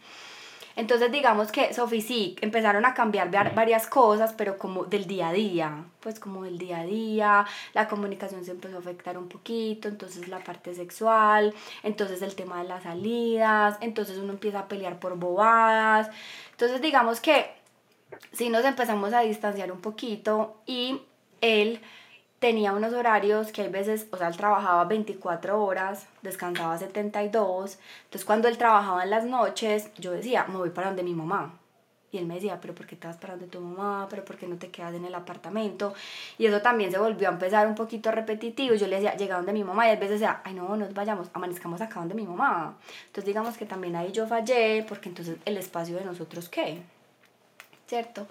Entonces 0.76 1.12
digamos 1.12 1.52
que 1.52 1.72
Sofi 1.72 2.00
sí, 2.00 2.36
empezaron 2.40 2.84
a 2.84 2.94
cambiar 2.94 3.30
varias 3.54 3.86
cosas, 3.86 4.32
pero 4.32 4.58
como 4.58 4.84
del 4.84 5.06
día 5.06 5.28
a 5.28 5.32
día, 5.32 5.84
pues 6.00 6.18
como 6.18 6.42
del 6.42 6.58
día 6.58 6.80
a 6.80 6.84
día, 6.84 7.46
la 7.74 7.88
comunicación 7.88 8.44
se 8.44 8.50
empezó 8.50 8.76
a 8.76 8.80
afectar 8.80 9.16
un 9.16 9.28
poquito, 9.28 9.88
entonces 9.88 10.28
la 10.28 10.40
parte 10.40 10.74
sexual, 10.74 11.54
entonces 11.82 12.22
el 12.22 12.34
tema 12.34 12.60
de 12.62 12.68
las 12.68 12.82
salidas, 12.82 13.78
entonces 13.80 14.18
uno 14.18 14.32
empieza 14.32 14.60
a 14.60 14.68
pelear 14.68 14.98
por 14.98 15.16
bobadas, 15.16 16.10
entonces 16.50 16.80
digamos 16.80 17.20
que 17.20 17.46
sí 18.32 18.48
nos 18.48 18.64
empezamos 18.64 19.12
a 19.12 19.20
distanciar 19.20 19.70
un 19.70 19.80
poquito 19.80 20.56
y 20.66 21.00
él 21.40 21.80
tenía 22.44 22.74
unos 22.74 22.92
horarios 22.92 23.52
que 23.52 23.62
hay 23.62 23.70
veces, 23.70 24.06
o 24.10 24.18
sea, 24.18 24.28
él 24.28 24.36
trabajaba 24.36 24.84
24 24.84 25.64
horas, 25.64 26.06
descansaba 26.20 26.76
72, 26.76 27.78
entonces 28.04 28.26
cuando 28.26 28.48
él 28.48 28.58
trabajaba 28.58 29.02
en 29.02 29.08
las 29.08 29.24
noches, 29.24 29.88
yo 29.96 30.10
decía, 30.10 30.44
me 30.46 30.58
voy 30.58 30.68
para 30.68 30.88
donde 30.88 31.02
mi 31.02 31.14
mamá. 31.14 31.58
Y 32.12 32.18
él 32.18 32.26
me 32.26 32.34
decía, 32.34 32.58
pero 32.60 32.74
¿por 32.74 32.86
qué 32.86 32.96
te 32.96 33.08
para 33.08 33.32
donde 33.32 33.46
tu 33.46 33.60
mamá? 33.60 34.08
¿Pero 34.10 34.26
por 34.26 34.36
qué 34.36 34.46
no 34.46 34.56
te 34.56 34.68
quedas 34.70 34.92
en 34.92 35.06
el 35.06 35.14
apartamento? 35.14 35.94
Y 36.36 36.44
eso 36.44 36.60
también 36.60 36.92
se 36.92 36.98
volvió 36.98 37.28
a 37.30 37.32
empezar 37.32 37.66
un 37.66 37.74
poquito 37.74 38.10
repetitivo. 38.12 38.74
Yo 38.74 38.88
le 38.88 38.96
decía, 38.96 39.16
llega 39.16 39.36
donde 39.36 39.54
mi 39.54 39.64
mamá. 39.64 39.88
Y 39.88 39.92
a 39.92 39.94
veces 39.94 40.20
decía, 40.20 40.42
ay, 40.44 40.52
no, 40.52 40.76
nos 40.76 40.92
vayamos, 40.92 41.28
amanezcamos 41.32 41.80
acá 41.80 42.00
donde 42.00 42.14
mi 42.14 42.26
mamá. 42.26 42.76
Entonces 43.06 43.24
digamos 43.24 43.56
que 43.56 43.64
también 43.64 43.96
ahí 43.96 44.12
yo 44.12 44.28
fallé, 44.28 44.84
porque 44.86 45.08
entonces 45.08 45.38
el 45.44 45.56
espacio 45.56 45.96
de 45.96 46.04
nosotros, 46.04 46.48
¿qué? 46.50 46.82
¿Cierto? 47.88 48.28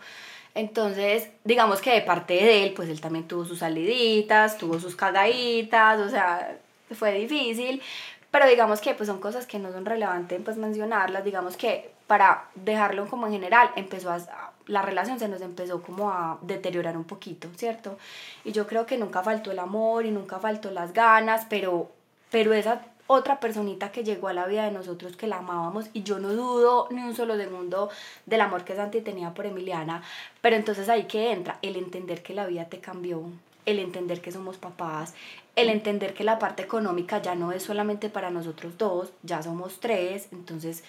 Entonces, 0.55 1.29
digamos 1.43 1.81
que 1.81 1.91
de 1.91 2.01
parte 2.01 2.33
de 2.35 2.63
él, 2.63 2.73
pues 2.73 2.89
él 2.89 3.01
también 3.01 3.27
tuvo 3.27 3.45
sus 3.45 3.59
saliditas, 3.59 4.57
tuvo 4.57 4.79
sus 4.79 4.95
cagaditas, 4.95 5.99
o 5.99 6.09
sea, 6.09 6.57
fue 6.91 7.13
difícil, 7.13 7.81
pero 8.29 8.47
digamos 8.47 8.79
que 8.79 8.93
pues 8.93 9.07
son 9.07 9.19
cosas 9.19 9.47
que 9.47 9.59
no 9.59 9.71
son 9.71 9.85
relevantes 9.85 10.39
pues 10.43 10.57
mencionarlas, 10.57 11.23
digamos 11.23 11.57
que 11.57 11.91
para 12.07 12.45
dejarlo 12.55 13.07
como 13.07 13.25
en 13.27 13.33
general, 13.33 13.71
empezó 13.75 14.11
a, 14.11 14.19
la 14.67 14.81
relación 14.81 15.19
se 15.19 15.27
nos 15.27 15.41
empezó 15.41 15.81
como 15.81 16.11
a 16.11 16.37
deteriorar 16.41 16.97
un 16.97 17.03
poquito, 17.03 17.49
¿cierto? 17.55 17.97
Y 18.43 18.51
yo 18.51 18.67
creo 18.67 18.85
que 18.85 18.97
nunca 18.97 19.23
faltó 19.23 19.51
el 19.51 19.59
amor 19.59 20.05
y 20.05 20.11
nunca 20.11 20.39
faltó 20.39 20.71
las 20.71 20.93
ganas, 20.93 21.45
pero, 21.49 21.89
pero 22.29 22.53
esa 22.53 22.81
otra 23.13 23.39
personita 23.39 23.91
que 23.91 24.03
llegó 24.03 24.27
a 24.27 24.33
la 24.33 24.45
vida 24.45 24.65
de 24.65 24.71
nosotros 24.71 25.15
que 25.15 25.27
la 25.27 25.37
amábamos 25.37 25.85
y 25.93 26.03
yo 26.03 26.19
no 26.19 26.33
dudo 26.33 26.87
ni 26.91 27.01
un 27.01 27.15
solo 27.15 27.37
segundo 27.37 27.89
del 28.25 28.41
amor 28.41 28.63
que 28.63 28.75
Santi 28.75 29.01
tenía 29.01 29.33
por 29.33 29.45
Emiliana, 29.45 30.03
pero 30.41 30.55
entonces 30.55 30.89
ahí 30.89 31.05
que 31.05 31.31
entra 31.31 31.59
el 31.61 31.75
entender 31.75 32.21
que 32.23 32.33
la 32.33 32.45
vida 32.45 32.65
te 32.65 32.79
cambió, 32.79 33.23
el 33.65 33.79
entender 33.79 34.21
que 34.21 34.31
somos 34.31 34.57
papás, 34.57 35.13
el 35.55 35.69
entender 35.69 36.13
que 36.13 36.23
la 36.23 36.39
parte 36.39 36.63
económica 36.63 37.21
ya 37.21 37.35
no 37.35 37.51
es 37.51 37.63
solamente 37.63 38.09
para 38.09 38.31
nosotros 38.31 38.77
dos, 38.77 39.13
ya 39.23 39.41
somos 39.41 39.79
tres, 39.79 40.27
entonces 40.31 40.83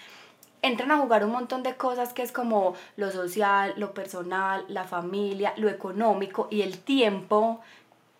entran 0.61 0.91
a 0.91 0.97
jugar 0.97 1.23
un 1.23 1.31
montón 1.31 1.61
de 1.61 1.75
cosas 1.75 2.13
que 2.13 2.23
es 2.23 2.31
como 2.31 2.75
lo 2.97 3.11
social, 3.11 3.73
lo 3.77 3.93
personal, 3.93 4.65
la 4.67 4.83
familia, 4.83 5.53
lo 5.57 5.69
económico 5.69 6.47
y 6.49 6.63
el 6.63 6.79
tiempo 6.79 7.61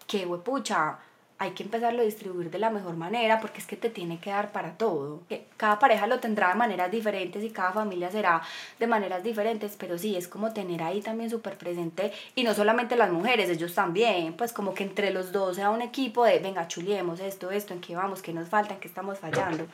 que, 0.08 0.28
pucha, 0.28 1.00
hay 1.38 1.52
que 1.52 1.64
empezarlo 1.64 2.02
a 2.02 2.06
distribuir 2.06 2.50
de 2.50 2.60
la 2.60 2.70
mejor 2.70 2.96
manera 2.96 3.42
porque 3.42 3.60
es 3.60 3.68
que 3.68 3.76
te 3.76 3.90
tiene 3.90 4.20
que 4.20 4.30
dar 4.30 4.54
para 4.54 4.78
todo. 4.78 5.22
Cada 5.58 5.80
pareja 5.80 6.08
lo 6.08 6.20
tendrá 6.20 6.50
de 6.50 6.56
maneras 6.56 6.90
diferentes 6.90 7.44
y 7.44 7.50
cada 7.50 7.74
familia 7.74 8.10
será 8.10 8.42
de 8.80 8.88
maneras 8.88 9.22
diferentes, 9.22 9.76
pero 9.78 9.98
sí, 9.98 10.16
es 10.16 10.30
como 10.30 10.54
tener 10.54 10.82
ahí 10.82 11.02
también 11.02 11.30
súper 11.30 11.58
presente 11.58 12.14
y 12.36 12.44
no 12.44 12.54
solamente 12.54 12.96
las 12.96 13.12
mujeres, 13.12 13.50
ellos 13.50 13.74
también, 13.74 14.34
pues 14.34 14.54
como 14.54 14.74
que 14.74 14.84
entre 14.84 15.12
los 15.12 15.34
dos 15.34 15.58
sea 15.58 15.72
un 15.72 15.82
equipo 15.82 16.24
de, 16.24 16.40
venga, 16.40 16.68
chuliemos 16.70 17.20
esto, 17.20 17.52
esto, 17.52 17.74
en 17.74 17.82
qué 17.82 17.96
vamos, 17.96 18.22
qué 18.22 18.32
nos 18.32 18.48
falta, 18.48 18.76
en 18.76 18.80
qué 18.80 18.88
estamos 18.88 19.20
fallando. 19.20 19.68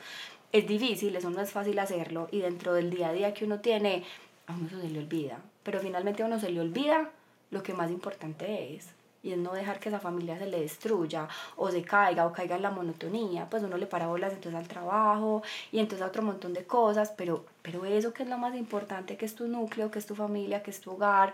Es 0.50 0.66
difícil, 0.66 1.14
eso 1.14 1.30
no 1.30 1.40
es 1.40 1.52
fácil 1.52 1.78
hacerlo 1.78 2.28
y 2.32 2.40
dentro 2.40 2.74
del 2.74 2.90
día 2.90 3.08
a 3.08 3.12
día 3.12 3.34
que 3.34 3.44
uno 3.44 3.60
tiene, 3.60 4.02
a 4.48 4.52
uno 4.52 4.68
se 4.68 4.88
le 4.88 4.98
olvida, 4.98 5.38
pero 5.62 5.78
finalmente 5.78 6.24
a 6.24 6.26
uno 6.26 6.40
se 6.40 6.50
le 6.50 6.60
olvida 6.60 7.10
lo 7.50 7.62
que 7.62 7.72
más 7.72 7.90
importante 7.90 8.74
es 8.74 8.88
y 9.22 9.32
es 9.32 9.38
no 9.38 9.52
dejar 9.52 9.78
que 9.78 9.88
esa 9.88 10.00
familia 10.00 10.38
se 10.38 10.46
le 10.46 10.60
destruya 10.60 11.28
o 11.56 11.70
se 11.70 11.82
caiga 11.82 12.26
o 12.26 12.32
caiga 12.32 12.56
en 12.56 12.62
la 12.62 12.70
monotonía, 12.70 13.48
pues 13.48 13.62
uno 13.62 13.76
le 13.76 13.86
para 13.86 14.08
bolas 14.08 14.32
entonces 14.32 14.58
al 14.58 14.68
trabajo 14.68 15.42
y 15.70 15.78
entonces 15.78 16.02
a 16.02 16.08
otro 16.08 16.22
montón 16.22 16.52
de 16.52 16.64
cosas, 16.64 17.12
pero, 17.16 17.44
pero 17.62 17.84
eso 17.84 18.12
que 18.12 18.24
es 18.24 18.28
lo 18.28 18.38
más 18.38 18.54
importante, 18.56 19.16
que 19.16 19.24
es 19.24 19.34
tu 19.34 19.46
núcleo, 19.46 19.90
que 19.90 19.98
es 19.98 20.06
tu 20.06 20.14
familia, 20.14 20.62
que 20.62 20.70
es 20.72 20.80
tu 20.80 20.92
hogar, 20.92 21.32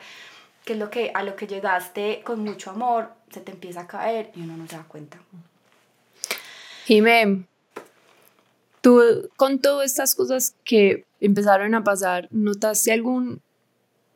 que 0.65 0.75
es 0.75 0.79
lo 0.79 0.91
que 0.91 1.11
a 1.15 1.23
lo 1.23 1.35
que 1.35 1.47
llegaste 1.47 2.23
con 2.25 2.41
mucho 2.45 2.71
amor, 2.71 3.11
se 3.31 3.41
te 3.41 3.53
empieza 3.53 3.81
a 3.81 3.87
caer 3.87 4.31
y 4.35 4.43
uno 4.43 4.57
no 4.57 4.67
se 4.67 4.77
da 4.77 4.85
cuenta. 4.85 5.19
Jimé, 6.85 7.45
tú 8.83 9.01
con 9.37 9.61
todas 9.61 9.87
estas 9.87 10.15
cosas 10.15 10.55
que 10.65 11.07
empezaron 11.21 11.75
a 11.75 11.85
pasar, 11.85 12.29
¿notaste 12.31 12.93
algún 12.93 13.41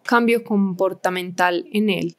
cambio 0.02 0.44
comportamental 0.44 1.66
en 1.72 1.90
él? 1.90 2.16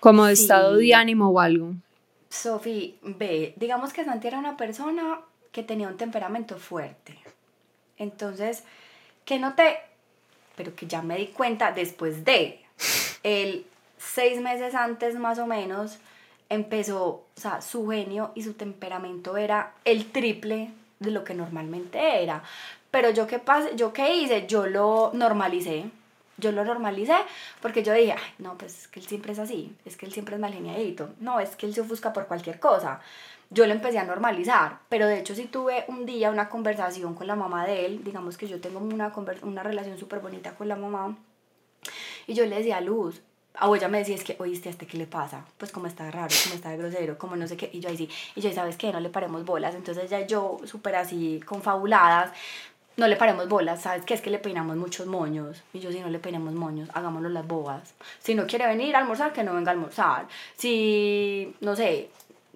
Como 0.00 0.26
de 0.26 0.32
estado 0.32 0.76
de 0.76 0.94
ánimo 0.94 1.28
o 1.30 1.40
algo. 1.40 1.74
Sofi, 2.30 2.98
ve, 3.02 3.54
digamos 3.56 3.92
que 3.92 4.04
Santi 4.04 4.28
era 4.28 4.38
una 4.38 4.56
persona 4.56 5.20
que 5.50 5.62
tenía 5.62 5.88
un 5.88 5.96
temperamento 5.96 6.56
fuerte. 6.58 7.18
Entonces, 7.96 8.64
que 9.24 9.38
noté, 9.38 9.78
pero 10.56 10.74
que 10.74 10.86
ya 10.86 11.02
me 11.02 11.16
di 11.16 11.28
cuenta 11.28 11.72
después 11.72 12.24
de, 12.24 12.60
el 13.22 13.66
seis 13.96 14.40
meses 14.40 14.74
antes 14.74 15.16
más 15.16 15.38
o 15.38 15.46
menos, 15.46 15.98
empezó, 16.48 17.04
o 17.06 17.26
sea, 17.34 17.60
su 17.60 17.88
genio 17.88 18.32
y 18.34 18.42
su 18.42 18.54
temperamento 18.54 19.36
era 19.36 19.74
el 19.84 20.06
triple 20.12 20.70
de 20.98 21.10
lo 21.10 21.24
que 21.24 21.34
normalmente 21.34 22.22
era. 22.22 22.42
Pero 22.90 23.10
yo 23.10 23.26
qué, 23.26 23.40
yo 23.76 23.92
qué 23.92 24.16
hice, 24.16 24.46
yo 24.46 24.66
lo 24.66 25.10
normalicé 25.12 25.90
yo 26.38 26.52
lo 26.52 26.64
normalicé 26.64 27.16
porque 27.60 27.82
yo 27.82 27.92
dije, 27.92 28.12
Ay, 28.12 28.32
no, 28.38 28.56
pues 28.56 28.82
es 28.82 28.88
que 28.88 29.00
él 29.00 29.06
siempre 29.06 29.32
es 29.32 29.38
así, 29.38 29.74
es 29.84 29.96
que 29.96 30.06
él 30.06 30.12
siempre 30.12 30.36
es 30.36 30.40
mal 30.40 30.52
geniadito, 30.52 31.10
no, 31.20 31.40
es 31.40 31.56
que 31.56 31.66
él 31.66 31.74
se 31.74 31.82
ofusca 31.82 32.12
por 32.12 32.26
cualquier 32.26 32.58
cosa. 32.58 33.00
Yo 33.50 33.66
lo 33.66 33.72
empecé 33.72 33.98
a 33.98 34.04
normalizar, 34.04 34.80
pero 34.88 35.06
de 35.06 35.18
hecho 35.18 35.34
sí 35.34 35.44
tuve 35.46 35.84
un 35.88 36.04
día 36.04 36.30
una 36.30 36.48
conversación 36.48 37.14
con 37.14 37.26
la 37.26 37.34
mamá 37.34 37.66
de 37.66 37.86
él, 37.86 38.04
digamos 38.04 38.36
que 38.36 38.46
yo 38.46 38.60
tengo 38.60 38.78
una, 38.78 39.12
una 39.42 39.62
relación 39.62 39.98
súper 39.98 40.20
bonita 40.20 40.54
con 40.54 40.68
la 40.68 40.76
mamá, 40.76 41.16
y 42.26 42.34
yo 42.34 42.44
le 42.44 42.56
decía, 42.56 42.80
Luz, 42.80 43.22
o 43.60 43.74
ella 43.74 43.88
me 43.88 43.98
decía, 43.98 44.14
es 44.14 44.24
que, 44.24 44.36
oíste, 44.38 44.68
¿a 44.68 44.72
este 44.72 44.86
qué 44.86 44.96
le 44.96 45.06
pasa? 45.06 45.44
Pues 45.56 45.72
como 45.72 45.86
está 45.86 46.10
raro, 46.10 46.32
como 46.44 46.54
está 46.54 46.76
grosero, 46.76 47.18
como 47.18 47.36
no 47.36 47.48
sé 47.48 47.56
qué. 47.56 47.70
Y 47.72 47.80
yo 47.80 47.88
ahí 47.88 47.96
sí, 47.96 48.08
y 48.34 48.40
yo, 48.40 48.52
¿sabes 48.52 48.76
qué? 48.76 48.92
No 48.92 49.00
le 49.00 49.08
paremos 49.08 49.44
bolas. 49.44 49.74
Entonces 49.74 50.08
ya 50.10 50.26
yo, 50.26 50.58
súper 50.64 50.96
así, 50.96 51.40
confabuladas, 51.44 52.32
no 52.98 53.06
le 53.06 53.16
paremos 53.16 53.48
bolas, 53.48 53.82
¿sabes 53.82 54.04
qué? 54.04 54.14
Es 54.14 54.20
que 54.20 54.28
le 54.28 54.40
peinamos 54.40 54.76
muchos 54.76 55.06
moños. 55.06 55.62
Y 55.72 55.78
yo, 55.78 55.92
si 55.92 56.00
no 56.00 56.10
le 56.10 56.18
peinamos 56.18 56.52
moños, 56.52 56.90
hagámoslo 56.92 57.28
las 57.28 57.46
bobas. 57.46 57.94
Si 58.18 58.34
no 58.34 58.46
quiere 58.46 58.66
venir 58.66 58.96
a 58.96 58.98
almorzar, 58.98 59.32
que 59.32 59.44
no 59.44 59.54
venga 59.54 59.70
a 59.70 59.74
almorzar. 59.74 60.26
Si, 60.56 61.54
no 61.60 61.76
sé, 61.76 62.10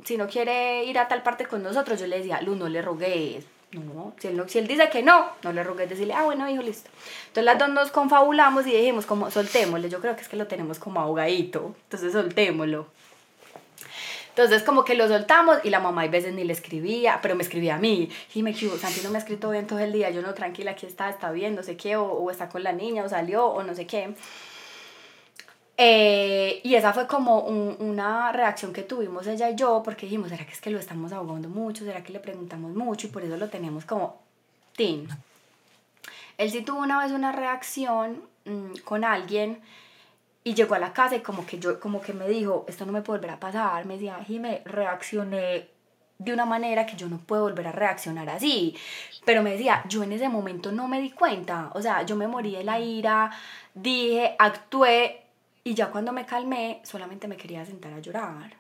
si 0.05 0.17
no 0.17 0.27
quiere 0.27 0.85
ir 0.85 0.99
a 0.99 1.07
tal 1.07 1.23
parte 1.23 1.47
con 1.47 1.63
nosotros, 1.63 2.01
yo 2.01 2.09
le 2.09 2.19
decía, 2.19 2.43
Luz, 2.43 2.59
no 2.59 2.69
le 2.69 2.83
rogues. 2.83 3.47
No, 3.71 4.15
si 4.19 4.29
él, 4.29 4.37
no, 4.37 4.49
si 4.49 4.59
él 4.59 4.67
dice 4.67 4.91
que 4.91 5.03
no, 5.03 5.27
no 5.45 5.53
le 5.53 5.63
rogues 5.63 5.89
decirle, 5.89 6.13
ah, 6.13 6.25
bueno, 6.25 6.51
hijo, 6.51 6.61
listo. 6.61 6.91
Entonces 7.29 7.45
las 7.45 7.59
dos 7.59 7.69
nos 7.69 7.93
confabulamos 7.93 8.67
y 8.67 8.73
dijimos, 8.73 9.07
como, 9.07 9.31
soltémosle. 9.31 9.89
Yo 9.89 10.01
creo 10.01 10.17
que 10.17 10.23
es 10.23 10.29
que 10.29 10.37
lo 10.37 10.49
tenemos 10.49 10.81
como 10.81 11.01
ahogadito. 11.01 11.77
Entonces 11.85 12.13
soltémoslo. 12.13 12.89
Entonces 14.35 14.63
como 14.63 14.85
que 14.85 14.95
lo 14.95 15.09
soltamos 15.09 15.59
y 15.63 15.69
la 15.69 15.79
mamá 15.79 16.03
a 16.03 16.09
veces 16.09 16.33
ni 16.33 16.43
le 16.43 16.55
escribía, 16.55 17.19
pero 17.21 17.35
me 17.35 17.43
escribía 17.43 17.75
a 17.75 17.79
mí. 17.79 18.09
Y 18.35 18.43
me 18.43 18.53
dijo, 18.55 18.79
Santi 18.79 19.01
no 19.03 19.11
me 19.11 19.19
ha 19.19 19.21
escrito 19.21 19.51
bien 19.51 19.67
todo 19.67 19.79
el 19.79 19.93
día, 19.93 20.09
yo 20.11 20.23
no, 20.23 20.33
tranquila, 20.33 20.71
aquí 20.71 20.87
está, 20.87 21.11
está 21.11 21.31
bien, 21.33 21.55
no 21.55 21.63
sé 21.63 21.77
qué, 21.77 21.97
o, 21.97 22.31
está 22.31 22.49
con 22.49 22.63
la 22.63 22.73
niña, 22.73 23.05
o 23.05 23.09
salió, 23.11 23.47
o 23.47 23.63
no 23.63 23.75
sé 23.75 23.87
qué. 23.87 24.15
Eh, 25.77 26.61
y 26.65 26.75
esa 26.77 26.95
fue 26.95 27.07
como 27.07 27.41
una 27.41 28.33
reacción 28.33 28.73
que 28.73 28.83
tuvimos 28.83 29.27
ella 29.27 29.51
y 29.51 29.55
yo, 29.55 29.83
porque 29.85 30.07
dijimos, 30.07 30.31
¿será 30.31 30.47
que 30.47 30.53
es 30.53 30.61
que 30.63 30.71
lo 30.71 30.79
estamos 30.79 31.13
ahogando 31.13 31.51
mucho? 31.51 31.85
¿Será 31.85 32.03
que 32.03 32.13
le 32.13 32.21
preguntamos 32.21 32.75
mucho? 32.75 33.09
Y 33.09 33.11
por 33.11 33.23
eso 33.23 33.37
lo 33.37 33.51
teníamos 33.51 33.85
como, 33.85 34.19
tin. 34.75 35.09
Él 36.39 36.51
sí 36.51 36.63
tuvo 36.63 36.81
una 36.81 37.03
vez 37.03 37.13
una 37.13 37.33
reacción 37.33 38.23
mm, 38.47 38.79
con 38.85 39.05
alguien 39.05 39.61
y 40.45 40.55
llegó 40.55 40.75
a 40.75 40.79
la 40.79 40.93
casa 40.93 41.17
y 41.17 41.21
como 41.21 41.47
que 41.47 41.59
yo, 41.59 41.79
como 41.79 42.01
que 42.01 42.13
me 42.13 42.29
dijo, 42.29 42.65
esto 42.69 42.85
no 42.85 42.93
me 42.93 43.03
puede 43.03 43.21
volver 43.21 43.33
a 43.33 43.41
pasar, 43.41 43.85
me 43.87 43.95
decía, 43.95 44.19
me 44.29 44.63
reaccioné 44.65 45.69
de 46.19 46.33
una 46.33 46.47
manera 46.47 46.87
que 46.87 46.97
yo 46.97 47.09
no 47.09 47.19
puedo 47.19 47.43
volver 47.43 47.67
a 47.69 47.73
reaccionar 47.73 48.29
así. 48.29 48.77
Pero 49.25 49.43
me 49.43 49.53
decía, 49.53 49.85
yo 49.89 50.03
en 50.03 50.13
ese 50.13 50.29
momento 50.29 50.73
no 50.73 50.89
me 50.89 51.01
di 51.01 51.11
cuenta, 51.11 51.71
o 51.75 51.83
sea, 51.83 52.03
yo 52.03 52.17
me 52.17 52.27
morí 52.27 52.53
de 52.53 52.65
la 52.65 52.81
ira, 52.81 53.31
dije, 53.75 54.35
actué 54.39 55.23
y 55.65 55.75
ya 55.75 55.91
cuando 55.91 56.13
me 56.13 56.27
calmé, 56.27 56.81
solamente 56.85 57.29
me 57.29 57.37
quería 57.37 57.65
sentar 57.65 57.93
a 57.93 58.01
llorar. 58.01 58.55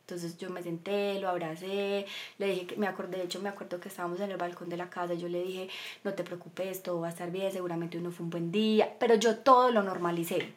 Entonces 0.00 0.36
yo 0.36 0.50
me 0.50 0.62
senté, 0.62 1.18
lo 1.20 1.28
abracé, 1.28 2.06
le 2.38 2.46
dije 2.46 2.66
que 2.66 2.76
me 2.76 2.86
acordé, 2.86 3.18
de 3.18 3.24
hecho 3.24 3.40
me 3.40 3.48
acuerdo 3.48 3.80
que 3.80 3.88
estábamos 3.88 4.20
en 4.20 4.30
el 4.30 4.36
balcón 4.36 4.68
de 4.68 4.76
la 4.76 4.90
casa, 4.90 5.14
yo 5.14 5.28
le 5.28 5.42
dije, 5.42 5.68
no 6.04 6.12
te 6.12 6.24
preocupes, 6.24 6.82
todo 6.82 7.00
va 7.00 7.06
a 7.06 7.10
estar 7.10 7.30
bien, 7.30 7.50
seguramente 7.52 7.96
uno 7.96 8.10
fue 8.10 8.24
un 8.24 8.30
buen 8.30 8.52
día, 8.52 8.94
pero 8.98 9.14
yo 9.14 9.38
todo 9.38 9.70
lo 9.70 9.82
normalicé 9.82 10.52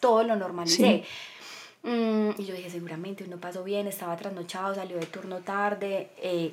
todo 0.00 0.22
lo 0.22 0.36
normalicé. 0.36 1.04
Mm, 1.82 2.30
y 2.38 2.44
yo 2.44 2.54
dije, 2.54 2.70
seguramente 2.70 3.24
uno 3.24 3.36
pasó 3.38 3.62
bien, 3.62 3.86
estaba 3.86 4.16
trasnochado, 4.16 4.74
salió 4.74 4.96
de 4.98 5.06
turno 5.06 5.38
tarde. 5.38 6.10
Eh, 6.18 6.52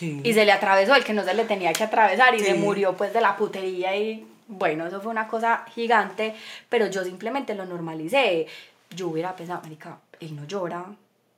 Y 0.00 0.32
se 0.32 0.44
le 0.44 0.52
atravesó 0.52 0.94
el 0.94 1.04
que 1.04 1.12
no 1.12 1.22
se 1.22 1.34
le 1.34 1.44
tenía 1.44 1.72
que 1.72 1.84
atravesar 1.84 2.34
y 2.34 2.40
se 2.40 2.54
murió 2.54 2.96
pues 2.96 3.12
de 3.12 3.20
la 3.20 3.36
putería 3.36 3.94
y 3.94 4.26
bueno, 4.48 4.86
eso 4.86 5.00
fue 5.00 5.10
una 5.10 5.28
cosa 5.28 5.64
gigante, 5.74 6.34
pero 6.68 6.86
yo 6.86 7.04
simplemente 7.04 7.54
lo 7.54 7.64
normalicé. 7.64 8.46
Yo 8.90 9.08
hubiera 9.08 9.34
pensado, 9.36 9.62
marica, 9.62 9.98
él 10.20 10.34
no 10.36 10.44
llora, 10.46 10.84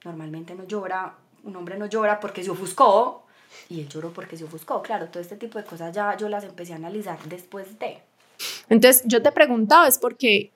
normalmente 0.04 0.54
no 0.54 0.64
llora, 0.66 1.14
un 1.44 1.54
hombre 1.56 1.76
no 1.76 1.86
llora 1.86 2.18
porque 2.18 2.42
se 2.42 2.50
ofuscó 2.50 3.24
y 3.68 3.80
él 3.80 3.88
lloró 3.88 4.12
porque 4.12 4.36
se 4.36 4.44
ofuscó. 4.44 4.82
Claro, 4.82 5.08
todo 5.08 5.20
este 5.20 5.36
tipo 5.36 5.58
de 5.58 5.64
cosas 5.64 5.94
ya 5.94 6.16
yo 6.16 6.28
las 6.28 6.44
empecé 6.44 6.72
a 6.72 6.76
analizar 6.76 7.18
después 7.24 7.78
de. 7.78 7.98
Entonces, 8.68 9.02
yo 9.06 9.22
te 9.22 9.30
preguntaba, 9.30 9.86
es 9.86 9.98
porque 9.98 10.50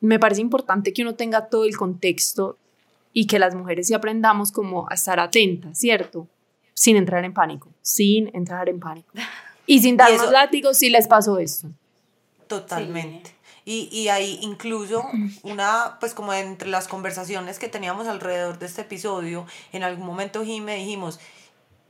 me 0.00 0.18
parece 0.18 0.40
importante 0.40 0.92
que 0.92 1.02
uno 1.02 1.14
tenga 1.14 1.48
todo 1.48 1.64
el 1.64 1.76
contexto 1.76 2.58
y 3.12 3.26
que 3.26 3.38
las 3.38 3.54
mujeres 3.54 3.86
sí 3.86 3.94
aprendamos 3.94 4.52
como 4.52 4.90
a 4.90 4.94
estar 4.94 5.20
atentas, 5.20 5.78
¿cierto? 5.78 6.26
Sin 6.74 6.96
entrar 6.96 7.24
en 7.24 7.32
pánico, 7.32 7.68
sin 7.80 8.30
entrar 8.34 8.68
en 8.68 8.80
pánico. 8.80 9.12
Y 9.66 9.80
sin 9.80 9.96
darnos 9.96 10.30
látigos 10.30 10.76
si 10.76 10.90
les 10.90 11.08
pasó 11.08 11.38
esto. 11.38 11.68
Totalmente. 12.48 13.30
Y, 13.64 13.88
y 13.90 14.08
ahí 14.08 14.38
incluso 14.42 15.02
una, 15.42 15.96
pues 16.00 16.12
como 16.12 16.34
entre 16.34 16.68
las 16.68 16.86
conversaciones 16.86 17.58
que 17.58 17.68
teníamos 17.68 18.06
alrededor 18.06 18.58
de 18.58 18.66
este 18.66 18.82
episodio, 18.82 19.46
en 19.72 19.82
algún 19.82 20.04
momento 20.04 20.44
Jime 20.44 20.76
dijimos, 20.76 21.18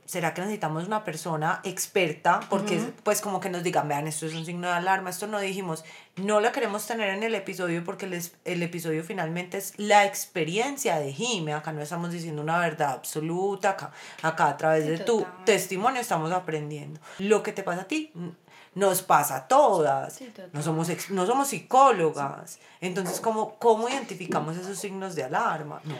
¿será 0.05 0.33
que 0.33 0.41
necesitamos 0.41 0.85
una 0.85 1.03
persona 1.03 1.61
experta? 1.63 2.39
Porque 2.49 2.79
pues 3.03 3.21
como 3.21 3.39
que 3.39 3.49
nos 3.49 3.63
digan, 3.63 3.87
vean, 3.87 4.07
esto 4.07 4.25
es 4.25 4.33
un 4.33 4.45
signo 4.45 4.67
de 4.67 4.73
alarma, 4.73 5.09
esto 5.09 5.27
no 5.27 5.39
dijimos, 5.39 5.83
no 6.15 6.39
la 6.39 6.51
queremos 6.51 6.85
tener 6.85 7.09
en 7.09 7.23
el 7.23 7.35
episodio 7.35 7.83
porque 7.83 8.05
el, 8.05 8.21
el 8.45 8.63
episodio 8.63 9.03
finalmente 9.03 9.57
es 9.57 9.73
la 9.77 10.05
experiencia 10.05 10.97
de 10.99 11.11
Jime, 11.11 11.53
acá 11.53 11.71
no 11.71 11.81
estamos 11.81 12.11
diciendo 12.11 12.41
una 12.41 12.59
verdad 12.59 12.91
absoluta, 12.91 13.71
acá, 13.71 13.91
acá 14.21 14.49
a 14.49 14.57
través 14.57 14.85
de 14.85 14.99
tu 14.99 15.25
testimonio 15.45 16.01
estamos 16.01 16.31
aprendiendo. 16.31 16.99
Lo 17.19 17.43
que 17.43 17.51
te 17.51 17.63
pasa 17.63 17.81
a 17.81 17.87
ti 17.87 18.11
nos 18.75 19.01
pasa 19.01 19.37
a 19.37 19.47
todas. 19.47 20.19
no, 20.51 20.61
somos 20.61 20.89
no 21.09 21.25
somos 21.25 21.47
psicólogas. 21.47 22.59
Entonces, 22.81 23.19
¿cómo, 23.21 23.55
¿cómo 23.55 23.89
identificamos 23.89 24.57
esos 24.57 24.77
signos 24.77 25.15
de 25.15 25.23
alarma? 25.23 25.81
No. 25.85 25.95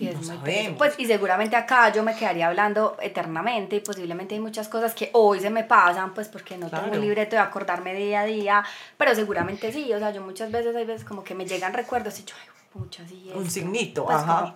No 0.00 0.22
sabemos. 0.22 0.78
Pues, 0.78 0.94
y 0.98 1.06
seguramente 1.06 1.56
acá 1.56 1.92
yo 1.92 2.02
me 2.02 2.14
quedaría 2.14 2.48
hablando 2.48 2.96
eternamente 3.00 3.76
y 3.76 3.80
posiblemente 3.80 4.34
hay 4.34 4.40
muchas 4.40 4.68
cosas 4.68 4.94
que 4.94 5.10
hoy 5.12 5.40
se 5.40 5.50
me 5.50 5.64
pasan, 5.64 6.14
pues 6.14 6.28
porque 6.28 6.56
no 6.56 6.68
tengo 6.68 6.92
un 6.92 7.00
libreto 7.00 7.36
de 7.36 7.42
acordarme 7.42 7.94
día 7.94 8.20
a 8.20 8.24
día, 8.24 8.64
pero 8.96 9.14
seguramente 9.14 9.72
sí, 9.72 9.92
o 9.92 9.98
sea, 9.98 10.10
yo 10.10 10.22
muchas 10.22 10.50
veces 10.50 10.74
hay 10.76 10.84
veces 10.84 11.04
como 11.04 11.24
que 11.24 11.34
me 11.34 11.46
llegan 11.46 11.72
recuerdos 11.72 12.18
y 12.20 12.24
yo, 12.24 12.34
ay, 12.40 12.48
muchas 12.74 13.08
sí. 13.08 13.30
Un 13.34 13.50
signito, 13.50 14.04
pues 14.04 14.18
ajá 14.18 14.52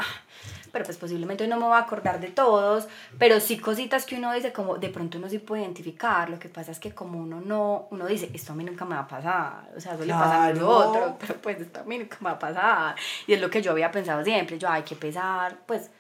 pero 0.73 0.85
pues 0.87 0.97
posiblemente 0.97 1.47
no 1.47 1.57
me 1.57 1.67
voy 1.67 1.75
a 1.75 1.81
acordar 1.81 2.19
de 2.19 2.29
todos, 2.29 2.89
pero 3.19 3.39
sí 3.41 3.59
cositas 3.59 4.07
que 4.07 4.17
uno 4.17 4.33
dice 4.33 4.53
como 4.53 4.79
de 4.79 4.89
pronto 4.89 5.19
uno 5.19 5.29
sí 5.29 5.39
puede 5.39 5.63
identificar, 5.63 6.31
lo 6.31 6.39
que 6.39 6.49
pasa 6.49 6.73
es 6.73 6.81
que 6.81 6.93
como 6.93 7.19
uno 7.19 7.41
no, 7.41 7.87
uno 7.91 8.07
dice, 8.07 8.31
esto 8.33 8.53
a 8.53 8.57
mí 8.57 8.65
nunca 8.65 8.85
me 8.87 8.95
va 8.95 9.03
a 9.03 9.09
pasar, 9.09 9.71
o 9.77 9.81
sea, 9.81 9.95
eso 9.95 10.05
le 10.05 10.13
pasa 10.13 10.45
a 10.45 10.53
lo 10.53 10.69
otro, 10.69 11.17
pero 11.21 11.35
pues 11.35 11.61
esto 11.61 11.81
a 11.81 11.85
mí 11.85 11.99
nunca 11.99 12.17
me 12.21 12.31
va 12.31 12.33
a 12.33 12.39
pasar, 12.39 12.97
y 13.27 13.35
es 13.35 13.41
lo 13.41 13.51
que 13.51 13.61
yo 13.61 13.71
había 13.71 13.93
pensado 13.93 14.25
siempre, 14.25 14.59
yo 14.59 14.69
hay 14.69 14.83
que 14.83 14.97
pesar, 14.97 15.59
pues, 15.67 15.91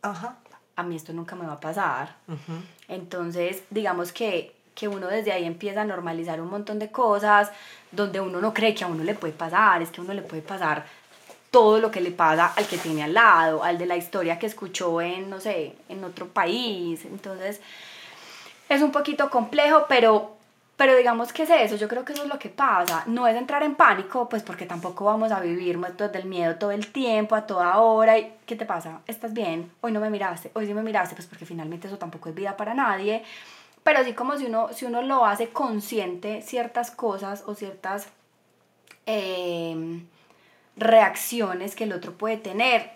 Ajá. 0.00 0.36
a 0.74 0.82
mí 0.82 0.96
esto 0.96 1.12
nunca 1.12 1.36
me 1.36 1.46
va 1.46 1.54
a 1.54 1.60
pasar, 1.60 2.16
entonces 2.88 3.62
digamos 3.70 4.12
que 4.12 4.54
que 4.78 4.86
uno 4.86 5.08
desde 5.08 5.32
ahí 5.32 5.44
empieza 5.44 5.80
a 5.80 5.84
normalizar 5.84 6.40
un 6.40 6.50
montón 6.50 6.78
de 6.78 6.92
cosas 6.92 7.50
donde 7.90 8.20
uno 8.20 8.40
no 8.40 8.54
cree 8.54 8.76
que 8.76 8.84
a 8.84 8.86
uno 8.86 9.02
le 9.02 9.14
puede 9.14 9.32
pasar, 9.32 9.82
es 9.82 9.90
que 9.90 10.00
a 10.00 10.04
uno 10.04 10.14
le 10.14 10.22
puede 10.22 10.40
pasar 10.40 10.86
todo 11.50 11.78
lo 11.80 11.90
que 11.90 12.00
le 12.00 12.10
pasa 12.10 12.52
al 12.56 12.66
que 12.66 12.78
tiene 12.78 13.04
al 13.04 13.14
lado, 13.14 13.64
al 13.64 13.78
de 13.78 13.86
la 13.86 13.96
historia 13.96 14.38
que 14.38 14.46
escuchó 14.46 15.00
en, 15.00 15.30
no 15.30 15.40
sé, 15.40 15.74
en 15.88 16.04
otro 16.04 16.28
país. 16.28 17.04
Entonces, 17.04 17.60
es 18.68 18.82
un 18.82 18.92
poquito 18.92 19.30
complejo, 19.30 19.86
pero, 19.88 20.36
pero 20.76 20.94
digamos 20.96 21.32
que 21.32 21.44
es 21.44 21.50
eso, 21.50 21.76
yo 21.76 21.88
creo 21.88 22.04
que 22.04 22.12
eso 22.12 22.24
es 22.24 22.28
lo 22.28 22.38
que 22.38 22.50
pasa. 22.50 23.02
No 23.06 23.26
es 23.26 23.36
entrar 23.36 23.62
en 23.62 23.76
pánico, 23.76 24.28
pues 24.28 24.42
porque 24.42 24.66
tampoco 24.66 25.04
vamos 25.04 25.32
a 25.32 25.40
vivir 25.40 25.78
del 25.78 26.24
miedo 26.26 26.56
todo 26.56 26.70
el 26.70 26.92
tiempo, 26.92 27.34
a 27.34 27.46
toda 27.46 27.78
hora. 27.78 28.18
Y, 28.18 28.32
¿Qué 28.44 28.56
te 28.56 28.66
pasa? 28.66 29.00
¿Estás 29.06 29.32
bien? 29.32 29.70
Hoy 29.80 29.92
no 29.92 30.00
me 30.00 30.10
miraste, 30.10 30.50
hoy 30.54 30.66
sí 30.66 30.74
me 30.74 30.82
miraste, 30.82 31.14
pues 31.14 31.26
porque 31.26 31.46
finalmente 31.46 31.88
eso 31.88 31.98
tampoco 31.98 32.28
es 32.28 32.34
vida 32.34 32.56
para 32.56 32.74
nadie. 32.74 33.24
Pero 33.82 34.00
así 34.00 34.12
como 34.12 34.36
si 34.36 34.44
uno, 34.46 34.68
si 34.74 34.84
uno 34.84 35.00
lo 35.00 35.24
hace 35.24 35.48
consciente, 35.48 36.42
ciertas 36.42 36.90
cosas 36.90 37.44
o 37.46 37.54
ciertas... 37.54 38.08
Eh, 39.06 40.02
reacciones 40.78 41.74
que 41.74 41.84
el 41.84 41.92
otro 41.92 42.12
puede 42.12 42.36
tener, 42.36 42.90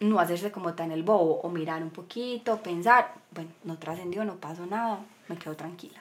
no 0.00 0.18
hacerse 0.18 0.50
como 0.50 0.74
tan 0.74 0.90
el 0.90 1.02
bobo 1.02 1.40
o 1.42 1.48
mirar 1.48 1.82
un 1.82 1.90
poquito, 1.90 2.62
pensar, 2.62 3.14
bueno, 3.30 3.50
no 3.64 3.78
trascendió, 3.78 4.24
no 4.24 4.36
pasó 4.36 4.66
nada, 4.66 5.00
me 5.28 5.36
quedo 5.36 5.56
tranquila. 5.56 6.00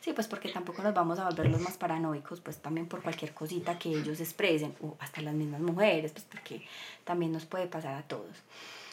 Sí, 0.00 0.12
pues 0.14 0.28
porque 0.28 0.48
tampoco 0.48 0.82
nos 0.82 0.94
vamos 0.94 1.18
a 1.18 1.28
volver 1.28 1.50
los 1.50 1.60
más 1.60 1.76
paranoicos, 1.76 2.40
pues 2.40 2.56
también 2.58 2.86
por 2.86 3.02
cualquier 3.02 3.34
cosita 3.34 3.78
que 3.78 3.90
ellos 3.90 4.18
expresen, 4.20 4.74
o 4.82 4.96
hasta 5.00 5.20
las 5.20 5.34
mismas 5.34 5.60
mujeres, 5.60 6.12
pues 6.12 6.24
porque 6.24 6.66
también 7.04 7.32
nos 7.32 7.44
puede 7.44 7.66
pasar 7.66 7.94
a 7.94 8.02
todos. 8.02 8.36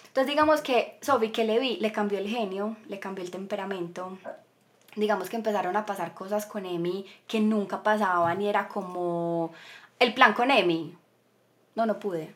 Entonces 0.07 0.27
digamos 0.27 0.61
que 0.61 0.97
Sophie 1.01 1.31
que 1.31 1.45
le 1.45 1.59
vi, 1.59 1.77
le 1.77 1.91
cambió 1.91 2.17
el 2.17 2.27
genio, 2.27 2.75
le 2.89 2.99
cambió 2.99 3.23
el 3.23 3.31
temperamento, 3.31 4.17
digamos 4.97 5.29
que 5.29 5.35
empezaron 5.35 5.77
a 5.77 5.85
pasar 5.85 6.13
cosas 6.13 6.45
con 6.45 6.65
Emi 6.65 7.05
que 7.27 7.39
nunca 7.39 7.83
pasaban 7.83 8.41
y 8.41 8.49
era 8.49 8.67
como 8.67 9.53
el 9.99 10.13
plan 10.13 10.33
con 10.33 10.51
Emi, 10.51 10.96
no, 11.77 11.85
no 11.85 11.99
pude, 11.99 12.33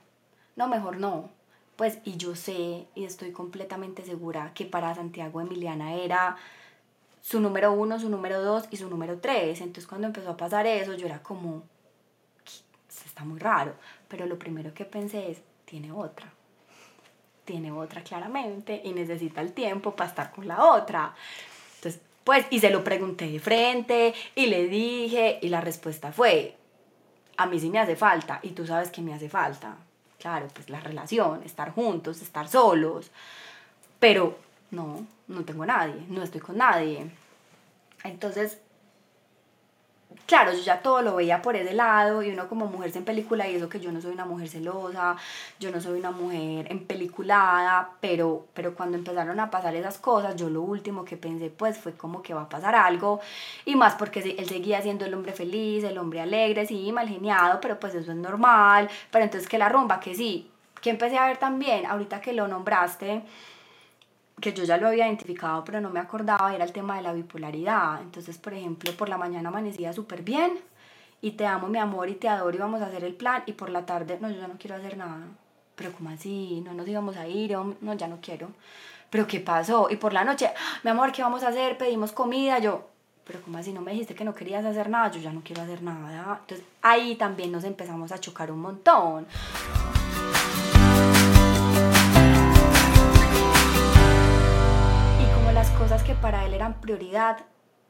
no, 0.55 0.67
mejor 0.67 0.97
no. 0.97 1.31
Pues, 1.75 1.97
y 2.03 2.15
yo 2.15 2.35
sé 2.35 2.85
y 2.93 3.05
estoy 3.05 3.31
completamente 3.31 4.05
segura 4.05 4.51
que 4.53 4.65
para 4.65 4.93
Santiago 4.93 5.41
Emiliana 5.41 5.95
era 5.95 6.37
su 7.21 7.39
número 7.39 7.73
uno, 7.73 7.99
su 7.99 8.07
número 8.07 8.39
dos 8.43 8.65
y 8.69 8.77
su 8.77 8.87
número 8.87 9.17
tres. 9.17 9.59
Entonces 9.61 9.87
cuando 9.87 10.05
empezó 10.05 10.29
a 10.29 10.37
pasar 10.37 10.67
eso, 10.67 10.93
yo 10.93 11.07
era 11.07 11.23
como, 11.23 11.63
está 12.87 13.23
muy 13.23 13.39
raro. 13.39 13.73
Pero 14.07 14.27
lo 14.27 14.37
primero 14.37 14.75
que 14.75 14.85
pensé 14.85 15.31
es, 15.31 15.41
tiene 15.65 15.91
otra. 15.91 16.31
Tiene 17.43 17.71
otra 17.71 18.03
claramente 18.03 18.79
y 18.85 18.93
necesita 18.93 19.41
el 19.41 19.53
tiempo 19.53 19.95
para 19.95 20.11
estar 20.11 20.31
con 20.33 20.47
la 20.47 20.63
otra. 20.65 21.15
Entonces, 21.77 21.99
pues, 22.23 22.45
y 22.51 22.59
se 22.59 22.69
lo 22.69 22.83
pregunté 22.83 23.31
de 23.31 23.39
frente 23.39 24.13
y 24.35 24.45
le 24.45 24.67
dije 24.67 25.39
y 25.41 25.49
la 25.49 25.61
respuesta 25.61 26.11
fue, 26.11 26.57
a 27.41 27.45
mí 27.47 27.59
sí 27.59 27.69
me 27.69 27.79
hace 27.79 27.95
falta 27.95 28.39
y 28.43 28.49
tú 28.49 28.65
sabes 28.65 28.91
que 28.91 29.01
me 29.01 29.13
hace 29.13 29.29
falta. 29.29 29.75
Claro, 30.19 30.47
pues 30.53 30.69
la 30.69 30.79
relación, 30.79 31.41
estar 31.43 31.71
juntos, 31.71 32.21
estar 32.21 32.47
solos. 32.47 33.11
Pero 33.99 34.37
no, 34.69 35.05
no 35.27 35.43
tengo 35.43 35.65
nadie, 35.65 36.05
no 36.09 36.21
estoy 36.21 36.41
con 36.41 36.57
nadie. 36.57 37.09
Entonces, 38.03 38.59
claro, 40.25 40.53
yo 40.53 40.59
ya 40.59 40.81
todo 40.81 41.01
lo 41.01 41.15
veía 41.15 41.41
por 41.41 41.55
ese 41.55 41.73
lado 41.73 42.23
y 42.23 42.29
uno 42.29 42.47
como 42.47 42.67
mujer 42.67 42.91
en 42.95 43.05
película 43.05 43.47
y 43.47 43.55
eso 43.55 43.69
que 43.69 43.79
yo 43.79 43.91
no 43.91 44.01
soy 44.01 44.11
una 44.13 44.25
mujer 44.25 44.47
celosa, 44.47 45.15
yo 45.59 45.71
no 45.71 45.81
soy 45.81 45.99
una 45.99 46.11
mujer 46.11 46.71
en 46.71 46.85
peliculada, 46.85 47.91
pero, 47.99 48.47
pero 48.53 48.75
cuando 48.75 48.97
empezaron 48.97 49.39
a 49.39 49.49
pasar 49.51 49.75
esas 49.75 49.97
cosas, 49.97 50.35
yo 50.35 50.49
lo 50.49 50.61
último 50.61 51.05
que 51.05 51.17
pensé 51.17 51.49
pues 51.49 51.77
fue 51.77 51.93
como 51.93 52.21
que 52.21 52.33
va 52.33 52.43
a 52.43 52.49
pasar 52.49 52.75
algo 52.75 53.19
y 53.65 53.75
más 53.75 53.95
porque 53.95 54.19
él 54.37 54.47
seguía 54.47 54.81
siendo 54.81 55.05
el 55.05 55.13
hombre 55.13 55.33
feliz, 55.33 55.83
el 55.83 55.97
hombre 55.97 56.21
alegre, 56.21 56.65
sí, 56.65 56.91
mal 56.91 57.07
geniado, 57.07 57.59
pero 57.61 57.79
pues 57.79 57.95
eso 57.95 58.11
es 58.11 58.17
normal, 58.17 58.89
pero 59.11 59.23
entonces 59.23 59.49
que 59.49 59.57
la 59.57 59.69
rumba, 59.69 59.99
que 59.99 60.15
sí, 60.15 60.49
que 60.81 60.89
empecé 60.89 61.17
a 61.17 61.27
ver 61.27 61.37
también, 61.37 61.85
ahorita 61.85 62.21
que 62.21 62.33
lo 62.33 62.47
nombraste, 62.47 63.23
que 64.39 64.53
yo 64.53 64.63
ya 64.63 64.77
lo 64.77 64.87
había 64.87 65.07
identificado 65.07 65.63
pero 65.63 65.81
no 65.81 65.89
me 65.89 65.99
acordaba, 65.99 66.53
era 66.53 66.63
el 66.63 66.71
tema 66.71 66.95
de 66.95 67.03
la 67.03 67.13
bipolaridad. 67.13 68.01
Entonces, 68.01 68.37
por 68.37 68.53
ejemplo, 68.53 68.91
por 68.93 69.09
la 69.09 69.17
mañana 69.17 69.49
amanecía 69.49 69.93
súper 69.93 70.23
bien 70.23 70.59
y 71.21 71.31
te 71.31 71.45
amo, 71.45 71.67
mi 71.67 71.77
amor, 71.77 72.09
y 72.09 72.15
te 72.15 72.27
adoro 72.27 72.55
y 72.55 72.59
vamos 72.59 72.81
a 72.81 72.87
hacer 72.87 73.03
el 73.03 73.13
plan 73.13 73.43
y 73.45 73.53
por 73.53 73.69
la 73.69 73.85
tarde, 73.85 74.17
no, 74.19 74.29
yo 74.29 74.39
ya 74.41 74.47
no 74.47 74.55
quiero 74.57 74.75
hacer 74.75 74.97
nada. 74.97 75.27
Pero 75.75 75.93
¿cómo 75.93 76.09
así? 76.09 76.61
No 76.65 76.73
nos 76.73 76.87
íbamos 76.87 77.15
a 77.17 77.27
ir, 77.27 77.55
no, 77.81 77.93
ya 77.93 78.07
no 78.07 78.19
quiero. 78.21 78.49
Pero 79.09 79.27
¿qué 79.27 79.39
pasó? 79.39 79.87
Y 79.89 79.97
por 79.97 80.13
la 80.13 80.23
noche, 80.23 80.47
ah, 80.47 80.79
mi 80.83 80.89
amor, 80.89 81.11
¿qué 81.11 81.21
vamos 81.21 81.43
a 81.43 81.49
hacer? 81.49 81.77
Pedimos 81.77 82.11
comida, 82.11 82.59
yo, 82.59 82.87
pero 83.25 83.41
¿cómo 83.41 83.57
así? 83.57 83.71
No 83.71 83.81
me 83.81 83.91
dijiste 83.91 84.15
que 84.15 84.23
no 84.23 84.33
querías 84.33 84.65
hacer 84.65 84.89
nada, 84.89 85.11
yo 85.11 85.19
ya 85.19 85.31
no 85.31 85.41
quiero 85.43 85.61
hacer 85.61 85.81
nada. 85.83 86.39
Entonces 86.41 86.65
ahí 86.81 87.15
también 87.15 87.51
nos 87.51 87.63
empezamos 87.63 88.11
a 88.11 88.19
chocar 88.19 88.51
un 88.51 88.61
montón. 88.61 89.27
Cosas 95.91 96.07
que 96.07 96.15
para 96.15 96.45
él 96.45 96.53
eran 96.53 96.79
prioridad 96.79 97.39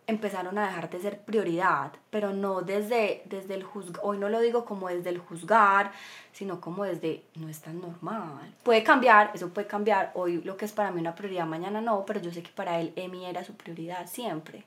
empezaron 0.07 0.57
a 0.57 0.65
dejar 0.65 0.90
de 0.90 0.99
ser 0.99 1.19
prioridad, 1.19 1.91
pero 2.10 2.34
no 2.34 2.64
desde, 2.64 3.22
desde 3.26 3.53
el 3.53 3.61
juzgar, 3.61 4.02
hoy 4.03 4.18
no 4.18 4.28
lo 4.28 4.40
digo 4.40 4.65
como 4.65 4.88
desde 4.88 5.11
el 5.11 5.19
juzgar, 5.19 5.91
sino 6.32 6.60
como 6.60 6.84
desde 6.84 7.23
no 7.36 7.48
es 7.48 7.61
tan 7.61 7.80
normal. 7.80 8.56
Puede 8.64 8.82
cambiar, 8.82 9.30
eso 9.36 9.49
puede 9.49 9.68
cambiar, 9.68 10.10
hoy 10.15 10.41
lo 10.41 10.57
que 10.57 10.65
es 10.65 10.72
para 10.72 10.90
mí 10.90 10.99
una 10.99 11.14
prioridad, 11.14 11.45
mañana 11.45 11.80
no, 11.80 12.03
pero 12.03 12.19
yo 12.19 12.32
sé 12.32 12.41
que 12.41 12.49
para 12.49 12.80
él 12.80 12.91
Emi 12.95 13.28
era 13.28 13.44
su 13.44 13.53
prioridad 13.53 14.07
siempre. 14.07 14.65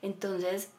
Entonces, 0.00 0.70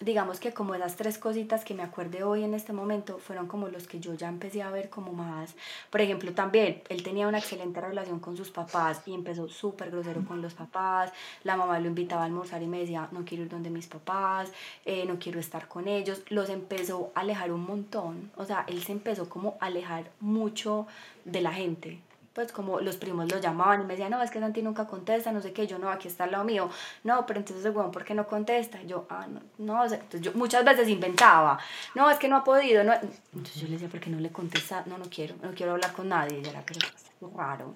digamos 0.00 0.40
que 0.40 0.52
como 0.52 0.74
esas 0.74 0.96
tres 0.96 1.18
cositas 1.18 1.64
que 1.64 1.74
me 1.74 1.82
acuerde 1.82 2.24
hoy 2.24 2.42
en 2.42 2.54
este 2.54 2.72
momento 2.72 3.18
fueron 3.18 3.46
como 3.46 3.68
los 3.68 3.86
que 3.86 4.00
yo 4.00 4.14
ya 4.14 4.28
empecé 4.28 4.62
a 4.62 4.70
ver 4.70 4.90
como 4.90 5.12
más. 5.12 5.54
Por 5.90 6.00
ejemplo, 6.00 6.32
también 6.32 6.82
él 6.88 7.02
tenía 7.02 7.28
una 7.28 7.38
excelente 7.38 7.80
relación 7.80 8.18
con 8.18 8.36
sus 8.36 8.50
papás 8.50 9.02
y 9.06 9.14
empezó 9.14 9.48
súper 9.48 9.90
grosero 9.90 10.24
con 10.24 10.42
los 10.42 10.54
papás. 10.54 11.12
La 11.44 11.56
mamá 11.56 11.78
lo 11.78 11.88
invitaba 11.88 12.22
a 12.22 12.26
almorzar 12.26 12.62
y 12.62 12.66
me 12.66 12.80
decía, 12.80 13.08
no 13.12 13.24
quiero 13.24 13.44
ir 13.44 13.50
donde 13.50 13.70
mis 13.70 13.86
papás, 13.86 14.52
eh, 14.84 15.04
no 15.06 15.18
quiero 15.18 15.38
estar 15.40 15.68
con 15.68 15.88
ellos. 15.88 16.22
Los 16.28 16.48
empezó 16.50 17.12
a 17.14 17.20
alejar 17.20 17.52
un 17.52 17.64
montón. 17.64 18.30
O 18.36 18.44
sea, 18.44 18.64
él 18.68 18.82
se 18.82 18.92
empezó 18.92 19.28
como 19.28 19.56
a 19.60 19.66
alejar 19.66 20.10
mucho 20.20 20.86
de 21.24 21.40
la 21.40 21.52
gente 21.52 22.00
pues 22.34 22.50
como 22.50 22.80
los 22.80 22.96
primos 22.96 23.30
lo 23.30 23.38
llamaban 23.38 23.80
y 23.80 23.84
me 23.84 23.94
decían, 23.94 24.10
no, 24.10 24.20
es 24.20 24.30
que 24.30 24.40
Santi 24.40 24.60
nunca 24.60 24.86
contesta, 24.86 25.30
no 25.30 25.40
sé 25.40 25.52
qué, 25.52 25.68
yo 25.68 25.78
no, 25.78 25.88
aquí 25.88 26.08
está 26.08 26.26
lado 26.26 26.44
mío, 26.44 26.68
no, 27.04 27.24
pero 27.26 27.38
entonces 27.38 27.64
el 27.64 27.70
huevón, 27.70 27.92
¿por 27.92 28.04
qué 28.04 28.12
no 28.12 28.26
contesta? 28.26 28.82
yo, 28.82 29.06
ah, 29.08 29.26
no, 29.28 29.40
no, 29.58 29.84
entonces 29.84 30.20
yo 30.20 30.32
muchas 30.34 30.64
veces 30.64 30.88
inventaba, 30.88 31.58
no, 31.94 32.10
es 32.10 32.18
que 32.18 32.26
no 32.26 32.36
ha 32.36 32.44
podido, 32.44 32.82
no, 32.82 32.92
entonces 32.92 33.54
yo 33.54 33.68
le 33.68 33.74
decía, 33.74 33.88
¿por 33.88 34.00
qué 34.00 34.10
no 34.10 34.18
le 34.18 34.30
contesta? 34.30 34.82
No, 34.86 34.98
no 34.98 35.04
quiero, 35.08 35.36
no 35.42 35.54
quiero 35.54 35.72
hablar 35.72 35.92
con 35.92 36.08
nadie, 36.08 36.40
y 36.40 36.48
era, 36.48 36.64
pero 36.66 36.80
es 36.80 37.34
raro. 37.34 37.72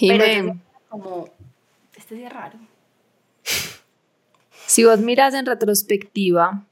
Pero 0.00 0.26
yo 0.26 0.54
como, 0.88 1.28
este 1.96 2.24
es 2.24 2.32
raro. 2.32 2.58
Si 4.66 4.84
vos 4.84 5.00
miras 5.00 5.34
en 5.34 5.46
retrospectiva, 5.46 6.62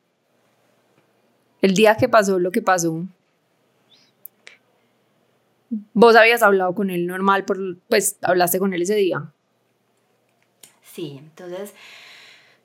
el 1.60 1.74
día 1.74 1.96
que 1.96 2.08
pasó 2.08 2.38
lo 2.38 2.52
que 2.52 2.62
pasó, 2.62 3.04
Vos 5.70 6.16
habías 6.16 6.42
hablado 6.42 6.74
con 6.74 6.90
él 6.90 7.06
normal, 7.06 7.44
por, 7.44 7.78
pues 7.88 8.18
hablaste 8.22 8.58
con 8.58 8.72
él 8.72 8.82
ese 8.82 8.94
día. 8.94 9.32
Sí, 10.82 11.16
entonces, 11.18 11.74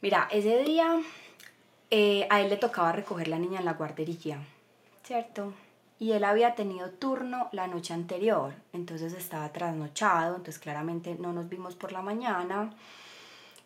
mira, 0.02 0.28
ese 0.32 0.64
día 0.64 1.02
eh, 1.92 2.26
a 2.30 2.42
él 2.42 2.50
le 2.50 2.58
tocaba 2.58 2.92
recoger 2.92 3.28
la 3.28 3.38
niña 3.38 3.60
en 3.60 3.66
la 3.66 3.74
guardería, 3.74 4.40
¿cierto? 5.04 5.54
Y 6.00 6.14
él 6.14 6.24
había 6.24 6.56
tenido 6.56 6.90
turno 6.90 7.50
la 7.52 7.68
noche 7.68 7.94
anterior, 7.94 8.54
entonces 8.74 9.14
estaba 9.14 9.52
trasnochado, 9.52 10.38
entonces 10.38 10.60
claramente 10.60 11.16
no 11.20 11.34
nos 11.34 11.48
vimos 11.50 11.76
por 11.76 11.92
la 11.92 12.02
mañana. 12.02 12.72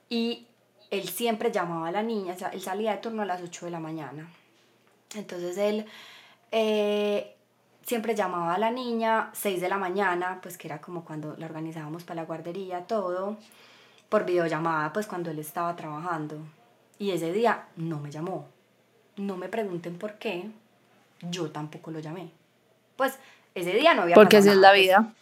Y 0.10 0.48
él 0.92 1.08
siempre 1.08 1.52
llamaba 1.52 1.88
a 1.88 1.92
la 1.92 2.04
niña, 2.04 2.34
o 2.34 2.38
sea, 2.38 2.50
él 2.50 2.62
salía 2.62 2.92
de 2.92 2.98
turno 2.98 3.22
a 3.22 3.26
las 3.26 3.42
8 3.42 3.66
de 3.68 3.72
la 3.72 3.80
mañana. 3.80 4.30
Entonces 5.16 5.58
él 5.58 5.86
eh, 6.52 7.37
siempre 7.88 8.16
llamaba 8.16 8.54
a 8.54 8.58
la 8.58 8.70
niña, 8.70 9.30
6 9.34 9.62
de 9.62 9.70
la 9.70 9.78
mañana, 9.78 10.40
pues 10.42 10.58
que 10.58 10.68
era 10.68 10.80
como 10.82 11.06
cuando 11.06 11.36
la 11.38 11.46
organizábamos 11.46 12.04
para 12.04 12.22
la 12.22 12.28
guardería, 12.28 12.82
todo, 12.82 13.38
por 14.10 14.26
videollamada, 14.26 14.92
pues 14.92 15.08
cuando 15.08 15.32
él 15.32 15.40
estaba 15.40 15.74
trabajando. 15.78 16.38
Y 17.00 17.12
ese 17.12 17.32
día 17.32 17.64
no 17.78 18.00
me 18.00 18.12
llamó. 18.12 18.46
No 19.16 19.38
me 19.38 19.48
pregunten 19.48 19.98
por 19.98 20.16
qué, 20.16 20.50
yo 21.22 21.50
tampoco 21.50 21.90
lo 21.92 22.00
llamé. 22.00 22.30
Pues 22.98 23.18
ese 23.56 23.72
día 23.72 23.94
no 23.94 24.02
había 24.02 24.16
Porque 24.16 24.38
así 24.38 24.50
es 24.50 24.58
la 24.58 24.70
pues. 24.72 24.82
vida. 24.82 25.14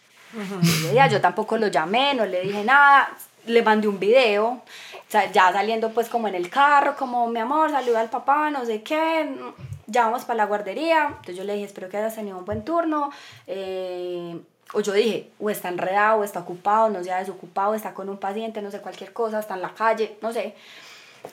ese 0.64 0.92
día 0.92 1.08
yo 1.08 1.22
tampoco 1.22 1.58
lo 1.58 1.68
llamé, 1.68 2.16
no 2.16 2.26
le 2.26 2.42
dije 2.42 2.64
nada, 2.64 3.16
le 3.46 3.62
mandé 3.62 3.88
un 3.88 4.00
video, 4.00 4.46
o 4.48 4.64
sea, 5.08 5.32
ya 5.32 5.54
saliendo 5.54 5.92
pues 5.92 6.10
como 6.10 6.28
en 6.28 6.34
el 6.34 6.50
carro, 6.50 6.96
como 6.96 7.28
mi 7.28 7.40
amor, 7.40 7.70
saluda 7.70 8.02
al 8.02 8.10
papá, 8.10 8.50
no 8.50 8.66
sé 8.66 8.82
qué, 8.82 9.30
ya 9.88 10.06
vamos 10.06 10.26
para 10.26 10.38
la 10.38 10.46
guardería. 10.46 11.08
Entonces 11.08 11.38
yo 11.38 11.44
le 11.44 11.54
dije, 11.54 11.66
espero 11.66 11.90
que 11.90 11.98
hayas 11.98 12.16
tenido 12.16 12.38
un 12.38 12.46
buen 12.46 12.64
turno. 12.64 13.12
Eh, 13.48 14.40
o 14.74 14.82
yo 14.82 14.94
dije, 14.94 15.32
o 15.40 15.50
está 15.50 15.70
enredado, 15.70 16.22
o 16.22 16.24
está 16.24 16.40
ocupado, 16.40 16.90
no 16.90 17.04
se 17.04 17.12
ha 17.12 17.20
desocupado, 17.20 17.76
está 17.76 17.94
con 17.94 18.10
un 18.10 18.18
paciente, 18.18 18.62
no 18.62 18.72
sé, 18.72 18.82
cualquier 18.82 19.14
cosa, 19.14 19.40
está 19.40 19.56
en 19.56 19.62
la 19.62 19.74
calle, 19.74 20.18
no 20.22 20.34
sé. 20.34 20.56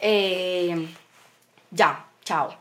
Eh, 0.00 0.88
ya, 1.70 2.06
chao. 2.24 2.54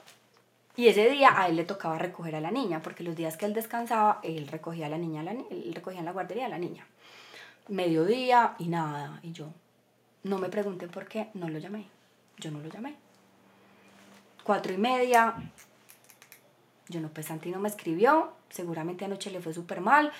Y 0.76 0.88
ese 0.88 1.10
día 1.10 1.40
a 1.40 1.50
él 1.50 1.58
le 1.58 1.66
tocaba 1.66 1.98
recoger 1.98 2.36
a 2.36 2.42
la 2.42 2.52
niña, 2.52 2.82
porque 2.82 3.04
los 3.04 3.16
días 3.16 3.36
que 3.36 3.46
él 3.46 3.54
descansaba, 3.54 4.20
él 4.24 4.48
recogía 4.48 4.86
a 4.86 4.90
la 4.90 4.98
niña, 4.98 5.22
él 5.22 5.72
recogía 5.76 6.00
en 6.00 6.06
la 6.06 6.14
guardería 6.14 6.46
a 6.46 6.50
la 6.50 6.58
niña. 6.58 6.88
Mediodía 7.68 8.56
y 8.58 8.68
nada. 8.68 9.20
Y 9.22 9.34
yo, 9.34 9.48
no 10.24 10.38
me 10.38 10.50
pregunten 10.50 10.90
por 10.90 11.08
qué, 11.08 11.30
no 11.34 11.50
lo 11.50 11.60
llamé. 11.60 11.88
Yo 12.38 12.50
no 12.52 12.60
lo 12.60 12.70
llamé. 12.70 12.96
Cuatro 14.44 14.74
y 14.74 14.78
media, 14.78 15.36
yo 16.92 17.00
no, 17.02 17.10
pues 17.10 17.26
Santi 17.26 17.50
no 17.50 17.60
me 17.60 17.70
escribió, 17.70 18.32
seguramente 18.50 19.06
anoche 19.06 19.32
le 19.32 19.42
fue 19.42 19.54
súper 19.54 19.82
mal. 19.82 20.12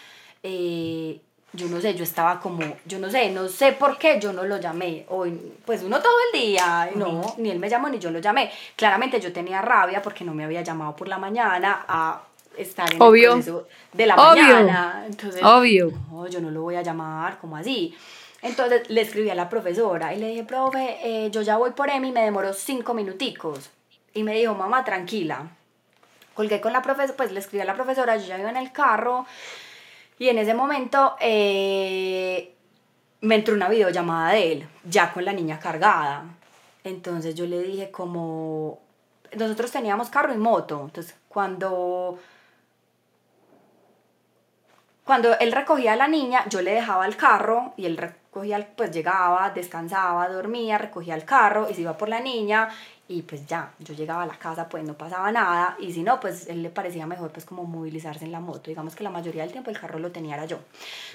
Eh, 0.42 1.22
yo 1.54 1.68
no 1.68 1.82
sé, 1.82 1.94
yo 1.96 2.04
estaba 2.04 2.40
como, 2.40 2.62
yo 2.86 2.98
no 2.98 3.10
sé, 3.10 3.30
no 3.30 3.50
sé 3.50 3.74
por 3.74 3.98
qué 3.98 4.20
yo 4.22 4.32
no 4.32 4.44
lo 4.44 4.58
llamé. 4.58 5.06
Hoy, 5.10 5.54
pues 5.66 5.84
uno 5.84 6.00
todo 6.02 6.16
el 6.32 6.40
día, 6.40 6.90
no, 6.96 7.36
ni 7.38 7.52
él 7.52 7.60
me 7.60 7.70
llamó 7.70 7.90
ni 7.90 8.00
yo 8.00 8.10
lo 8.10 8.20
llamé. 8.20 8.50
Claramente 8.76 9.20
yo 9.20 9.34
tenía 9.34 9.62
rabia 9.62 10.02
porque 10.02 10.24
no 10.24 10.34
me 10.34 10.46
había 10.46 10.62
llamado 10.62 10.96
por 10.96 11.10
la 11.10 11.18
mañana 11.18 11.86
a 11.88 12.22
estar 12.58 12.94
en 12.94 13.02
Obvio. 13.02 13.34
el 13.34 13.44
proceso 13.44 13.68
de 13.92 14.06
la 14.06 14.16
mañana. 14.16 15.04
Entonces, 15.06 15.44
Obvio. 15.44 15.92
No, 16.10 16.26
yo 16.28 16.40
no 16.40 16.52
lo 16.52 16.62
voy 16.62 16.76
a 16.76 16.82
llamar, 16.82 17.38
como 17.40 17.58
así. 17.58 17.94
Entonces 18.42 18.90
le 18.90 19.02
escribí 19.02 19.30
a 19.30 19.36
la 19.36 19.50
profesora 19.50 20.14
y 20.14 20.20
le 20.20 20.30
dije, 20.30 20.44
profe, 20.46 21.00
eh, 21.04 21.30
yo 21.32 21.42
ya 21.42 21.58
voy 21.58 21.72
por 21.72 21.90
Emi, 21.90 22.12
me 22.12 22.24
demoró 22.24 22.54
cinco 22.54 22.94
minuticos. 22.94 23.70
Y 24.14 24.24
me 24.24 24.34
dijo, 24.36 24.56
mamá, 24.56 24.84
tranquila, 24.84 25.50
colgué 26.34 26.62
con 26.62 26.74
la 26.74 26.82
profesora, 26.82 27.18
pues 27.18 27.32
le 27.32 27.40
escribí 27.40 27.62
a 27.62 27.66
la 27.66 27.74
profesora, 27.74 28.18
yo 28.18 28.26
ya 28.26 28.40
iba 28.40 28.50
en 28.50 28.58
el 28.58 28.72
carro 28.72 29.26
y 30.18 30.30
en 30.30 30.38
ese 30.38 30.54
momento 30.54 31.16
eh, 31.20 32.56
me 33.22 33.36
entró 33.36 33.56
una 33.56 33.70
videollamada 33.70 34.34
de 34.34 34.52
él, 34.52 34.70
ya 34.84 35.14
con 35.14 35.26
la 35.26 35.34
niña 35.34 35.60
cargada. 35.60 36.26
Entonces 36.84 37.36
yo 37.36 37.46
le 37.46 37.62
dije 37.62 37.92
como, 37.92 38.80
nosotros 39.36 39.72
teníamos 39.72 40.10
carro 40.10 40.34
y 40.34 40.38
moto, 40.38 40.82
entonces 40.86 41.16
cuando... 41.28 42.20
Cuando 45.04 45.38
él 45.40 45.52
recogía 45.52 45.94
a 45.94 45.96
la 45.96 46.08
niña, 46.08 46.46
yo 46.48 46.62
le 46.62 46.74
dejaba 46.74 47.06
el 47.06 47.18
carro 47.18 47.74
y 47.76 47.86
él 47.86 47.98
recogía, 47.98 48.66
pues 48.78 48.92
llegaba, 48.92 49.50
descansaba, 49.50 50.30
dormía, 50.30 50.78
recogía 50.78 51.16
el 51.16 51.26
carro 51.26 51.68
y 51.70 51.74
se 51.74 51.82
iba 51.82 51.98
por 51.98 52.08
la 52.08 52.20
niña 52.20 52.70
y 53.12 53.22
pues 53.24 53.46
ya, 53.46 53.74
yo 53.80 53.94
llegaba 53.94 54.24
a 54.24 54.26
la 54.26 54.38
casa, 54.38 54.70
pues 54.70 54.84
no 54.84 54.94
pasaba 54.94 55.32
nada, 55.32 55.76
y 55.80 55.92
si 55.92 56.02
no, 56.02 56.20
pues 56.20 56.48
él 56.48 56.64
le 56.64 56.70
parecía 56.70 57.06
mejor 57.06 57.32
pues 57.32 57.46
como 57.46 57.64
movilizarse 57.66 58.24
en 58.24 58.32
la 58.32 58.40
moto, 58.40 58.70
digamos 58.70 58.96
que 58.96 59.04
la 59.04 59.10
mayoría 59.10 59.44
del 59.44 59.52
tiempo 59.52 59.70
el 59.70 59.80
carro 59.80 60.00
lo 60.00 60.12
tenía 60.12 60.36
era 60.36 60.46
yo. 60.46 60.60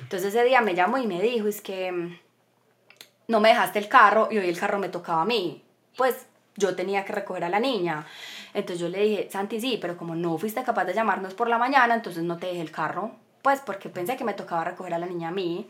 Entonces 0.01 0.35
ese 0.35 0.45
día 0.45 0.61
me 0.61 0.75
llamó 0.75 0.99
y 0.99 1.07
me 1.07 1.23
dijo, 1.23 1.49
es 1.49 1.61
que 1.63 1.91
mm, 1.91 2.19
no 3.29 3.41
me 3.41 3.49
dejaste 3.49 3.79
el 3.79 3.89
carro 3.89 4.29
y 4.31 4.39
hoy 4.39 4.49
el 4.49 4.59
carro 4.59 4.79
me 4.79 4.91
tocaba 4.91 5.23
a 5.23 5.25
mí, 5.25 5.63
pues 5.97 6.27
yo 6.57 6.77
tenía 6.77 7.05
que 7.05 7.13
recoger 7.13 7.45
a 7.45 7.49
la 7.49 7.61
niña. 7.61 8.07
Entonces 8.53 8.81
yo 8.81 8.89
le 8.89 9.03
dije, 9.03 9.29
Santi, 9.31 9.61
sí, 9.61 9.79
pero 9.81 9.97
como 9.97 10.15
no 10.15 10.37
fuiste 10.39 10.63
capaz 10.65 10.85
de 10.85 10.95
llamarnos 10.95 11.35
por 11.35 11.49
la 11.49 11.59
mañana, 11.59 11.95
entonces 11.95 12.23
no 12.23 12.37
te 12.37 12.47
dejé 12.47 12.61
el 12.61 12.71
carro, 12.71 13.13
pues 13.43 13.61
porque 13.61 13.89
pensé 13.89 14.17
que 14.17 14.25
me 14.25 14.35
tocaba 14.35 14.65
recoger 14.65 14.95
a 14.95 14.99
la 14.99 15.07
niña 15.07 15.29
a 15.29 15.33
mí. 15.33 15.67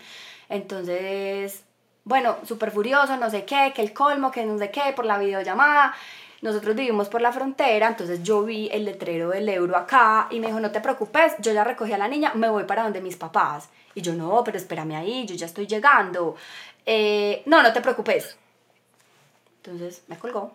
Entonces 0.48 1.65
bueno, 2.06 2.36
súper 2.46 2.70
furioso, 2.70 3.16
no 3.16 3.28
sé 3.28 3.44
qué, 3.44 3.72
que 3.74 3.82
el 3.82 3.92
colmo, 3.92 4.30
que 4.30 4.46
no 4.46 4.56
sé 4.58 4.70
qué, 4.70 4.92
por 4.94 5.04
la 5.04 5.18
videollamada. 5.18 5.92
Nosotros 6.40 6.76
vivimos 6.76 7.08
por 7.08 7.20
la 7.20 7.32
frontera, 7.32 7.88
entonces 7.88 8.22
yo 8.22 8.44
vi 8.44 8.68
el 8.72 8.84
letrero 8.84 9.30
del 9.30 9.48
euro 9.48 9.76
acá 9.76 10.28
y 10.30 10.38
me 10.38 10.46
dijo, 10.46 10.60
no 10.60 10.70
te 10.70 10.80
preocupes, 10.80 11.34
yo 11.40 11.52
ya 11.52 11.64
recogí 11.64 11.92
a 11.92 11.98
la 11.98 12.06
niña, 12.06 12.32
me 12.34 12.48
voy 12.48 12.62
para 12.62 12.84
donde 12.84 13.00
mis 13.00 13.16
papás. 13.16 13.68
Y 13.96 14.02
yo, 14.02 14.14
no, 14.14 14.44
pero 14.44 14.56
espérame 14.56 14.92
ahí, 14.94 15.26
yo 15.26 15.34
ya 15.34 15.46
estoy 15.46 15.66
llegando. 15.66 16.36
Eh, 16.84 17.42
no, 17.46 17.60
no 17.60 17.72
te 17.72 17.80
preocupes. 17.80 18.38
Entonces 19.64 20.04
me 20.06 20.16
colgó. 20.16 20.52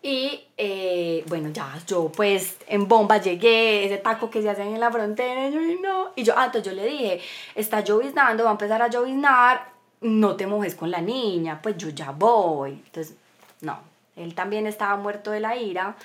Y 0.00 0.42
eh, 0.56 1.22
bueno, 1.26 1.50
ya 1.50 1.78
yo 1.86 2.10
pues 2.10 2.56
en 2.66 2.88
bomba 2.88 3.18
llegué, 3.18 3.84
ese 3.84 3.98
taco 3.98 4.30
que 4.30 4.40
se 4.40 4.48
hacen 4.48 4.68
en 4.68 4.80
la 4.80 4.90
frontera, 4.90 5.48
y 5.48 5.52
yo, 5.52 5.60
no. 5.82 6.12
Y 6.16 6.22
yo, 6.22 6.32
ah, 6.34 6.50
yo 6.50 6.72
le 6.72 6.86
dije, 6.86 7.20
está 7.54 7.80
lloviznando, 7.80 8.44
va 8.44 8.50
a 8.50 8.52
empezar 8.52 8.80
a 8.80 8.88
lloviznar, 8.88 9.77
no 10.00 10.36
te 10.36 10.46
mojes 10.46 10.74
con 10.74 10.90
la 10.90 11.00
niña, 11.00 11.60
pues 11.62 11.76
yo 11.76 11.88
ya 11.90 12.10
voy. 12.10 12.72
Entonces, 12.72 13.16
no, 13.60 13.78
él 14.16 14.34
también 14.34 14.66
estaba 14.66 14.96
muerto 14.96 15.30
de 15.30 15.40
la 15.40 15.56
ira. 15.56 15.96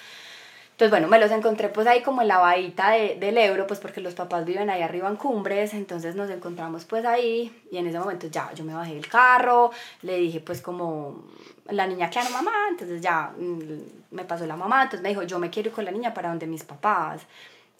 Entonces, 0.71 0.89
bueno, 0.89 1.07
me 1.07 1.19
los 1.19 1.29
encontré 1.29 1.69
pues 1.69 1.85
ahí 1.85 2.01
como 2.01 2.23
en 2.23 2.27
la 2.27 2.39
bahita 2.39 2.91
de, 2.91 3.15
del 3.15 3.37
Ebro, 3.37 3.67
pues 3.67 3.79
porque 3.79 4.01
los 4.01 4.15
papás 4.15 4.43
viven 4.43 4.71
ahí 4.71 4.81
arriba 4.81 5.07
en 5.07 5.17
Cumbres, 5.17 5.75
entonces 5.75 6.15
nos 6.15 6.31
encontramos 6.31 6.85
pues 6.85 7.05
ahí 7.05 7.63
y 7.71 7.77
en 7.77 7.85
ese 7.85 7.99
momento 7.99 8.25
ya 8.25 8.51
yo 8.53 8.63
me 8.63 8.73
bajé 8.73 8.95
del 8.95 9.07
carro, 9.07 9.69
le 10.01 10.17
dije 10.17 10.39
pues 10.39 10.61
como 10.61 11.25
la 11.69 11.85
niña 11.85 12.09
claro 12.09 12.31
mamá, 12.31 12.53
entonces 12.71 13.01
ya 13.01 13.33
mm, 13.37 14.15
me 14.15 14.25
pasó 14.25 14.47
la 14.47 14.55
mamá, 14.55 14.81
entonces 14.81 15.03
me 15.03 15.09
dijo 15.09 15.21
yo 15.21 15.37
me 15.37 15.51
quiero 15.51 15.69
ir 15.69 15.75
con 15.75 15.85
la 15.85 15.91
niña 15.91 16.11
para 16.11 16.29
donde 16.29 16.47
mis 16.47 16.63
papás. 16.63 17.21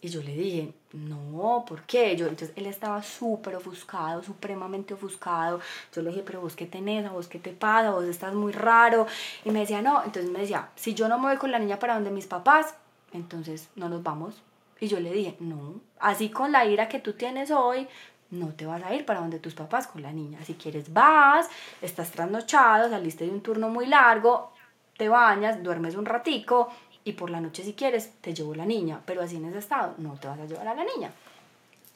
Y 0.04 0.08
yo 0.08 0.20
le 0.22 0.36
dije, 0.36 0.70
no, 0.92 1.64
¿por 1.66 1.84
qué? 1.84 2.14
Yo, 2.14 2.26
entonces 2.26 2.52
él 2.56 2.66
estaba 2.66 3.02
súper 3.02 3.56
ofuscado, 3.56 4.22
supremamente 4.22 4.92
ofuscado. 4.92 5.60
Yo 5.94 6.02
le 6.02 6.10
dije, 6.10 6.22
pero 6.26 6.42
vos 6.42 6.54
qué 6.54 6.66
tenés, 6.66 7.06
a 7.06 7.12
vos 7.12 7.26
qué 7.26 7.38
te 7.38 7.52
pasa, 7.52 7.90
vos 7.90 8.04
estás 8.04 8.34
muy 8.34 8.52
raro. 8.52 9.06
Y 9.46 9.50
me 9.50 9.60
decía, 9.60 9.80
no, 9.80 10.04
entonces 10.04 10.30
me 10.30 10.40
decía, 10.40 10.68
si 10.76 10.92
yo 10.92 11.08
no 11.08 11.18
me 11.18 11.28
voy 11.28 11.38
con 11.38 11.50
la 11.50 11.58
niña 11.58 11.78
para 11.78 11.94
donde 11.94 12.10
mis 12.10 12.26
papás, 12.26 12.74
entonces 13.14 13.70
no 13.76 13.88
nos 13.88 14.02
vamos. 14.02 14.42
Y 14.78 14.88
yo 14.88 15.00
le 15.00 15.10
dije, 15.10 15.36
no, 15.40 15.80
así 15.98 16.28
con 16.28 16.52
la 16.52 16.66
ira 16.66 16.86
que 16.86 16.98
tú 16.98 17.14
tienes 17.14 17.50
hoy, 17.50 17.88
no 18.30 18.48
te 18.48 18.66
vas 18.66 18.82
a 18.82 18.94
ir 18.94 19.06
para 19.06 19.20
donde 19.20 19.38
tus 19.38 19.54
papás 19.54 19.86
con 19.86 20.02
la 20.02 20.12
niña. 20.12 20.38
Si 20.44 20.52
quieres 20.52 20.92
vas, 20.92 21.48
estás 21.80 22.10
trasnochado, 22.10 22.90
saliste 22.90 23.24
de 23.24 23.30
un 23.30 23.40
turno 23.40 23.70
muy 23.70 23.86
largo, 23.86 24.52
te 24.98 25.08
bañas, 25.08 25.62
duermes 25.62 25.94
un 25.94 26.04
ratico 26.04 26.68
y 27.04 27.12
por 27.12 27.30
la 27.30 27.40
noche 27.40 27.62
si 27.62 27.74
quieres 27.74 28.10
te 28.20 28.34
llevo 28.34 28.54
la 28.54 28.64
niña, 28.64 29.00
pero 29.04 29.22
así 29.22 29.36
en 29.36 29.46
ese 29.46 29.58
estado 29.58 29.94
no 29.98 30.14
te 30.14 30.28
vas 30.28 30.40
a 30.40 30.46
llevar 30.46 30.68
a 30.68 30.74
la 30.74 30.84
niña. 30.84 31.12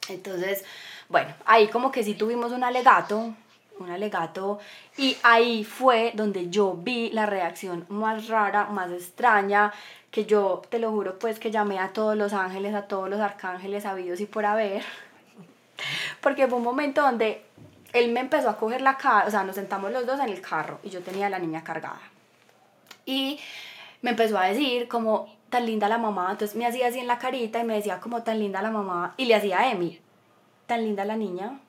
Entonces, 0.07 0.63
bueno, 1.07 1.33
ahí 1.45 1.67
como 1.67 1.91
que 1.91 2.03
sí 2.03 2.13
tuvimos 2.13 2.51
un 2.51 2.63
alegato, 2.63 3.33
un 3.79 3.89
alegato 3.89 4.59
y 4.97 5.17
ahí 5.23 5.63
fue 5.63 6.11
donde 6.15 6.49
yo 6.49 6.73
vi 6.73 7.09
la 7.11 7.25
reacción 7.25 7.85
más 7.89 8.27
rara, 8.27 8.65
más 8.65 8.91
extraña, 8.91 9.73
que 10.11 10.25
yo 10.25 10.61
te 10.69 10.79
lo 10.79 10.91
juro 10.91 11.19
pues 11.19 11.39
que 11.39 11.51
llamé 11.51 11.79
a 11.79 11.89
todos 11.89 12.15
los 12.15 12.33
ángeles, 12.33 12.73
a 12.73 12.83
todos 12.83 13.09
los 13.09 13.19
arcángeles 13.19 13.85
habidos 13.85 14.19
y 14.19 14.25
por 14.25 14.45
haber, 14.45 14.83
porque 16.21 16.47
fue 16.47 16.57
un 16.57 16.63
momento 16.63 17.01
donde 17.01 17.43
él 17.93 18.11
me 18.11 18.19
empezó 18.19 18.49
a 18.49 18.57
coger 18.57 18.81
la 18.81 18.97
cara, 18.97 19.27
o 19.27 19.31
sea, 19.31 19.43
nos 19.43 19.55
sentamos 19.55 19.91
los 19.91 20.05
dos 20.05 20.19
en 20.19 20.29
el 20.29 20.41
carro 20.41 20.79
y 20.83 20.89
yo 20.89 21.01
tenía 21.01 21.27
a 21.27 21.29
la 21.29 21.39
niña 21.39 21.63
cargada. 21.63 22.01
Y 23.05 23.39
me 24.01 24.11
empezó 24.11 24.37
a 24.37 24.45
decir 24.45 24.87
como 24.87 25.33
tan 25.49 25.65
linda 25.65 25.89
la 25.89 25.97
mamá, 25.97 26.29
entonces 26.31 26.55
me 26.55 26.65
hacía 26.65 26.87
así 26.87 26.99
en 26.99 27.07
la 27.07 27.19
carita 27.19 27.59
y 27.59 27.63
me 27.63 27.75
decía 27.75 27.99
como 27.99 28.23
tan 28.23 28.39
linda 28.39 28.61
la 28.61 28.71
mamá 28.71 29.13
y 29.17 29.25
le 29.25 29.35
hacía 29.35 29.59
a 29.59 29.71
Emi, 29.71 29.99
tan 30.67 30.83
linda 30.83 31.05
la 31.05 31.15
niña. 31.15 31.59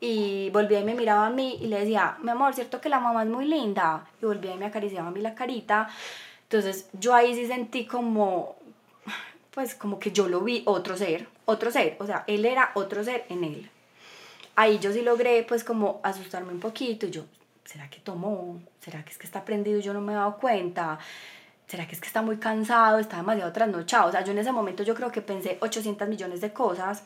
Y 0.00 0.50
volvía 0.50 0.80
y 0.80 0.84
me 0.84 0.94
miraba 0.94 1.26
a 1.26 1.30
mí 1.30 1.56
y 1.62 1.66
le 1.66 1.80
decía, 1.80 2.18
mi 2.20 2.30
amor, 2.30 2.52
¿cierto 2.54 2.78
que 2.80 2.90
la 2.90 3.00
mamá 3.00 3.22
es 3.22 3.30
muy 3.30 3.46
linda? 3.46 4.06
Y 4.20 4.26
volvía 4.26 4.54
y 4.54 4.58
me 4.58 4.66
acariciaba 4.66 5.08
a 5.08 5.10
mí 5.10 5.20
la 5.20 5.34
carita. 5.34 5.88
Entonces 6.42 6.90
yo 6.92 7.14
ahí 7.14 7.34
sí 7.34 7.46
sentí 7.46 7.86
como, 7.86 8.56
pues 9.52 9.74
como 9.74 9.98
que 9.98 10.10
yo 10.10 10.28
lo 10.28 10.40
vi 10.40 10.62
otro 10.66 10.96
ser, 10.96 11.26
otro 11.46 11.70
ser, 11.70 11.96
o 12.00 12.06
sea, 12.06 12.24
él 12.26 12.44
era 12.44 12.72
otro 12.74 13.02
ser 13.02 13.24
en 13.30 13.44
él. 13.44 13.70
Ahí 14.56 14.78
yo 14.78 14.92
sí 14.92 15.00
logré 15.00 15.42
pues 15.44 15.64
como 15.64 16.00
asustarme 16.02 16.52
un 16.52 16.60
poquito 16.60 17.06
y 17.06 17.10
yo, 17.10 17.24
¿será 17.64 17.88
que 17.88 18.00
tomó? 18.00 18.60
¿Será 18.80 19.04
que 19.04 19.10
es 19.10 19.18
que 19.18 19.26
está 19.26 19.44
prendido 19.44 19.78
y 19.78 19.82
yo 19.82 19.94
no 19.94 20.00
me 20.00 20.12
he 20.12 20.16
dado 20.16 20.36
cuenta? 20.36 20.98
¿Será 21.66 21.86
que 21.86 21.94
es 21.94 22.00
que 22.00 22.06
está 22.06 22.22
muy 22.22 22.38
cansado, 22.38 22.98
está 22.98 23.16
demasiado 23.16 23.52
trasnochado? 23.52 24.08
O 24.08 24.12
sea, 24.12 24.24
yo 24.24 24.32
en 24.32 24.38
ese 24.38 24.52
momento 24.52 24.82
yo 24.82 24.94
creo 24.94 25.10
que 25.10 25.22
pensé 25.22 25.58
800 25.60 26.08
millones 26.08 26.40
de 26.40 26.52
cosas. 26.52 27.04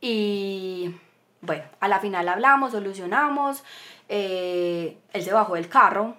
Y 0.00 0.94
bueno, 1.40 1.64
a 1.80 1.88
la 1.88 2.00
final 2.00 2.28
hablamos, 2.28 2.72
solucionamos, 2.72 3.64
eh, 4.08 4.98
él 5.12 5.22
se 5.22 5.32
bajó 5.32 5.54
del 5.54 5.68
carro 5.68 6.14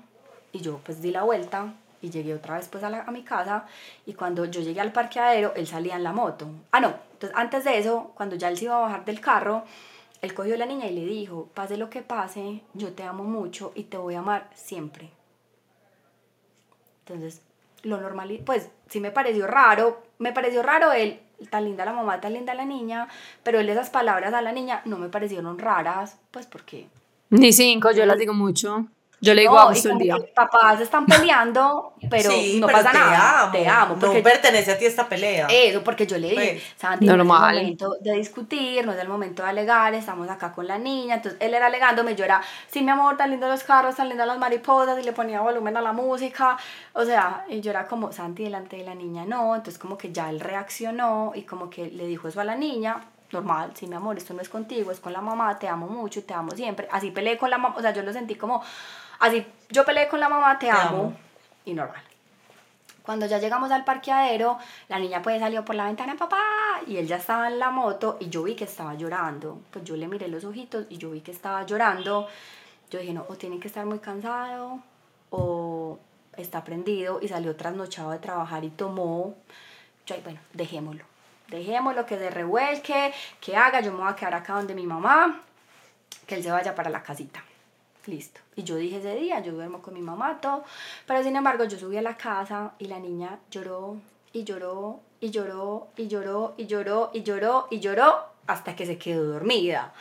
y 0.51 0.59
yo 0.61 0.79
pues 0.83 1.01
di 1.01 1.11
la 1.11 1.23
vuelta 1.23 1.73
y 2.01 2.09
llegué 2.09 2.33
otra 2.33 2.55
vez 2.55 2.67
pues 2.67 2.83
a, 2.83 2.87
a 2.87 3.11
mi 3.11 3.23
casa 3.23 3.65
y 4.05 4.13
cuando 4.13 4.45
yo 4.45 4.61
llegué 4.61 4.81
al 4.81 4.91
parqueadero, 4.91 5.53
él 5.55 5.67
salía 5.67 5.95
en 5.95 6.03
la 6.03 6.13
moto. 6.13 6.47
Ah, 6.71 6.79
no, 6.79 6.93
entonces 7.13 7.37
antes 7.37 7.63
de 7.63 7.77
eso, 7.77 8.11
cuando 8.15 8.35
ya 8.35 8.49
él 8.49 8.57
se 8.57 8.65
iba 8.65 8.77
a 8.77 8.81
bajar 8.81 9.05
del 9.05 9.21
carro, 9.21 9.63
él 10.21 10.33
cogió 10.33 10.55
a 10.55 10.57
la 10.57 10.65
niña 10.65 10.87
y 10.87 10.93
le 10.93 11.05
dijo, 11.05 11.49
pase 11.53 11.77
lo 11.77 11.89
que 11.89 12.01
pase, 12.01 12.61
yo 12.73 12.93
te 12.93 13.03
amo 13.03 13.23
mucho 13.23 13.71
y 13.75 13.83
te 13.83 13.97
voy 13.97 14.15
a 14.15 14.19
amar 14.19 14.49
siempre. 14.53 15.18
Entonces, 17.09 17.41
lo 17.83 17.99
normal, 17.99 18.39
pues 18.45 18.69
sí 18.87 18.99
me 18.99 19.11
pareció 19.11 19.47
raro, 19.47 20.03
me 20.19 20.31
pareció 20.31 20.61
raro 20.61 20.91
él, 20.91 21.19
tan 21.49 21.65
linda 21.65 21.85
la 21.85 21.93
mamá, 21.93 22.21
tan 22.21 22.33
linda 22.33 22.53
la 22.53 22.65
niña, 22.65 23.07
pero 23.43 23.59
él 23.59 23.69
esas 23.69 23.89
palabras 23.89 24.33
a 24.33 24.41
la 24.41 24.51
niña 24.51 24.81
no 24.85 24.97
me 24.97 25.09
parecieron 25.09 25.57
raras, 25.57 26.17
pues 26.31 26.45
porque... 26.45 26.87
Ni 27.31 27.51
cinco, 27.53 27.91
yo 27.91 28.05
las 28.05 28.17
digo 28.17 28.33
mucho. 28.33 28.87
Yo 29.21 29.33
le 29.33 29.41
digo 29.41 29.59
a 29.59 29.73
el 29.73 29.97
día. 29.97 30.17
Papás 30.33 30.79
están 30.79 31.05
peleando, 31.05 31.93
pero 32.09 32.29
no 32.55 32.67
pasa 32.67 32.93
nada. 32.93 33.51
te 33.51 33.67
amo. 33.67 33.95
Porque 33.99 34.17
no 34.17 34.23
pertenece 34.23 34.71
a 34.71 34.77
ti 34.77 34.85
esta 34.85 35.07
pelea. 35.07 35.47
Eso, 35.49 35.83
porque 35.83 36.07
yo 36.07 36.17
le 36.17 36.29
dije, 36.29 36.51
pues, 36.53 36.63
Santi, 36.77 37.05
no, 37.05 37.13
es 37.13 37.19
el 37.19 37.25
momento 37.25 37.97
de 37.99 38.13
discutir, 38.13 38.85
no 38.85 38.93
es 38.93 38.99
el 38.99 39.09
momento 39.09 39.43
de 39.43 39.49
alegar, 39.49 39.93
estamos 39.93 40.29
acá 40.29 40.51
con 40.53 40.67
la 40.67 40.77
niña. 40.77 41.15
Entonces 41.15 41.39
él 41.41 41.53
era 41.53 41.67
alegándome, 41.67 42.15
yo 42.15 42.23
era, 42.23 42.41
sí, 42.67 42.81
mi 42.81 42.91
amor, 42.91 43.17
tan 43.17 43.29
lindos 43.29 43.49
los 43.49 43.63
carros, 43.63 43.95
tan 43.95 44.07
lindas 44.07 44.27
las 44.27 44.39
mariposas, 44.39 44.97
y 44.99 45.03
le 45.03 45.11
ponía 45.11 45.41
volumen 45.41 45.75
a 45.75 45.81
la 45.81 45.91
música. 45.91 46.57
O 46.93 47.03
sea, 47.03 47.45
y 47.49 47.59
yo 47.59 47.71
era 47.71 47.87
como, 47.87 48.11
Santi, 48.13 48.43
delante 48.43 48.77
de 48.77 48.85
la 48.85 48.95
niña, 48.95 49.25
no. 49.25 49.55
Entonces 49.55 49.79
como 49.79 49.97
que 49.97 50.11
ya 50.13 50.29
él 50.29 50.39
reaccionó 50.39 51.33
y 51.35 51.43
como 51.43 51.69
que 51.69 51.87
le 51.87 52.07
dijo 52.07 52.29
eso 52.29 52.39
a 52.39 52.45
la 52.45 52.55
niña 52.55 53.01
normal, 53.31 53.71
sí, 53.75 53.87
mi 53.87 53.95
amor, 53.95 54.17
esto 54.17 54.33
no 54.33 54.41
es 54.41 54.49
contigo, 54.49 54.91
es 54.91 54.99
con 54.99 55.13
la 55.13 55.21
mamá, 55.21 55.59
te 55.59 55.67
amo 55.67 55.87
mucho, 55.87 56.23
te 56.23 56.33
amo 56.33 56.51
siempre. 56.51 56.87
Así 56.91 57.11
peleé 57.11 57.37
con 57.37 57.49
la 57.49 57.57
mamá, 57.57 57.75
o 57.77 57.81
sea, 57.81 57.93
yo 57.93 58.01
lo 58.01 58.11
sentí 58.13 58.35
como, 58.35 58.63
Así, 59.19 59.45
yo 59.69 59.85
peleé 59.85 60.07
con 60.07 60.19
la 60.19 60.29
mamá, 60.29 60.57
te, 60.57 60.69
amo, 60.69 61.13
y 61.65 61.73
normal. 61.73 62.01
Cuando 63.03 63.25
ya 63.25 63.39
llegamos 63.39 63.71
al 63.71 63.85
parqueadero, 63.85 64.59
la 64.87 64.99
niña 64.99 65.21
pues 65.21 65.39
salió 65.39 65.65
por 65.65 65.75
la 65.75 65.85
ventana, 65.85 66.15
papá, 66.15 66.39
y 66.85 66.97
él 66.97 67.07
ya 67.07 67.17
estaba 67.17 67.47
en 67.47 67.57
la 67.57 67.71
moto 67.71 68.17
y 68.19 68.29
yo 68.29 68.43
vi 68.43 68.55
que 68.55 68.65
estaba 68.65 68.93
llorando. 68.93 69.61
Pues 69.71 69.83
yo 69.83 69.95
le 69.95 70.07
miré 70.07 70.27
los 70.27 70.43
ojitos 70.43 70.85
y 70.89 70.97
yo 70.97 71.11
vi 71.11 71.21
que 71.21 71.31
estaba 71.31 71.65
llorando. 71.65 72.27
Yo 72.91 72.99
dije, 72.99 73.13
no, 73.13 73.25
o 73.27 73.35
tiene 73.35 73.59
que 73.59 73.67
estar 73.67 73.85
muy 73.85 73.99
cansado 73.99 74.79
o 75.31 75.99
está 76.37 76.63
prendido 76.63 77.19
y 77.21 77.27
salió 77.27 77.55
trasnochado 77.55 78.11
de 78.11 78.19
trabajar 78.19 78.63
y 78.63 78.69
tomó. 78.69 79.35
Yo, 80.05 80.15
bueno, 80.23 80.39
dejémoslo. 80.53 81.03
Dejémoslo, 81.47 82.05
que 82.05 82.17
se 82.17 82.29
revuelque, 82.29 83.13
que 83.41 83.57
haga. 83.57 83.81
Yo 83.81 83.91
me 83.91 83.99
voy 83.99 84.11
a 84.11 84.15
quedar 84.15 84.35
acá 84.35 84.53
donde 84.53 84.75
mi 84.75 84.85
mamá, 84.85 85.41
que 86.27 86.35
él 86.35 86.43
se 86.43 86.51
vaya 86.51 86.75
para 86.75 86.89
la 86.91 87.01
casita. 87.01 87.43
Listo. 88.05 88.41
Y 88.55 88.63
yo 88.63 88.75
dije 88.75 88.97
ese 88.97 89.15
día, 89.15 89.39
yo 89.41 89.53
duermo 89.53 89.81
con 89.81 89.93
mi 89.93 90.01
mamá, 90.01 90.39
todo. 90.41 90.63
Pero 91.05 91.23
sin 91.23 91.35
embargo, 91.35 91.65
yo 91.65 91.77
subí 91.77 91.97
a 91.97 92.01
la 92.01 92.17
casa 92.17 92.73
y 92.79 92.85
la 92.85 92.99
niña 92.99 93.39
lloró 93.51 93.97
y 94.33 94.43
lloró 94.43 95.01
y 95.19 95.31
lloró 95.31 95.89
y 95.95 96.07
lloró 96.07 96.53
y 96.57 96.65
lloró 96.67 97.11
y 97.13 97.23
lloró 97.23 97.67
y 97.69 97.79
lloró 97.79 98.25
hasta 98.47 98.75
que 98.75 98.85
se 98.85 98.97
quedó 98.97 99.25
dormida. 99.25 99.93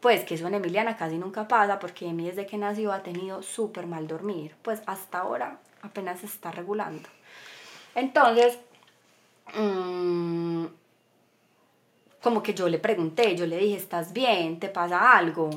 Pues 0.00 0.24
que 0.24 0.34
eso 0.34 0.46
en 0.46 0.54
Emiliana 0.54 0.96
casi 0.96 1.16
nunca 1.16 1.48
pasa 1.48 1.78
porque 1.78 2.06
Emi 2.06 2.26
desde 2.26 2.46
que 2.46 2.58
nació 2.58 2.92
ha 2.92 3.02
tenido 3.02 3.42
súper 3.42 3.86
mal 3.86 4.06
dormir. 4.06 4.54
Pues 4.62 4.82
hasta 4.86 5.20
ahora 5.20 5.58
apenas 5.82 6.20
se 6.20 6.26
está 6.26 6.50
regulando. 6.50 7.08
Entonces, 7.94 8.58
mm, 9.54 10.66
como 12.22 12.42
que 12.42 12.54
yo 12.54 12.68
le 12.68 12.78
pregunté, 12.78 13.36
yo 13.36 13.46
le 13.46 13.58
dije, 13.58 13.76
¿estás 13.76 14.12
bien? 14.12 14.58
¿Te 14.58 14.68
pasa 14.68 15.16
algo? 15.16 15.50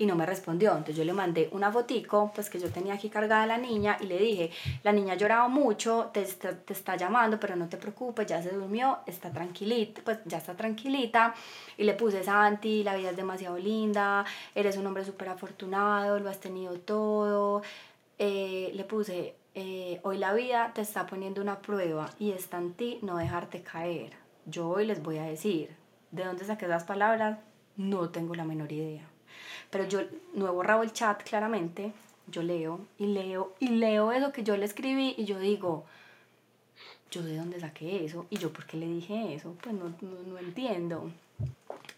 Y 0.00 0.06
no 0.06 0.16
me 0.16 0.24
respondió. 0.24 0.70
Entonces 0.70 0.96
yo 0.96 1.04
le 1.04 1.12
mandé 1.12 1.50
una 1.52 1.70
fotico, 1.70 2.32
pues 2.34 2.48
que 2.48 2.58
yo 2.58 2.70
tenía 2.70 2.94
aquí 2.94 3.10
cargada 3.10 3.42
a 3.42 3.46
la 3.46 3.58
niña 3.58 3.98
y 4.00 4.06
le 4.06 4.16
dije, 4.16 4.50
la 4.82 4.92
niña 4.92 5.12
ha 5.12 5.16
llorado 5.16 5.50
mucho, 5.50 6.08
te 6.14 6.22
está, 6.22 6.56
te 6.56 6.72
está 6.72 6.96
llamando, 6.96 7.38
pero 7.38 7.54
no 7.54 7.68
te 7.68 7.76
preocupes, 7.76 8.26
ya 8.26 8.42
se 8.42 8.48
durmió, 8.48 9.00
está 9.04 9.30
tranquilita, 9.30 10.00
pues 10.02 10.18
ya 10.24 10.38
está 10.38 10.54
tranquilita. 10.54 11.34
Y 11.76 11.84
le 11.84 11.92
puse, 11.92 12.24
Santi, 12.24 12.82
la 12.82 12.96
vida 12.96 13.10
es 13.10 13.16
demasiado 13.16 13.58
linda, 13.58 14.24
eres 14.54 14.78
un 14.78 14.86
hombre 14.86 15.04
súper 15.04 15.28
afortunado, 15.28 16.18
lo 16.18 16.30
has 16.30 16.40
tenido 16.40 16.80
todo. 16.80 17.60
Eh, 18.18 18.70
le 18.72 18.84
puse, 18.84 19.34
eh, 19.54 20.00
hoy 20.02 20.16
la 20.16 20.32
vida 20.32 20.72
te 20.74 20.80
está 20.80 21.06
poniendo 21.06 21.42
una 21.42 21.58
prueba 21.58 22.08
y 22.18 22.30
está 22.32 22.56
en 22.56 22.72
ti 22.72 23.00
no 23.02 23.18
dejarte 23.18 23.62
caer. 23.62 24.14
Yo 24.46 24.66
hoy 24.70 24.86
les 24.86 25.02
voy 25.02 25.18
a 25.18 25.24
decir, 25.24 25.76
¿de 26.10 26.24
dónde 26.24 26.46
saqué 26.46 26.64
esas 26.64 26.84
palabras? 26.84 27.38
No 27.76 28.08
tengo 28.08 28.34
la 28.34 28.44
menor 28.44 28.72
idea. 28.72 29.09
Pero 29.70 29.84
yo 29.86 30.00
no 30.34 30.46
he 30.46 30.50
borrado 30.50 30.82
el 30.82 30.92
chat 30.92 31.22
claramente, 31.22 31.92
yo 32.26 32.42
leo 32.42 32.80
y 32.98 33.06
leo 33.06 33.54
y 33.58 33.68
leo 33.68 34.12
eso 34.12 34.32
que 34.32 34.42
yo 34.42 34.56
le 34.56 34.64
escribí 34.64 35.14
y 35.16 35.24
yo 35.24 35.38
digo, 35.38 35.84
yo 37.10 37.22
de 37.22 37.36
dónde 37.36 37.60
saqué 37.60 38.04
eso 38.04 38.26
y 38.30 38.38
yo 38.38 38.52
por 38.52 38.66
qué 38.66 38.76
le 38.76 38.86
dije 38.86 39.34
eso, 39.34 39.54
pues 39.62 39.74
no, 39.74 39.94
no, 40.00 40.38
entiendo. 40.38 41.10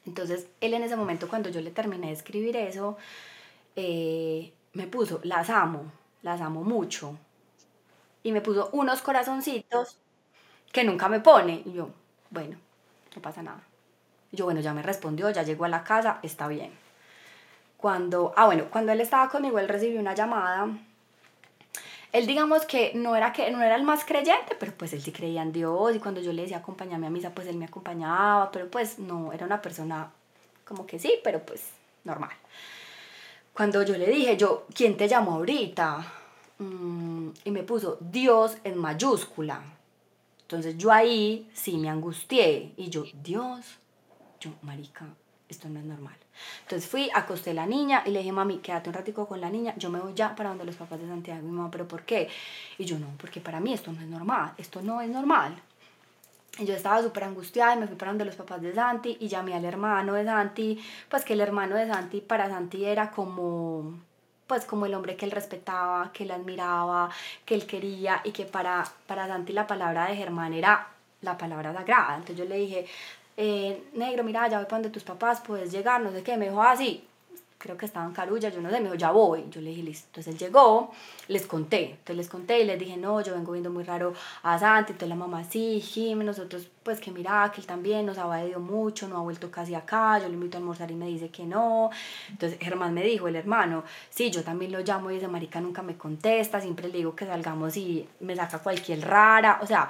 Entonces 0.07 0.49
él 0.61 0.75
en 0.75 0.83
ese 0.83 0.97
momento 0.97 1.29
cuando 1.29 1.49
yo 1.49 1.61
le 1.61 1.71
terminé 1.71 2.09
de 2.09 2.13
escribir 2.15 2.57
eso, 2.57 2.97
eh, 3.77 4.53
me 4.75 4.87
puso, 4.87 5.21
las 5.23 5.51
amo, 5.51 5.85
las 6.23 6.41
amo 6.41 6.63
mucho. 6.63 7.17
Y 8.23 8.33
me 8.33 8.41
puso 8.41 8.71
unos 8.73 9.03
corazoncitos 9.03 9.99
que 10.71 10.85
nunca 10.85 11.09
me 11.09 11.21
pone. 11.21 11.63
Y 11.65 11.73
yo, 11.73 11.91
bueno, 12.31 12.57
no 13.17 13.23
pasa 13.23 13.43
nada. 13.43 13.63
Y 14.31 14.37
yo, 14.37 14.45
bueno, 14.45 14.61
ya 14.61 14.73
me 14.73 14.83
respondió, 14.83 15.31
ya 15.31 15.43
llegó 15.43 15.65
a 15.65 15.69
la 15.69 15.85
casa, 15.85 16.21
está 16.23 16.49
bien 16.49 16.82
cuando, 17.83 18.33
ah 18.37 18.47
bueno, 18.47 18.67
cuando 18.71 18.93
él 18.93 19.01
estaba 19.01 19.29
conmigo, 19.29 19.59
él 19.59 19.69
recibió 19.69 19.99
una 19.99 20.15
llamada. 20.15 20.69
Él 22.13 22.27
digamos 22.29 22.65
que 22.65 22.93
no 22.95 23.17
era, 23.17 23.33
que 23.33 23.51
no 23.51 23.61
era 23.61 23.75
el 23.75 23.83
más 23.83 24.05
creyente, 24.05 24.55
pero 24.59 24.73
pues 24.73 24.93
él 24.93 25.03
sí 25.03 25.11
creía 25.11 25.43
en 25.43 25.53
Dios 25.53 25.97
y 25.97 25.99
cuando 25.99 26.21
yo 26.21 26.33
le 26.33 26.43
decía 26.43 26.59
acompáñame 26.59 27.09
a 27.09 27.11
misa, 27.11 27.31
pues 27.35 27.49
él 27.49 27.57
me 27.57 27.65
acompañaba, 27.65 28.53
pero 28.53 28.71
pues 28.71 29.01
no, 29.01 29.33
era 29.33 29.47
una 29.47 29.61
persona 29.61 30.13
como 30.65 30.87
que 30.87 31.01
sí, 31.01 31.19
pero 31.25 31.45
pues 31.45 31.71
normal. 32.05 32.31
Cuando 33.53 33.83
yo 33.83 33.99
le 33.99 34.07
dije, 34.07 34.37
yo, 34.37 34.65
¿quién 34.73 34.97
te 34.97 35.09
llamó 35.09 35.33
ahorita? 35.33 36.07
Mm, 36.59 37.31
y 37.45 37.51
me 37.51 37.65
puso 37.65 37.99
Dios 38.01 38.59
en 38.63 38.79
mayúscula. 38.79 39.61
Entonces 40.43 40.79
yo 40.79 40.93
ahí 40.93 41.51
sí 41.53 41.79
me 41.79 41.91
angustié 41.91 42.75
y 42.77 42.91
yo, 42.91 43.03
Dios, 43.25 43.67
yo, 44.39 44.53
marica, 44.63 45.07
esto 45.49 45.69
no 45.69 45.81
es 45.81 45.87
normal. 45.87 46.22
Entonces 46.63 46.89
fui, 46.89 47.11
acosté 47.15 47.51
a 47.51 47.55
la 47.55 47.67
niña 47.67 48.03
y 48.07 48.11
le 48.11 48.21
dije, 48.21 48.33
mami, 48.33 48.59
quédate 48.59 48.89
un 48.89 48.95
ratico 48.95 49.27
con 49.27 49.41
la 49.41 49.51
niña, 49.51 49.75
yo 49.77 49.91
me 49.91 50.01
voy 50.01 50.15
ya 50.15 50.35
para 50.35 50.51
donde 50.51 50.65
los 50.65 50.77
papás 50.77 51.01
de 51.01 51.07
Santiago. 51.07 51.41
Y 51.41 51.45
mi 51.45 51.53
mamá, 51.53 51.71
¿pero 51.71 51.87
por 51.87 52.03
qué? 52.03 52.29
Y 52.79 52.85
yo, 52.85 52.99
no, 52.99 53.09
porque 53.19 53.41
para 53.41 53.61
mí 53.61 53.73
esto 53.73 53.93
no 53.93 54.01
es 54.01 54.09
normal, 54.09 54.53
esto 54.59 54.83
no 54.83 55.01
es 55.01 55.09
normal. 55.09 55.55
Y 56.59 56.67
yo 56.67 56.75
estaba 56.75 57.03
súper 57.03 57.25
angustiada 57.25 57.75
y 57.75 57.79
me 57.79 57.87
fui 57.87 57.97
para 57.97 58.11
donde 58.11 58.27
los 58.27 58.37
papás 58.37 58.61
de 58.61 58.75
Santi 58.75 59.17
y 59.21 59.29
llamé 59.29 59.55
al 59.55 59.65
hermano 59.65 60.13
de 60.13 60.25
Santi, 60.25 60.83
pues 61.09 61.25
que 61.25 61.33
el 61.33 61.41
hermano 61.41 61.77
de 61.77 61.87
Santi 61.87 62.21
para 62.21 62.49
Santi 62.49 62.85
era 62.85 63.11
como 63.11 63.95
pues 64.47 64.67
como 64.67 64.85
el 64.85 64.93
hombre 64.93 65.17
que 65.17 65.25
él 65.25 65.31
respetaba, 65.31 66.13
que 66.13 66.25
él 66.25 66.31
admiraba, 66.31 67.09
que 67.47 67.55
él 67.55 67.65
quería 67.65 68.21
y 68.23 68.33
que 68.33 68.45
para, 68.45 68.85
para 69.07 69.27
Santi 69.27 69.55
la 69.55 69.67
palabra 69.67 70.09
de 70.09 70.17
Germán 70.17 70.53
era 70.53 70.89
la 71.23 71.39
palabra 71.39 71.73
sagrada. 71.73 72.17
Entonces 72.17 72.37
yo 72.37 72.45
le 72.45 72.57
dije, 72.57 72.87
eh, 73.37 73.83
negro, 73.95 74.25
mira, 74.25 74.49
ya 74.49 74.59
voy 74.59 74.67
para 74.67 74.79
donde 74.79 74.91
tus 74.91 75.05
papás, 75.05 75.41
puedes 75.41 75.73
llegar, 75.73 76.01
no 76.01 76.13
sé 76.13 76.23
qué, 76.23 76.37
me 76.37 76.49
dijo. 76.49 76.63
Ah, 76.63 76.77
creo 77.63 77.77
que 77.77 77.87
estaba 77.87 78.05
en 78.05 78.13
Carulla, 78.13 78.49
yo 78.49 78.61
no 78.61 78.69
sé, 78.71 78.79
me 78.79 78.85
dijo, 78.85 78.97
ya 78.97 79.13
voy. 79.13 79.45
Yo 79.49 79.61
le 79.61 79.71
dije, 79.71 79.83
listo. 79.85 80.07
Entonces 80.09 80.35
él 80.35 80.39
llegó, 80.39 80.91
les 81.29 81.47
conté. 81.47 81.91
Entonces 81.91 82.17
les 82.17 82.29
conté 82.29 82.61
y 82.61 82.65
les 82.65 82.79
dije, 82.79 82.97
no, 82.97 83.21
yo 83.21 83.35
vengo 83.35 83.53
viendo 83.53 83.71
muy 83.71 83.85
raro 83.85 84.13
a 84.43 84.59
Santi. 84.59 84.93
Entonces 84.93 85.09
la 85.09 85.15
mamá, 85.15 85.45
sí, 85.45 85.81
Jim, 85.81 86.25
nosotros, 86.25 86.67
pues 86.83 86.99
que 87.01 87.13
mira, 87.13 87.51
que 87.55 87.61
él 87.61 87.67
también 87.67 88.05
nos 88.05 88.19
ha 88.19 88.23
evadido 88.23 88.59
mucho, 88.59 89.07
no 89.07 89.17
ha 89.17 89.21
vuelto 89.21 89.51
casi 89.51 89.77
acá. 89.77 90.19
Yo 90.19 90.29
le 90.29 90.35
invito 90.35 90.59
a 90.59 90.61
almorzar 90.61 90.91
y 90.91 90.95
me 90.95 91.07
dice 91.07 91.29
que 91.29 91.45
no. 91.45 91.91
Entonces 92.31 92.59
Germán 92.61 92.93
me 92.93 93.05
dijo, 93.05 93.29
el 93.29 93.37
hermano, 93.37 93.85
sí, 94.11 94.31
yo 94.31 94.43
también 94.43 94.73
lo 94.73 94.81
llamo 94.81 95.13
y 95.13 95.19
ese 95.19 95.29
marica 95.29 95.61
nunca 95.61 95.83
me 95.83 95.97
contesta. 95.97 96.61
Siempre 96.61 96.89
le 96.89 96.99
digo 96.99 97.15
que 97.15 97.27
salgamos 97.27 97.77
y 97.77 98.09
me 98.21 98.35
saca 98.35 98.59
cualquier 98.59 99.07
rara. 99.07 99.61
O 99.63 99.67
sea, 99.67 99.89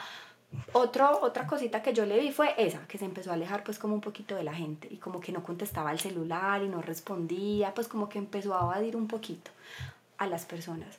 otro, 0.72 1.20
otra 1.22 1.46
cosita 1.46 1.82
que 1.82 1.92
yo 1.92 2.06
le 2.06 2.18
vi 2.18 2.32
fue 2.32 2.54
esa, 2.58 2.86
que 2.86 2.98
se 2.98 3.04
empezó 3.04 3.30
a 3.30 3.34
alejar 3.34 3.62
pues 3.64 3.78
como 3.78 3.94
un 3.94 4.00
poquito 4.00 4.34
de 4.34 4.44
la 4.44 4.54
gente 4.54 4.88
y 4.90 4.96
como 4.96 5.20
que 5.20 5.32
no 5.32 5.42
contestaba 5.42 5.90
al 5.90 6.00
celular 6.00 6.62
y 6.62 6.68
no 6.68 6.82
respondía, 6.82 7.74
pues 7.74 7.88
como 7.88 8.08
que 8.08 8.18
empezó 8.18 8.56
a 8.56 8.62
evadir 8.62 8.96
un 8.96 9.08
poquito 9.08 9.50
a 10.18 10.26
las 10.26 10.44
personas. 10.44 10.98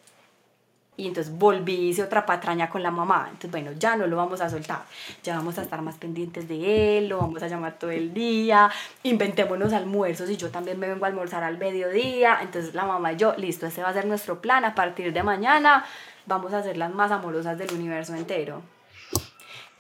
Y 0.96 1.08
entonces 1.08 1.36
volví, 1.36 1.90
hice 1.90 2.04
otra 2.04 2.26
patraña 2.26 2.70
con 2.70 2.84
la 2.84 2.92
mamá. 2.92 3.26
Entonces, 3.26 3.52
bueno, 3.52 3.72
ya 3.80 3.96
no 3.96 4.06
lo 4.06 4.18
vamos 4.18 4.42
a 4.42 4.50
soltar. 4.50 4.84
Ya 5.24 5.36
vamos 5.36 5.58
a 5.58 5.64
estar 5.64 5.82
más 5.82 5.96
pendientes 5.96 6.48
de 6.48 6.98
él, 7.00 7.10
lo 7.10 7.18
vamos 7.18 7.42
a 7.42 7.48
llamar 7.48 7.80
todo 7.80 7.90
el 7.90 8.14
día. 8.14 8.70
Inventémonos 9.02 9.74
almuerzos 9.74 10.30
y 10.30 10.38
yo 10.38 10.52
también 10.52 10.80
me 10.80 10.88
vengo 10.88 11.06
a 11.06 11.08
almorzar 11.08 11.44
al 11.44 11.58
mediodía. 11.58 12.38
Entonces, 12.42 12.76
la 12.76 12.86
mamá 12.86 13.14
y 13.14 13.18
yo, 13.18 13.34
listo, 13.38 13.66
ese 13.66 13.82
va 13.82 13.90
a 13.90 13.94
ser 13.94 14.06
nuestro 14.06 14.40
plan. 14.40 14.66
A 14.66 14.76
partir 14.76 15.12
de 15.14 15.24
mañana 15.24 15.84
vamos 16.28 16.54
a 16.54 16.62
ser 16.62 16.78
las 16.78 16.94
más 16.94 17.12
amorosas 17.12 17.58
del 17.58 17.74
universo 17.74 18.14
entero. 18.14 18.62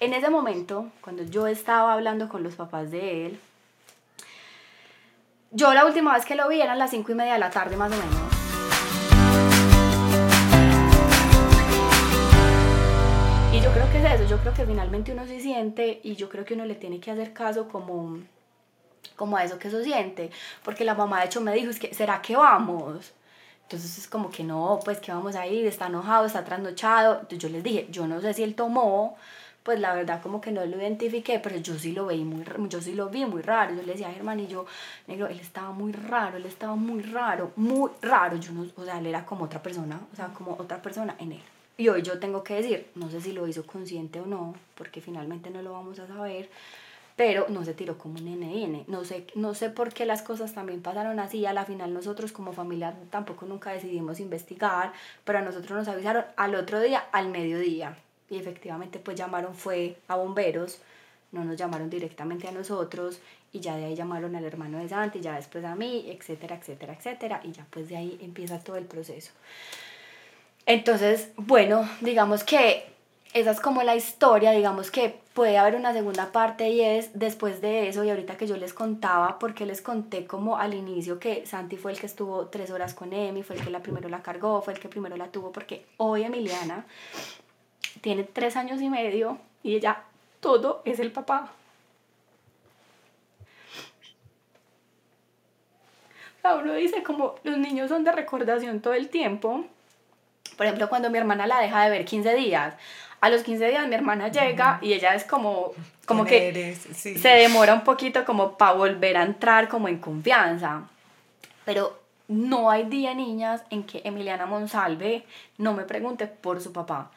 En 0.03 0.13
ese 0.13 0.29
momento, 0.29 0.91
cuando 0.99 1.23
yo 1.23 1.47
estaba 1.47 1.93
hablando 1.93 2.27
con 2.27 2.43
los 2.43 2.55
papás 2.55 2.91
de 2.91 3.25
él, 3.25 3.39
yo 5.51 5.73
la 5.73 5.85
última 5.85 6.13
vez 6.13 6.25
que 6.25 6.35
lo 6.35 6.49
vi 6.49 6.59
eran 6.59 6.77
las 6.77 6.91
cinco 6.91 7.13
y 7.13 7.15
media 7.15 7.35
de 7.35 7.39
la 7.39 7.49
tarde 7.49 7.77
más 7.77 7.89
o 7.89 7.95
menos. 7.95 8.17
Y 13.53 13.61
yo 13.61 13.71
creo 13.71 13.89
que 13.93 13.99
es 13.99 14.19
eso, 14.19 14.29
yo 14.29 14.37
creo 14.39 14.53
que 14.53 14.65
finalmente 14.65 15.13
uno 15.13 15.25
se 15.25 15.39
siente 15.39 16.01
y 16.03 16.17
yo 16.17 16.27
creo 16.27 16.43
que 16.43 16.55
uno 16.55 16.65
le 16.65 16.75
tiene 16.75 16.99
que 16.99 17.09
hacer 17.09 17.31
caso 17.31 17.69
como, 17.69 18.17
como 19.15 19.37
a 19.37 19.45
eso 19.45 19.57
que 19.57 19.69
se 19.69 19.85
siente. 19.85 20.31
Porque 20.65 20.83
la 20.83 20.95
mamá 20.95 21.21
de 21.21 21.27
hecho 21.27 21.39
me 21.39 21.53
dijo, 21.53 21.69
es 21.69 21.79
que, 21.79 21.93
¿será 21.93 22.21
que 22.21 22.35
vamos? 22.35 23.13
Entonces 23.61 23.97
es 23.97 24.09
como 24.09 24.29
que 24.29 24.43
no, 24.43 24.81
pues 24.83 24.99
que 24.99 25.13
vamos 25.13 25.37
a 25.37 25.47
ir, 25.47 25.65
está 25.65 25.87
enojado, 25.87 26.25
está 26.25 26.43
trasnochado. 26.43 27.21
Entonces 27.21 27.39
yo 27.39 27.47
les 27.47 27.63
dije, 27.63 27.87
yo 27.89 28.05
no 28.05 28.19
sé 28.19 28.33
si 28.33 28.43
él 28.43 28.53
tomó, 28.53 29.15
pues 29.63 29.79
la 29.79 29.95
verdad 29.95 30.21
como 30.21 30.41
que 30.41 30.51
no 30.51 30.65
lo 30.65 30.77
identifiqué, 30.77 31.39
pero 31.39 31.57
yo 31.57 31.79
sí 31.79 31.93
lo 31.93 32.07
vi 32.07 32.23
muy, 32.23 32.43
yo 32.69 32.81
sí 32.81 32.93
lo 32.93 33.09
vi 33.09 33.25
muy 33.25 33.41
raro. 33.41 33.73
Yo 33.73 33.81
le 33.81 33.93
decía 33.93 34.09
a 34.09 34.13
Germán 34.13 34.39
y 34.41 34.47
yo, 34.47 34.65
negro, 35.07 35.27
él 35.27 35.39
estaba 35.39 35.71
muy 35.71 35.93
raro, 35.93 36.37
él 36.37 36.45
estaba 36.45 36.75
muy 36.75 37.01
raro, 37.01 37.51
muy 37.55 37.89
raro. 38.01 38.37
Yo 38.37 38.51
no, 38.51 38.67
o 38.75 38.83
sea, 38.83 38.99
él 38.99 39.07
era 39.07 39.25
como 39.25 39.45
otra 39.45 39.63
persona, 39.63 39.99
o 40.11 40.15
sea, 40.15 40.27
como 40.27 40.53
otra 40.59 40.81
persona 40.81 41.15
en 41.19 41.31
él. 41.33 41.41
Y 41.77 41.87
hoy 41.87 42.01
yo 42.03 42.19
tengo 42.19 42.43
que 42.43 42.55
decir, 42.55 42.87
no 42.95 43.09
sé 43.09 43.21
si 43.21 43.31
lo 43.31 43.47
hizo 43.47 43.65
consciente 43.65 44.19
o 44.19 44.25
no, 44.25 44.53
porque 44.75 45.01
finalmente 45.01 45.49
no 45.49 45.61
lo 45.61 45.71
vamos 45.71 45.97
a 45.99 46.07
saber, 46.07 46.49
pero 47.15 47.45
no 47.49 47.63
se 47.63 47.73
tiró 47.73 47.97
como 47.97 48.19
un 48.19 48.25
NN. 48.25 48.83
No 48.87 49.05
sé, 49.05 49.27
no 49.35 49.53
sé 49.53 49.69
por 49.69 49.93
qué 49.93 50.05
las 50.05 50.21
cosas 50.21 50.53
también 50.53 50.81
pasaron 50.81 51.19
así. 51.19 51.45
A 51.45 51.53
la 51.53 51.65
final 51.65 51.93
nosotros 51.93 52.31
como 52.33 52.53
familia 52.53 52.95
tampoco 53.11 53.45
nunca 53.45 53.71
decidimos 53.71 54.19
investigar, 54.19 54.91
pero 55.23 55.39
a 55.39 55.41
nosotros 55.41 55.71
nos 55.71 55.87
avisaron 55.87 56.25
al 56.35 56.55
otro 56.55 56.81
día, 56.81 57.05
al 57.11 57.29
mediodía 57.29 57.97
y 58.33 58.37
efectivamente 58.37 58.99
pues 58.99 59.17
llamaron 59.17 59.53
fue 59.53 59.97
a 60.07 60.15
bomberos, 60.15 60.79
no 61.31 61.43
nos 61.43 61.55
llamaron 61.57 61.89
directamente 61.89 62.47
a 62.47 62.51
nosotros 62.51 63.19
y 63.51 63.59
ya 63.59 63.75
de 63.75 63.85
ahí 63.85 63.95
llamaron 63.95 64.35
al 64.35 64.43
hermano 64.45 64.79
de 64.79 64.89
Santi, 64.89 65.21
ya 65.21 65.35
después 65.35 65.63
a 65.63 65.75
mí, 65.75 66.05
etcétera, 66.07 66.55
etcétera, 66.55 66.93
etcétera, 66.93 67.41
y 67.43 67.51
ya 67.51 67.65
pues 67.69 67.89
de 67.89 67.97
ahí 67.97 68.19
empieza 68.21 68.59
todo 68.59 68.77
el 68.77 68.85
proceso. 68.85 69.31
Entonces, 70.65 71.29
bueno, 71.35 71.87
digamos 72.01 72.43
que 72.43 72.85
esa 73.33 73.51
es 73.51 73.59
como 73.59 73.83
la 73.83 73.95
historia, 73.95 74.51
digamos 74.51 74.91
que 74.91 75.19
puede 75.33 75.57
haber 75.57 75.75
una 75.75 75.91
segunda 75.91 76.31
parte 76.31 76.69
y 76.69 76.81
es 76.81 77.09
después 77.13 77.61
de 77.61 77.89
eso 77.89 78.03
y 78.03 78.09
ahorita 78.11 78.37
que 78.37 78.45
yo 78.45 78.57
les 78.57 78.73
contaba, 78.73 79.39
porque 79.39 79.65
les 79.65 79.81
conté 79.81 80.25
como 80.25 80.57
al 80.57 80.75
inicio 80.75 81.19
que 81.19 81.45
Santi 81.45 81.75
fue 81.75 81.91
el 81.91 81.99
que 81.99 82.05
estuvo 82.05 82.45
tres 82.47 82.69
horas 82.69 82.93
con 82.93 83.11
Emi, 83.11 83.41
fue 83.41 83.55
el 83.55 83.63
que 83.63 83.71
la 83.71 83.81
primero 83.81 84.07
la 84.07 84.21
cargó, 84.21 84.61
fue 84.61 84.73
el 84.73 84.79
que 84.79 84.87
primero 84.87 85.17
la 85.17 85.27
tuvo, 85.29 85.51
porque 85.51 85.85
hoy 85.97 86.23
Emiliana 86.23 86.85
tiene 88.03 88.25
tres 88.25 88.57
años 88.57 88.81
y 88.81 88.89
medio 88.89 89.37
y 89.63 89.77
ella 89.77 90.03
todo 90.41 90.81
es 90.83 90.99
el 90.99 91.11
papá. 91.11 91.53
uno 96.61 96.73
dice 96.73 97.01
como 97.01 97.35
los 97.43 97.57
niños 97.57 97.87
son 97.87 98.03
de 98.03 98.11
recordación 98.11 98.81
todo 98.81 98.93
el 98.93 99.07
tiempo. 99.07 99.63
Por 100.57 100.65
ejemplo, 100.65 100.89
cuando 100.89 101.09
mi 101.09 101.17
hermana 101.17 101.47
la 101.47 101.59
deja 101.59 101.85
de 101.85 101.89
ver 101.89 102.03
15 102.03 102.35
días, 102.35 102.75
a 103.21 103.29
los 103.29 103.43
15 103.43 103.69
días 103.69 103.87
mi 103.87 103.95
hermana 103.95 104.27
llega 104.27 104.79
y 104.81 104.91
ella 104.91 105.15
es 105.15 105.23
como, 105.23 105.71
como 106.05 106.25
que 106.25 106.75
se 106.75 107.29
demora 107.29 107.73
un 107.73 107.85
poquito 107.85 108.25
como 108.25 108.57
para 108.57 108.73
volver 108.73 109.15
a 109.15 109.23
entrar 109.23 109.69
como 109.69 109.87
en 109.87 109.99
confianza. 109.99 110.83
Pero 111.63 111.97
no 112.27 112.69
hay 112.69 112.83
día, 112.83 113.13
niñas, 113.13 113.63
en 113.69 113.83
que 113.83 114.01
Emiliana 114.03 114.45
Monsalve 114.45 115.23
no 115.57 115.73
me 115.73 115.85
pregunte 115.85 116.27
por 116.27 116.59
su 116.61 116.73
papá 116.73 117.09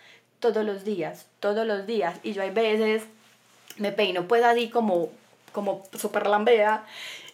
todos 0.52 0.64
los 0.64 0.85
días, 0.85 1.27
todos 1.40 1.66
los 1.66 1.86
días. 1.86 2.18
Y 2.23 2.32
yo 2.32 2.43
hay 2.43 2.51
veces 2.51 3.02
me 3.78 3.93
peino 3.93 4.27
pues 4.27 4.44
así 4.44 4.68
como, 4.70 5.10
como 5.52 5.85
súper 5.98 6.27
lambea 6.27 6.85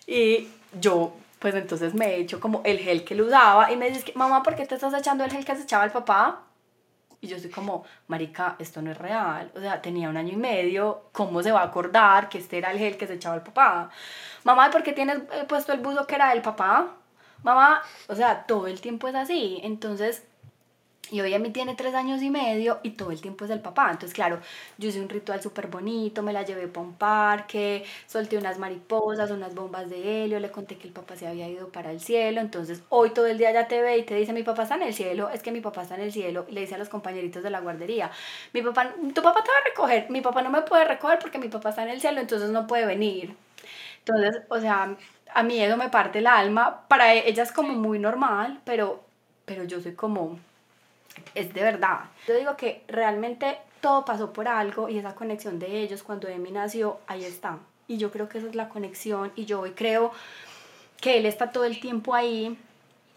y 0.06 0.48
yo 0.80 1.12
pues 1.38 1.54
entonces 1.56 1.92
me 1.94 2.16
echo 2.16 2.38
como 2.38 2.62
el 2.64 2.78
gel 2.78 3.04
que 3.04 3.16
lo 3.16 3.26
usaba 3.26 3.72
y 3.72 3.76
me 3.76 3.90
dices, 3.90 4.14
mamá, 4.14 4.44
¿por 4.44 4.54
qué 4.54 4.64
te 4.64 4.76
estás 4.76 4.94
echando 4.94 5.24
el 5.24 5.30
gel 5.30 5.44
que 5.44 5.56
se 5.56 5.64
echaba 5.64 5.84
el 5.84 5.90
papá? 5.90 6.42
Y 7.20 7.26
yo 7.26 7.38
soy 7.38 7.50
como, 7.50 7.84
marica, 8.06 8.56
esto 8.60 8.80
no 8.80 8.92
es 8.92 8.98
real. 8.98 9.50
O 9.56 9.60
sea, 9.60 9.82
tenía 9.82 10.08
un 10.08 10.16
año 10.16 10.32
y 10.32 10.36
medio, 10.36 11.04
¿cómo 11.12 11.42
se 11.42 11.52
va 11.52 11.62
a 11.62 11.64
acordar 11.64 12.28
que 12.28 12.38
este 12.38 12.58
era 12.58 12.70
el 12.70 12.78
gel 12.78 12.96
que 12.96 13.08
se 13.08 13.14
echaba 13.14 13.34
el 13.34 13.42
papá? 13.42 13.90
Mamá, 14.44 14.70
¿por 14.70 14.84
qué 14.84 14.92
tienes 14.92 15.18
eh, 15.32 15.44
puesto 15.48 15.72
el 15.72 15.80
buzo 15.80 16.06
que 16.06 16.14
era 16.14 16.30
del 16.30 16.42
papá? 16.42 16.94
Mamá, 17.42 17.82
o 18.08 18.14
sea, 18.14 18.44
todo 18.44 18.68
el 18.68 18.80
tiempo 18.80 19.08
es 19.08 19.14
así. 19.16 19.60
Entonces, 19.64 20.22
y 21.10 21.20
hoy 21.20 21.34
a 21.34 21.38
mí 21.38 21.50
tiene 21.50 21.74
tres 21.74 21.94
años 21.94 22.22
y 22.22 22.30
medio 22.30 22.78
y 22.82 22.90
todo 22.90 23.10
el 23.10 23.20
tiempo 23.20 23.44
es 23.44 23.50
el 23.50 23.60
papá. 23.60 23.90
Entonces, 23.90 24.14
claro, 24.14 24.40
yo 24.78 24.88
hice 24.88 25.00
un 25.00 25.08
ritual 25.08 25.42
súper 25.42 25.66
bonito, 25.66 26.22
me 26.22 26.32
la 26.32 26.42
llevé 26.42 26.68
para 26.68 26.86
un 26.86 26.94
parque, 26.94 27.84
solté 28.06 28.38
unas 28.38 28.58
mariposas, 28.58 29.30
unas 29.30 29.54
bombas 29.54 29.90
de 29.90 30.24
helio, 30.24 30.40
le 30.40 30.50
conté 30.50 30.76
que 30.76 30.86
el 30.86 30.92
papá 30.92 31.16
se 31.16 31.26
había 31.26 31.48
ido 31.48 31.68
para 31.68 31.90
el 31.90 32.00
cielo. 32.00 32.40
Entonces, 32.40 32.82
hoy 32.88 33.10
todo 33.10 33.26
el 33.26 33.36
día 33.36 33.52
ya 33.52 33.68
te 33.68 33.82
ve 33.82 33.98
y 33.98 34.04
te 34.04 34.14
dice, 34.14 34.32
mi 34.32 34.42
papá 34.42 34.62
está 34.62 34.76
en 34.76 34.82
el 34.82 34.94
cielo, 34.94 35.28
es 35.30 35.42
que 35.42 35.52
mi 35.52 35.60
papá 35.60 35.82
está 35.82 35.96
en 35.96 36.02
el 36.02 36.12
cielo. 36.12 36.46
Y 36.48 36.52
le 36.52 36.62
dice 36.62 36.76
a 36.76 36.78
los 36.78 36.88
compañeritos 36.88 37.42
de 37.42 37.50
la 37.50 37.60
guardería, 37.60 38.10
mi 38.52 38.62
papá, 38.62 38.94
tu 39.14 39.22
papá 39.22 39.42
te 39.42 39.50
va 39.50 39.56
a 39.60 39.68
recoger, 39.68 40.10
mi 40.10 40.20
papá 40.22 40.42
no 40.42 40.50
me 40.50 40.62
puede 40.62 40.84
recoger 40.84 41.18
porque 41.18 41.38
mi 41.38 41.48
papá 41.48 41.70
está 41.70 41.82
en 41.82 41.90
el 41.90 42.00
cielo, 42.00 42.20
entonces 42.20 42.50
no 42.50 42.66
puede 42.66 42.86
venir. 42.86 43.36
Entonces, 43.98 44.42
o 44.48 44.58
sea, 44.60 44.96
a 45.34 45.42
mí 45.42 45.60
eso 45.60 45.76
me 45.76 45.88
parte 45.90 46.18
el 46.20 46.26
alma. 46.26 46.86
Para 46.88 47.12
ella 47.14 47.42
es 47.42 47.52
como 47.52 47.72
muy 47.74 47.98
normal, 47.98 48.60
pero, 48.64 49.04
pero 49.44 49.64
yo 49.64 49.80
soy 49.80 49.94
como 49.94 50.38
es 51.34 51.52
de 51.54 51.62
verdad. 51.62 52.00
Yo 52.26 52.34
digo 52.36 52.56
que 52.56 52.82
realmente 52.88 53.58
todo 53.80 54.04
pasó 54.04 54.32
por 54.32 54.48
algo 54.48 54.88
y 54.88 54.98
esa 54.98 55.14
conexión 55.14 55.58
de 55.58 55.80
ellos 55.80 56.02
cuando 56.02 56.28
Emi 56.28 56.50
nació, 56.50 56.98
ahí 57.06 57.24
está. 57.24 57.58
Y 57.88 57.98
yo 57.98 58.10
creo 58.10 58.28
que 58.28 58.38
esa 58.38 58.48
es 58.48 58.54
la 58.54 58.68
conexión 58.68 59.32
y 59.36 59.44
yo 59.44 59.60
hoy 59.60 59.72
creo 59.72 60.12
que 61.00 61.18
él 61.18 61.26
está 61.26 61.50
todo 61.50 61.64
el 61.64 61.80
tiempo 61.80 62.14
ahí, 62.14 62.56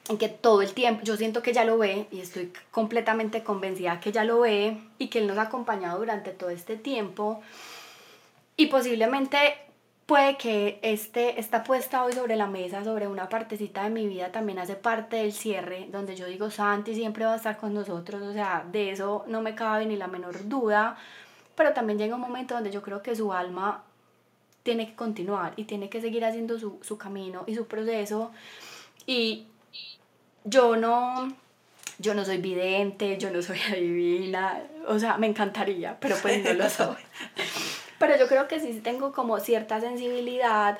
en 0.10 0.18
que 0.18 0.28
todo 0.28 0.62
el 0.62 0.74
tiempo, 0.74 1.04
yo 1.04 1.18
siento 1.18 1.42
que 1.42 1.54
ya 1.54 1.66
lo 1.66 1.78
ve 1.78 2.08
y 2.12 2.20
estoy 2.20 2.52
completamente 2.72 3.44
convencida 3.44 4.00
que 4.00 4.12
ya 4.12 4.24
lo 4.24 4.42
ve 4.42 4.78
y 4.98 5.08
que 5.08 5.20
él 5.20 5.28
nos 5.28 5.38
ha 5.38 5.44
acompañado 5.44 6.00
durante 6.00 6.32
todo 6.32 6.50
este 6.50 6.78
tiempo 6.78 7.42
y 8.58 8.68
posiblemente 8.68 9.38
puede 10.06 10.38
que 10.38 10.80
este, 10.82 11.40
esta 11.40 11.64
puesta 11.64 12.04
hoy 12.04 12.14
sobre 12.14 12.36
la 12.36 12.48
mesa, 12.48 12.84
sobre 12.84 13.08
una 13.08 13.28
partecita 13.28 13.84
de 13.84 13.90
mi 13.90 14.08
vida, 14.08 14.32
también 14.32 14.60
hace 14.60 14.76
parte 14.76 15.18
del 15.18 15.34
cierre, 15.34 15.88
donde 15.92 16.16
yo 16.16 16.28
digo, 16.28 16.52
Santi 16.52 16.94
siempre 16.94 17.26
va 17.26 17.34
a 17.34 17.38
estar 17.38 17.58
con 17.58 17.74
nosotros, 17.74 18.22
o 18.22 18.34
sea, 18.34 18.66
de 18.72 18.92
eso 18.92 19.24
no 19.28 19.42
me 19.42 19.56
cabe 19.56 19.86
ni 19.86 19.96
la 19.96 20.08
menor 20.08 20.48
duda, 20.48 20.98
pero 21.56 21.74
también 21.74 21.98
llega 21.98 22.16
un 22.16 22.22
momento 22.22 22.54
donde 22.54 22.72
yo 22.72 22.82
creo 22.82 23.02
que 23.02 23.16
su 23.16 23.34
alma 23.34 23.84
tiene 24.64 24.88
que 24.88 24.96
continuar 24.96 25.54
y 25.56 25.64
tiene 25.66 25.90
que 25.90 26.02
seguir 26.02 26.24
haciendo 26.26 26.60
su, 26.60 26.80
su 26.82 26.98
camino 26.98 27.44
y 27.48 27.56
su 27.56 27.68
proceso, 27.68 28.32
y 29.06 29.46
yo 30.44 30.76
no... 30.76 31.34
Yo 31.98 32.14
no 32.14 32.26
soy 32.26 32.40
vidente, 32.40 33.18
yo 33.18 33.32
no 33.32 33.42
soy 33.42 33.58
adivina, 33.72 34.62
o 34.86 35.00
sea, 35.00 35.18
me 35.18 35.28
encantaría, 35.28 35.98
pero 36.02 36.18
pues 36.22 36.44
no 36.44 36.52
lo 36.52 36.70
soy. 36.70 36.98
Pero 38.06 38.20
yo 38.20 38.28
creo 38.28 38.48
que 38.48 38.60
sí 38.60 38.82
tengo 38.82 39.12
como 39.12 39.40
cierta 39.40 39.82
sensibilidad 39.82 40.78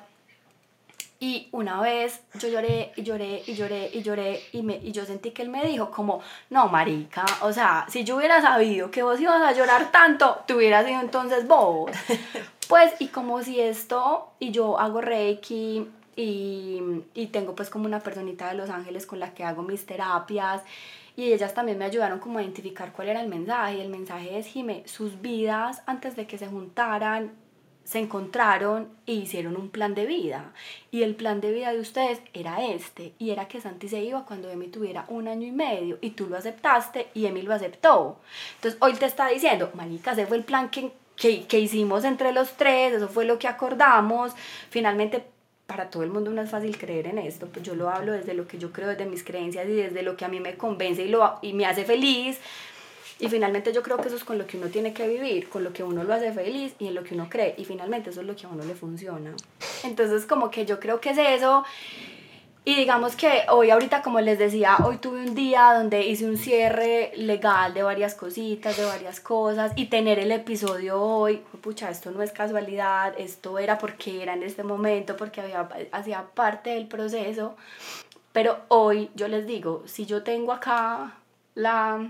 Y 1.20 1.48
una 1.52 1.82
vez 1.82 2.22
yo 2.36 2.50
lloré 2.50 2.92
y 2.96 3.02
lloré 3.02 3.42
y 3.48 3.56
lloré 3.56 3.90
y 3.92 4.04
lloré 4.04 4.44
y, 4.52 4.62
me, 4.62 4.76
y 4.76 4.92
yo 4.92 5.06
sentí 5.06 5.32
que 5.32 5.42
él 5.42 5.50
me 5.50 5.66
dijo 5.66 5.90
como, 5.90 6.22
no, 6.50 6.68
marica, 6.68 7.26
o 7.42 7.52
sea, 7.52 7.86
si 7.90 8.04
yo 8.04 8.18
hubiera 8.18 8.42
sabido 8.42 8.92
que 8.92 9.02
vos 9.02 9.20
ibas 9.20 9.42
a 9.42 9.54
llorar 9.54 9.92
tanto, 9.92 10.44
te 10.46 10.54
hubieras 10.54 10.86
sido 10.86 11.00
entonces 11.00 11.48
vos. 11.48 11.90
pues, 12.68 12.94
y 13.00 13.08
como 13.08 13.42
si 13.42 13.60
esto, 13.60 14.30
y 14.40 14.52
yo 14.52 14.78
hago 14.78 15.02
reiki 15.02 15.88
y, 16.16 16.82
y 17.16 17.28
tengo 17.28 17.56
pues 17.56 17.70
como 17.70 17.86
una 17.86 18.02
personita 18.02 18.50
de 18.50 18.56
Los 18.56 18.70
Ángeles 18.70 19.06
con 19.08 19.20
la 19.20 19.34
que 19.34 19.44
hago 19.46 19.64
mis 19.64 19.86
terapias 19.86 20.62
y 21.16 21.32
ellas 21.32 21.54
también 21.54 21.78
me 21.78 21.86
ayudaron 21.86 22.20
como 22.20 22.40
a 22.40 22.44
identificar 22.44 22.92
cuál 22.92 23.10
era 23.10 23.22
el 23.22 23.28
mensaje. 23.28 23.78
Y 23.78 23.82
el 23.82 23.90
mensaje 23.90 24.38
es, 24.38 24.48
Jime, 24.48 24.84
sus 24.86 25.22
vidas 25.22 25.82
antes 25.86 26.16
de 26.16 26.28
que 26.28 26.38
se 26.38 26.48
juntaran 26.48 27.32
se 27.86 28.00
encontraron 28.00 28.90
e 29.06 29.14
hicieron 29.14 29.56
un 29.56 29.70
plan 29.70 29.94
de 29.94 30.08
vida. 30.08 30.52
Y 30.92 31.04
el 31.04 31.16
plan 31.16 31.40
de 31.40 31.52
vida 31.52 31.72
de 31.72 31.80
ustedes 31.80 32.20
era 32.34 32.66
este. 32.66 33.14
Y 33.20 33.30
era 33.30 33.48
que 33.48 33.62
Santi 33.62 33.88
se 33.88 34.04
iba 34.04 34.26
cuando 34.26 34.50
Emi 34.50 34.68
tuviera 34.68 35.06
un 35.08 35.28
año 35.28 35.48
y 35.48 35.52
medio. 35.52 36.00
Y 36.02 36.10
tú 36.12 36.28
lo 36.28 36.36
aceptaste 36.36 37.08
y 37.14 37.28
Emi 37.28 37.44
lo 37.44 37.54
aceptó. 37.54 38.20
Entonces 38.56 38.82
hoy 38.82 38.94
te 38.94 39.06
está 39.06 39.28
diciendo, 39.28 39.70
Marica, 39.76 40.14
ese 40.14 40.26
fue 40.26 40.38
el 40.38 40.44
plan 40.44 40.70
que, 40.70 40.92
que, 41.16 41.46
que 41.46 41.60
hicimos 41.60 42.04
entre 42.04 42.32
los 42.32 42.58
tres. 42.58 42.94
Eso 42.94 43.08
fue 43.08 43.24
lo 43.24 43.38
que 43.38 43.48
acordamos. 43.48 44.34
Finalmente 44.70 45.24
para 45.68 45.90
todo 45.90 46.04
el 46.04 46.10
mundo 46.10 46.32
no 46.32 46.42
es 46.42 46.50
fácil 46.50 46.78
creer 46.78 47.08
en 47.08 47.18
esto, 47.18 47.48
pues 47.48 47.66
yo 47.66 47.76
lo 47.76 47.90
hablo 47.90 48.12
desde 48.12 48.34
lo 48.34 48.48
que 48.48 48.58
yo 48.58 48.72
creo, 48.72 48.88
desde 48.88 49.06
mis 49.06 49.24
creencias 49.24 49.68
y 49.68 49.74
desde 49.74 50.04
lo 50.04 50.16
que 50.16 50.26
a 50.26 50.28
mí 50.28 50.40
me 50.40 50.56
convence 50.56 51.04
y, 51.04 51.10
lo, 51.10 51.40
y 51.42 51.54
me 51.54 51.66
hace 51.66 51.86
feliz. 51.86 52.40
Y 53.18 53.30
finalmente 53.30 53.72
yo 53.72 53.82
creo 53.82 53.98
que 53.98 54.08
eso 54.08 54.18
es 54.18 54.26
con 54.26 54.38
lo 54.38 54.46
que 54.46 54.58
uno 54.58 54.68
tiene 54.68 54.94
que 54.94 55.08
vivir, 55.08 55.48
con 55.48 55.64
lo 55.64 55.72
que 55.72 55.84
uno 55.84 56.04
lo 56.04 56.14
hace 56.14 56.34
feliz 56.34 56.74
y 56.80 56.88
en 56.88 56.96
lo 56.96 57.04
que 57.04 57.16
uno 57.16 57.28
cree. 57.30 57.56
Y 57.58 57.64
finalmente 57.64 58.10
eso 58.10 58.20
es 58.20 58.28
lo 58.28 58.36
que 58.36 58.46
a 58.46 58.50
uno 58.50 58.66
le 58.66 58.76
funciona. 58.76 59.34
Entonces 59.84 60.26
como 60.26 60.52
que 60.52 60.66
yo 60.66 60.80
creo 60.82 61.00
que 61.00 61.12
es 61.12 61.18
eso. 61.18 61.64
Y 62.68 62.76
digamos 62.76 63.16
que 63.16 63.44
hoy 63.50 63.70
ahorita, 63.70 64.02
como 64.02 64.20
les 64.22 64.40
decía, 64.40 64.78
hoy 64.84 64.98
tuve 64.98 65.20
un 65.20 65.36
día 65.36 65.72
donde 65.76 66.02
hice 66.02 66.26
un 66.26 66.36
cierre 66.36 67.12
legal 67.16 67.76
de 67.76 67.84
varias 67.84 68.16
cositas, 68.16 68.76
de 68.76 68.84
varias 68.84 69.20
cosas, 69.20 69.72
y 69.76 69.86
tener 69.86 70.18
el 70.18 70.32
episodio 70.32 71.00
hoy, 71.00 71.44
pucha, 71.62 71.92
esto 71.92 72.10
no 72.10 72.24
es 72.24 72.32
casualidad, 72.32 73.14
esto 73.20 73.60
era 73.60 73.78
porque 73.78 74.24
era 74.24 74.34
en 74.34 74.42
este 74.42 74.64
momento, 74.64 75.16
porque 75.16 75.42
había, 75.42 75.70
hacía 75.92 76.26
parte 76.34 76.72
del 76.72 76.88
proceso, 76.88 77.56
pero 78.32 78.58
hoy 78.70 79.12
yo 79.14 79.28
les 79.28 79.46
digo, 79.46 79.84
si 79.86 80.08
yo 80.08 80.24
tengo 80.24 80.52
acá 80.52 81.14
la, 81.54 82.10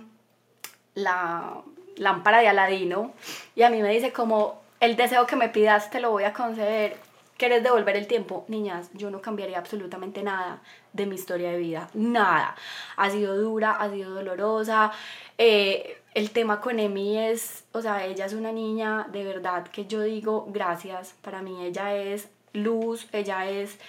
la 0.94 1.64
lámpara 1.98 2.40
de 2.40 2.48
Aladino 2.48 3.12
y 3.56 3.64
a 3.64 3.70
mí 3.70 3.82
me 3.82 3.92
dice 3.92 4.14
como 4.14 4.62
el 4.80 4.96
deseo 4.96 5.28
que 5.28 5.36
me 5.36 5.50
pidas 5.50 5.90
te 5.90 6.00
lo 6.00 6.12
voy 6.12 6.24
a 6.24 6.32
conceder, 6.32 6.96
¿Querés 7.38 7.64
devolver 7.64 7.98
el 7.98 8.08
tiempo? 8.08 8.46
Niñas, 8.48 8.90
yo 8.94 9.12
no 9.12 9.22
cambiaría 9.22 9.58
absolutamente 9.58 10.24
nada 10.24 10.62
de 10.94 11.06
mi 11.06 11.16
historia 11.16 11.52
de 11.52 11.58
vida. 11.58 11.90
Nada. 11.94 12.56
Ha 12.96 13.10
sido 13.10 13.36
dura, 13.38 13.72
ha 13.72 13.90
sido 13.92 14.14
dolorosa. 14.14 14.94
Eh, 15.38 15.98
el 16.14 16.32
tema 16.32 16.62
con 16.62 16.80
Emi 16.80 17.18
es, 17.18 17.66
o 17.74 17.82
sea, 17.82 18.06
ella 18.06 18.26
es 18.26 18.34
una 18.34 18.54
niña 18.54 19.10
de 19.12 19.26
verdad 19.26 19.68
que 19.68 19.86
yo 19.86 20.02
digo 20.02 20.48
gracias. 20.50 21.14
Para 21.22 21.42
mí 21.42 21.66
ella 21.66 21.94
es 21.94 22.30
luz, 22.54 23.10
ella 23.12 23.50
es 23.50 23.80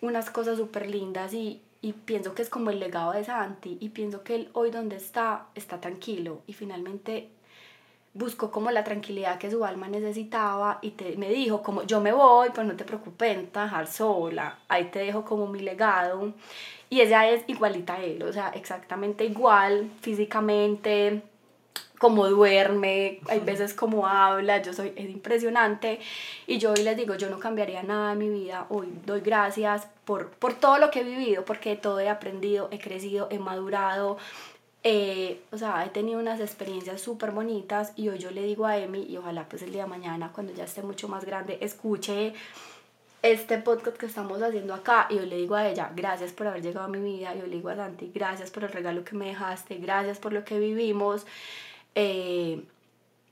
unas 0.00 0.30
cosas 0.30 0.58
súper 0.58 0.90
lindas 0.90 1.32
y, 1.34 1.62
y 1.80 1.92
pienso 1.92 2.34
que 2.34 2.42
es 2.42 2.50
como 2.50 2.70
el 2.70 2.80
legado 2.80 3.12
de 3.12 3.22
Santi 3.22 3.78
y 3.80 3.90
pienso 3.90 4.24
que 4.24 4.34
él 4.34 4.50
hoy 4.54 4.72
donde 4.72 4.96
está 4.96 5.46
está 5.54 5.80
tranquilo 5.80 6.42
y 6.48 6.52
finalmente 6.52 7.30
buscó 8.18 8.50
como 8.50 8.70
la 8.70 8.84
tranquilidad 8.84 9.38
que 9.38 9.50
su 9.50 9.64
alma 9.64 9.88
necesitaba 9.88 10.80
y 10.82 10.90
te, 10.90 11.16
me 11.16 11.30
dijo 11.30 11.62
como 11.62 11.84
yo 11.84 12.00
me 12.00 12.12
voy, 12.12 12.50
pues 12.50 12.66
no 12.66 12.74
te 12.74 12.84
preocupes, 12.84 13.38
no 13.38 13.62
dejar 13.62 13.86
sola, 13.86 14.58
ahí 14.68 14.86
te 14.86 14.98
dejo 14.98 15.24
como 15.24 15.46
mi 15.46 15.60
legado. 15.60 16.32
Y 16.90 17.00
ella 17.00 17.28
es 17.28 17.44
igualita 17.46 17.94
a 17.94 18.02
él, 18.02 18.22
o 18.22 18.32
sea, 18.32 18.48
exactamente 18.48 19.24
igual 19.24 19.90
físicamente, 20.00 21.22
como 21.98 22.28
duerme, 22.28 23.20
hay 23.28 23.40
veces 23.40 23.74
como 23.74 24.06
habla, 24.06 24.62
yo 24.62 24.72
soy, 24.72 24.92
es 24.96 25.10
impresionante. 25.10 26.00
Y 26.46 26.58
yo 26.58 26.72
hoy 26.72 26.82
les 26.82 26.96
digo, 26.96 27.14
yo 27.16 27.28
no 27.28 27.38
cambiaría 27.38 27.82
nada 27.82 28.12
en 28.12 28.18
mi 28.18 28.28
vida, 28.30 28.66
hoy 28.70 28.88
doy 29.04 29.20
gracias 29.20 29.86
por, 30.04 30.30
por 30.30 30.54
todo 30.54 30.78
lo 30.78 30.90
que 30.90 31.00
he 31.00 31.04
vivido, 31.04 31.44
porque 31.44 31.76
todo 31.76 32.00
he 32.00 32.08
aprendido, 32.08 32.68
he 32.70 32.78
crecido, 32.78 33.28
he 33.30 33.38
madurado, 33.38 34.16
eh, 34.84 35.42
o 35.50 35.58
sea, 35.58 35.84
he 35.84 35.90
tenido 35.90 36.20
unas 36.20 36.40
experiencias 36.40 37.00
súper 37.00 37.32
bonitas 37.32 37.92
y 37.96 38.08
hoy 38.08 38.18
yo 38.18 38.30
le 38.30 38.42
digo 38.42 38.66
a 38.66 38.78
Emi, 38.78 39.02
y 39.02 39.16
ojalá 39.16 39.48
pues 39.48 39.62
el 39.62 39.72
día 39.72 39.84
de 39.84 39.90
mañana, 39.90 40.30
cuando 40.32 40.52
ya 40.52 40.64
esté 40.64 40.82
mucho 40.82 41.08
más 41.08 41.24
grande, 41.24 41.58
escuche 41.60 42.32
este 43.22 43.58
podcast 43.58 43.96
que 43.96 44.06
estamos 44.06 44.40
haciendo 44.40 44.74
acá 44.74 45.08
y 45.10 45.16
yo 45.16 45.26
le 45.26 45.36
digo 45.36 45.56
a 45.56 45.68
ella, 45.68 45.90
gracias 45.94 46.32
por 46.32 46.46
haber 46.46 46.62
llegado 46.62 46.86
a 46.86 46.88
mi 46.88 47.00
vida, 47.00 47.34
yo 47.34 47.46
le 47.46 47.56
digo 47.56 47.68
a 47.68 47.76
Santi, 47.76 48.12
gracias 48.14 48.50
por 48.50 48.64
el 48.64 48.70
regalo 48.70 49.04
que 49.04 49.16
me 49.16 49.26
dejaste, 49.26 49.76
gracias 49.78 50.18
por 50.18 50.32
lo 50.32 50.44
que 50.44 50.58
vivimos. 50.60 51.26
Eh, 51.94 52.62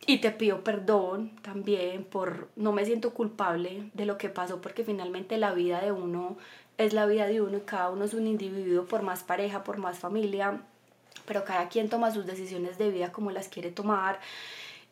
y 0.06 0.18
te 0.18 0.30
pido 0.30 0.62
perdón 0.62 1.30
también 1.42 2.04
por 2.04 2.48
no 2.56 2.72
me 2.72 2.84
siento 2.84 3.12
culpable 3.14 3.90
de 3.94 4.06
lo 4.06 4.18
que 4.18 4.28
pasó 4.28 4.60
porque 4.60 4.84
finalmente 4.84 5.38
la 5.38 5.52
vida 5.52 5.80
de 5.80 5.92
uno 5.92 6.36
es 6.78 6.92
la 6.92 7.06
vida 7.06 7.26
de 7.26 7.40
uno 7.40 7.58
y 7.58 7.60
cada 7.60 7.90
uno 7.90 8.04
es 8.04 8.14
un 8.14 8.26
individuo 8.26 8.84
por 8.84 9.02
más 9.02 9.22
pareja, 9.24 9.64
por 9.64 9.78
más 9.78 9.98
familia 9.98 10.60
pero 11.24 11.44
cada 11.44 11.68
quien 11.68 11.88
toma 11.88 12.12
sus 12.12 12.26
decisiones 12.26 12.78
de 12.78 12.90
vida 12.90 13.12
como 13.12 13.30
las 13.30 13.48
quiere 13.48 13.70
tomar. 13.70 14.20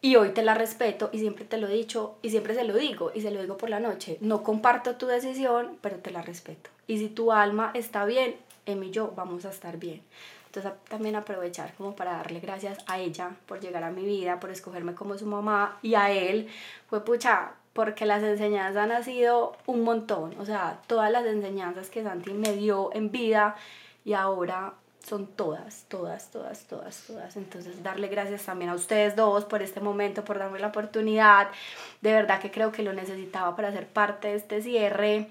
Y 0.00 0.16
hoy 0.16 0.30
te 0.30 0.42
la 0.42 0.54
respeto 0.54 1.08
y 1.12 1.18
siempre 1.18 1.44
te 1.44 1.56
lo 1.56 1.66
he 1.66 1.72
dicho 1.72 2.16
y 2.22 2.30
siempre 2.30 2.54
se 2.54 2.64
lo 2.64 2.74
digo 2.74 3.10
y 3.14 3.22
se 3.22 3.30
lo 3.30 3.40
digo 3.40 3.56
por 3.56 3.70
la 3.70 3.80
noche. 3.80 4.18
No 4.20 4.42
comparto 4.42 4.96
tu 4.96 5.06
decisión, 5.06 5.78
pero 5.80 5.96
te 5.96 6.10
la 6.10 6.22
respeto. 6.22 6.70
Y 6.86 6.98
si 6.98 7.08
tu 7.08 7.32
alma 7.32 7.70
está 7.74 8.04
bien, 8.04 8.36
Emi 8.66 8.88
y 8.88 8.90
yo 8.90 9.12
vamos 9.16 9.44
a 9.44 9.50
estar 9.50 9.78
bien. 9.78 10.02
Entonces 10.46 10.72
también 10.88 11.16
aprovechar 11.16 11.74
como 11.74 11.96
para 11.96 12.12
darle 12.12 12.38
gracias 12.40 12.78
a 12.86 12.98
ella 12.98 13.30
por 13.46 13.60
llegar 13.60 13.82
a 13.82 13.90
mi 13.90 14.04
vida, 14.04 14.38
por 14.38 14.50
escogerme 14.50 14.94
como 14.94 15.18
su 15.18 15.26
mamá 15.26 15.78
y 15.82 15.94
a 15.94 16.12
él 16.12 16.48
fue 16.88 17.04
pucha, 17.04 17.54
porque 17.72 18.06
las 18.06 18.22
enseñanzas 18.22 18.88
han 18.88 19.04
sido 19.04 19.56
un 19.66 19.82
montón, 19.82 20.38
o 20.38 20.44
sea, 20.46 20.80
todas 20.86 21.10
las 21.10 21.26
enseñanzas 21.26 21.90
que 21.90 22.04
Santi 22.04 22.32
me 22.32 22.52
dio 22.52 22.90
en 22.92 23.10
vida 23.10 23.56
y 24.04 24.12
ahora 24.12 24.74
son 25.06 25.26
todas, 25.26 25.84
todas, 25.88 26.30
todas, 26.30 26.64
todas, 26.64 27.02
todas. 27.06 27.36
Entonces, 27.36 27.82
darle 27.82 28.08
gracias 28.08 28.44
también 28.44 28.70
a 28.70 28.74
ustedes 28.74 29.14
dos 29.16 29.44
por 29.44 29.62
este 29.62 29.80
momento, 29.80 30.24
por 30.24 30.38
darme 30.38 30.58
la 30.58 30.68
oportunidad. 30.68 31.48
De 32.00 32.12
verdad 32.12 32.40
que 32.40 32.50
creo 32.50 32.72
que 32.72 32.82
lo 32.82 32.92
necesitaba 32.92 33.54
para 33.54 33.72
ser 33.72 33.86
parte 33.86 34.28
de 34.28 34.36
este 34.36 34.62
cierre 34.62 35.28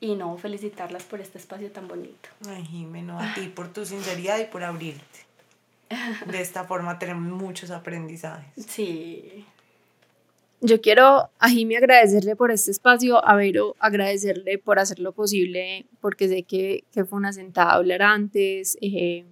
y 0.00 0.14
no 0.14 0.36
felicitarlas 0.36 1.04
por 1.04 1.20
este 1.20 1.38
espacio 1.38 1.70
tan 1.70 1.88
bonito. 1.88 2.28
Ay, 2.48 2.64
Jimeno, 2.64 3.18
a 3.18 3.32
ti 3.34 3.48
por 3.48 3.72
tu 3.72 3.86
sinceridad 3.86 4.38
y 4.38 4.44
por 4.44 4.62
abrirte. 4.62 5.26
De 6.26 6.40
esta 6.40 6.64
forma 6.64 6.98
tenemos 6.98 7.22
muchos 7.22 7.70
aprendizajes. 7.70 8.66
Sí. 8.66 9.46
Yo 10.66 10.80
quiero 10.80 11.30
a 11.38 11.48
Jimmy 11.48 11.76
agradecerle 11.76 12.34
por 12.34 12.50
este 12.50 12.72
espacio, 12.72 13.24
a 13.24 13.36
Vero 13.36 13.76
agradecerle 13.78 14.58
por 14.58 14.80
hacerlo 14.80 15.12
posible, 15.12 15.86
porque 16.00 16.26
sé 16.26 16.42
que, 16.42 16.82
fue 16.92 17.18
una 17.18 17.32
sentada 17.32 17.70
a 17.70 17.74
hablar 17.76 18.02
antes, 18.02 18.76
eh, 18.80 19.24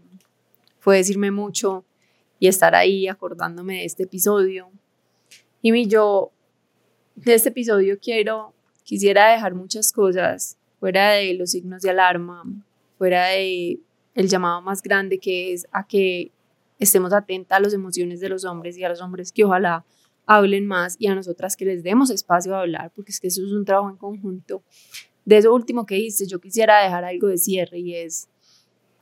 fue 0.79 0.99
decirme 0.99 1.33
mucho 1.33 1.85
y 2.39 2.47
estar 2.47 2.77
ahí 2.77 3.09
acordándome 3.09 3.79
de 3.79 3.85
este 3.85 4.05
episodio. 4.05 4.71
Jimmy, 5.61 5.89
yo 5.89 6.31
de 7.17 7.35
este 7.35 7.49
episodio 7.49 7.99
quiero, 8.01 8.55
quisiera 8.85 9.33
dejar 9.33 9.57
muchas 9.57 9.91
cosas 9.91 10.57
fuera 10.79 11.15
de 11.15 11.35
los 11.35 11.51
signos 11.51 11.83
de 11.83 11.91
alarma, 11.91 12.45
fuera 12.97 13.27
de 13.27 13.81
el 14.15 14.29
llamado 14.29 14.63
más 14.63 14.83
grande 14.83 15.19
que 15.19 15.53
es 15.53 15.67
a 15.73 15.85
que 15.85 16.31
estemos 16.79 17.13
atentas 17.13 17.59
a 17.59 17.61
las 17.61 17.75
emociones 17.75 18.21
de 18.21 18.29
los 18.29 18.45
hombres 18.45 18.79
y 18.79 18.85
a 18.85 18.89
los 18.89 19.01
hombres 19.01 19.33
que 19.33 19.43
ojalá 19.43 19.85
hablen 20.27 20.67
más 20.67 20.97
y 20.99 21.07
a 21.07 21.15
nosotras 21.15 21.57
que 21.57 21.65
les 21.65 21.83
demos 21.83 22.11
espacio 22.11 22.55
a 22.55 22.61
hablar, 22.61 22.93
porque 22.95 23.13
es 23.13 23.21
que 23.21 23.29
eso 23.29 23.43
es 23.45 23.53
un 23.53 23.65
trabajo 23.65 23.91
en 23.91 23.97
conjunto. 23.97 24.63
De 25.25 25.39
eso 25.39 25.55
último 25.55 25.87
que 25.87 25.97
dices, 25.97 26.29
yo 26.29 26.41
quisiera 26.41 26.83
dejar 26.83 27.05
algo 27.05 27.29
de 27.29 27.39
cierre 27.39 27.79
y 27.79 27.95
es, 27.95 28.29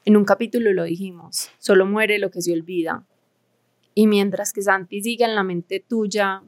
en 0.05 0.17
un 0.17 0.25
capítulo 0.25 0.73
lo 0.73 0.85
dijimos, 0.85 1.51
solo 1.59 1.87
muere 1.87 2.19
lo 2.19 2.31
que 2.31 2.43
se 2.43 2.53
olvida. 2.53 3.07
Y 3.95 4.07
mientras 4.07 4.53
que 4.53 4.63
Santi 4.63 5.03
siga 5.03 5.27
en 5.27 5.35
la 5.35 5.43
mente 5.43 5.81
tuya 5.81 6.43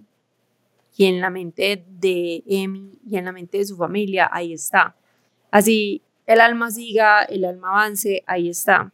y 0.97 1.07
en 1.07 1.21
la 1.21 1.31
mente 1.31 1.85
de 1.89 2.43
Emi 2.47 2.99
y 3.09 3.17
en 3.17 3.25
la 3.27 3.33
mente 3.33 3.59
de 3.59 3.67
su 3.67 3.77
familia, 3.77 4.29
ahí 4.33 4.53
está. 4.53 4.97
Así 5.51 6.03
el 6.27 6.41
alma 6.41 6.71
siga, 6.71 7.23
el 7.23 7.45
alma 7.45 7.69
avance, 7.71 8.23
ahí 8.27 8.49
está. 8.49 8.93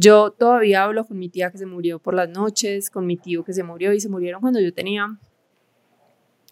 Yo 0.00 0.30
todavía 0.30 0.84
hablo 0.84 1.04
con 1.04 1.18
mi 1.18 1.28
tía 1.28 1.50
que 1.50 1.58
se 1.58 1.66
murió 1.66 1.98
por 1.98 2.14
las 2.14 2.30
noches, 2.30 2.88
con 2.88 3.06
mi 3.06 3.18
tío 3.18 3.44
que 3.44 3.52
se 3.52 3.62
murió 3.62 3.92
y 3.92 4.00
se 4.00 4.08
murieron 4.08 4.40
cuando 4.40 4.58
yo 4.58 4.72
tenía, 4.72 5.18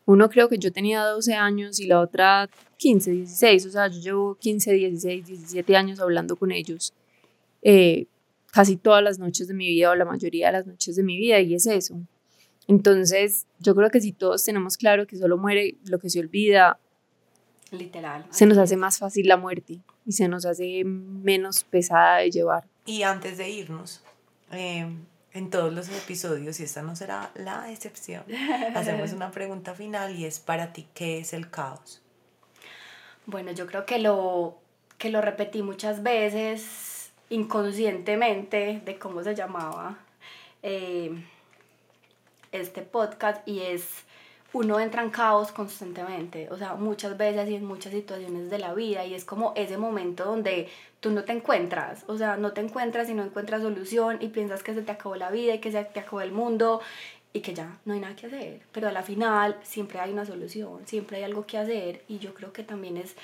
uno 0.05 0.29
creo 0.29 0.51
que 0.51 0.59
yo 0.59 0.71
tenía 0.71 1.03
12 1.03 1.33
años 1.33 1.81
y 1.81 1.87
la 1.87 2.01
otra 2.01 2.51
15, 2.77 3.11
16, 3.11 3.65
o 3.65 3.71
sea, 3.71 3.89
yo 3.89 4.01
llevo 4.01 4.35
15, 4.35 4.73
16, 4.75 5.27
17 5.27 5.77
años 5.77 5.99
hablando 5.99 6.37
con 6.37 6.53
ellos 6.53 6.93
eh, 7.63 8.05
casi 8.53 8.77
todas 8.77 9.03
las 9.03 9.19
noches 9.19 9.49
de 9.49 9.55
mi 9.55 9.67
vida 9.67 9.93
o 9.93 9.95
la 9.95 10.05
mayoría 10.05 10.49
de 10.49 10.53
las 10.53 10.67
noches 10.67 10.97
de 10.97 11.03
mi 11.03 11.17
vida 11.17 11.41
y 11.41 11.55
es 11.55 11.67
eso. 11.67 11.99
Entonces, 12.67 13.47
yo 13.61 13.75
creo 13.75 13.89
que 13.89 14.03
si 14.03 14.13
todos 14.13 14.45
tenemos 14.45 14.77
claro 14.77 15.07
que 15.07 15.17
solo 15.17 15.39
muere 15.39 15.79
lo 15.87 15.99
que 15.99 16.11
se 16.11 16.21
olvida, 16.21 16.79
Literal. 17.71 18.25
Se 18.31 18.47
nos 18.47 18.57
hace 18.57 18.77
más 18.77 18.99
fácil 18.99 19.29
la 19.29 19.37
muerte 19.37 19.81
y 20.07 20.13
se 20.13 20.27
nos 20.29 20.47
hace 20.47 20.85
menos 20.85 21.65
pesada 21.65 22.19
de 22.19 22.31
llevar. 22.31 22.65
Y 22.89 23.03
antes 23.03 23.37
de 23.37 23.51
irnos, 23.51 24.03
eh, 24.51 24.89
en 25.35 25.51
todos 25.51 25.71
los 25.75 25.91
episodios, 25.91 26.59
y 26.59 26.63
esta 26.63 26.81
no 26.81 26.97
será 26.97 27.31
la 27.35 27.71
excepción, 27.71 28.25
hacemos 28.75 29.13
una 29.13 29.31
pregunta 29.31 29.75
final 29.75 30.17
y 30.17 30.25
es 30.25 30.41
para 30.41 30.73
ti, 30.73 30.89
¿qué 30.95 31.19
es 31.19 31.35
el 31.35 31.51
caos? 31.51 32.01
Bueno, 33.27 33.53
yo 33.53 33.67
creo 33.67 33.85
que 33.85 33.99
lo, 33.99 34.57
que 34.97 35.11
lo 35.11 35.21
repetí 35.21 35.63
muchas 35.63 36.03
veces 36.03 37.11
inconscientemente 37.29 38.81
de 38.83 38.99
cómo 38.99 39.23
se 39.23 39.35
llamaba 39.35 39.99
eh, 40.63 41.13
este 42.53 42.81
podcast 42.81 43.47
y 43.47 43.61
es 43.61 44.07
uno 44.53 44.81
entra 44.81 45.03
en 45.03 45.11
caos 45.11 45.53
constantemente, 45.53 46.49
o 46.51 46.57
sea, 46.57 46.75
muchas 46.75 47.19
veces 47.19 47.49
y 47.51 47.57
en 47.57 47.65
muchas 47.65 47.93
situaciones 47.93 48.49
de 48.49 48.59
la 48.59 48.73
vida 48.73 49.05
y 49.05 49.15
es 49.15 49.25
como 49.25 49.53
ese 49.57 49.77
momento 49.77 50.25
donde 50.25 50.69
tú 51.01 51.11
no 51.11 51.25
te 51.25 51.33
encuentras, 51.33 52.05
o 52.07 52.17
sea, 52.17 52.37
no 52.37 52.53
te 52.53 52.63
encuentras 52.63 53.09
y 53.11 53.15
no 53.15 53.25
encuentras 53.25 53.63
solución 53.63 54.19
y 54.21 54.29
piensas 54.29 54.63
que 54.63 54.75
se 54.75 54.83
te 54.83 54.91
acabó 54.91 55.17
la 55.17 55.31
vida 55.31 55.55
y 55.55 55.59
que 55.59 55.71
se 55.71 55.85
te 55.85 56.01
acabó 56.01 56.23
el 56.23 56.33
mundo 56.33 56.81
y 57.33 57.41
que 57.41 57.53
ya 57.53 57.79
no 57.85 57.93
hay 57.93 58.01
nada 58.01 58.17
que 58.17 58.27
hacer, 58.27 58.61
pero 58.73 58.89
a 58.89 58.93
la 58.93 59.03
final 59.03 59.57
siempre 59.63 60.01
hay 60.01 60.13
una 60.13 60.25
solución, 60.25 60.87
siempre 60.87 61.19
hay 61.19 61.25
algo 61.25 61.45
que 61.47 61.59
hacer 61.59 62.03
y 62.09 62.19
yo 62.19 62.33
creo 62.33 62.53
que 62.53 62.63
también 62.63 62.97
es 62.97 63.17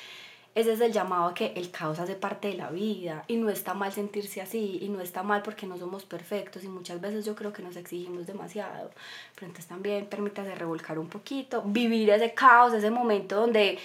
ese 0.55 0.72
es 0.72 0.81
el 0.81 0.93
llamado 0.93 1.26
a 1.26 1.35
que 1.35 1.52
el 1.56 1.70
caos 1.70 1.98
hace 1.98 2.14
parte 2.14 2.48
de 2.48 2.55
la 2.55 2.70
vida 2.70 3.24
y 3.26 3.36
no 3.36 3.51
está 3.51 3.74
mal 3.74 3.93
sentirse 3.93 4.40
así 4.40 4.78
y 4.81 4.89
no 4.89 5.01
está 5.01 5.22
mal 5.24 5.43
porque 5.43 5.66
no 5.66 5.76
somos 5.76 6.05
perfectos 6.05 6.62
y 6.62 6.68
muchas 6.68 7.01
veces 7.01 7.24
yo 7.24 7.35
creo 7.35 7.52
que 7.52 7.62
nos 7.62 7.76
exigimos 7.76 8.26
demasiado. 8.26 8.90
Pero 9.35 9.47
entonces 9.47 9.66
también 9.66 10.06
permítase 10.06 10.55
revolcar 10.55 10.98
un 10.98 11.09
poquito, 11.09 11.62
vivir 11.62 12.10
ese 12.10 12.35
caos, 12.35 12.72
ese 12.72 12.90
momento 12.90 13.40
donde 13.40 13.78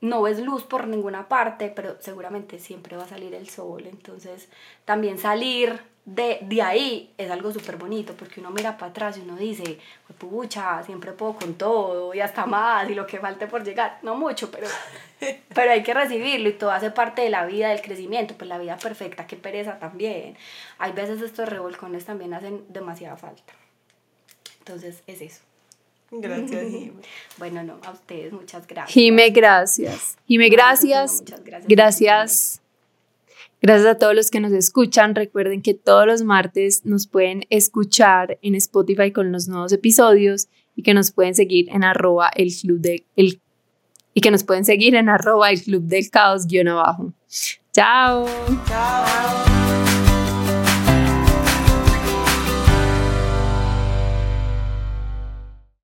no 0.00 0.22
ves 0.22 0.40
luz 0.40 0.64
por 0.64 0.88
ninguna 0.88 1.28
parte, 1.28 1.72
pero 1.74 1.96
seguramente 2.00 2.58
siempre 2.58 2.96
va 2.96 3.04
a 3.04 3.08
salir 3.08 3.34
el 3.34 3.48
sol. 3.48 3.86
Entonces 3.86 4.48
también 4.84 5.18
salir 5.18 5.80
de, 6.08 6.38
de 6.40 6.62
ahí 6.62 7.10
es 7.18 7.30
algo 7.30 7.52
súper 7.52 7.76
bonito 7.76 8.14
porque 8.14 8.40
uno 8.40 8.50
mira 8.50 8.78
para 8.78 8.90
atrás 8.90 9.18
y 9.18 9.20
uno 9.20 9.36
dice, 9.36 9.78
pucha, 10.16 10.82
siempre 10.82 11.12
puedo 11.12 11.34
con 11.34 11.54
todo 11.54 12.14
y 12.14 12.20
hasta 12.20 12.46
más 12.46 12.88
y 12.88 12.94
lo 12.94 13.06
que 13.06 13.18
falte 13.18 13.46
por 13.46 13.62
llegar. 13.62 13.98
No 14.02 14.14
mucho, 14.14 14.50
pero, 14.50 14.66
pero 15.54 15.70
hay 15.70 15.82
que 15.82 15.92
recibirlo 15.92 16.48
y 16.48 16.54
todo 16.54 16.70
hace 16.70 16.90
parte 16.90 17.22
de 17.22 17.28
la 17.28 17.44
vida, 17.44 17.68
del 17.68 17.82
crecimiento, 17.82 18.34
pues 18.38 18.48
la 18.48 18.56
vida 18.56 18.78
perfecta, 18.78 19.26
qué 19.26 19.36
pereza 19.36 19.78
también. 19.78 20.36
Hay 20.78 20.92
veces 20.92 21.20
estos 21.20 21.46
revolcones 21.46 22.06
también 22.06 22.32
hacen 22.32 22.64
demasiada 22.70 23.16
falta. 23.16 23.52
Entonces 24.60 25.02
es 25.06 25.20
eso. 25.20 25.40
Gracias, 26.10 26.62
Jime. 26.70 27.02
Bueno, 27.36 27.62
no, 27.64 27.80
a 27.84 27.90
ustedes 27.90 28.32
muchas 28.32 28.66
gracias. 28.66 28.94
Jime, 28.94 29.28
gracias. 29.28 30.16
Jime, 30.26 30.48
gracias. 30.48 31.20
Muchas 31.20 31.44
gracias. 31.44 31.68
Gracias. 31.68 32.62
Gracias 33.60 33.86
a 33.86 33.98
todos 33.98 34.14
los 34.14 34.30
que 34.30 34.40
nos 34.40 34.52
escuchan. 34.52 35.14
Recuerden 35.14 35.62
que 35.62 35.74
todos 35.74 36.06
los 36.06 36.22
martes 36.22 36.84
nos 36.84 37.06
pueden 37.06 37.44
escuchar 37.50 38.38
en 38.42 38.54
Spotify 38.54 39.10
con 39.10 39.32
los 39.32 39.48
nuevos 39.48 39.72
episodios 39.72 40.48
y 40.76 40.82
que 40.82 40.94
nos 40.94 41.10
pueden 41.10 41.34
seguir 41.34 41.68
en 41.70 41.82
arroba 41.82 42.30
el 42.36 42.54
club 42.54 42.86
y 44.14 44.20
que 44.20 44.30
nos 44.30 44.44
pueden 44.44 44.64
seguir 44.64 44.94
en 44.94 45.08
club 45.64 45.82
del 45.84 46.10
caos 46.10 46.46
guion 46.46 46.68
abajo. 46.68 47.12
Chao. 47.72 48.26
Chao. 48.66 49.57